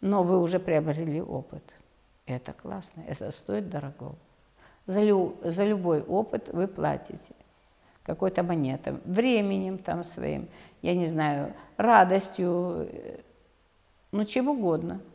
Но 0.00 0.22
вы 0.22 0.38
уже 0.40 0.60
приобрели 0.60 1.20
опыт. 1.20 1.62
Это 2.26 2.52
классно, 2.52 3.02
это 3.06 3.32
стоит 3.32 3.68
дорого. 3.68 4.14
За, 4.86 5.00
лю, 5.00 5.36
за 5.42 5.64
любой 5.64 6.02
опыт 6.02 6.48
вы 6.52 6.68
платите 6.68 7.34
какой-то 8.04 8.42
монетой, 8.42 8.94
временем 9.04 9.78
там 9.78 10.04
своим, 10.04 10.48
я 10.82 10.94
не 10.94 11.06
знаю, 11.06 11.54
радостью, 11.78 12.88
э, 12.90 13.20
ну 14.12 14.24
чем 14.26 14.48
угодно– 14.48 15.00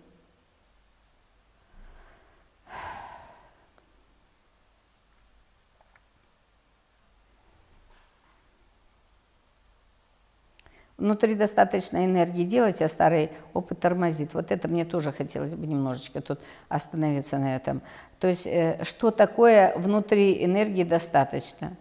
внутри 10.99 11.35
достаточно 11.35 12.05
энергии 12.05 12.43
делать, 12.43 12.81
а 12.81 12.87
старый 12.87 13.31
опыт 13.53 13.79
тормозит. 13.79 14.33
Вот 14.33 14.51
это 14.51 14.67
мне 14.67 14.85
тоже 14.85 15.11
хотелось 15.11 15.55
бы 15.55 15.65
немножечко 15.65 16.21
тут 16.21 16.39
остановиться 16.67 17.37
на 17.37 17.55
этом. 17.55 17.81
То 18.19 18.27
есть, 18.27 18.45
э, 18.45 18.83
что 18.83 19.11
такое 19.11 19.73
внутри 19.77 20.43
энергии 20.43 20.83
достаточно 20.83 21.75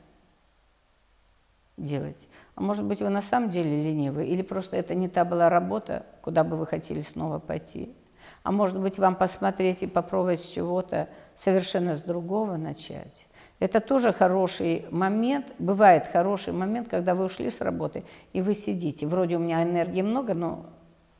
делать? 1.76 2.16
А 2.54 2.60
может 2.60 2.84
быть, 2.84 3.00
вы 3.00 3.08
на 3.08 3.22
самом 3.22 3.50
деле 3.50 3.84
ленивы, 3.84 4.26
или 4.26 4.42
просто 4.42 4.76
это 4.76 4.94
не 4.94 5.08
та 5.08 5.24
была 5.24 5.48
работа, 5.48 6.06
куда 6.22 6.42
бы 6.42 6.56
вы 6.56 6.66
хотели 6.66 7.02
снова 7.02 7.38
пойти? 7.38 7.94
А 8.42 8.50
может 8.50 8.80
быть, 8.80 8.98
вам 8.98 9.14
посмотреть 9.14 9.82
и 9.82 9.86
попробовать 9.86 10.40
с 10.40 10.46
чего-то 10.46 11.08
совершенно 11.36 11.94
с 11.94 12.02
другого 12.02 12.56
начать? 12.56 13.27
Это 13.60 13.80
тоже 13.80 14.12
хороший 14.12 14.86
момент, 14.90 15.52
бывает 15.58 16.06
хороший 16.06 16.52
момент, 16.52 16.88
когда 16.88 17.14
вы 17.14 17.24
ушли 17.24 17.50
с 17.50 17.60
работы, 17.60 18.04
и 18.32 18.40
вы 18.40 18.54
сидите. 18.54 19.06
Вроде 19.06 19.36
у 19.36 19.40
меня 19.40 19.62
энергии 19.64 20.02
много, 20.02 20.34
но 20.34 20.66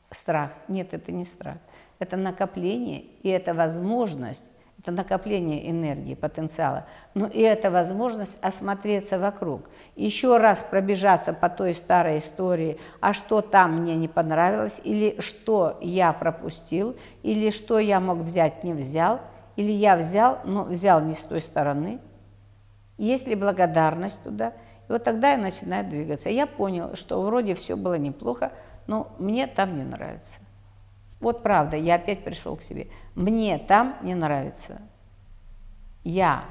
страх. 0.09 0.51
Нет, 0.69 0.93
это 0.93 1.11
не 1.11 1.25
страх. 1.25 1.57
Это 1.99 2.15
накопление, 2.15 3.01
и 3.23 3.29
это 3.29 3.53
возможность, 3.53 4.49
это 4.79 4.93
накопление 4.93 5.69
энергии, 5.69 6.15
потенциала, 6.15 6.85
но 7.13 7.27
и 7.27 7.41
это 7.41 7.69
возможность 7.69 8.37
осмотреться 8.41 9.19
вокруг. 9.19 9.69
Еще 9.97 10.37
раз 10.37 10.59
пробежаться 10.59 11.33
по 11.33 11.49
той 11.49 11.73
старой 11.73 12.19
истории, 12.19 12.79
а 13.01 13.11
что 13.11 13.41
там 13.41 13.81
мне 13.81 13.97
не 13.97 14.07
понравилось, 14.07 14.79
или 14.85 15.19
что 15.19 15.77
я 15.81 16.13
пропустил, 16.13 16.95
или 17.21 17.49
что 17.49 17.79
я 17.79 17.99
мог 17.99 18.19
взять, 18.19 18.63
не 18.63 18.71
взял, 18.71 19.19
или 19.57 19.73
я 19.73 19.97
взял, 19.97 20.39
но 20.45 20.63
взял 20.63 21.01
не 21.01 21.15
с 21.15 21.21
той 21.21 21.41
стороны– 21.41 21.99
есть 22.99 23.27
ли 23.27 23.35
благодарность 23.35 24.21
туда. 24.23 24.49
И 24.87 24.91
вот 24.91 25.03
тогда 25.03 25.31
я 25.31 25.37
начинаю 25.37 25.87
двигаться. 25.89 26.29
Я 26.29 26.45
понял, 26.45 26.95
что 26.95 27.21
вроде 27.21 27.55
все 27.55 27.75
было 27.75 27.97
неплохо, 27.97 28.51
но 28.87 29.15
мне 29.17 29.47
там 29.47 29.77
не 29.77 29.83
нравится. 29.83 30.37
Вот 31.19 31.43
правда, 31.43 31.77
я 31.77 31.95
опять 31.95 32.23
пришел 32.23 32.55
к 32.55 32.61
себе. 32.61 32.87
Мне 33.15 33.57
там 33.57 33.97
не 34.01 34.15
нравится. 34.15 34.81
Я. 36.03 36.43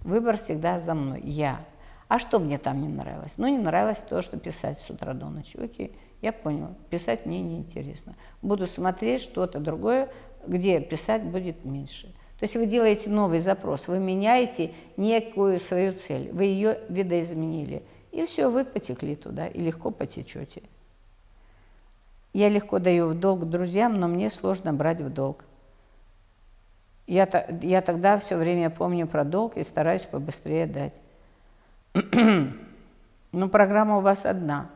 Выбор 0.00 0.36
всегда 0.36 0.80
за 0.80 0.94
мной. 0.94 1.20
Я. 1.22 1.60
А 2.08 2.18
что 2.18 2.38
мне 2.38 2.58
там 2.58 2.82
не 2.82 2.88
нравилось? 2.88 3.34
Ну, 3.38 3.46
не 3.48 3.58
нравилось 3.58 3.98
то, 3.98 4.22
что 4.22 4.38
писать 4.38 4.78
с 4.78 4.88
утра 4.90 5.14
до 5.14 5.26
ночи. 5.28 5.56
Окей, 5.56 5.96
я 6.20 6.32
понял. 6.32 6.76
Писать 6.90 7.26
мне 7.26 7.40
неинтересно. 7.40 8.14
Буду 8.42 8.66
смотреть 8.66 9.22
что-то 9.22 9.58
другое, 9.58 10.10
где 10.46 10.80
писать 10.80 11.22
будет 11.24 11.64
меньше. 11.64 12.14
То 12.38 12.44
есть 12.44 12.56
вы 12.56 12.66
делаете 12.66 13.10
новый 13.10 13.38
запрос, 13.38 13.88
вы 13.88 13.98
меняете 13.98 14.72
некую 14.96 15.60
свою 15.60 15.94
цель, 15.94 16.30
вы 16.32 16.44
ее 16.44 16.80
видоизменили. 16.88 17.82
И 18.10 18.26
все, 18.26 18.50
вы 18.50 18.64
потекли 18.64 19.16
туда 19.16 19.46
и 19.46 19.60
легко 19.60 19.90
потечете. 19.90 20.62
Я 22.32 22.48
легко 22.48 22.80
даю 22.80 23.08
в 23.08 23.14
долг 23.14 23.48
друзьям, 23.48 23.98
но 24.00 24.08
мне 24.08 24.30
сложно 24.30 24.72
брать 24.72 25.00
в 25.00 25.08
долг. 25.08 25.44
Я, 27.06 27.28
я 27.62 27.80
тогда 27.82 28.18
все 28.18 28.36
время 28.36 28.70
помню 28.70 29.06
про 29.06 29.24
долг 29.24 29.56
и 29.56 29.62
стараюсь 29.62 30.02
побыстрее 30.02 30.66
дать. 30.66 30.94
Но 33.32 33.48
программа 33.48 33.98
у 33.98 34.00
вас 34.00 34.26
одна. 34.26 34.70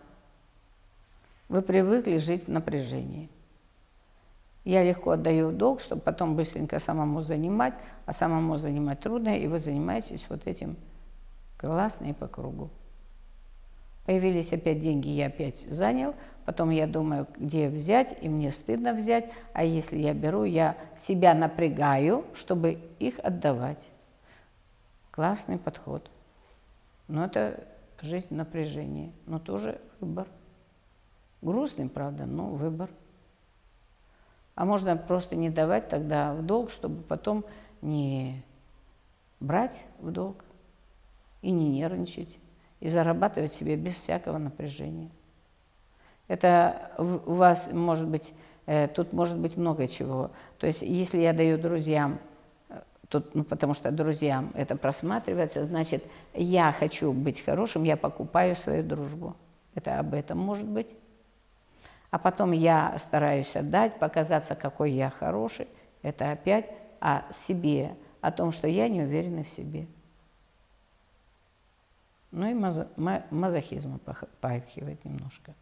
Вы 1.49 1.63
привыкли 1.63 2.19
жить 2.19 2.47
в 2.47 2.51
напряжении. 2.51 3.29
Я 4.69 4.85
легко 4.85 5.13
отдаю 5.13 5.51
долг, 5.51 5.81
чтобы 5.81 6.03
потом 6.03 6.37
быстренько 6.37 6.79
самому 6.79 7.23
занимать, 7.23 7.73
а 8.05 8.13
самому 8.13 8.59
занимать 8.59 9.01
трудно, 9.01 9.35
и 9.35 9.47
вы 9.47 9.59
занимаетесь 9.59 10.27
вот 10.29 10.47
этим 10.47 10.77
классно 11.57 12.05
и 12.05 12.13
по 12.13 12.29
кругу. 12.29 12.69
Появились 14.05 14.53
опять 14.53 14.81
деньги, 14.81 15.09
я 15.09 15.29
опять 15.29 15.61
занял, 15.71 16.15
потом 16.45 16.69
я 16.69 16.87
думаю, 16.87 17.27
где 17.39 17.71
взять, 17.71 18.15
и 18.21 18.29
мне 18.29 18.53
стыдно 18.53 18.93
взять, 18.93 19.31
а 19.55 19.65
если 19.65 19.97
я 19.97 20.13
беру, 20.13 20.45
я 20.45 20.77
себя 20.99 21.33
напрягаю, 21.33 22.27
чтобы 22.35 22.79
их 22.99 23.19
отдавать. 23.21 23.89
Классный 25.11 25.57
подход. 25.57 26.11
Но 27.07 27.25
это 27.25 27.67
жизнь 28.03 28.27
в 28.29 28.35
напряжении, 28.35 29.15
но 29.25 29.39
тоже 29.39 29.81
выбор. 29.99 30.27
Грустный, 31.41 31.89
правда, 31.89 32.27
но 32.27 32.51
выбор. 32.51 32.91
А 34.59 34.65
можно 34.65 34.97
просто 34.97 35.37
не 35.37 35.51
давать 35.51 35.89
тогда 35.89 36.35
в 36.35 36.43
долг, 36.43 36.73
чтобы 36.73 37.01
потом 37.05 37.45
не 37.81 38.43
брать 39.39 39.85
в 40.01 40.11
долг 40.11 40.45
и 41.43 41.53
не 41.53 41.69
нервничать, 41.69 42.37
и 42.81 42.89
зарабатывать 42.89 43.53
себе 43.53 43.77
без 43.77 43.95
всякого 43.95 44.37
напряжения. 44.39 45.11
Это 46.27 46.91
у 46.99 47.35
вас 47.35 47.69
может 47.71 48.09
быть, 48.09 48.33
э, 48.67 48.89
тут 48.89 49.13
может 49.13 49.39
быть 49.39 49.57
много 49.57 49.87
чего. 49.87 50.33
То 50.59 50.67
есть 50.67 50.83
если 50.83 51.19
я 51.19 51.33
даю 51.33 51.57
друзьям, 51.57 52.19
э, 52.69 52.81
тут, 53.09 53.37
ну, 53.37 53.45
потому 53.45 53.75
что 53.75 53.93
друзьям 53.93 54.51
это 54.57 54.77
просматривается, 54.77 55.67
значит, 55.67 56.03
я 56.35 56.73
хочу 56.73 57.13
быть 57.13 57.45
хорошим, 57.45 57.85
я 57.85 57.97
покупаю 57.97 58.57
свою 58.57 58.83
дружбу. 58.83 59.37
Это 59.77 60.01
об 60.01 60.15
этом 60.15 60.37
может 60.37 60.67
быть 60.67 60.89
а 62.11 62.19
потом 62.19 62.53
я 62.53 62.97
стараюсь 62.99 63.55
отдать, 63.55 63.99
показаться, 63.99 64.55
какой 64.55 64.93
я 64.93 65.11
хороший. 65.11 65.69
Это 66.03 66.31
опять 66.33 66.71
о 67.01 67.31
себе, 67.33 67.95
о 68.21 68.33
том, 68.33 68.53
что 68.53 68.67
я 68.67 68.89
не 68.89 69.03
уверена 69.03 69.45
в 69.45 69.49
себе. 69.49 69.87
Ну 72.31 72.49
и 72.49 72.55
мазо, 72.55 72.89
мазохизм 72.97 74.01
поахивает 74.41 75.05
немножко. 75.05 75.55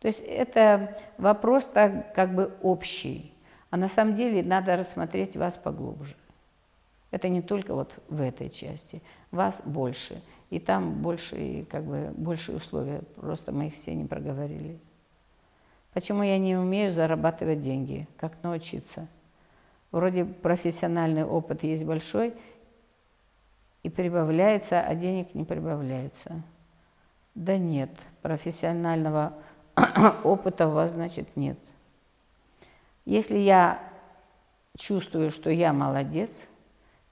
То 0.00 0.08
есть 0.08 0.20
это 0.20 0.98
вопрос 1.16 1.64
так 1.64 2.14
как 2.14 2.34
бы 2.34 2.54
общий, 2.62 3.32
а 3.70 3.76
на 3.76 3.88
самом 3.88 4.14
деле 4.14 4.42
надо 4.42 4.76
рассмотреть 4.76 5.36
вас 5.36 5.56
поглубже. 5.56 6.14
Это 7.10 7.28
не 7.28 7.42
только 7.42 7.74
вот 7.74 7.94
в 8.08 8.20
этой 8.20 8.50
части, 8.50 9.00
вас 9.30 9.62
больше, 9.64 10.20
и 10.50 10.58
там 10.58 11.00
больше, 11.00 11.64
как 11.70 11.84
бы, 11.84 12.12
больше 12.16 12.52
условия, 12.52 13.02
просто 13.16 13.52
мы 13.52 13.68
их 13.68 13.74
все 13.74 13.94
не 13.94 14.04
проговорили. 14.04 14.78
Почему 15.94 16.24
я 16.24 16.38
не 16.38 16.56
умею 16.56 16.92
зарабатывать 16.92 17.60
деньги? 17.60 18.08
Как 18.18 18.42
научиться? 18.42 19.06
Вроде 19.92 20.24
профессиональный 20.24 21.24
опыт 21.24 21.62
есть 21.62 21.84
большой, 21.84 22.34
и 23.84 23.90
прибавляется, 23.90 24.80
а 24.80 24.94
денег 24.94 25.34
не 25.34 25.44
прибавляется. 25.44 26.42
Да 27.34 27.58
нет, 27.58 27.90
профессионального 28.22 29.34
опыта 30.24 30.66
у 30.66 30.72
вас, 30.72 30.92
значит, 30.92 31.36
нет. 31.36 31.58
Если 33.04 33.38
я 33.38 33.78
чувствую, 34.76 35.30
что 35.30 35.50
я 35.50 35.72
молодец, 35.72 36.30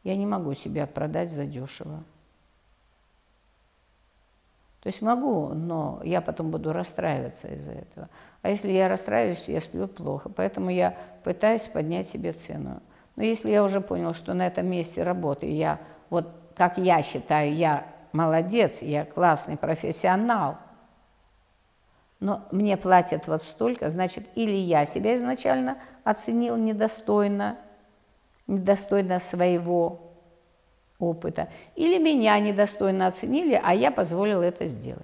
я 0.03 0.17
не 0.17 0.27
могу 0.27 0.55
себя 0.55 0.87
продать 0.87 1.31
за 1.31 1.47
дешево. 1.47 2.03
То 4.83 4.89
есть 4.89 5.03
могу, 5.03 5.49
но 5.51 6.01
я 6.03 6.21
потом 6.21 6.51
буду 6.51 6.73
расстраиваться 6.73 7.47
из-за 7.49 7.73
этого. 7.73 8.09
А 8.43 8.51
если 8.51 8.73
я 8.73 8.89
расстраиваюсь, 8.89 9.48
я 9.48 9.60
сплю 9.60 9.86
плохо. 9.89 10.28
Поэтому 10.28 10.70
я 10.70 10.97
пытаюсь 11.24 11.62
поднять 11.62 12.09
себе 12.09 12.32
цену. 12.32 12.82
Но 13.16 13.23
если 13.23 13.51
я 13.51 13.62
уже 13.62 13.81
понял, 13.81 14.14
что 14.14 14.35
на 14.35 14.47
этом 14.47 14.66
месте 14.66 15.02
работы 15.02 15.47
я, 15.47 15.78
вот 16.10 16.28
как 16.56 16.78
я 16.78 17.02
считаю, 17.02 17.55
я 17.55 17.86
молодец, 18.12 18.82
я 18.82 19.05
классный 19.05 19.56
профессионал, 19.56 20.59
но 22.20 22.47
мне 22.52 22.77
платят 22.77 23.27
вот 23.27 23.43
столько, 23.43 23.89
значит, 23.90 24.24
или 24.36 24.55
я 24.55 24.86
себя 24.86 25.16
изначально 25.16 25.78
оценил 26.05 26.56
недостойно, 26.56 27.56
недостойно 28.47 29.19
своего 29.19 30.12
опыта, 31.01 31.48
или 31.74 31.98
меня 31.98 32.39
недостойно 32.39 33.09
оценили, 33.09 33.60
а 33.62 33.74
я 33.74 33.90
позволил 33.90 34.40
это 34.40 34.69
сделать. 34.69 35.02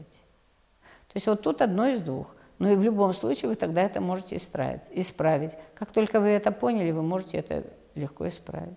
То 1.08 1.14
есть 1.14 1.26
вот 1.26 1.42
тут 1.42 1.60
одно 1.60 1.88
из 1.88 2.00
двух. 2.00 2.36
Но 2.58 2.70
и 2.70 2.76
в 2.76 2.82
любом 2.82 3.14
случае 3.14 3.50
вы 3.50 3.54
тогда 3.54 3.82
это 3.82 4.00
можете 4.00 4.36
исправить. 4.36 4.82
исправить. 4.90 5.52
Как 5.74 5.92
только 5.92 6.20
вы 6.20 6.28
это 6.28 6.50
поняли, 6.50 6.90
вы 6.90 7.02
можете 7.02 7.38
это 7.38 7.64
легко 7.94 8.28
исправить. 8.28 8.76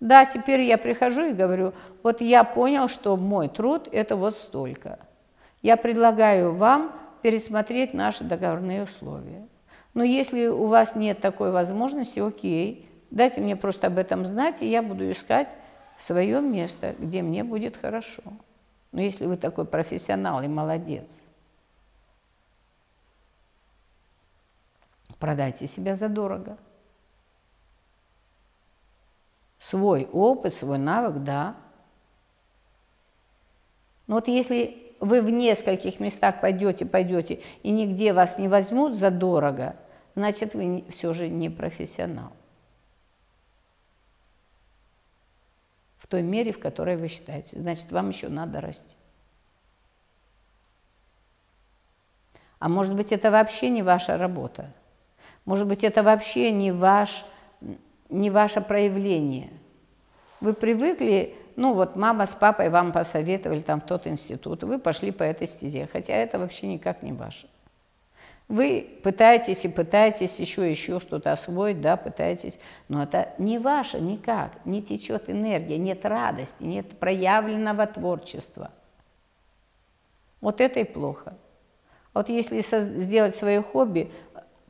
Да, 0.00 0.26
теперь 0.26 0.60
я 0.62 0.76
прихожу 0.78 1.22
и 1.22 1.32
говорю, 1.32 1.72
вот 2.02 2.20
я 2.20 2.44
понял, 2.44 2.88
что 2.88 3.16
мой 3.16 3.48
труд– 3.48 3.88
это 3.92 4.16
вот 4.16 4.36
столько. 4.36 4.98
Я 5.62 5.76
предлагаю 5.76 6.54
вам 6.54 6.92
пересмотреть 7.22 7.94
наши 7.94 8.22
договорные 8.22 8.84
условия. 8.84 9.46
Но 9.94 10.02
если 10.02 10.46
у 10.48 10.66
вас 10.66 10.94
нет 10.94 11.20
такой 11.20 11.52
возможности, 11.52 12.18
окей, 12.18 12.88
дайте 13.10 13.40
мне 13.40 13.56
просто 13.56 13.86
об 13.86 13.96
этом 13.96 14.26
знать, 14.26 14.60
и 14.60 14.68
я 14.68 14.82
буду 14.82 15.10
искать 15.10 15.48
свое 15.98 16.40
место, 16.40 16.94
где 16.98 17.22
мне 17.22 17.44
будет 17.44 17.76
хорошо. 17.76 18.22
Но 18.92 19.00
если 19.00 19.26
вы 19.26 19.36
такой 19.36 19.64
профессионал 19.64 20.42
и 20.42 20.48
молодец, 20.48 21.22
продайте 25.24 25.66
себя 25.66 25.94
задорого. 25.94 26.58
Свой 29.58 30.04
опыт, 30.12 30.52
свой 30.52 30.76
навык, 30.76 31.22
да. 31.24 31.56
Но 34.06 34.16
вот 34.16 34.28
если 34.28 34.94
вы 35.00 35.22
в 35.22 35.30
нескольких 35.30 35.98
местах 35.98 36.42
пойдете, 36.42 36.84
пойдете, 36.84 37.40
и 37.62 37.70
нигде 37.70 38.12
вас 38.12 38.36
не 38.36 38.48
возьмут 38.48 38.96
задорого, 38.96 39.76
значит, 40.14 40.52
вы 40.52 40.84
все 40.90 41.14
же 41.14 41.30
не 41.30 41.48
профессионал. 41.48 42.32
В 45.96 46.06
той 46.06 46.20
мере, 46.20 46.52
в 46.52 46.60
которой 46.60 46.98
вы 46.98 47.08
считаете. 47.08 47.58
Значит, 47.58 47.90
вам 47.90 48.10
еще 48.10 48.28
надо 48.28 48.60
расти. 48.60 48.98
А 52.58 52.68
может 52.68 52.94
быть, 52.94 53.10
это 53.10 53.30
вообще 53.30 53.70
не 53.70 53.82
ваша 53.82 54.18
работа. 54.18 54.70
Может 55.44 55.66
быть, 55.66 55.84
это 55.84 56.02
вообще 56.02 56.50
не, 56.50 56.72
ваш, 56.72 57.24
не 58.08 58.30
ваше 58.30 58.60
проявление. 58.60 59.50
Вы 60.40 60.54
привыкли, 60.54 61.34
ну 61.56 61.74
вот 61.74 61.96
мама 61.96 62.26
с 62.26 62.34
папой 62.34 62.70
вам 62.70 62.92
посоветовали 62.92 63.60
там 63.60 63.80
в 63.80 63.86
тот 63.86 64.06
институт, 64.06 64.62
вы 64.62 64.78
пошли 64.78 65.10
по 65.10 65.22
этой 65.22 65.46
стезе, 65.46 65.88
хотя 65.90 66.14
это 66.14 66.38
вообще 66.38 66.66
никак 66.66 67.02
не 67.02 67.12
ваше. 67.12 67.48
Вы 68.48 68.98
пытаетесь 69.02 69.64
и 69.64 69.68
пытаетесь 69.68 70.38
еще 70.38 70.68
еще 70.68 71.00
что-то 71.00 71.32
освоить, 71.32 71.80
да, 71.80 71.96
пытаетесь, 71.96 72.58
но 72.88 73.02
это 73.02 73.30
не 73.38 73.58
ваше 73.58 74.00
никак, 74.00 74.52
не 74.66 74.82
течет 74.82 75.30
энергия, 75.30 75.78
нет 75.78 76.04
радости, 76.04 76.62
нет 76.62 76.98
проявленного 76.98 77.86
творчества. 77.86 78.70
Вот 80.42 80.60
это 80.60 80.80
и 80.80 80.84
плохо. 80.84 81.34
Вот 82.12 82.28
если 82.28 82.60
сделать 82.60 83.34
свое 83.34 83.62
хобби, 83.62 84.12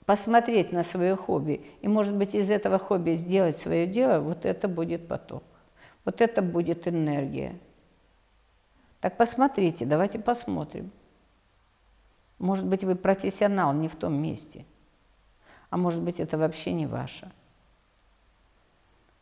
посмотреть 0.06 0.72
на 0.72 0.82
свое 0.82 1.16
хобби, 1.16 1.64
и, 1.81 1.89
может 1.89 2.14
быть, 2.14 2.35
из 2.35 2.51
этого 2.51 2.78
хобби 2.78 3.14
сделать 3.14 3.56
свое 3.56 3.86
дело, 3.86 4.20
вот 4.20 4.44
это 4.44 4.68
будет 4.68 5.09
поток. 5.09 5.43
Вот 6.05 6.20
это 6.20 6.43
будет 6.43 6.86
энергия. 6.86 7.59
Так 9.01 9.16
посмотрите, 9.16 9.86
давайте 9.86 10.18
посмотрим. 10.18 10.90
Может 12.39 12.66
быть, 12.66 12.85
вы 12.85 12.94
профессионал 12.94 13.72
не 13.72 13.89
в 13.89 13.97
том 13.97 14.14
месте, 14.14 14.66
а 15.70 15.76
может 15.76 16.02
быть, 16.02 16.20
это 16.20 16.36
вообще 16.36 16.72
не 16.72 16.86
ваше. 16.86 17.31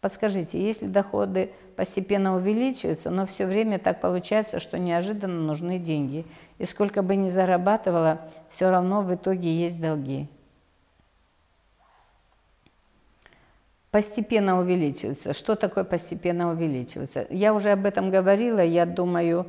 Подскажите, 0.00 0.60
если 0.60 0.86
доходы 0.86 1.52
постепенно 1.76 2.34
увеличиваются, 2.34 3.10
но 3.10 3.24
все 3.24 3.46
время 3.46 3.78
так 3.78 4.00
получается, 4.00 4.58
что 4.58 4.76
неожиданно 4.76 5.40
нужны 5.40 5.78
деньги, 5.78 6.26
и 6.58 6.64
сколько 6.64 7.02
бы 7.02 7.14
ни 7.14 7.28
зарабатывала, 7.28 8.22
все 8.48 8.70
равно 8.70 9.02
в 9.02 9.14
итоге 9.14 9.54
есть 9.54 9.80
долги– 9.80 10.28
постепенно 13.92 14.58
увеличивается. 14.58 15.34
Что 15.34 15.54
такое 15.54 15.84
постепенно 15.84 16.50
увеличивается? 16.50 17.26
Я 17.28 17.52
уже 17.52 17.70
об 17.72 17.84
этом 17.84 18.10
говорила, 18.10 18.60
я 18.60 18.86
думаю, 18.86 19.46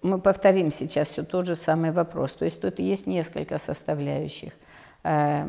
мы 0.00 0.20
повторим 0.20 0.70
сейчас 0.70 1.08
все 1.08 1.24
тот 1.24 1.46
же 1.46 1.56
самый 1.56 1.90
вопрос. 1.90 2.34
То 2.34 2.44
есть 2.44 2.60
тут 2.60 2.78
есть 2.78 3.06
несколько 3.08 3.58
составляющих. 3.58 4.52
Э, 5.02 5.46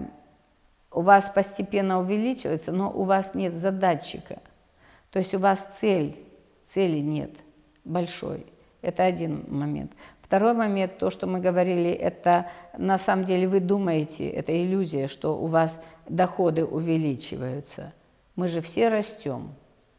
у 0.91 1.01
вас 1.01 1.29
постепенно 1.29 1.99
увеличивается, 1.99 2.71
но 2.71 2.91
у 2.91 3.03
вас 3.03 3.35
нет 3.35 3.55
задатчика. 3.55 4.39
То 5.11 5.19
есть 5.19 5.35
у 5.35 5.39
вас 5.39 5.77
цель, 5.79 6.17
цели 6.63 6.97
нет 6.97 7.31
большой. 7.83 8.43
Это 8.81 9.03
один 9.03 9.45
момент. 9.49 9.91
Второй 10.23 10.53
момент, 10.53 10.97
то, 10.97 11.11
что 11.11 11.27
мы 11.27 11.39
говорили, 11.39 11.91
это 11.91 12.47
на 12.75 12.97
самом 12.97 13.25
деле 13.25 13.47
вы 13.47 13.59
думаете, 13.59 14.27
это 14.27 14.51
иллюзия, 14.51 15.05
что 15.05 15.39
у 15.39 15.45
вас 15.45 15.83
доходы 16.09 16.65
увеличиваются– 16.65 17.93
мы 18.35 18.47
же 18.47 18.61
все 18.61 18.89
растем. 18.89 19.53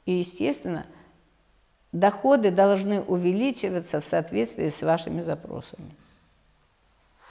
И, 0.05 0.13
естественно, 0.13 0.87
доходы 1.93 2.51
должны 2.51 3.01
увеличиваться 3.01 4.01
в 4.01 4.05
соответствии 4.05 4.69
с 4.69 4.83
вашими 4.83 5.21
запросами. 5.21 5.95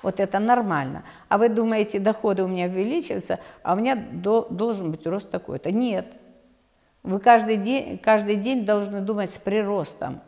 Вот 0.01 0.19
это 0.19 0.39
нормально. 0.39 1.03
А 1.29 1.37
вы 1.37 1.49
думаете, 1.49 1.99
доходы 1.99 2.43
у 2.43 2.47
меня 2.47 2.67
увеличиваются, 2.67 3.39
а 3.63 3.73
у 3.73 3.77
меня 3.77 3.95
до, 3.95 4.47
должен 4.49 4.91
быть 4.91 5.07
рост 5.07 5.31
такой-то. 5.31 5.71
Нет. 5.71 6.05
Вы 7.01 7.19
каждый 7.19 7.57
день, 7.57 7.97
каждый 7.97 8.35
день 8.35 8.65
должны 8.65 9.01
думать 9.01 9.29
с 9.29 9.37
приростом. 9.37 10.21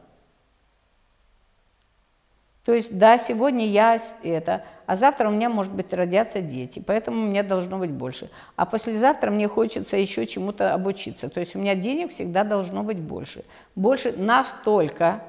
То 2.68 2.73
есть, 2.73 2.98
да, 2.98 3.18
сегодня 3.18 3.65
я 3.65 3.98
это, 4.23 4.65
а 4.88 4.98
завтра 4.98 5.30
у 5.30 5.31
меня, 5.31 5.48
может 5.48 5.72
быть, 5.72 5.94
родятся 5.94 6.41
дети, 6.41 6.84
поэтому 6.85 7.23
у 7.23 7.27
меня 7.27 7.41
должно 7.41 7.77
быть 7.77 7.91
больше. 7.91 8.30
А 8.57 8.65
послезавтра 8.65 9.31
мне 9.31 9.48
хочется 9.48 9.95
еще 9.95 10.27
чему-то 10.27 10.73
обучиться. 10.73 11.30
То 11.30 11.39
есть 11.39 11.56
у 11.56 11.60
меня 11.60 11.76
денег 11.76 12.11
всегда 12.11 12.44
должно 12.44 12.84
быть 12.84 12.99
больше. 12.99 13.45
Больше 13.73 14.11
настолько, 14.18 15.23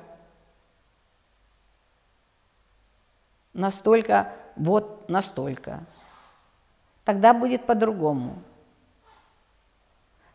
настолько, 3.52 4.32
вот 4.56 5.08
настолько. 5.08 5.84
Тогда 7.04 7.34
будет 7.34 7.66
по-другому. 7.66 8.42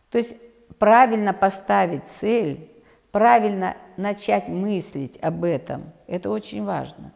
То 0.08 0.16
есть 0.16 0.32
правильно 0.78 1.34
поставить 1.34 2.08
цель, 2.08 2.73
правильно 3.14 3.76
начать 3.96 4.48
мыслить 4.48 5.18
об 5.22 5.44
этом, 5.44 5.92
это 6.08 6.30
очень 6.30 6.64
важно. 6.64 7.12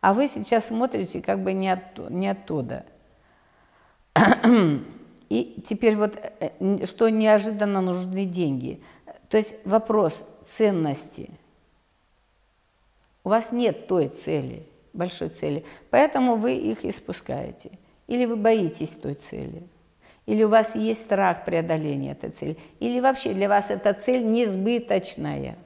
А 0.00 0.12
вы 0.12 0.26
сейчас 0.26 0.66
смотрите 0.66 1.22
как 1.22 1.44
бы 1.44 1.52
не, 1.52 1.68
от, 1.68 2.10
не 2.10 2.26
оттуда. 2.26 2.84
И 5.28 5.62
теперь 5.64 5.94
вот, 5.94 6.18
э, 6.40 6.86
что 6.86 7.08
неожиданно 7.08 7.80
нужны 7.80 8.24
деньги. 8.24 8.82
То 9.28 9.36
есть 9.36 9.54
вопрос 9.64 10.20
ценности. 10.44 11.30
У 13.22 13.28
вас 13.28 13.52
нет 13.52 13.86
той 13.86 14.08
цели, 14.08 14.66
большой 14.92 15.28
цели, 15.28 15.64
поэтому 15.90 16.34
вы 16.34 16.54
их 16.56 16.84
испускаете. 16.84 17.70
Или 18.08 18.24
вы 18.24 18.34
боитесь 18.34 18.90
той 18.90 19.14
цели. 19.14 19.62
Или 20.26 20.42
у 20.42 20.48
вас 20.48 20.74
есть 20.74 21.02
страх 21.02 21.44
преодоления 21.44 22.12
этой 22.12 22.30
цели. 22.30 22.56
Или 22.80 23.00
вообще 23.00 23.32
для 23.32 23.48
вас 23.48 23.70
эта 23.70 23.94
цель 23.94 24.26
несбыточная. 24.26 25.56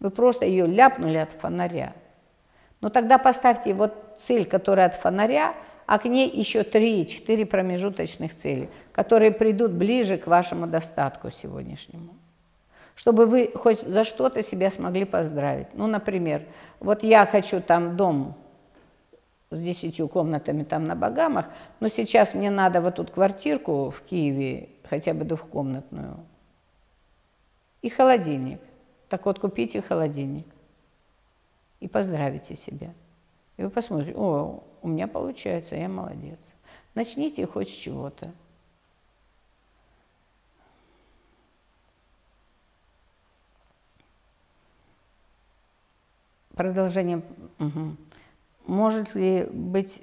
Вы 0.00 0.10
просто 0.10 0.46
ее 0.46 0.66
ляпнули 0.66 1.18
от 1.18 1.30
фонаря. 1.30 1.92
Но 2.80 2.88
тогда 2.88 3.18
поставьте 3.18 3.74
вот 3.74 3.94
цель, 4.20 4.46
которая 4.46 4.86
от 4.86 4.94
фонаря, 4.94 5.54
а 5.86 5.98
к 5.98 6.06
ней 6.06 6.28
еще 6.28 6.62
3-4 6.62 7.44
промежуточных 7.44 8.36
цели, 8.36 8.70
которые 8.92 9.30
придут 9.30 9.72
ближе 9.72 10.16
к 10.16 10.26
вашему 10.26 10.66
достатку 10.66 11.30
сегодняшнему. 11.30 12.14
Чтобы 12.94 13.26
вы 13.26 13.52
хоть 13.54 13.80
за 13.80 14.04
что-то 14.04 14.42
себя 14.42 14.70
смогли 14.70 15.04
поздравить. 15.04 15.68
Ну, 15.74 15.86
например, 15.86 16.42
вот 16.80 17.02
я 17.02 17.26
хочу 17.26 17.60
там 17.60 17.96
дом 17.96 18.36
с 19.52 19.60
десятью 19.60 20.08
комнатами 20.08 20.64
там 20.64 20.84
на 20.86 20.96
Багамах, 20.96 21.46
но 21.80 21.88
сейчас 21.88 22.34
мне 22.34 22.50
надо 22.50 22.80
вот 22.80 22.96
тут 22.96 23.10
квартирку 23.10 23.90
в 23.90 24.02
Киеве, 24.02 24.70
хотя 24.84 25.12
бы 25.14 25.24
двухкомнатную, 25.24 26.18
и 27.82 27.88
холодильник. 27.88 28.60
Так 29.08 29.26
вот, 29.26 29.38
купите 29.38 29.82
холодильник. 29.82 30.46
и 31.80 31.88
поздравите 31.88 32.56
себя. 32.56 32.94
И 33.56 33.62
вы 33.62 33.68
посмотрите, 33.68 34.16
о, 34.16 34.62
у 34.82 34.88
меня 34.88 35.08
получается, 35.08 35.76
я 35.76 35.88
молодец. 35.88 36.38
Начните 36.94 37.46
хоть 37.46 37.68
с 37.68 37.72
чего-то. 37.72 38.32
Продолжение. 46.54 47.22
Угу. 47.58 47.96
Может 48.66 49.14
ли 49.14 49.46
быть 49.50 50.02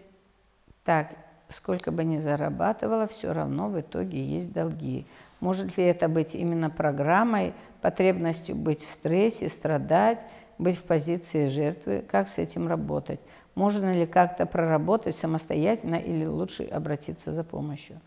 так, 0.84 1.16
сколько 1.50 1.92
бы 1.92 2.04
ни 2.04 2.18
зарабатывала, 2.18 3.08
все 3.08 3.32
равно 3.34 3.70
в 3.70 3.80
итоге 3.80 4.24
есть 4.24 4.52
долги? 4.52 5.06
Может 5.40 5.78
ли 5.78 5.86
это 5.86 6.08
быть 6.08 6.36
именно 6.36 6.70
программой, 6.70 7.54
потребностью 7.82 8.56
быть 8.56 8.84
в 8.84 8.92
стрессе, 8.92 9.50
страдать, 9.50 10.26
быть 10.58 10.78
в 10.78 10.84
позиции 10.84 11.48
жертвы? 11.48 12.04
Как 12.10 12.28
с 12.28 12.38
этим 12.38 12.68
работать? 12.68 13.20
Можно 13.56 13.94
ли 13.94 14.06
как-то 14.06 14.46
проработать 14.46 15.16
самостоятельно 15.16 15.96
или 15.96 16.26
лучше 16.26 16.64
обратиться 16.64 17.34
за 17.34 17.44
помощью? 17.44 18.00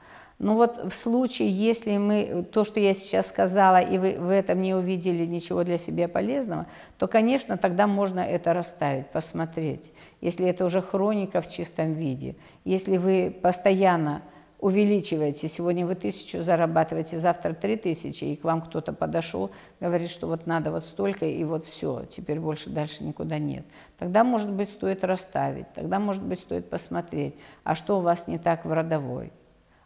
Ну 0.42 0.56
вот 0.56 0.92
в 0.92 0.92
случае, 0.92 1.50
если 1.50 1.96
мы, 1.98 2.44
то, 2.50 2.64
что 2.64 2.80
я 2.80 2.94
сейчас 2.94 3.28
сказала, 3.28 3.80
и 3.80 3.96
вы 3.96 4.16
в 4.18 4.28
этом 4.28 4.60
не 4.60 4.74
увидели 4.74 5.24
ничего 5.24 5.62
для 5.62 5.78
себя 5.78 6.08
полезного, 6.08 6.66
то, 6.98 7.06
конечно, 7.06 7.56
тогда 7.56 7.86
можно 7.86 8.18
это 8.18 8.52
расставить, 8.52 9.06
посмотреть. 9.06 9.92
Если 10.20 10.48
это 10.48 10.64
уже 10.64 10.82
хроника 10.82 11.42
в 11.42 11.48
чистом 11.48 11.92
виде, 11.92 12.34
если 12.64 12.96
вы 12.96 13.32
постоянно 13.40 14.20
увеличиваете, 14.58 15.46
сегодня 15.46 15.86
вы 15.86 15.94
тысячу 15.94 16.42
зарабатываете, 16.42 17.18
завтра 17.18 17.52
три 17.52 17.76
тысячи, 17.76 18.24
и 18.24 18.34
к 18.34 18.42
вам 18.42 18.62
кто-то 18.62 18.92
подошел, 18.92 19.52
говорит, 19.78 20.10
что 20.10 20.26
вот 20.26 20.48
надо 20.48 20.72
вот 20.72 20.84
столько, 20.84 21.24
и 21.24 21.44
вот 21.44 21.66
все, 21.66 22.04
теперь 22.10 22.40
больше 22.40 22.68
дальше 22.68 23.04
никуда 23.04 23.38
нет. 23.38 23.64
Тогда, 23.96 24.24
может 24.24 24.50
быть, 24.50 24.70
стоит 24.70 25.04
расставить, 25.04 25.72
тогда, 25.72 26.00
может 26.00 26.24
быть, 26.24 26.40
стоит 26.40 26.68
посмотреть, 26.68 27.36
а 27.62 27.76
что 27.76 27.98
у 27.98 28.02
вас 28.02 28.26
не 28.26 28.38
так 28.38 28.64
в 28.64 28.72
родовой 28.72 29.30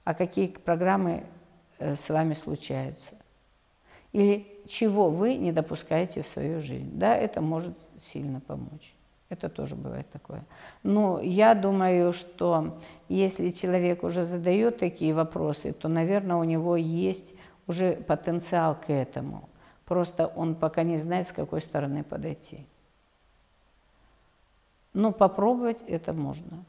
а 0.06 0.14
какие 0.14 0.46
программы 0.46 1.24
э, 1.80 1.96
с 1.96 2.08
вами 2.08 2.32
случаются. 2.32 3.16
Или 4.12 4.46
чего 4.68 5.10
вы 5.10 5.34
не 5.34 5.50
допускаете 5.50 6.22
в 6.22 6.28
свою 6.28 6.60
жизнь. 6.60 6.92
Да, 6.92 7.16
это 7.16 7.40
может 7.40 7.76
сильно 8.00 8.38
помочь. 8.38 8.94
Это 9.30 9.48
тоже 9.48 9.74
бывает 9.74 10.08
такое. 10.10 10.44
Но 10.84 11.20
я 11.20 11.56
думаю, 11.56 12.12
что 12.12 12.78
если 13.08 13.50
человек 13.50 14.04
уже 14.04 14.24
задает 14.24 14.78
такие 14.78 15.12
вопросы, 15.12 15.72
то, 15.72 15.88
наверное, 15.88 16.36
у 16.36 16.44
него 16.44 16.76
есть 16.76 17.34
уже 17.66 17.96
потенциал 17.96 18.76
к 18.76 18.90
этому. 18.90 19.48
Просто 19.86 20.28
он 20.28 20.54
пока 20.54 20.84
не 20.84 20.98
знает, 20.98 21.26
с 21.26 21.32
какой 21.32 21.60
стороны 21.60 22.04
подойти. 22.04 22.64
Но 24.94 25.10
попробовать 25.10 25.82
это 25.88 26.12
можно. 26.12 26.64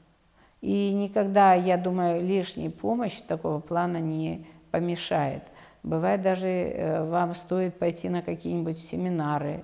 И 0.62 0.94
никогда, 0.94 1.54
я 1.54 1.78
думаю, 1.78 2.22
лишняя 2.26 2.70
помощь 2.70 3.22
такого 3.22 3.60
плана 3.60 3.98
не 3.98 4.48
помешает. 4.72 5.44
Бывает 5.84 6.22
даже 6.22 6.48
э, 6.48 7.10
вам 7.10 7.36
стоит 7.36 7.78
пойти 7.78 8.10
на 8.10 8.22
какие-нибудь 8.22 8.80
семинары, 8.80 9.64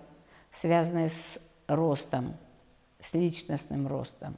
связанные 0.52 1.10
с 1.10 1.40
ростом, 1.68 2.36
с 3.00 3.14
личностным 3.14 3.88
ростом. 3.88 4.38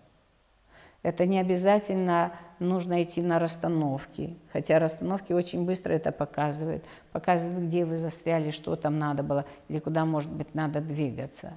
Это 1.03 1.27
не 1.27 1.39
обязательно 1.39 2.31
нужно 2.57 3.03
идти 3.03 3.21
на 3.21 3.37
расстановки, 3.37 4.35
хотя 4.51 4.79
расстановки 4.79 5.33
очень 5.33 5.63
быстро 5.63 5.93
это 5.93 6.11
показывают. 6.11 6.83
Показывают, 7.11 7.67
где 7.67 7.85
вы 7.85 7.97
застряли, 7.97 8.49
что 8.49 8.75
там 8.75 8.97
надо 8.97 9.21
было, 9.21 9.45
или 9.67 9.77
куда, 9.77 10.05
может 10.05 10.31
быть, 10.31 10.55
надо 10.55 10.81
двигаться. 10.81 11.53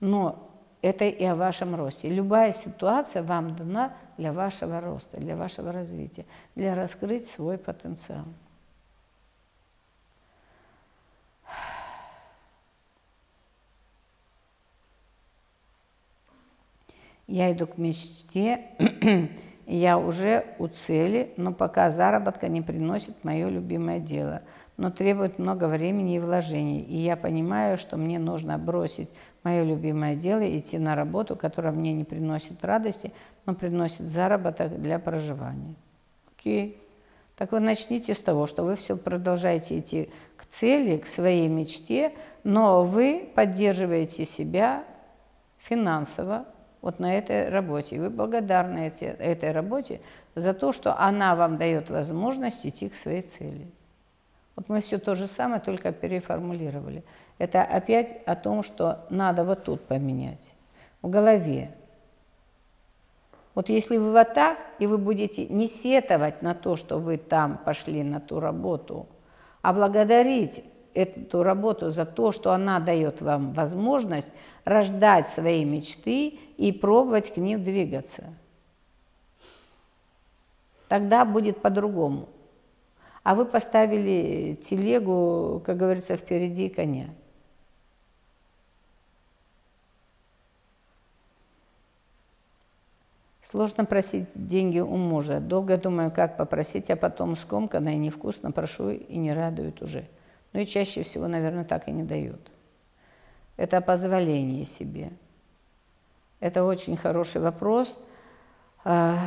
Но 0.00 0.53
это 0.84 1.06
и 1.06 1.24
о 1.24 1.34
вашем 1.34 1.74
росте. 1.74 2.10
Любая 2.10 2.52
ситуация 2.52 3.22
вам 3.22 3.56
дана 3.56 3.94
для 4.18 4.34
вашего 4.34 4.82
роста, 4.82 5.16
для 5.18 5.34
вашего 5.34 5.72
развития, 5.72 6.26
для 6.54 6.74
раскрыть 6.74 7.26
свой 7.26 7.56
потенциал. 7.56 8.26
Я 17.26 17.50
иду 17.50 17.66
к 17.66 17.78
мечте, 17.78 18.66
я 19.66 19.96
уже 19.96 20.44
у 20.58 20.68
цели, 20.68 21.32
но 21.38 21.54
пока 21.54 21.88
заработка 21.88 22.48
не 22.48 22.60
приносит 22.60 23.24
мое 23.24 23.48
любимое 23.48 24.00
дело, 24.00 24.42
но 24.76 24.90
требует 24.90 25.38
много 25.38 25.66
времени 25.66 26.16
и 26.16 26.18
вложений. 26.18 26.82
И 26.82 26.98
я 26.98 27.16
понимаю, 27.16 27.78
что 27.78 27.96
мне 27.96 28.18
нужно 28.18 28.58
бросить 28.58 29.08
мое 29.44 29.62
любимое 29.62 30.16
дело– 30.16 30.40
идти 30.58 30.78
на 30.78 30.96
работу, 30.96 31.36
которая 31.36 31.72
мне 31.72 31.92
не 31.92 32.04
приносит 32.04 32.64
радости, 32.64 33.12
но 33.46 33.54
приносит 33.54 34.08
заработок 34.08 34.80
для 34.80 34.98
проживания. 34.98 35.74
Окей. 36.36 36.80
Так 37.36 37.52
вы 37.52 37.60
начните 37.60 38.14
с 38.14 38.20
того, 38.20 38.46
что 38.46 38.62
вы 38.62 38.76
все 38.76 38.96
продолжаете 38.96 39.78
идти 39.78 40.10
к 40.36 40.46
цели, 40.46 40.96
к 40.96 41.06
своей 41.06 41.48
мечте, 41.48 42.12
но 42.44 42.84
вы 42.84 43.28
поддерживаете 43.34 44.24
себя 44.24 44.84
финансово 45.58 46.46
вот 46.80 46.98
на 46.98 47.14
этой 47.14 47.48
работе. 47.48 47.96
И 47.96 47.98
вы 47.98 48.10
благодарны 48.10 48.88
эти, 48.88 49.04
этой 49.04 49.52
работе 49.52 50.00
за 50.34 50.54
то, 50.54 50.72
что 50.72 50.98
она 50.98 51.34
вам 51.34 51.58
дает 51.58 51.90
возможность 51.90 52.64
идти 52.64 52.88
к 52.88 52.94
своей 52.94 53.22
цели. 53.22 53.66
Вот 54.54 54.68
мы 54.68 54.80
все 54.80 54.98
то 54.98 55.14
же 55.14 55.26
самое, 55.26 55.60
только 55.60 55.92
переформулировали. 55.92 57.02
Это 57.38 57.62
опять 57.62 58.22
о 58.26 58.36
том, 58.36 58.62
что 58.62 59.04
надо 59.10 59.44
вот 59.44 59.64
тут 59.64 59.82
поменять, 59.86 60.52
в 61.02 61.10
голове. 61.10 61.70
Вот 63.54 63.68
если 63.68 63.96
вы 63.96 64.12
вот 64.12 64.34
так, 64.34 64.58
и 64.78 64.86
вы 64.86 64.98
будете 64.98 65.46
не 65.46 65.68
сетовать 65.68 66.42
на 66.42 66.54
то, 66.54 66.76
что 66.76 66.98
вы 66.98 67.18
там 67.18 67.58
пошли 67.58 68.02
на 68.02 68.20
ту 68.20 68.40
работу, 68.40 69.06
а 69.62 69.72
благодарить 69.72 70.64
эту 70.92 71.42
работу 71.42 71.90
за 71.90 72.06
то, 72.06 72.32
что 72.32 72.52
она 72.52 72.78
дает 72.80 73.20
вам 73.20 73.52
возможность 73.52 74.32
рождать 74.64 75.28
свои 75.28 75.64
мечты 75.64 76.38
и 76.56 76.72
пробовать 76.72 77.34
к 77.34 77.36
ним 77.36 77.62
двигаться. 77.62 78.24
Тогда 80.88 81.24
будет 81.24 81.60
по-другому. 81.60 82.28
А 83.22 83.34
вы 83.34 83.46
поставили 83.46 84.54
телегу, 84.54 85.62
как 85.64 85.76
говорится, 85.76 86.16
впереди 86.16 86.68
коня. 86.68 87.06
Сложно 93.54 93.84
просить 93.84 94.26
деньги 94.34 94.80
у 94.80 94.96
мужа. 94.96 95.38
Долго 95.38 95.76
думаю, 95.76 96.10
как 96.10 96.36
попросить, 96.36 96.90
а 96.90 96.96
потом 96.96 97.36
скомканно 97.36 97.90
и 97.90 97.96
невкусно 97.96 98.50
прошу 98.50 98.90
и 98.90 99.16
не 99.16 99.32
радует 99.32 99.80
уже. 99.80 100.06
Ну 100.52 100.58
и 100.58 100.66
чаще 100.66 101.04
всего, 101.04 101.28
наверное, 101.28 101.62
так 101.62 101.86
и 101.86 101.92
не 101.92 102.02
дают. 102.02 102.40
Это 103.56 103.80
позволение 103.80 104.64
себе. 104.64 105.12
Это 106.40 106.64
очень 106.64 106.96
хороший 106.96 107.40
вопрос. 107.40 107.96
А, 108.82 109.18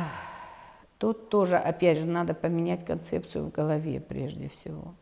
тут 0.98 1.30
тоже, 1.30 1.56
опять 1.56 1.96
же, 1.96 2.04
надо 2.04 2.34
поменять 2.34 2.84
концепцию 2.84 3.46
в 3.46 3.50
голове 3.50 3.98
прежде 3.98 4.50
всего. 4.50 4.92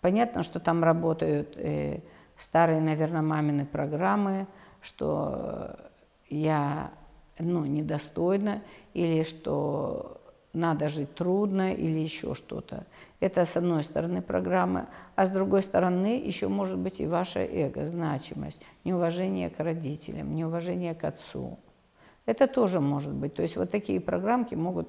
Понятно, 0.00 0.42
что 0.42 0.58
там 0.58 0.82
работают 0.82 1.52
э, 1.58 2.00
старые, 2.38 2.80
наверное, 2.80 3.20
мамины 3.20 3.66
программы, 3.66 4.46
что 4.80 5.76
я 6.30 6.90
ну, 7.38 7.64
недостойно, 7.64 8.62
или 8.92 9.22
что 9.22 10.20
надо 10.52 10.88
жить 10.88 11.14
трудно, 11.14 11.72
или 11.72 11.98
еще 11.98 12.34
что-то. 12.34 12.86
Это 13.20 13.44
с 13.44 13.56
одной 13.56 13.82
стороны 13.82 14.22
программа, 14.22 14.88
а 15.16 15.26
с 15.26 15.30
другой 15.30 15.62
стороны 15.62 16.22
еще 16.24 16.48
может 16.48 16.78
быть 16.78 17.00
и 17.00 17.06
ваше 17.06 17.40
эго, 17.40 17.84
значимость, 17.86 18.60
неуважение 18.84 19.50
к 19.50 19.58
родителям, 19.58 20.34
неуважение 20.34 20.94
к 20.94 21.04
отцу. 21.04 21.58
Это 22.26 22.46
тоже 22.46 22.80
может 22.80 23.12
быть. 23.12 23.34
То 23.34 23.42
есть 23.42 23.56
вот 23.56 23.70
такие 23.70 24.00
программки 24.00 24.54
могут... 24.54 24.88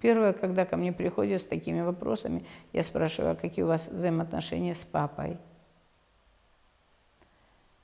Первое, 0.00 0.32
когда 0.32 0.64
ко 0.64 0.76
мне 0.76 0.92
приходят 0.92 1.42
с 1.42 1.44
такими 1.44 1.82
вопросами, 1.82 2.44
я 2.72 2.82
спрашиваю, 2.82 3.32
а 3.32 3.36
какие 3.36 3.64
у 3.64 3.68
вас 3.68 3.88
взаимоотношения 3.88 4.74
с 4.74 4.82
папой? 4.82 5.36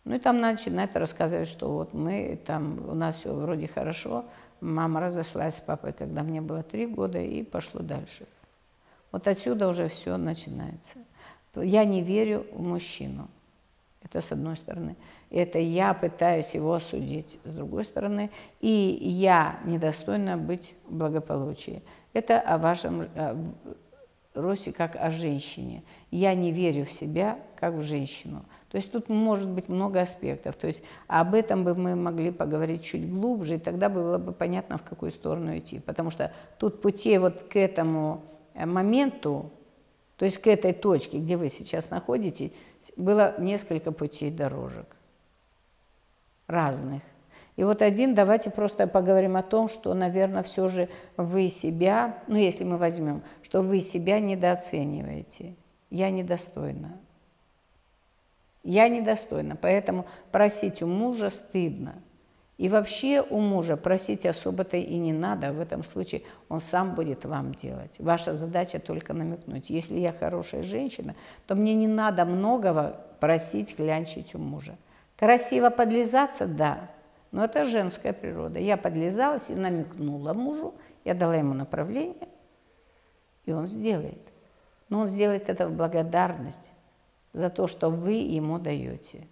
Ну 0.09 0.15
и 0.15 0.19
там 0.19 0.41
начинает 0.41 0.97
рассказывать, 0.97 1.49
что 1.49 1.71
вот 1.71 1.93
мы 1.93 2.41
там, 2.47 2.89
у 2.89 2.95
нас 2.95 3.17
все 3.17 3.31
вроде 3.31 3.69
хорошо, 3.69 4.25
мама 4.63 5.01
разошлась 5.01 5.57
с 5.57 5.61
папой, 5.61 5.93
когда 5.93 6.23
мне 6.23 6.41
было 6.41 6.63
три 6.63 6.87
года, 6.87 7.21
и 7.21 7.43
пошло 7.43 7.83
дальше. 7.83 8.27
Вот 9.13 9.29
отсюда 9.29 9.69
уже 9.69 9.89
все 9.89 10.17
начинается. 10.17 11.01
Я 11.55 11.85
не 11.85 12.01
верю 12.01 12.47
в 12.55 12.63
мужчину. 12.63 13.29
Это 14.03 14.23
с 14.23 14.33
одной 14.33 14.57
стороны. 14.57 14.97
Это 15.29 15.59
я 15.59 15.93
пытаюсь 15.93 16.55
его 16.55 16.73
осудить 16.73 17.39
с 17.45 17.53
другой 17.53 17.85
стороны. 17.85 18.31
И 18.63 18.71
я 18.71 19.61
недостойна 19.67 20.39
быть 20.39 20.73
в 20.87 20.95
благополучии. 20.97 21.83
Это 22.15 22.41
о 22.41 22.57
вашем 22.57 23.09
росте 24.33 24.73
как 24.73 24.97
о 24.97 25.11
женщине. 25.11 25.83
Я 26.11 26.35
не 26.35 26.51
верю 26.51 26.87
в 26.87 26.93
себя 26.93 27.39
как 27.57 27.75
в 27.75 27.83
женщину. 27.83 28.43
То 28.70 28.77
есть 28.77 28.93
тут 28.93 29.09
может 29.09 29.49
быть 29.49 29.69
много 29.69 30.01
аспектов. 30.01 30.57
То 30.57 30.66
есть 30.66 30.82
об 31.07 31.35
этом 31.35 31.65
бы 31.65 31.74
мы 31.74 31.97
могли 31.97 32.31
поговорить 32.31 32.82
чуть 32.85 33.11
глубже, 33.11 33.57
и 33.57 33.59
тогда 33.59 33.89
было 33.89 34.19
бы 34.19 34.32
понятно, 34.32 34.77
в 34.77 34.82
какую 34.82 35.11
сторону 35.11 35.57
идти. 35.57 35.81
Потому 35.81 36.11
что 36.11 36.32
тут 36.59 36.82
путей 36.82 37.19
вот 37.19 37.43
к 37.49 37.57
этому 37.57 38.23
э, 38.55 38.66
моменту, 38.66 39.51
то 40.16 40.27
есть 40.27 40.39
к 40.39 40.47
этой 40.47 40.74
точке, 40.74 41.19
где 41.19 41.36
вы 41.36 41.49
сейчас 41.49 41.89
находитесь, 41.89 42.53
было 42.97 43.35
несколько 43.39 43.90
путей 43.90 44.31
дорожек 44.31 44.86
разных. 46.47 47.03
И 47.57 47.65
вот 47.65 47.82
один, 47.82 48.15
давайте 48.15 48.51
просто 48.51 48.86
поговорим 48.86 49.36
о 49.36 49.43
том, 49.43 49.69
что, 49.69 49.93
наверное, 49.95 50.43
все 50.43 50.69
же 50.69 50.89
вы 51.16 51.49
себя, 51.49 52.23
ну 52.28 52.36
если 52.36 52.65
мы 52.65 52.77
возьмем, 52.77 53.23
что 53.43 53.62
вы 53.62 53.81
себя 53.81 54.20
недооцениваете. 54.20 55.57
Я 55.90 56.11
недостойна. 56.11 56.99
Я 58.69 58.90
недостойна, 58.90 59.57
поэтому 59.57 60.05
просить 60.31 60.82
у 60.82 60.86
мужа 60.86 61.31
стыдно. 61.31 61.95
И 62.59 62.69
вообще 62.69 63.23
у 63.23 63.40
мужа 63.40 63.78
просить 63.78 64.27
особо-то 64.27 64.77
и 64.77 64.99
не 64.99 65.15
надо, 65.15 65.55
в 65.55 65.61
этом 65.61 65.82
случае 65.82 66.20
он 66.51 66.61
сам 66.61 66.95
будет 66.95 67.24
вам 67.24 67.55
делать. 67.55 67.95
Ваша 67.99 68.35
задача 68.35 68.78
только 68.78 69.15
намекнуть. 69.15 69.70
Если 69.70 69.99
я 69.99 70.12
хорошая 70.12 70.65
женщина, 70.65 71.15
то 71.47 71.55
мне 71.55 71.74
не 71.74 71.89
надо 71.89 72.27
многого 72.27 73.01
просить, 73.20 73.74
клянчить 73.74 74.35
у 74.35 74.39
мужа. 74.39 74.77
Красиво 75.16 75.70
подлизаться– 75.70 76.47
да, 76.47 76.90
но 77.31 77.47
это 77.47 77.65
женская 77.65 78.12
природа. 78.12 78.59
Я 78.59 78.77
подлизалась 78.77 79.49
и 79.49 79.55
намекнула 79.55 80.35
мужу, 80.35 80.74
я 81.07 81.15
дала 81.15 81.36
ему 81.36 81.55
направление, 81.55 82.28
и 83.47 83.53
он 83.53 83.66
сделает. 83.66 84.20
Но 84.90 85.01
он 85.01 85.09
сделает 85.09 85.49
это 85.49 85.66
в 85.66 85.73
благодарность 85.73 86.70
за 87.39 87.51
то, 87.51 87.66
что 87.66 87.89
вы 87.89 88.15
ему 88.15 88.59
даете. 88.59 89.27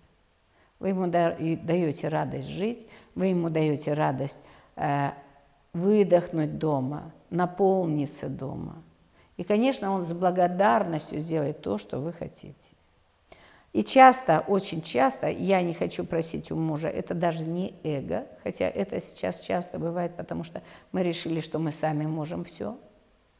Вы 0.78 0.88
ему 0.88 1.08
даете 1.08 2.08
радость 2.08 2.48
жить, 2.48 2.86
вы 3.14 3.26
ему 3.26 3.50
даете 3.50 3.94
радость 3.94 4.38
э, 4.76 5.10
выдохнуть 5.72 6.58
дома, 6.58 7.12
наполниться 7.30 8.28
дома. 8.28 8.82
И, 9.36 9.42
конечно, 9.42 9.90
он 9.90 10.06
с 10.06 10.12
благодарностью 10.12 11.20
сделает 11.20 11.60
то, 11.62 11.78
что 11.78 11.98
вы 11.98 12.12
хотите. 12.12 12.70
И 13.72 13.84
часто, 13.84 14.44
очень 14.46 14.80
часто, 14.80 15.28
я 15.28 15.60
не 15.60 15.74
хочу 15.74 16.04
просить 16.04 16.50
у 16.50 16.56
мужа, 16.56 16.88
это 16.88 17.12
даже 17.12 17.44
не 17.44 17.74
эго, 17.82 18.26
хотя 18.42 18.68
это 18.68 19.00
сейчас 19.00 19.40
часто 19.40 19.78
бывает, 19.78 20.16
потому 20.16 20.44
что 20.44 20.62
мы 20.92 21.02
решили, 21.02 21.40
что 21.40 21.58
мы 21.58 21.72
сами 21.72 22.06
можем 22.06 22.44
все. 22.44 22.78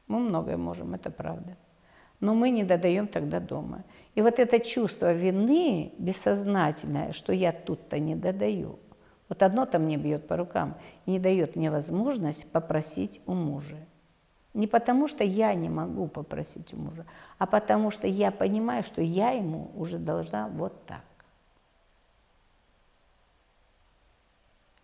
Мы 0.08 0.18
многое 0.18 0.56
можем, 0.56 0.94
это 0.94 1.10
правда. 1.10 1.56
Но 2.20 2.34
мы 2.34 2.50
не 2.50 2.64
додаем 2.64 3.08
тогда 3.08 3.40
дома. 3.40 3.84
И 4.14 4.22
вот 4.22 4.38
это 4.38 4.58
чувство 4.58 5.12
вины 5.12 5.92
бессознательное, 5.98 7.12
что 7.12 7.32
я 7.32 7.52
тут-то 7.52 7.98
не 7.98 8.14
додаю, 8.16 8.78
вот 9.28 9.42
одно-то 9.42 9.78
мне 9.78 9.96
бьет 9.96 10.26
по 10.28 10.36
рукам 10.36 10.76
не 11.04 11.18
дает 11.18 11.56
мне 11.56 11.70
возможность 11.70 12.50
попросить 12.50 13.20
у 13.26 13.34
мужа. 13.34 13.76
Не 14.54 14.66
потому, 14.66 15.08
что 15.08 15.22
я 15.24 15.52
не 15.54 15.68
могу 15.68 16.06
попросить 16.06 16.72
у 16.72 16.76
мужа, 16.78 17.04
а 17.38 17.46
потому, 17.46 17.90
что 17.90 18.06
я 18.06 18.30
понимаю, 18.30 18.82
что 18.84 19.02
я 19.02 19.30
ему 19.30 19.70
уже 19.74 19.98
должна 19.98 20.48
вот 20.48 20.86
так. 20.86 21.02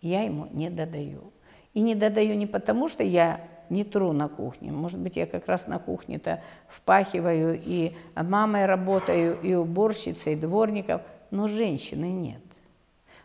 Я 0.02 0.22
ему 0.22 0.48
не 0.50 0.68
додаю. 0.68 1.32
И 1.72 1.80
не 1.80 1.94
додаю 1.94 2.36
не 2.36 2.46
потому, 2.46 2.88
что 2.88 3.02
я 3.02 3.40
не 3.70 3.84
тру 3.84 4.12
на 4.12 4.28
кухне. 4.28 4.72
Может 4.72 5.00
быть, 5.00 5.16
я 5.16 5.26
как 5.26 5.46
раз 5.46 5.66
на 5.66 5.78
кухне-то 5.78 6.42
впахиваю 6.68 7.60
и 7.62 7.94
мамой 8.14 8.66
работаю, 8.66 9.40
и 9.40 9.54
уборщицей, 9.54 10.34
и 10.34 10.36
дворником, 10.36 11.00
но 11.30 11.48
женщины 11.48 12.06
нет. 12.06 12.42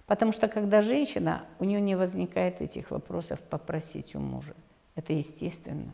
Потому 0.05 0.31
что 0.31 0.47
когда 0.47 0.81
женщина, 0.81 1.43
у 1.59 1.65
нее 1.65 1.81
не 1.81 1.95
возникает 1.95 2.61
этих 2.61 2.91
вопросов 2.91 3.39
попросить 3.41 4.15
у 4.15 4.19
мужа. 4.19 4.53
Это 4.95 5.13
естественно. 5.13 5.91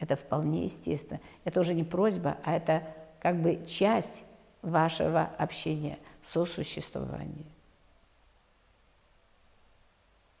Это 0.00 0.16
вполне 0.16 0.64
естественно. 0.64 1.20
Это 1.44 1.60
уже 1.60 1.74
не 1.74 1.84
просьба, 1.84 2.36
а 2.44 2.54
это 2.54 2.82
как 3.20 3.40
бы 3.40 3.64
часть 3.66 4.24
вашего 4.60 5.30
общения, 5.38 5.98
сосуществования. 6.24 7.46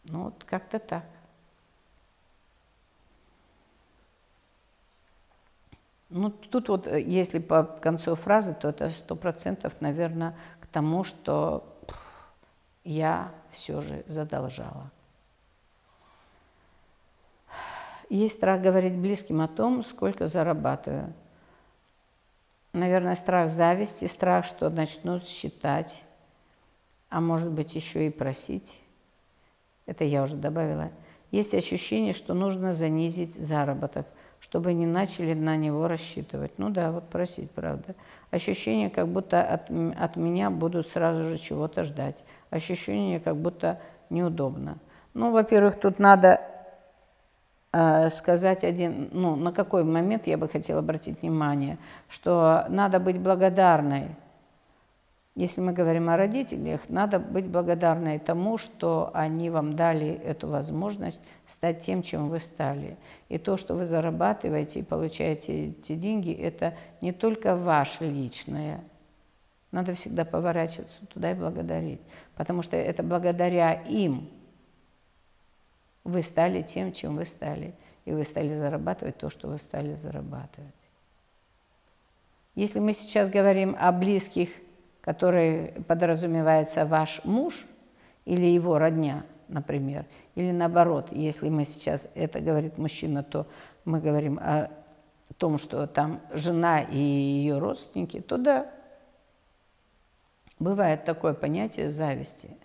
Ну 0.04 0.24
вот 0.24 0.44
как-то 0.44 0.78
так. 0.78 1.04
Ну, 6.10 6.30
тут 6.30 6.68
вот, 6.68 6.86
э, 6.86 7.00
если 7.00 7.38
по 7.38 7.64
концу 7.64 8.14
фразы, 8.14 8.54
то 8.54 8.68
это 8.68 8.90
сто 8.90 9.16
процентов, 9.16 9.74
наверное, 9.80 10.36
к 10.60 10.66
тому, 10.66 11.04
что 11.04 11.64
я 12.84 13.32
все 13.50 13.80
же 13.80 14.04
задолжала. 14.06 14.90
Есть 18.10 18.36
страх 18.36 18.60
говорить 18.60 18.96
близким 18.96 19.40
о 19.40 19.48
том, 19.48 19.82
сколько 19.82 20.26
зарабатываю. 20.26 21.14
Наверное, 22.74 23.14
страх 23.14 23.50
зависти, 23.50 24.04
страх, 24.06 24.44
что 24.44 24.68
начнут 24.68 25.26
считать, 25.26 26.02
а 27.08 27.20
может 27.20 27.50
быть 27.50 27.74
еще 27.74 28.06
и 28.06 28.10
просить. 28.10 28.82
Это 29.86 30.04
я 30.04 30.22
уже 30.22 30.36
добавила. 30.36 30.90
Есть 31.30 31.54
ощущение, 31.54 32.12
что 32.12 32.34
нужно 32.34 32.74
занизить 32.74 33.34
заработок– 33.34 34.06
чтобы 34.44 34.74
не 34.74 34.84
начали 34.84 35.32
на 35.32 35.56
него 35.56 35.88
рассчитывать. 35.88 36.52
Ну 36.58 36.68
да, 36.68 36.92
вот 36.92 37.08
просить, 37.08 37.50
правда. 37.50 37.94
Ощущение, 38.30 38.90
как 38.90 39.08
будто 39.08 39.42
от, 39.42 39.70
от 39.98 40.16
меня 40.16 40.50
будут 40.50 40.86
сразу 40.88 41.24
же 41.24 41.38
чего-то 41.38 41.82
ждать. 41.82 42.16
Ощущение, 42.50 43.20
как 43.20 43.36
будто 43.36 43.80
неудобно. 44.10 44.76
Ну, 45.14 45.32
во-первых, 45.32 45.80
тут 45.80 45.98
надо 45.98 46.42
э, 47.72 48.10
сказать 48.10 48.64
один, 48.64 49.08
ну, 49.12 49.34
на 49.34 49.50
какой 49.50 49.82
момент 49.82 50.26
я 50.26 50.36
бы 50.36 50.46
хотела 50.46 50.80
обратить 50.80 51.22
внимание, 51.22 51.78
что 52.10 52.66
надо 52.68 53.00
быть 53.00 53.18
благодарной 53.18 54.08
если 55.36 55.60
мы 55.60 55.72
говорим 55.72 56.08
о 56.10 56.16
родителях, 56.16 56.80
надо 56.88 57.18
быть 57.18 57.46
благодарной 57.46 58.20
тому, 58.20 58.56
что 58.56 59.10
они 59.14 59.50
вам 59.50 59.74
дали 59.74 60.06
эту 60.06 60.46
возможность 60.46 61.22
стать 61.48 61.80
тем, 61.80 62.04
чем 62.04 62.28
вы 62.28 62.38
стали. 62.38 62.96
И 63.28 63.38
то, 63.38 63.56
что 63.56 63.74
вы 63.74 63.84
зарабатываете 63.84 64.80
и 64.80 64.84
получаете 64.84 65.70
эти 65.70 65.96
деньги, 65.96 66.32
это 66.32 66.74
не 67.00 67.12
только 67.12 67.56
ваше 67.56 68.04
личное. 68.04 68.80
Надо 69.72 69.94
всегда 69.94 70.24
поворачиваться 70.24 71.04
туда 71.06 71.32
и 71.32 71.34
благодарить. 71.34 72.00
Потому 72.36 72.62
что 72.62 72.76
это 72.76 73.02
благодаря 73.02 73.72
им 73.72 74.30
вы 76.04 76.22
стали 76.22 76.62
тем, 76.62 76.92
чем 76.92 77.16
вы 77.16 77.24
стали. 77.24 77.74
И 78.04 78.12
вы 78.12 78.22
стали 78.22 78.54
зарабатывать 78.54 79.16
то, 79.16 79.30
что 79.30 79.48
вы 79.48 79.58
стали 79.58 79.94
зарабатывать. 79.94 80.70
Если 82.54 82.78
мы 82.78 82.92
сейчас 82.92 83.28
говорим 83.30 83.74
о 83.80 83.90
близких 83.90 84.50
который 85.04 85.82
подразумевается 85.86 86.86
ваш 86.86 87.22
муж 87.24 87.66
или 88.24 88.46
его 88.46 88.78
родня, 88.78 89.26
например, 89.48 90.06
или 90.34 90.50
наоборот, 90.50 91.08
если 91.12 91.50
мы 91.50 91.66
сейчас, 91.66 92.08
это 92.14 92.40
говорит 92.40 92.78
мужчина, 92.78 93.22
то 93.22 93.46
мы 93.84 94.00
говорим 94.00 94.38
о 94.38 94.70
том, 95.36 95.58
что 95.58 95.86
там 95.86 96.22
жена 96.32 96.80
и 96.80 96.96
ее 96.96 97.58
родственники, 97.58 98.20
то 98.20 98.38
да, 98.38 98.70
бывает 100.58 101.04
такое 101.04 101.34
понятие 101.34 101.90
зависти. 101.90 102.56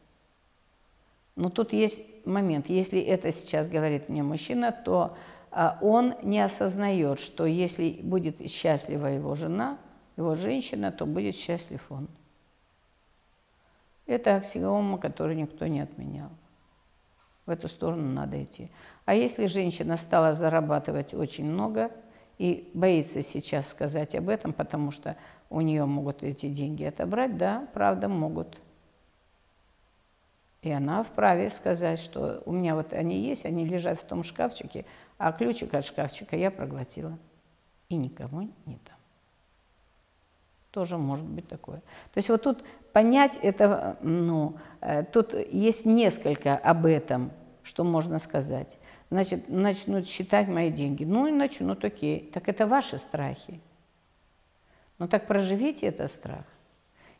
Но 1.35 1.49
тут 1.49 1.73
есть 1.73 2.25
момент, 2.25 2.69
если 2.69 3.01
это 3.01 3.33
сейчас 3.33 3.67
говорит 3.67 4.07
мне 4.07 4.23
мужчина, 4.23 4.71
то 4.71 5.17
а, 5.51 5.77
он 5.81 6.15
не 6.23 6.39
осознает, 6.39 7.19
что 7.19 7.45
если 7.45 7.99
будет 8.01 8.49
счастлива 8.49 9.07
его 9.07 9.35
жена, 9.35 9.77
его 10.15 10.35
женщина, 10.35 10.93
то 10.93 11.05
будет 11.05 11.35
счастлив 11.35 11.85
он. 11.89 12.07
Это 14.09 14.37
аксиома, 14.37 14.97
которую 14.97 15.37
никто 15.37 15.67
не 15.67 15.81
отменял. 15.81 16.31
В 17.45 17.51
эту 17.51 17.67
сторону 17.67 18.11
надо 18.11 18.43
идти. 18.43 18.71
А 19.05 19.13
если 19.13 19.45
женщина 19.45 19.97
стала 19.97 20.33
зарабатывать 20.33 21.13
очень 21.13 21.45
много 21.45 21.91
и 22.39 22.71
боится 22.73 23.21
сейчас 23.21 23.67
сказать 23.69 24.15
об 24.15 24.29
этом, 24.29 24.51
потому 24.51 24.89
что 24.89 25.15
у 25.51 25.61
нее 25.61 25.85
могут 25.85 26.23
эти 26.23 26.47
деньги 26.47 26.85
отобрать, 26.85 27.37
да, 27.37 27.67
правда, 27.75 28.09
могут. 28.09 28.57
И 30.63 30.71
она 30.71 31.03
вправе 31.03 31.51
сказать, 31.51 31.99
что 31.99 32.41
у 32.47 32.51
меня 32.51 32.73
вот 32.73 32.93
они 32.93 33.19
есть, 33.19 33.45
они 33.45 33.63
лежат 33.63 33.99
в 33.99 34.05
том 34.05 34.23
шкафчике, 34.23 34.85
а 35.19 35.31
ключик 35.33 35.75
от 35.75 35.85
шкафчика 35.85 36.35
я 36.35 36.49
проглотила. 36.49 37.15
И 37.89 37.95
никому 37.95 38.41
не 38.65 38.79
дам. 38.87 38.98
Тоже 40.79 40.97
может 40.97 41.25
быть 41.25 41.45
такое. 41.45 41.79
То 42.13 42.17
есть 42.19 42.29
вот 42.29 42.41
тут 42.41 42.63
понять 42.93 43.37
это, 43.41 43.97
ну, 44.01 44.55
э, 44.79 45.03
тут 45.03 45.33
есть 45.51 45.85
несколько 45.85 46.55
об 46.55 46.85
этом, 46.85 47.31
что 47.63 47.83
можно 47.83 48.17
сказать. 48.17 48.77
Значит, 49.11 49.49
начнут 49.49 50.07
считать 50.07 50.47
мои 50.47 50.71
деньги. 50.71 51.03
Ну 51.03 51.27
и 51.27 51.33
начнут, 51.33 51.83
окей. 51.83 52.31
Так 52.33 52.47
это 52.47 52.65
ваши 52.65 52.97
страхи. 52.97 53.59
Ну 54.99 55.09
так 55.09 55.27
проживите 55.27 55.87
этот 55.87 56.11
страх. 56.11 56.45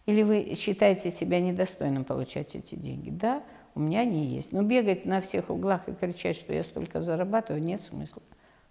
Или 0.06 0.24
вы 0.24 0.56
считаете 0.56 1.12
себя 1.12 1.42
недостойным 1.42 2.06
получать 2.06 2.56
эти 2.56 2.76
деньги? 2.76 3.10
Да, 3.10 3.44
у 3.76 3.82
меня 3.82 4.00
они 4.00 4.26
есть. 4.26 4.54
Но 4.54 4.62
бегать 4.62 5.04
на 5.04 5.20
всех 5.20 5.50
углах 5.50 5.90
и 5.90 5.92
кричать, 5.92 6.38
что 6.38 6.54
я 6.54 6.64
столько 6.64 7.02
зарабатываю, 7.02 7.62
нет 7.62 7.82
смысла. 7.82 8.22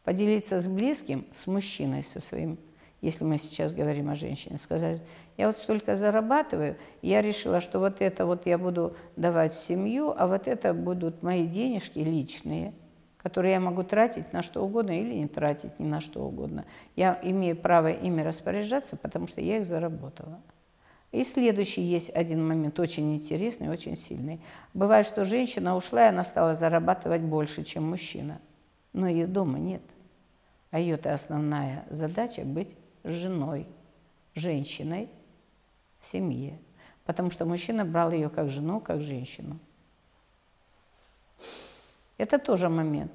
Поделиться 0.04 0.58
с 0.58 0.66
близким, 0.66 1.26
с 1.38 1.46
мужчиной, 1.46 2.02
со 2.04 2.20
своим, 2.20 2.56
если 3.00 3.24
мы 3.24 3.38
сейчас 3.38 3.72
говорим 3.72 4.10
о 4.10 4.14
женщине, 4.14 4.58
сказать, 4.58 5.00
я 5.36 5.46
вот 5.46 5.58
столько 5.58 5.94
зарабатываю, 5.94 6.76
я 7.00 7.22
решила, 7.22 7.60
что 7.60 7.78
вот 7.78 8.00
это 8.00 8.26
вот 8.26 8.46
я 8.46 8.58
буду 8.58 8.96
давать 9.16 9.54
семью, 9.54 10.12
а 10.16 10.26
вот 10.26 10.48
это 10.48 10.74
будут 10.74 11.22
мои 11.22 11.46
денежки 11.46 12.00
личные, 12.00 12.72
которые 13.18 13.52
я 13.52 13.60
могу 13.60 13.84
тратить 13.84 14.32
на 14.32 14.42
что 14.42 14.64
угодно 14.64 15.00
или 15.00 15.14
не 15.14 15.28
тратить 15.28 15.78
ни 15.78 15.86
на 15.86 16.00
что 16.00 16.24
угодно. 16.24 16.64
Я 16.96 17.20
имею 17.22 17.56
право 17.56 17.88
ими 17.88 18.20
распоряжаться, 18.22 18.96
потому 18.96 19.28
что 19.28 19.40
я 19.40 19.58
их 19.58 19.66
заработала. 19.66 20.40
И 21.12 21.24
следующий 21.24 21.82
есть 21.82 22.10
один 22.10 22.46
момент, 22.46 22.78
очень 22.80 23.14
интересный, 23.14 23.68
очень 23.68 23.96
сильный. 23.96 24.40
Бывает, 24.74 25.06
что 25.06 25.24
женщина 25.24 25.76
ушла, 25.76 26.06
и 26.06 26.08
она 26.08 26.24
стала 26.24 26.54
зарабатывать 26.54 27.22
больше, 27.22 27.64
чем 27.64 27.88
мужчина. 27.88 28.40
Но 28.92 29.08
ее 29.08 29.26
дома 29.26 29.58
нет. 29.58 29.82
А 30.70 30.80
ее-то 30.80 31.14
основная 31.14 31.84
задача 31.88 32.42
быть 32.42 32.68
женой, 33.08 33.66
женщиной 34.34 35.08
в 36.00 36.06
семье. 36.06 36.58
Потому 37.04 37.30
что 37.30 37.44
мужчина 37.46 37.84
брал 37.84 38.12
ее 38.12 38.28
как 38.28 38.50
жену, 38.50 38.80
как 38.80 39.00
женщину. 39.00 39.58
Это 42.18 42.38
тоже 42.38 42.68
момент. 42.68 43.12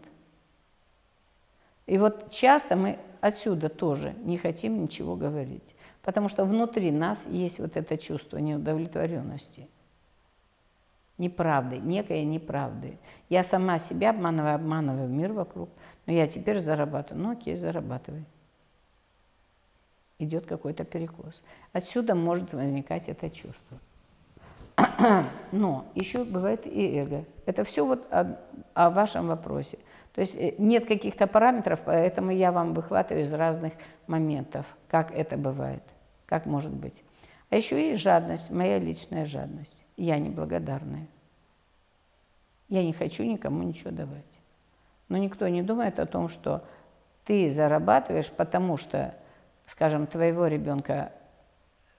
И 1.85 1.97
вот 1.97 2.31
часто 2.31 2.75
мы 2.75 2.97
отсюда 3.21 3.69
тоже 3.69 4.15
не 4.23 4.37
хотим 4.37 4.81
ничего 4.81 5.15
говорить. 5.15 5.75
Потому 6.01 6.27
что 6.29 6.45
внутри 6.45 6.91
нас 6.91 7.25
есть 7.27 7.59
вот 7.59 7.77
это 7.77 7.97
чувство 7.97 8.37
неудовлетворенности, 8.37 9.67
неправды, 11.17 11.77
некой 11.77 12.23
неправды. 12.23 12.97
Я 13.29 13.43
сама 13.43 13.79
себя 13.79 14.09
обманываю, 14.09 14.55
обманываю 14.55 15.07
мир 15.07 15.31
вокруг, 15.33 15.69
но 16.05 16.13
я 16.13 16.27
теперь 16.27 16.59
зарабатываю. 16.59 17.23
Ну 17.23 17.31
окей, 17.31 17.55
зарабатывай. 17.55 18.25
Идет 20.23 20.45
какой-то 20.45 20.85
перекос. 20.85 21.43
Отсюда 21.73 22.15
может 22.15 22.53
возникать 22.53 23.09
это 23.09 23.29
чувство. 23.29 23.77
Но 25.51 25.85
еще 25.95 26.23
бывает 26.23 26.65
и 26.65 26.97
эго. 26.97 27.25
Это 27.45 27.65
все 27.65 27.85
вот 27.85 28.07
о, 28.09 28.39
о 28.73 28.89
вашем 28.89 29.27
вопросе. 29.27 29.79
То 30.13 30.21
есть 30.21 30.35
э, 30.35 30.55
нет 30.57 30.87
каких-то 30.87 31.27
параметров, 31.27 31.81
поэтому 31.83 32.31
я 32.31 32.53
вам 32.53 32.73
выхватываю 32.73 33.25
из 33.25 33.33
разных 33.33 33.73
моментов, 34.07 34.65
как 34.87 35.11
это 35.11 35.35
бывает. 35.35 35.83
Как 36.25 36.45
может 36.45 36.71
быть? 36.71 37.03
А 37.49 37.57
еще 37.57 37.89
есть 37.89 38.01
жадность, 38.01 38.49
моя 38.49 38.79
личная 38.79 39.25
жадность. 39.25 39.85
Я 39.97 40.17
неблагодарная. 40.19 41.07
Я 42.69 42.83
не 42.85 42.93
хочу 42.93 43.23
никому 43.23 43.63
ничего 43.63 43.91
давать. 43.91 44.23
Но 45.09 45.17
никто 45.17 45.49
не 45.49 45.61
думает 45.61 45.99
о 45.99 46.05
том, 46.05 46.29
что 46.29 46.63
ты 47.25 47.51
зарабатываешь, 47.51 48.29
потому 48.29 48.77
что, 48.77 49.15
скажем, 49.67 50.07
твоего 50.07 50.47
ребенка 50.47 51.11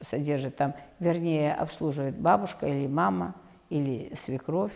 содержит 0.01 0.57
там, 0.57 0.75
вернее, 0.99 1.55
обслуживает 1.55 2.17
бабушка 2.17 2.67
или 2.67 2.87
мама, 2.87 3.35
или 3.71 4.15
свекровь, 4.15 4.75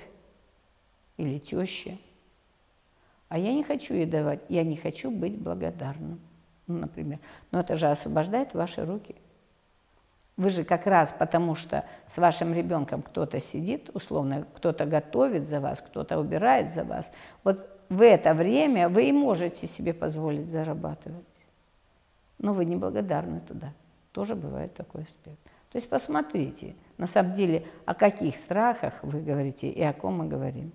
или 1.16 1.39
теща. 1.39 1.93
А 3.28 3.39
я 3.39 3.52
не 3.52 3.62
хочу 3.62 3.94
ей 3.94 4.06
давать, 4.06 4.40
я 4.48 4.65
не 4.65 4.77
хочу 4.77 5.10
быть 5.10 5.36
благодарным, 5.36 6.20
ну, 6.66 6.78
например. 6.78 7.19
Но 7.51 7.60
это 7.60 7.77
же 7.77 7.89
освобождает 7.89 8.55
ваши 8.55 8.85
руки– 8.85 9.15
вы 10.39 10.51
же 10.51 10.62
как 10.62 10.86
раз 10.86 11.10
потому, 11.10 11.56
что 11.56 11.85
с 12.06 12.16
вашим 12.16 12.55
ребенком 12.55 13.02
кто-то 13.02 13.40
сидит, 13.40 13.90
условно, 13.93 14.47
кто-то 14.55 14.86
готовит 14.86 15.48
за 15.48 15.59
вас, 15.59 15.81
кто-то 15.81 16.16
убирает 16.20 16.70
за 16.70 16.85
вас. 16.85 17.12
Вот 17.43 17.69
в 17.89 18.01
это 18.01 18.35
время 18.35 18.89
вы 18.89 19.09
и 19.09 19.12
можете 19.12 19.66
себе 19.66 19.93
позволить 19.93 20.48
зарабатывать. 20.48 21.27
Но 22.39 22.52
вы 22.52 22.65
не 22.65 22.77
благодарны 22.77 23.40
туда. 23.40 23.73
Тоже 24.12 24.35
бывает 24.35 24.74
такой 24.74 25.02
аспект. 25.02 25.39
То 25.70 25.77
есть 25.77 25.89
посмотрите, 25.89 26.74
на 26.97 27.06
самом 27.06 27.35
деле, 27.35 27.66
о 27.85 27.94
каких 27.94 28.36
страхах 28.36 29.02
вы 29.02 29.20
говорите 29.20 29.69
и 29.69 29.82
о 29.82 29.93
ком 29.93 30.19
мы 30.19 30.27
говорим. 30.27 30.73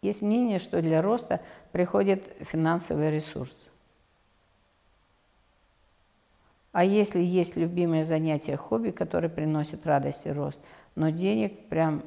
Есть 0.00 0.22
мнение, 0.22 0.58
что 0.58 0.82
для 0.82 1.00
роста 1.00 1.40
приходит 1.72 2.36
финансовый 2.40 3.10
ресурс. 3.10 3.56
А 6.72 6.84
если 6.84 7.20
есть 7.20 7.56
любимое 7.56 8.04
занятие, 8.04 8.56
хобби, 8.56 8.90
которое 8.90 9.28
приносит 9.28 9.86
радость 9.86 10.26
и 10.26 10.30
рост, 10.30 10.60
но 10.94 11.10
денег, 11.10 11.68
прям 11.68 12.02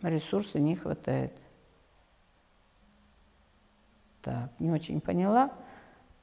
ресурса 0.00 0.58
не 0.60 0.76
хватает. 0.76 1.32
Так, 4.22 4.50
не 4.58 4.70
очень 4.70 5.00
поняла. 5.00 5.52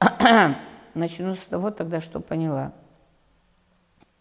Начну 0.94 1.36
с 1.36 1.46
того 1.46 1.72
тогда, 1.72 2.02
что 2.02 2.20
поняла. 2.20 2.74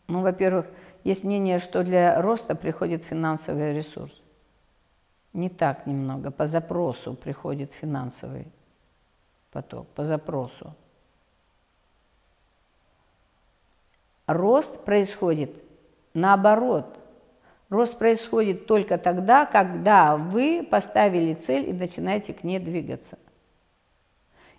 Ну, 0.08 0.22
во-первых, 0.22 0.66
есть 1.04 1.24
мнение, 1.24 1.58
что 1.58 1.82
для 1.84 2.20
роста 2.20 2.54
приходит 2.54 3.04
финансовый 3.04 3.74
ресурс. 3.74 4.22
Не 5.32 5.48
так 5.48 5.86
немного. 5.86 6.30
По 6.30 6.46
запросу 6.46 7.14
приходит 7.14 7.72
финансовый 7.72 8.46
поток, 9.50 9.88
по 9.88 10.04
запросу. 10.04 10.74
Рост 14.26 14.84
происходит 14.84 15.50
наоборот. 16.14 16.98
Рост 17.68 17.98
происходит 17.98 18.66
только 18.66 18.98
тогда, 18.98 19.46
когда 19.46 20.16
вы 20.16 20.66
поставили 20.70 21.34
цель 21.34 21.70
и 21.70 21.72
начинаете 21.72 22.34
к 22.34 22.44
ней 22.44 22.58
двигаться. 22.58 23.18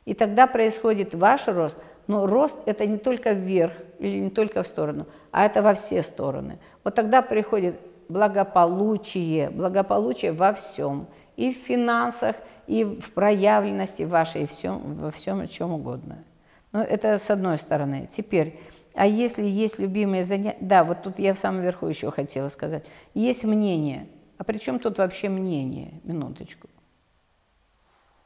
И 0.05 0.13
тогда 0.13 0.47
происходит 0.47 1.13
ваш 1.13 1.47
рост. 1.47 1.77
Но 2.07 2.25
рост– 2.25 2.55
это 2.65 2.85
не 2.85 2.97
только 2.97 3.31
вверх 3.31 3.73
или 3.99 4.19
не 4.19 4.29
только 4.29 4.63
в 4.63 4.67
сторону, 4.67 5.05
а 5.31 5.45
это 5.45 5.61
во 5.61 5.73
все 5.73 6.01
стороны. 6.01 6.59
Вот 6.83 6.95
тогда 6.95 7.21
приходит 7.21 7.75
благополучие, 8.09 9.49
благополучие 9.49 10.33
во 10.33 10.53
всем. 10.53 11.07
И 11.37 11.53
в 11.53 11.57
финансах, 11.65 12.35
и 12.67 12.83
в 12.83 13.11
проявленности 13.13 14.03
вашей, 14.03 14.43
и 14.43 14.47
всем, 14.47 14.97
во 14.97 15.11
всем, 15.11 15.47
чем 15.47 15.71
угодно. 15.71 16.23
Но 16.73 16.81
это 16.81 17.17
с 17.17 17.29
одной 17.29 17.57
стороны. 17.57 18.09
Теперь 18.11 18.59
а 18.93 19.07
если 19.07 19.43
есть 19.43 19.79
любимые 19.79 20.23
занятия... 20.23 20.57
Да, 20.61 20.83
вот 20.83 21.01
тут 21.01 21.19
я 21.19 21.33
в 21.33 21.39
самом 21.39 21.61
верху 21.61 21.87
еще 21.87 22.11
хотела 22.11 22.49
сказать. 22.49 22.83
Есть 23.13 23.43
мнение. 23.43 24.07
А 24.37 24.43
при 24.43 24.59
чем 24.59 24.79
тут 24.79 24.99
вообще 24.99 25.29
мнение? 25.29 25.93
Минуточку. 26.03 26.67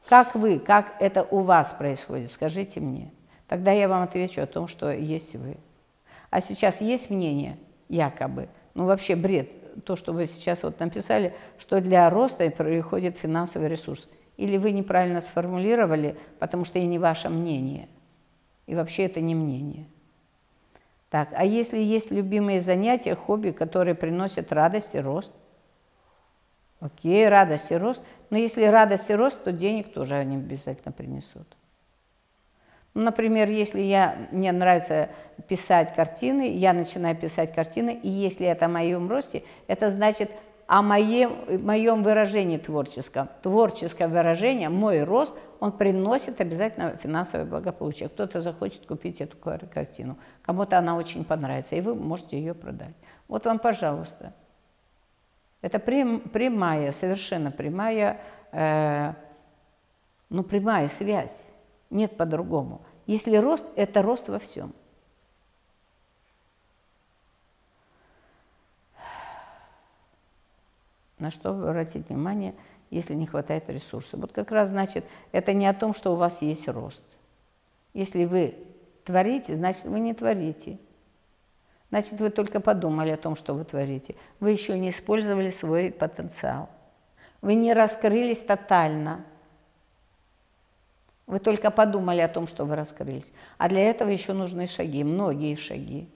Как 0.08 0.36
вы, 0.36 0.60
как 0.60 0.96
это 1.00 1.24
у 1.30 1.42
вас 1.42 1.74
происходит? 1.74 2.32
Скажите 2.32 2.80
мне. 2.80 3.12
Тогда 3.48 3.72
я 3.72 3.88
вам 3.88 4.04
отвечу 4.04 4.42
о 4.42 4.48
том, 4.48 4.68
что 4.68 4.92
есть 4.92 5.36
вы. 5.36 5.58
А 6.30 6.42
сейчас 6.42 6.82
есть 6.82 7.10
мнение, 7.10 7.58
якобы, 7.90 8.50
ну 8.74 8.86
вообще 8.86 9.16
бред, 9.16 9.50
то, 9.84 9.96
что 9.96 10.14
вы 10.14 10.28
сейчас 10.28 10.64
вот 10.64 10.80
написали, 10.80 11.34
что 11.58 11.82
для 11.82 12.10
роста 12.10 12.50
приходит 12.50 13.18
финансовый 13.18 13.70
ресурс. 13.70 14.10
Или 14.38 14.58
вы 14.58 14.72
неправильно 14.72 15.20
сформулировали, 15.20 16.16
потому 16.40 16.64
что 16.66 16.80
это 16.80 16.88
не 16.88 17.00
ваше 17.00 17.30
мнение. 17.30 17.88
И 18.66 18.76
вообще 18.76 19.06
это 19.06 19.20
не 19.20 19.36
мнение. 19.36 19.88
Так, 21.10 21.30
а 21.34 21.46
если 21.46 21.80
есть 21.80 22.12
любимые 22.12 22.60
занятия, 22.60 23.16
хобби, 23.16 23.52
которые 23.52 23.96
приносят 23.96 24.52
радость 24.52 24.94
и 24.94 25.00
рост? 25.00 25.32
Окей, 26.80 27.28
радость 27.28 27.72
и 27.72 27.76
рост. 27.76 28.04
Но 28.30 28.38
если 28.38 28.66
радость 28.66 29.10
и 29.10 29.16
рост, 29.16 29.44
то 29.44 29.52
денег 29.52 29.94
тоже 29.94 30.16
они 30.16 30.36
обязательно 30.36 30.92
принесут. 30.92 31.48
Ну, 32.94 33.04
например, 33.04 33.50
если 33.50 33.82
я, 33.82 34.18
мне 34.32 34.52
нравится 34.52 35.10
писать 35.48 35.94
картины, 35.96 36.52
я 36.56 36.74
начинаю 36.74 37.16
писать 37.16 37.54
картины, 37.54 38.00
и 38.02 38.10
если 38.10 38.48
это 38.48 38.66
о 38.66 38.70
моем 38.70 39.10
росте, 39.10 39.44
это 39.68 39.90
значит 39.90 40.32
о 40.66 40.82
моем, 40.82 41.64
моем 41.64 42.04
выражении 42.04 42.58
творческом. 42.58 43.30
Творческое 43.42 44.08
выражение, 44.08 44.70
мой 44.70 45.04
рост– 45.04 45.34
он 45.60 45.72
приносит 45.72 46.40
обязательно 46.40 46.98
финансовое 46.98 47.46
благополучие. 47.46 48.10
Кто-то 48.10 48.42
захочет 48.42 48.86
купить 48.86 49.22
эту 49.22 49.38
картину, 49.38 50.18
кому-то 50.44 50.78
она 50.78 50.96
очень 50.96 51.24
понравится, 51.24 51.76
и 51.76 51.82
вы 51.82 51.96
можете 51.96 52.38
ее 52.38 52.54
продать. 52.54 52.94
Вот 53.28 53.46
вам, 53.46 53.60
пожалуйста. 53.60 54.34
Это 55.62 55.80
прямая, 55.80 56.92
совершенно 56.92 57.52
прямая, 57.52 58.22
э, 58.52 59.14
ну, 60.30 60.44
прямая 60.44 60.88
связь. 60.88 61.44
Нет 61.90 62.16
по-другому. 62.18 62.82
Если 63.06 63.36
рост, 63.38 63.66
это 63.76 64.02
рост 64.02 64.28
во 64.28 64.40
всем. 64.40 64.74
На 71.18 71.32
что 71.32 71.50
обратить 71.50 72.10
внимание– 72.10 72.54
если 72.90 73.14
не 73.16 73.26
хватает 73.26 73.70
ресурсов. 73.70 74.20
Вот 74.20 74.32
как 74.32 74.52
раз 74.52 74.70
значит, 74.70 75.06
это 75.32 75.54
не 75.54 75.68
о 75.68 75.74
том, 75.74 75.94
что 75.94 76.14
у 76.14 76.16
вас 76.16 76.42
есть 76.42 76.68
рост. 76.68 77.04
Если 77.94 78.26
вы 78.26 78.56
творите, 79.04 79.56
значит, 79.56 79.86
вы 79.86 80.00
не 80.00 80.14
творите. 80.14 80.80
Значит, 81.90 82.20
вы 82.20 82.30
только 82.30 82.60
подумали 82.60 83.12
о 83.12 83.18
том, 83.18 83.36
что 83.36 83.54
вы 83.54 83.64
творите. 83.64 84.16
Вы 84.40 84.52
еще 84.52 84.78
не 84.78 84.90
использовали 84.90 85.50
свой 85.50 85.92
потенциал. 85.92 86.70
Вы 87.42 87.56
не 87.56 87.74
раскрылись 87.74 88.40
тотально. 88.40 89.24
Вы 91.28 91.40
только 91.40 91.72
подумали 91.72 92.22
о 92.22 92.28
том, 92.28 92.48
что 92.48 92.66
вы 92.66 92.76
раскрылись. 92.76 93.32
А 93.58 93.70
для 93.70 93.82
этого 93.82 94.10
еще 94.10 94.34
нужны 94.34 94.68
шаги, 94.68 95.04
многие 95.04 95.56
шаги. 95.56 96.10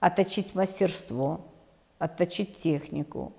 Отточить 0.00 0.54
мастерство, 0.54 1.40
отточить 1.98 2.62
технику, 2.62 3.32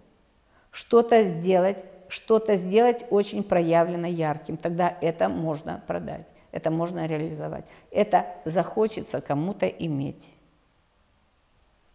что-то 0.71 1.23
сделать, 1.23 1.77
что-то 2.07 2.55
сделать 2.55 3.05
очень 3.11 3.43
проявленно 3.43 4.07
ярким. 4.07 4.57
Тогда 4.57 4.95
это 5.01 5.29
можно 5.29 5.83
продать, 5.85 6.27
это 6.51 6.71
можно 6.71 7.05
реализовать. 7.05 7.65
Это 7.91 8.25
захочется 8.45 9.21
кому-то 9.21 9.67
иметь. 9.67 10.27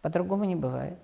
По-другому 0.03 0.43
не 0.43 0.57
бывает. 0.57 0.99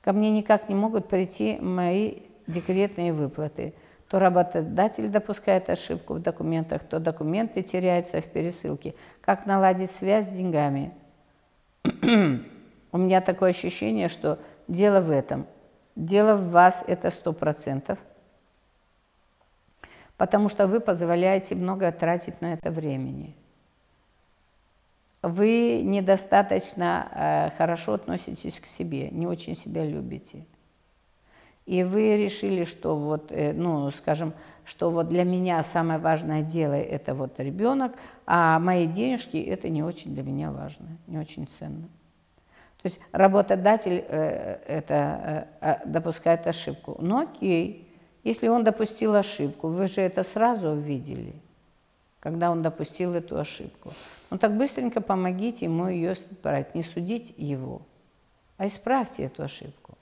Ко 0.00 0.14
мне 0.14 0.30
никак 0.30 0.70
не 0.70 0.74
могут 0.74 1.08
прийти 1.08 1.58
мои 1.60 2.20
декретные 2.46 3.12
выплаты. 3.12 3.74
То 4.08 4.18
работодатель 4.18 5.08
допускает 5.08 5.68
ошибку 5.68 6.14
в 6.14 6.20
документах, 6.20 6.82
то 6.82 6.98
документы 6.98 7.62
теряются 7.62 8.22
в 8.22 8.24
пересылке. 8.24 8.94
Как 9.20 9.44
наладить 9.44 9.90
связь 9.90 10.28
с 10.28 10.32
деньгами? 10.32 10.92
У 12.92 12.98
меня 12.98 13.20
такое 13.20 13.50
ощущение, 13.50 14.08
что 14.08 14.38
дело 14.66 15.00
в 15.00 15.10
этом. 15.10 15.46
Дело 15.94 16.36
в 16.36 16.50
вас 16.50 16.82
это 16.86 17.10
сто 17.10 17.34
процентов. 17.34 17.98
Потому 20.16 20.48
что 20.48 20.66
вы 20.66 20.80
позволяете 20.80 21.54
много 21.54 21.92
тратить 21.92 22.40
на 22.40 22.54
это 22.54 22.70
времени 22.70 23.36
вы 25.22 25.82
недостаточно 25.82 27.08
э, 27.12 27.56
хорошо 27.58 27.94
относитесь 27.94 28.58
к 28.58 28.66
себе, 28.66 29.10
не 29.10 29.26
очень 29.26 29.56
себя 29.56 29.84
любите. 29.84 30.46
И 31.66 31.82
вы 31.84 32.16
решили, 32.16 32.64
что 32.64 32.96
вот, 32.96 33.30
э, 33.30 33.52
ну, 33.52 33.90
скажем, 33.90 34.32
что 34.64 34.90
вот 34.90 35.08
для 35.08 35.24
меня 35.24 35.62
самое 35.62 35.98
важное 35.98 36.42
дело– 36.42 36.72
это 36.74 37.14
вот 37.14 37.38
ребенок, 37.38 37.92
а 38.26 38.58
мои 38.58 38.86
денежки– 38.86 39.36
это 39.36 39.68
не 39.68 39.82
очень 39.82 40.14
для 40.14 40.22
меня 40.22 40.52
важно, 40.52 40.86
не 41.06 41.18
очень 41.18 41.48
ценно. 41.58 41.88
То 42.82 42.88
есть 42.88 42.98
работодатель 43.12 44.02
э, 44.08 44.58
это 44.66 45.82
допускает 45.84 46.46
ошибку. 46.46 46.96
Ну 46.98 47.18
окей, 47.18 47.86
если 48.24 48.48
он 48.48 48.64
допустил 48.64 49.14
ошибку, 49.14 49.68
вы 49.68 49.86
же 49.86 50.00
это 50.00 50.22
сразу 50.22 50.70
увидели, 50.70 51.34
когда 52.20 52.50
он 52.50 52.62
допустил 52.62 53.14
эту 53.14 53.38
ошибку. 53.38 53.92
Ну 54.30 54.38
так 54.38 54.56
быстренько 54.56 55.00
помогите 55.00 55.64
ему 55.64 55.88
ее 55.88 56.12
исправить. 56.12 56.74
Не 56.74 56.82
судить 56.82 57.34
его, 57.36 57.82
а 58.58 58.66
исправьте 58.66 59.24
эту 59.24 59.42
ошибку. 59.42 59.96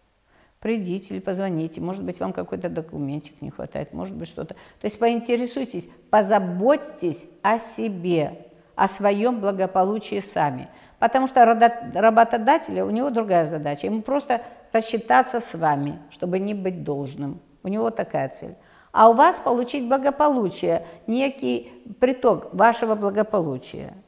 Придите 0.60 1.14
или 1.14 1.20
позвоните, 1.20 1.80
может 1.80 2.02
быть, 2.02 2.18
вам 2.18 2.32
какой-то 2.32 2.68
документик 2.68 3.40
не 3.40 3.50
хватает, 3.50 3.92
может 3.92 4.16
быть, 4.16 4.28
что-то. 4.28 4.54
То 4.54 4.84
есть 4.84 4.98
поинтересуйтесь, 4.98 5.88
позаботьтесь 6.10 7.26
о 7.42 7.60
себе, 7.60 8.46
о 8.74 8.88
своем 8.88 9.40
благополучии 9.40 10.18
сами. 10.18 10.68
Потому 10.98 11.28
что 11.28 11.44
работодателя, 11.44 12.84
у 12.84 12.90
него 12.90 13.10
другая 13.10 13.46
задача. 13.46 13.86
Ему 13.86 14.02
просто 14.02 14.42
рассчитаться 14.72 15.38
с 15.38 15.54
вами, 15.54 16.00
чтобы 16.10 16.40
не 16.40 16.54
быть 16.54 16.82
должным. 16.82 17.40
У 17.62 17.68
него 17.68 17.90
такая 17.90 18.28
цель. 18.28 18.56
А 18.92 19.10
у 19.10 19.12
вас 19.12 19.38
получить 19.38 19.88
благополучие, 19.88 20.86
некий 21.06 21.70
приток 22.00 22.52
вашего 22.54 22.94
благополучия– 22.94 23.94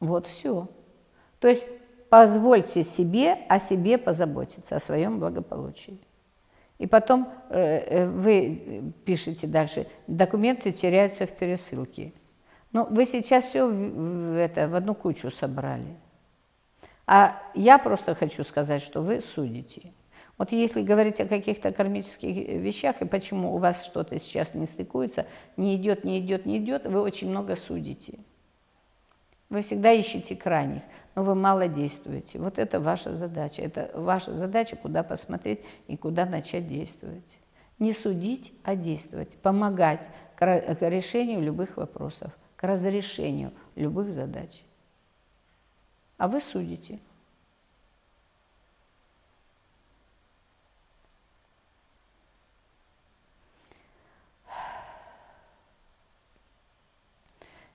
вот 0.00 0.26
все. 0.26 0.68
То 1.38 1.48
есть 1.48 1.66
позвольте 2.08 2.82
себе 2.82 3.38
о 3.48 3.58
себе 3.58 3.98
позаботиться, 3.98 4.76
о 4.76 4.80
своем 4.80 5.18
благополучии. 5.18 5.98
И 6.78 6.86
потом 6.86 7.28
э, 7.48 7.78
э, 7.78 8.08
вы 8.08 8.92
пишете 9.04 9.46
дальше, 9.46 9.86
документы 10.06 10.72
теряются 10.72 11.26
в 11.26 11.30
пересылке. 11.30 12.12
Но 12.72 12.84
ну, 12.84 12.94
вы 12.94 13.06
сейчас 13.06 13.44
все 13.44 13.66
в, 13.66 14.36
это, 14.36 14.68
в 14.68 14.74
одну 14.74 14.94
кучу 14.94 15.30
собрали. 15.30 15.96
А 17.06 17.40
я 17.54 17.78
просто 17.78 18.14
хочу 18.14 18.44
сказать, 18.44 18.82
что 18.82 19.00
вы 19.00 19.22
судите. 19.34 19.92
Вот 20.38 20.52
если 20.52 20.82
говорить 20.82 21.20
о 21.20 21.26
каких-то 21.26 21.72
кармических 21.72 22.36
вещах, 22.60 23.00
и 23.00 23.06
почему 23.06 23.54
у 23.54 23.58
вас 23.58 23.84
что-то 23.84 24.20
сейчас 24.20 24.54
не 24.54 24.66
стыкуется, 24.66 25.26
не 25.56 25.76
идет, 25.76 26.04
не 26.04 26.20
идет, 26.20 26.44
не 26.44 26.58
идет, 26.58 26.86
вы 26.86 27.00
очень 27.00 27.30
много 27.30 27.56
судите. 27.56 28.18
Вы 29.48 29.62
всегда 29.62 29.92
ищете 29.92 30.36
крайних, 30.36 30.82
но 31.14 31.22
вы 31.22 31.34
мало 31.34 31.68
действуете. 31.68 32.38
Вот 32.38 32.58
это 32.58 32.80
ваша 32.80 33.14
задача. 33.14 33.62
Это 33.62 33.90
ваша 33.94 34.34
задача, 34.34 34.76
куда 34.76 35.02
посмотреть 35.02 35.60
и 35.86 35.96
куда 35.96 36.26
начать 36.26 36.66
действовать. 36.66 37.38
Не 37.78 37.92
судить, 37.92 38.52
а 38.64 38.74
действовать, 38.74 39.30
помогать 39.36 40.06
к 40.36 40.76
решению 40.80 41.40
любых 41.40 41.76
вопросов, 41.76 42.32
к 42.56 42.64
разрешению 42.64 43.52
любых 43.74 44.12
задач. 44.12 44.62
А 46.18 46.28
вы 46.28 46.40
судите. 46.40 46.98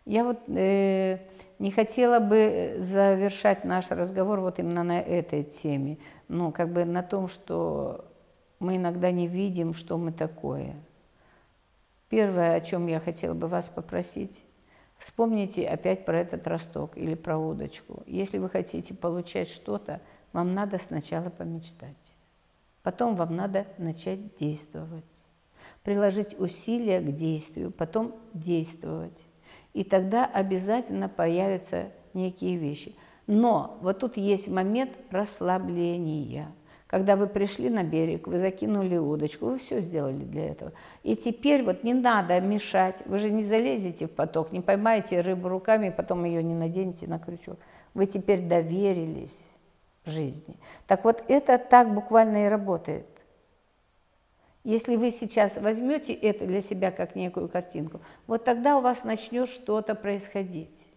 Я 0.06 0.24
вот 0.24 0.40
э, 0.48 1.20
не 1.60 1.72
хотела 1.72 2.20
бы 2.20 2.38
э, 2.38 2.82
завершать 2.82 3.64
наш 3.66 3.92
разговор 3.92 4.40
вот 4.40 4.58
именно 4.58 4.84
на 4.84 5.00
этой 5.00 5.44
теме, 5.44 6.00
ну, 6.28 6.52
как 6.52 6.74
бы 6.74 6.86
на 6.86 7.04
том, 7.04 7.28
что 7.28 8.06
мы 8.60 8.78
иногда 8.78 9.12
не 9.12 9.28
видим, 9.28 9.74
что 9.74 9.98
мы 9.98 10.12
такое. 10.12 10.76
Первое, 12.10 12.56
о 12.56 12.62
чем 12.62 12.88
я 12.88 13.00
хотела 13.00 13.34
бы 13.36 13.48
вас 13.48 13.70
попросить, 13.70 14.44
вспомните 14.98 15.68
опять 15.68 16.04
про 16.04 16.20
этот 16.20 16.48
росток 16.48 16.98
или 16.98 17.14
про 17.14 17.38
удочку. 17.38 18.04
Если 18.08 18.40
вы 18.40 18.50
хотите 18.50 18.94
получать 18.96 19.50
что-то, 19.50 20.02
вам 20.34 20.52
надо 20.52 20.80
сначала 20.80 21.30
помечтать. 21.30 22.16
Потом 22.82 23.16
вам 23.16 23.36
надо 23.36 23.68
начать 23.78 24.36
действовать. 24.38 25.22
Приложить 25.84 26.40
усилия 26.40 27.00
к 27.02 27.16
действию, 27.16 27.72
потом 27.72 28.16
действовать 28.34 29.26
и 29.74 29.84
тогда 29.84 30.26
обязательно 30.26 31.10
появятся 31.10 31.90
некие 32.14 32.58
вещи. 32.58 32.96
Но 33.28 33.78
вот 33.82 34.00
тут 34.00 34.18
есть 34.18 34.48
момент 34.48 34.92
расслабления. 35.10 36.48
Когда 36.88 37.16
вы 37.16 37.28
пришли 37.28 37.70
на 37.70 37.84
берег, 37.84 38.28
вы 38.28 38.38
закинули 38.38 38.98
удочку, 38.98 39.46
вы 39.46 39.60
все 39.60 39.80
сделали 39.80 40.26
для 40.26 40.50
этого. 40.50 40.74
И 41.04 41.16
теперь 41.16 41.64
вот 41.64 41.86
не 41.86 41.94
надо 41.94 42.42
мешать, 42.42 42.98
вы 43.06 43.18
же 43.18 43.30
не 43.30 43.44
залезете 43.44 44.08
в 44.08 44.12
поток, 44.12 44.52
не 44.52 44.60
поймаете 44.60 45.22
рыбу 45.22 45.48
руками, 45.48 45.88
и 45.88 45.92
потом 45.92 46.26
ее 46.26 46.44
не 46.44 46.54
наденете 46.54 47.08
на 47.08 47.18
крючок. 47.18 47.58
Вы 47.94 48.08
теперь 48.08 48.42
доверились 48.42 49.50
жизни. 50.06 50.58
Так 50.86 51.06
вот 51.06 51.24
это 51.30 51.58
так 51.58 51.94
буквально 51.94 52.46
и 52.48 52.50
работает. 52.50 53.06
Если 54.64 54.96
вы 54.96 55.10
сейчас 55.10 55.58
возьмете 55.58 56.14
это 56.14 56.46
для 56.46 56.62
себя 56.62 56.92
как 56.92 57.16
некую 57.16 57.50
картинку, 57.50 58.02
вот 58.28 58.44
тогда 58.44 58.78
у 58.78 58.82
вас 58.82 59.04
начнет 59.04 59.50
что-то 59.50 59.96
происходить. 59.96 60.88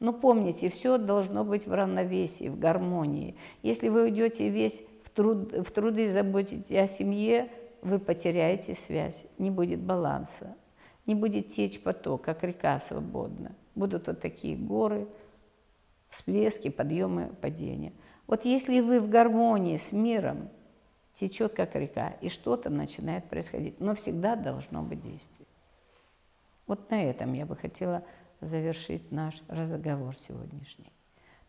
Но 0.00 0.12
помните, 0.12 0.68
все 0.68 0.98
должно 0.98 1.44
быть 1.44 1.66
в 1.66 1.72
равновесии, 1.72 2.48
в 2.48 2.58
гармонии. 2.58 3.36
Если 3.62 3.88
вы 3.88 4.04
уйдете 4.04 4.48
весь 4.48 4.82
в, 5.04 5.10
труд, 5.10 5.52
в 5.52 5.70
труды 5.70 6.10
заботитесь 6.10 6.76
о 6.76 6.88
семье, 6.88 7.48
вы 7.82 7.98
потеряете 7.98 8.74
связь, 8.74 9.24
не 9.38 9.50
будет 9.50 9.80
баланса, 9.80 10.56
не 11.06 11.14
будет 11.14 11.54
течь 11.54 11.80
поток, 11.80 12.22
как 12.22 12.42
река 12.42 12.78
свободна. 12.80 13.52
Будут 13.74 14.08
вот 14.08 14.20
такие 14.20 14.56
горы, 14.56 15.06
всплески, 16.10 16.68
подъемы, 16.68 17.30
падения. 17.40 17.92
Вот 18.26 18.44
если 18.44 18.80
вы 18.80 19.00
в 19.00 19.08
гармонии 19.08 19.76
с 19.76 19.92
миром, 19.92 20.48
течет 21.18 21.54
как 21.54 21.74
река, 21.74 22.10
и 22.20 22.28
что-то 22.28 22.70
начинает 22.70 23.28
происходить. 23.28 23.80
Но 23.80 23.94
всегда 23.94 24.36
должно 24.36 24.82
быть 24.82 25.02
действие. 25.02 25.46
Вот 26.66 26.90
на 26.90 27.02
этом 27.02 27.32
я 27.32 27.44
бы 27.44 27.56
хотела 27.56 28.04
завершить 28.40 29.10
наш 29.10 29.42
разговор 29.48 30.16
сегодняшний. 30.16 30.92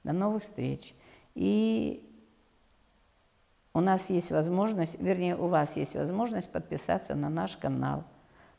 До 0.03 0.11
новых 0.11 0.43
встреч. 0.43 0.95
И 1.35 2.03
у 3.73 3.81
нас 3.81 4.09
есть 4.09 4.31
возможность, 4.31 4.99
вернее, 4.99 5.35
у 5.35 5.47
вас 5.47 5.75
есть 5.77 5.93
возможность 5.93 6.51
подписаться 6.51 7.13
на 7.15 7.29
наш 7.29 7.55
канал, 7.57 8.03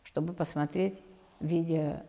чтобы 0.05 0.33
посмотреть 0.33 1.03
видео 1.41 2.03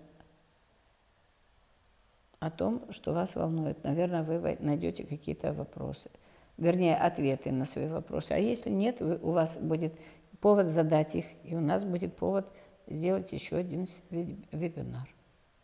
о 2.39 2.51
том, 2.51 2.83
что 2.91 3.13
вас 3.13 3.35
волнует. 3.35 3.83
Наверное, 3.83 4.21
вы 4.23 4.57
найдете 4.59 5.05
какие-то 5.05 5.53
вопросы 5.53 6.11
вернее, 6.57 6.95
ответы 6.95 7.51
на 7.51 7.65
свои 7.65 7.87
вопросы. 7.87 8.31
А 8.31 8.37
если 8.37 8.69
нет, 8.69 8.99
вы, 8.99 9.17
у 9.17 9.31
вас 9.31 9.57
будет 9.57 9.93
повод 10.39 10.67
задать 10.67 11.15
их, 11.15 11.25
и 11.43 11.55
у 11.55 11.61
нас 11.61 11.83
будет 11.83 12.15
повод 12.15 12.51
сделать 12.87 13.31
еще 13.31 13.57
один 13.57 13.87
вебинар. 14.09 15.07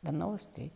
До 0.02 0.12
новых 0.12 0.42
встреч! 0.42 0.72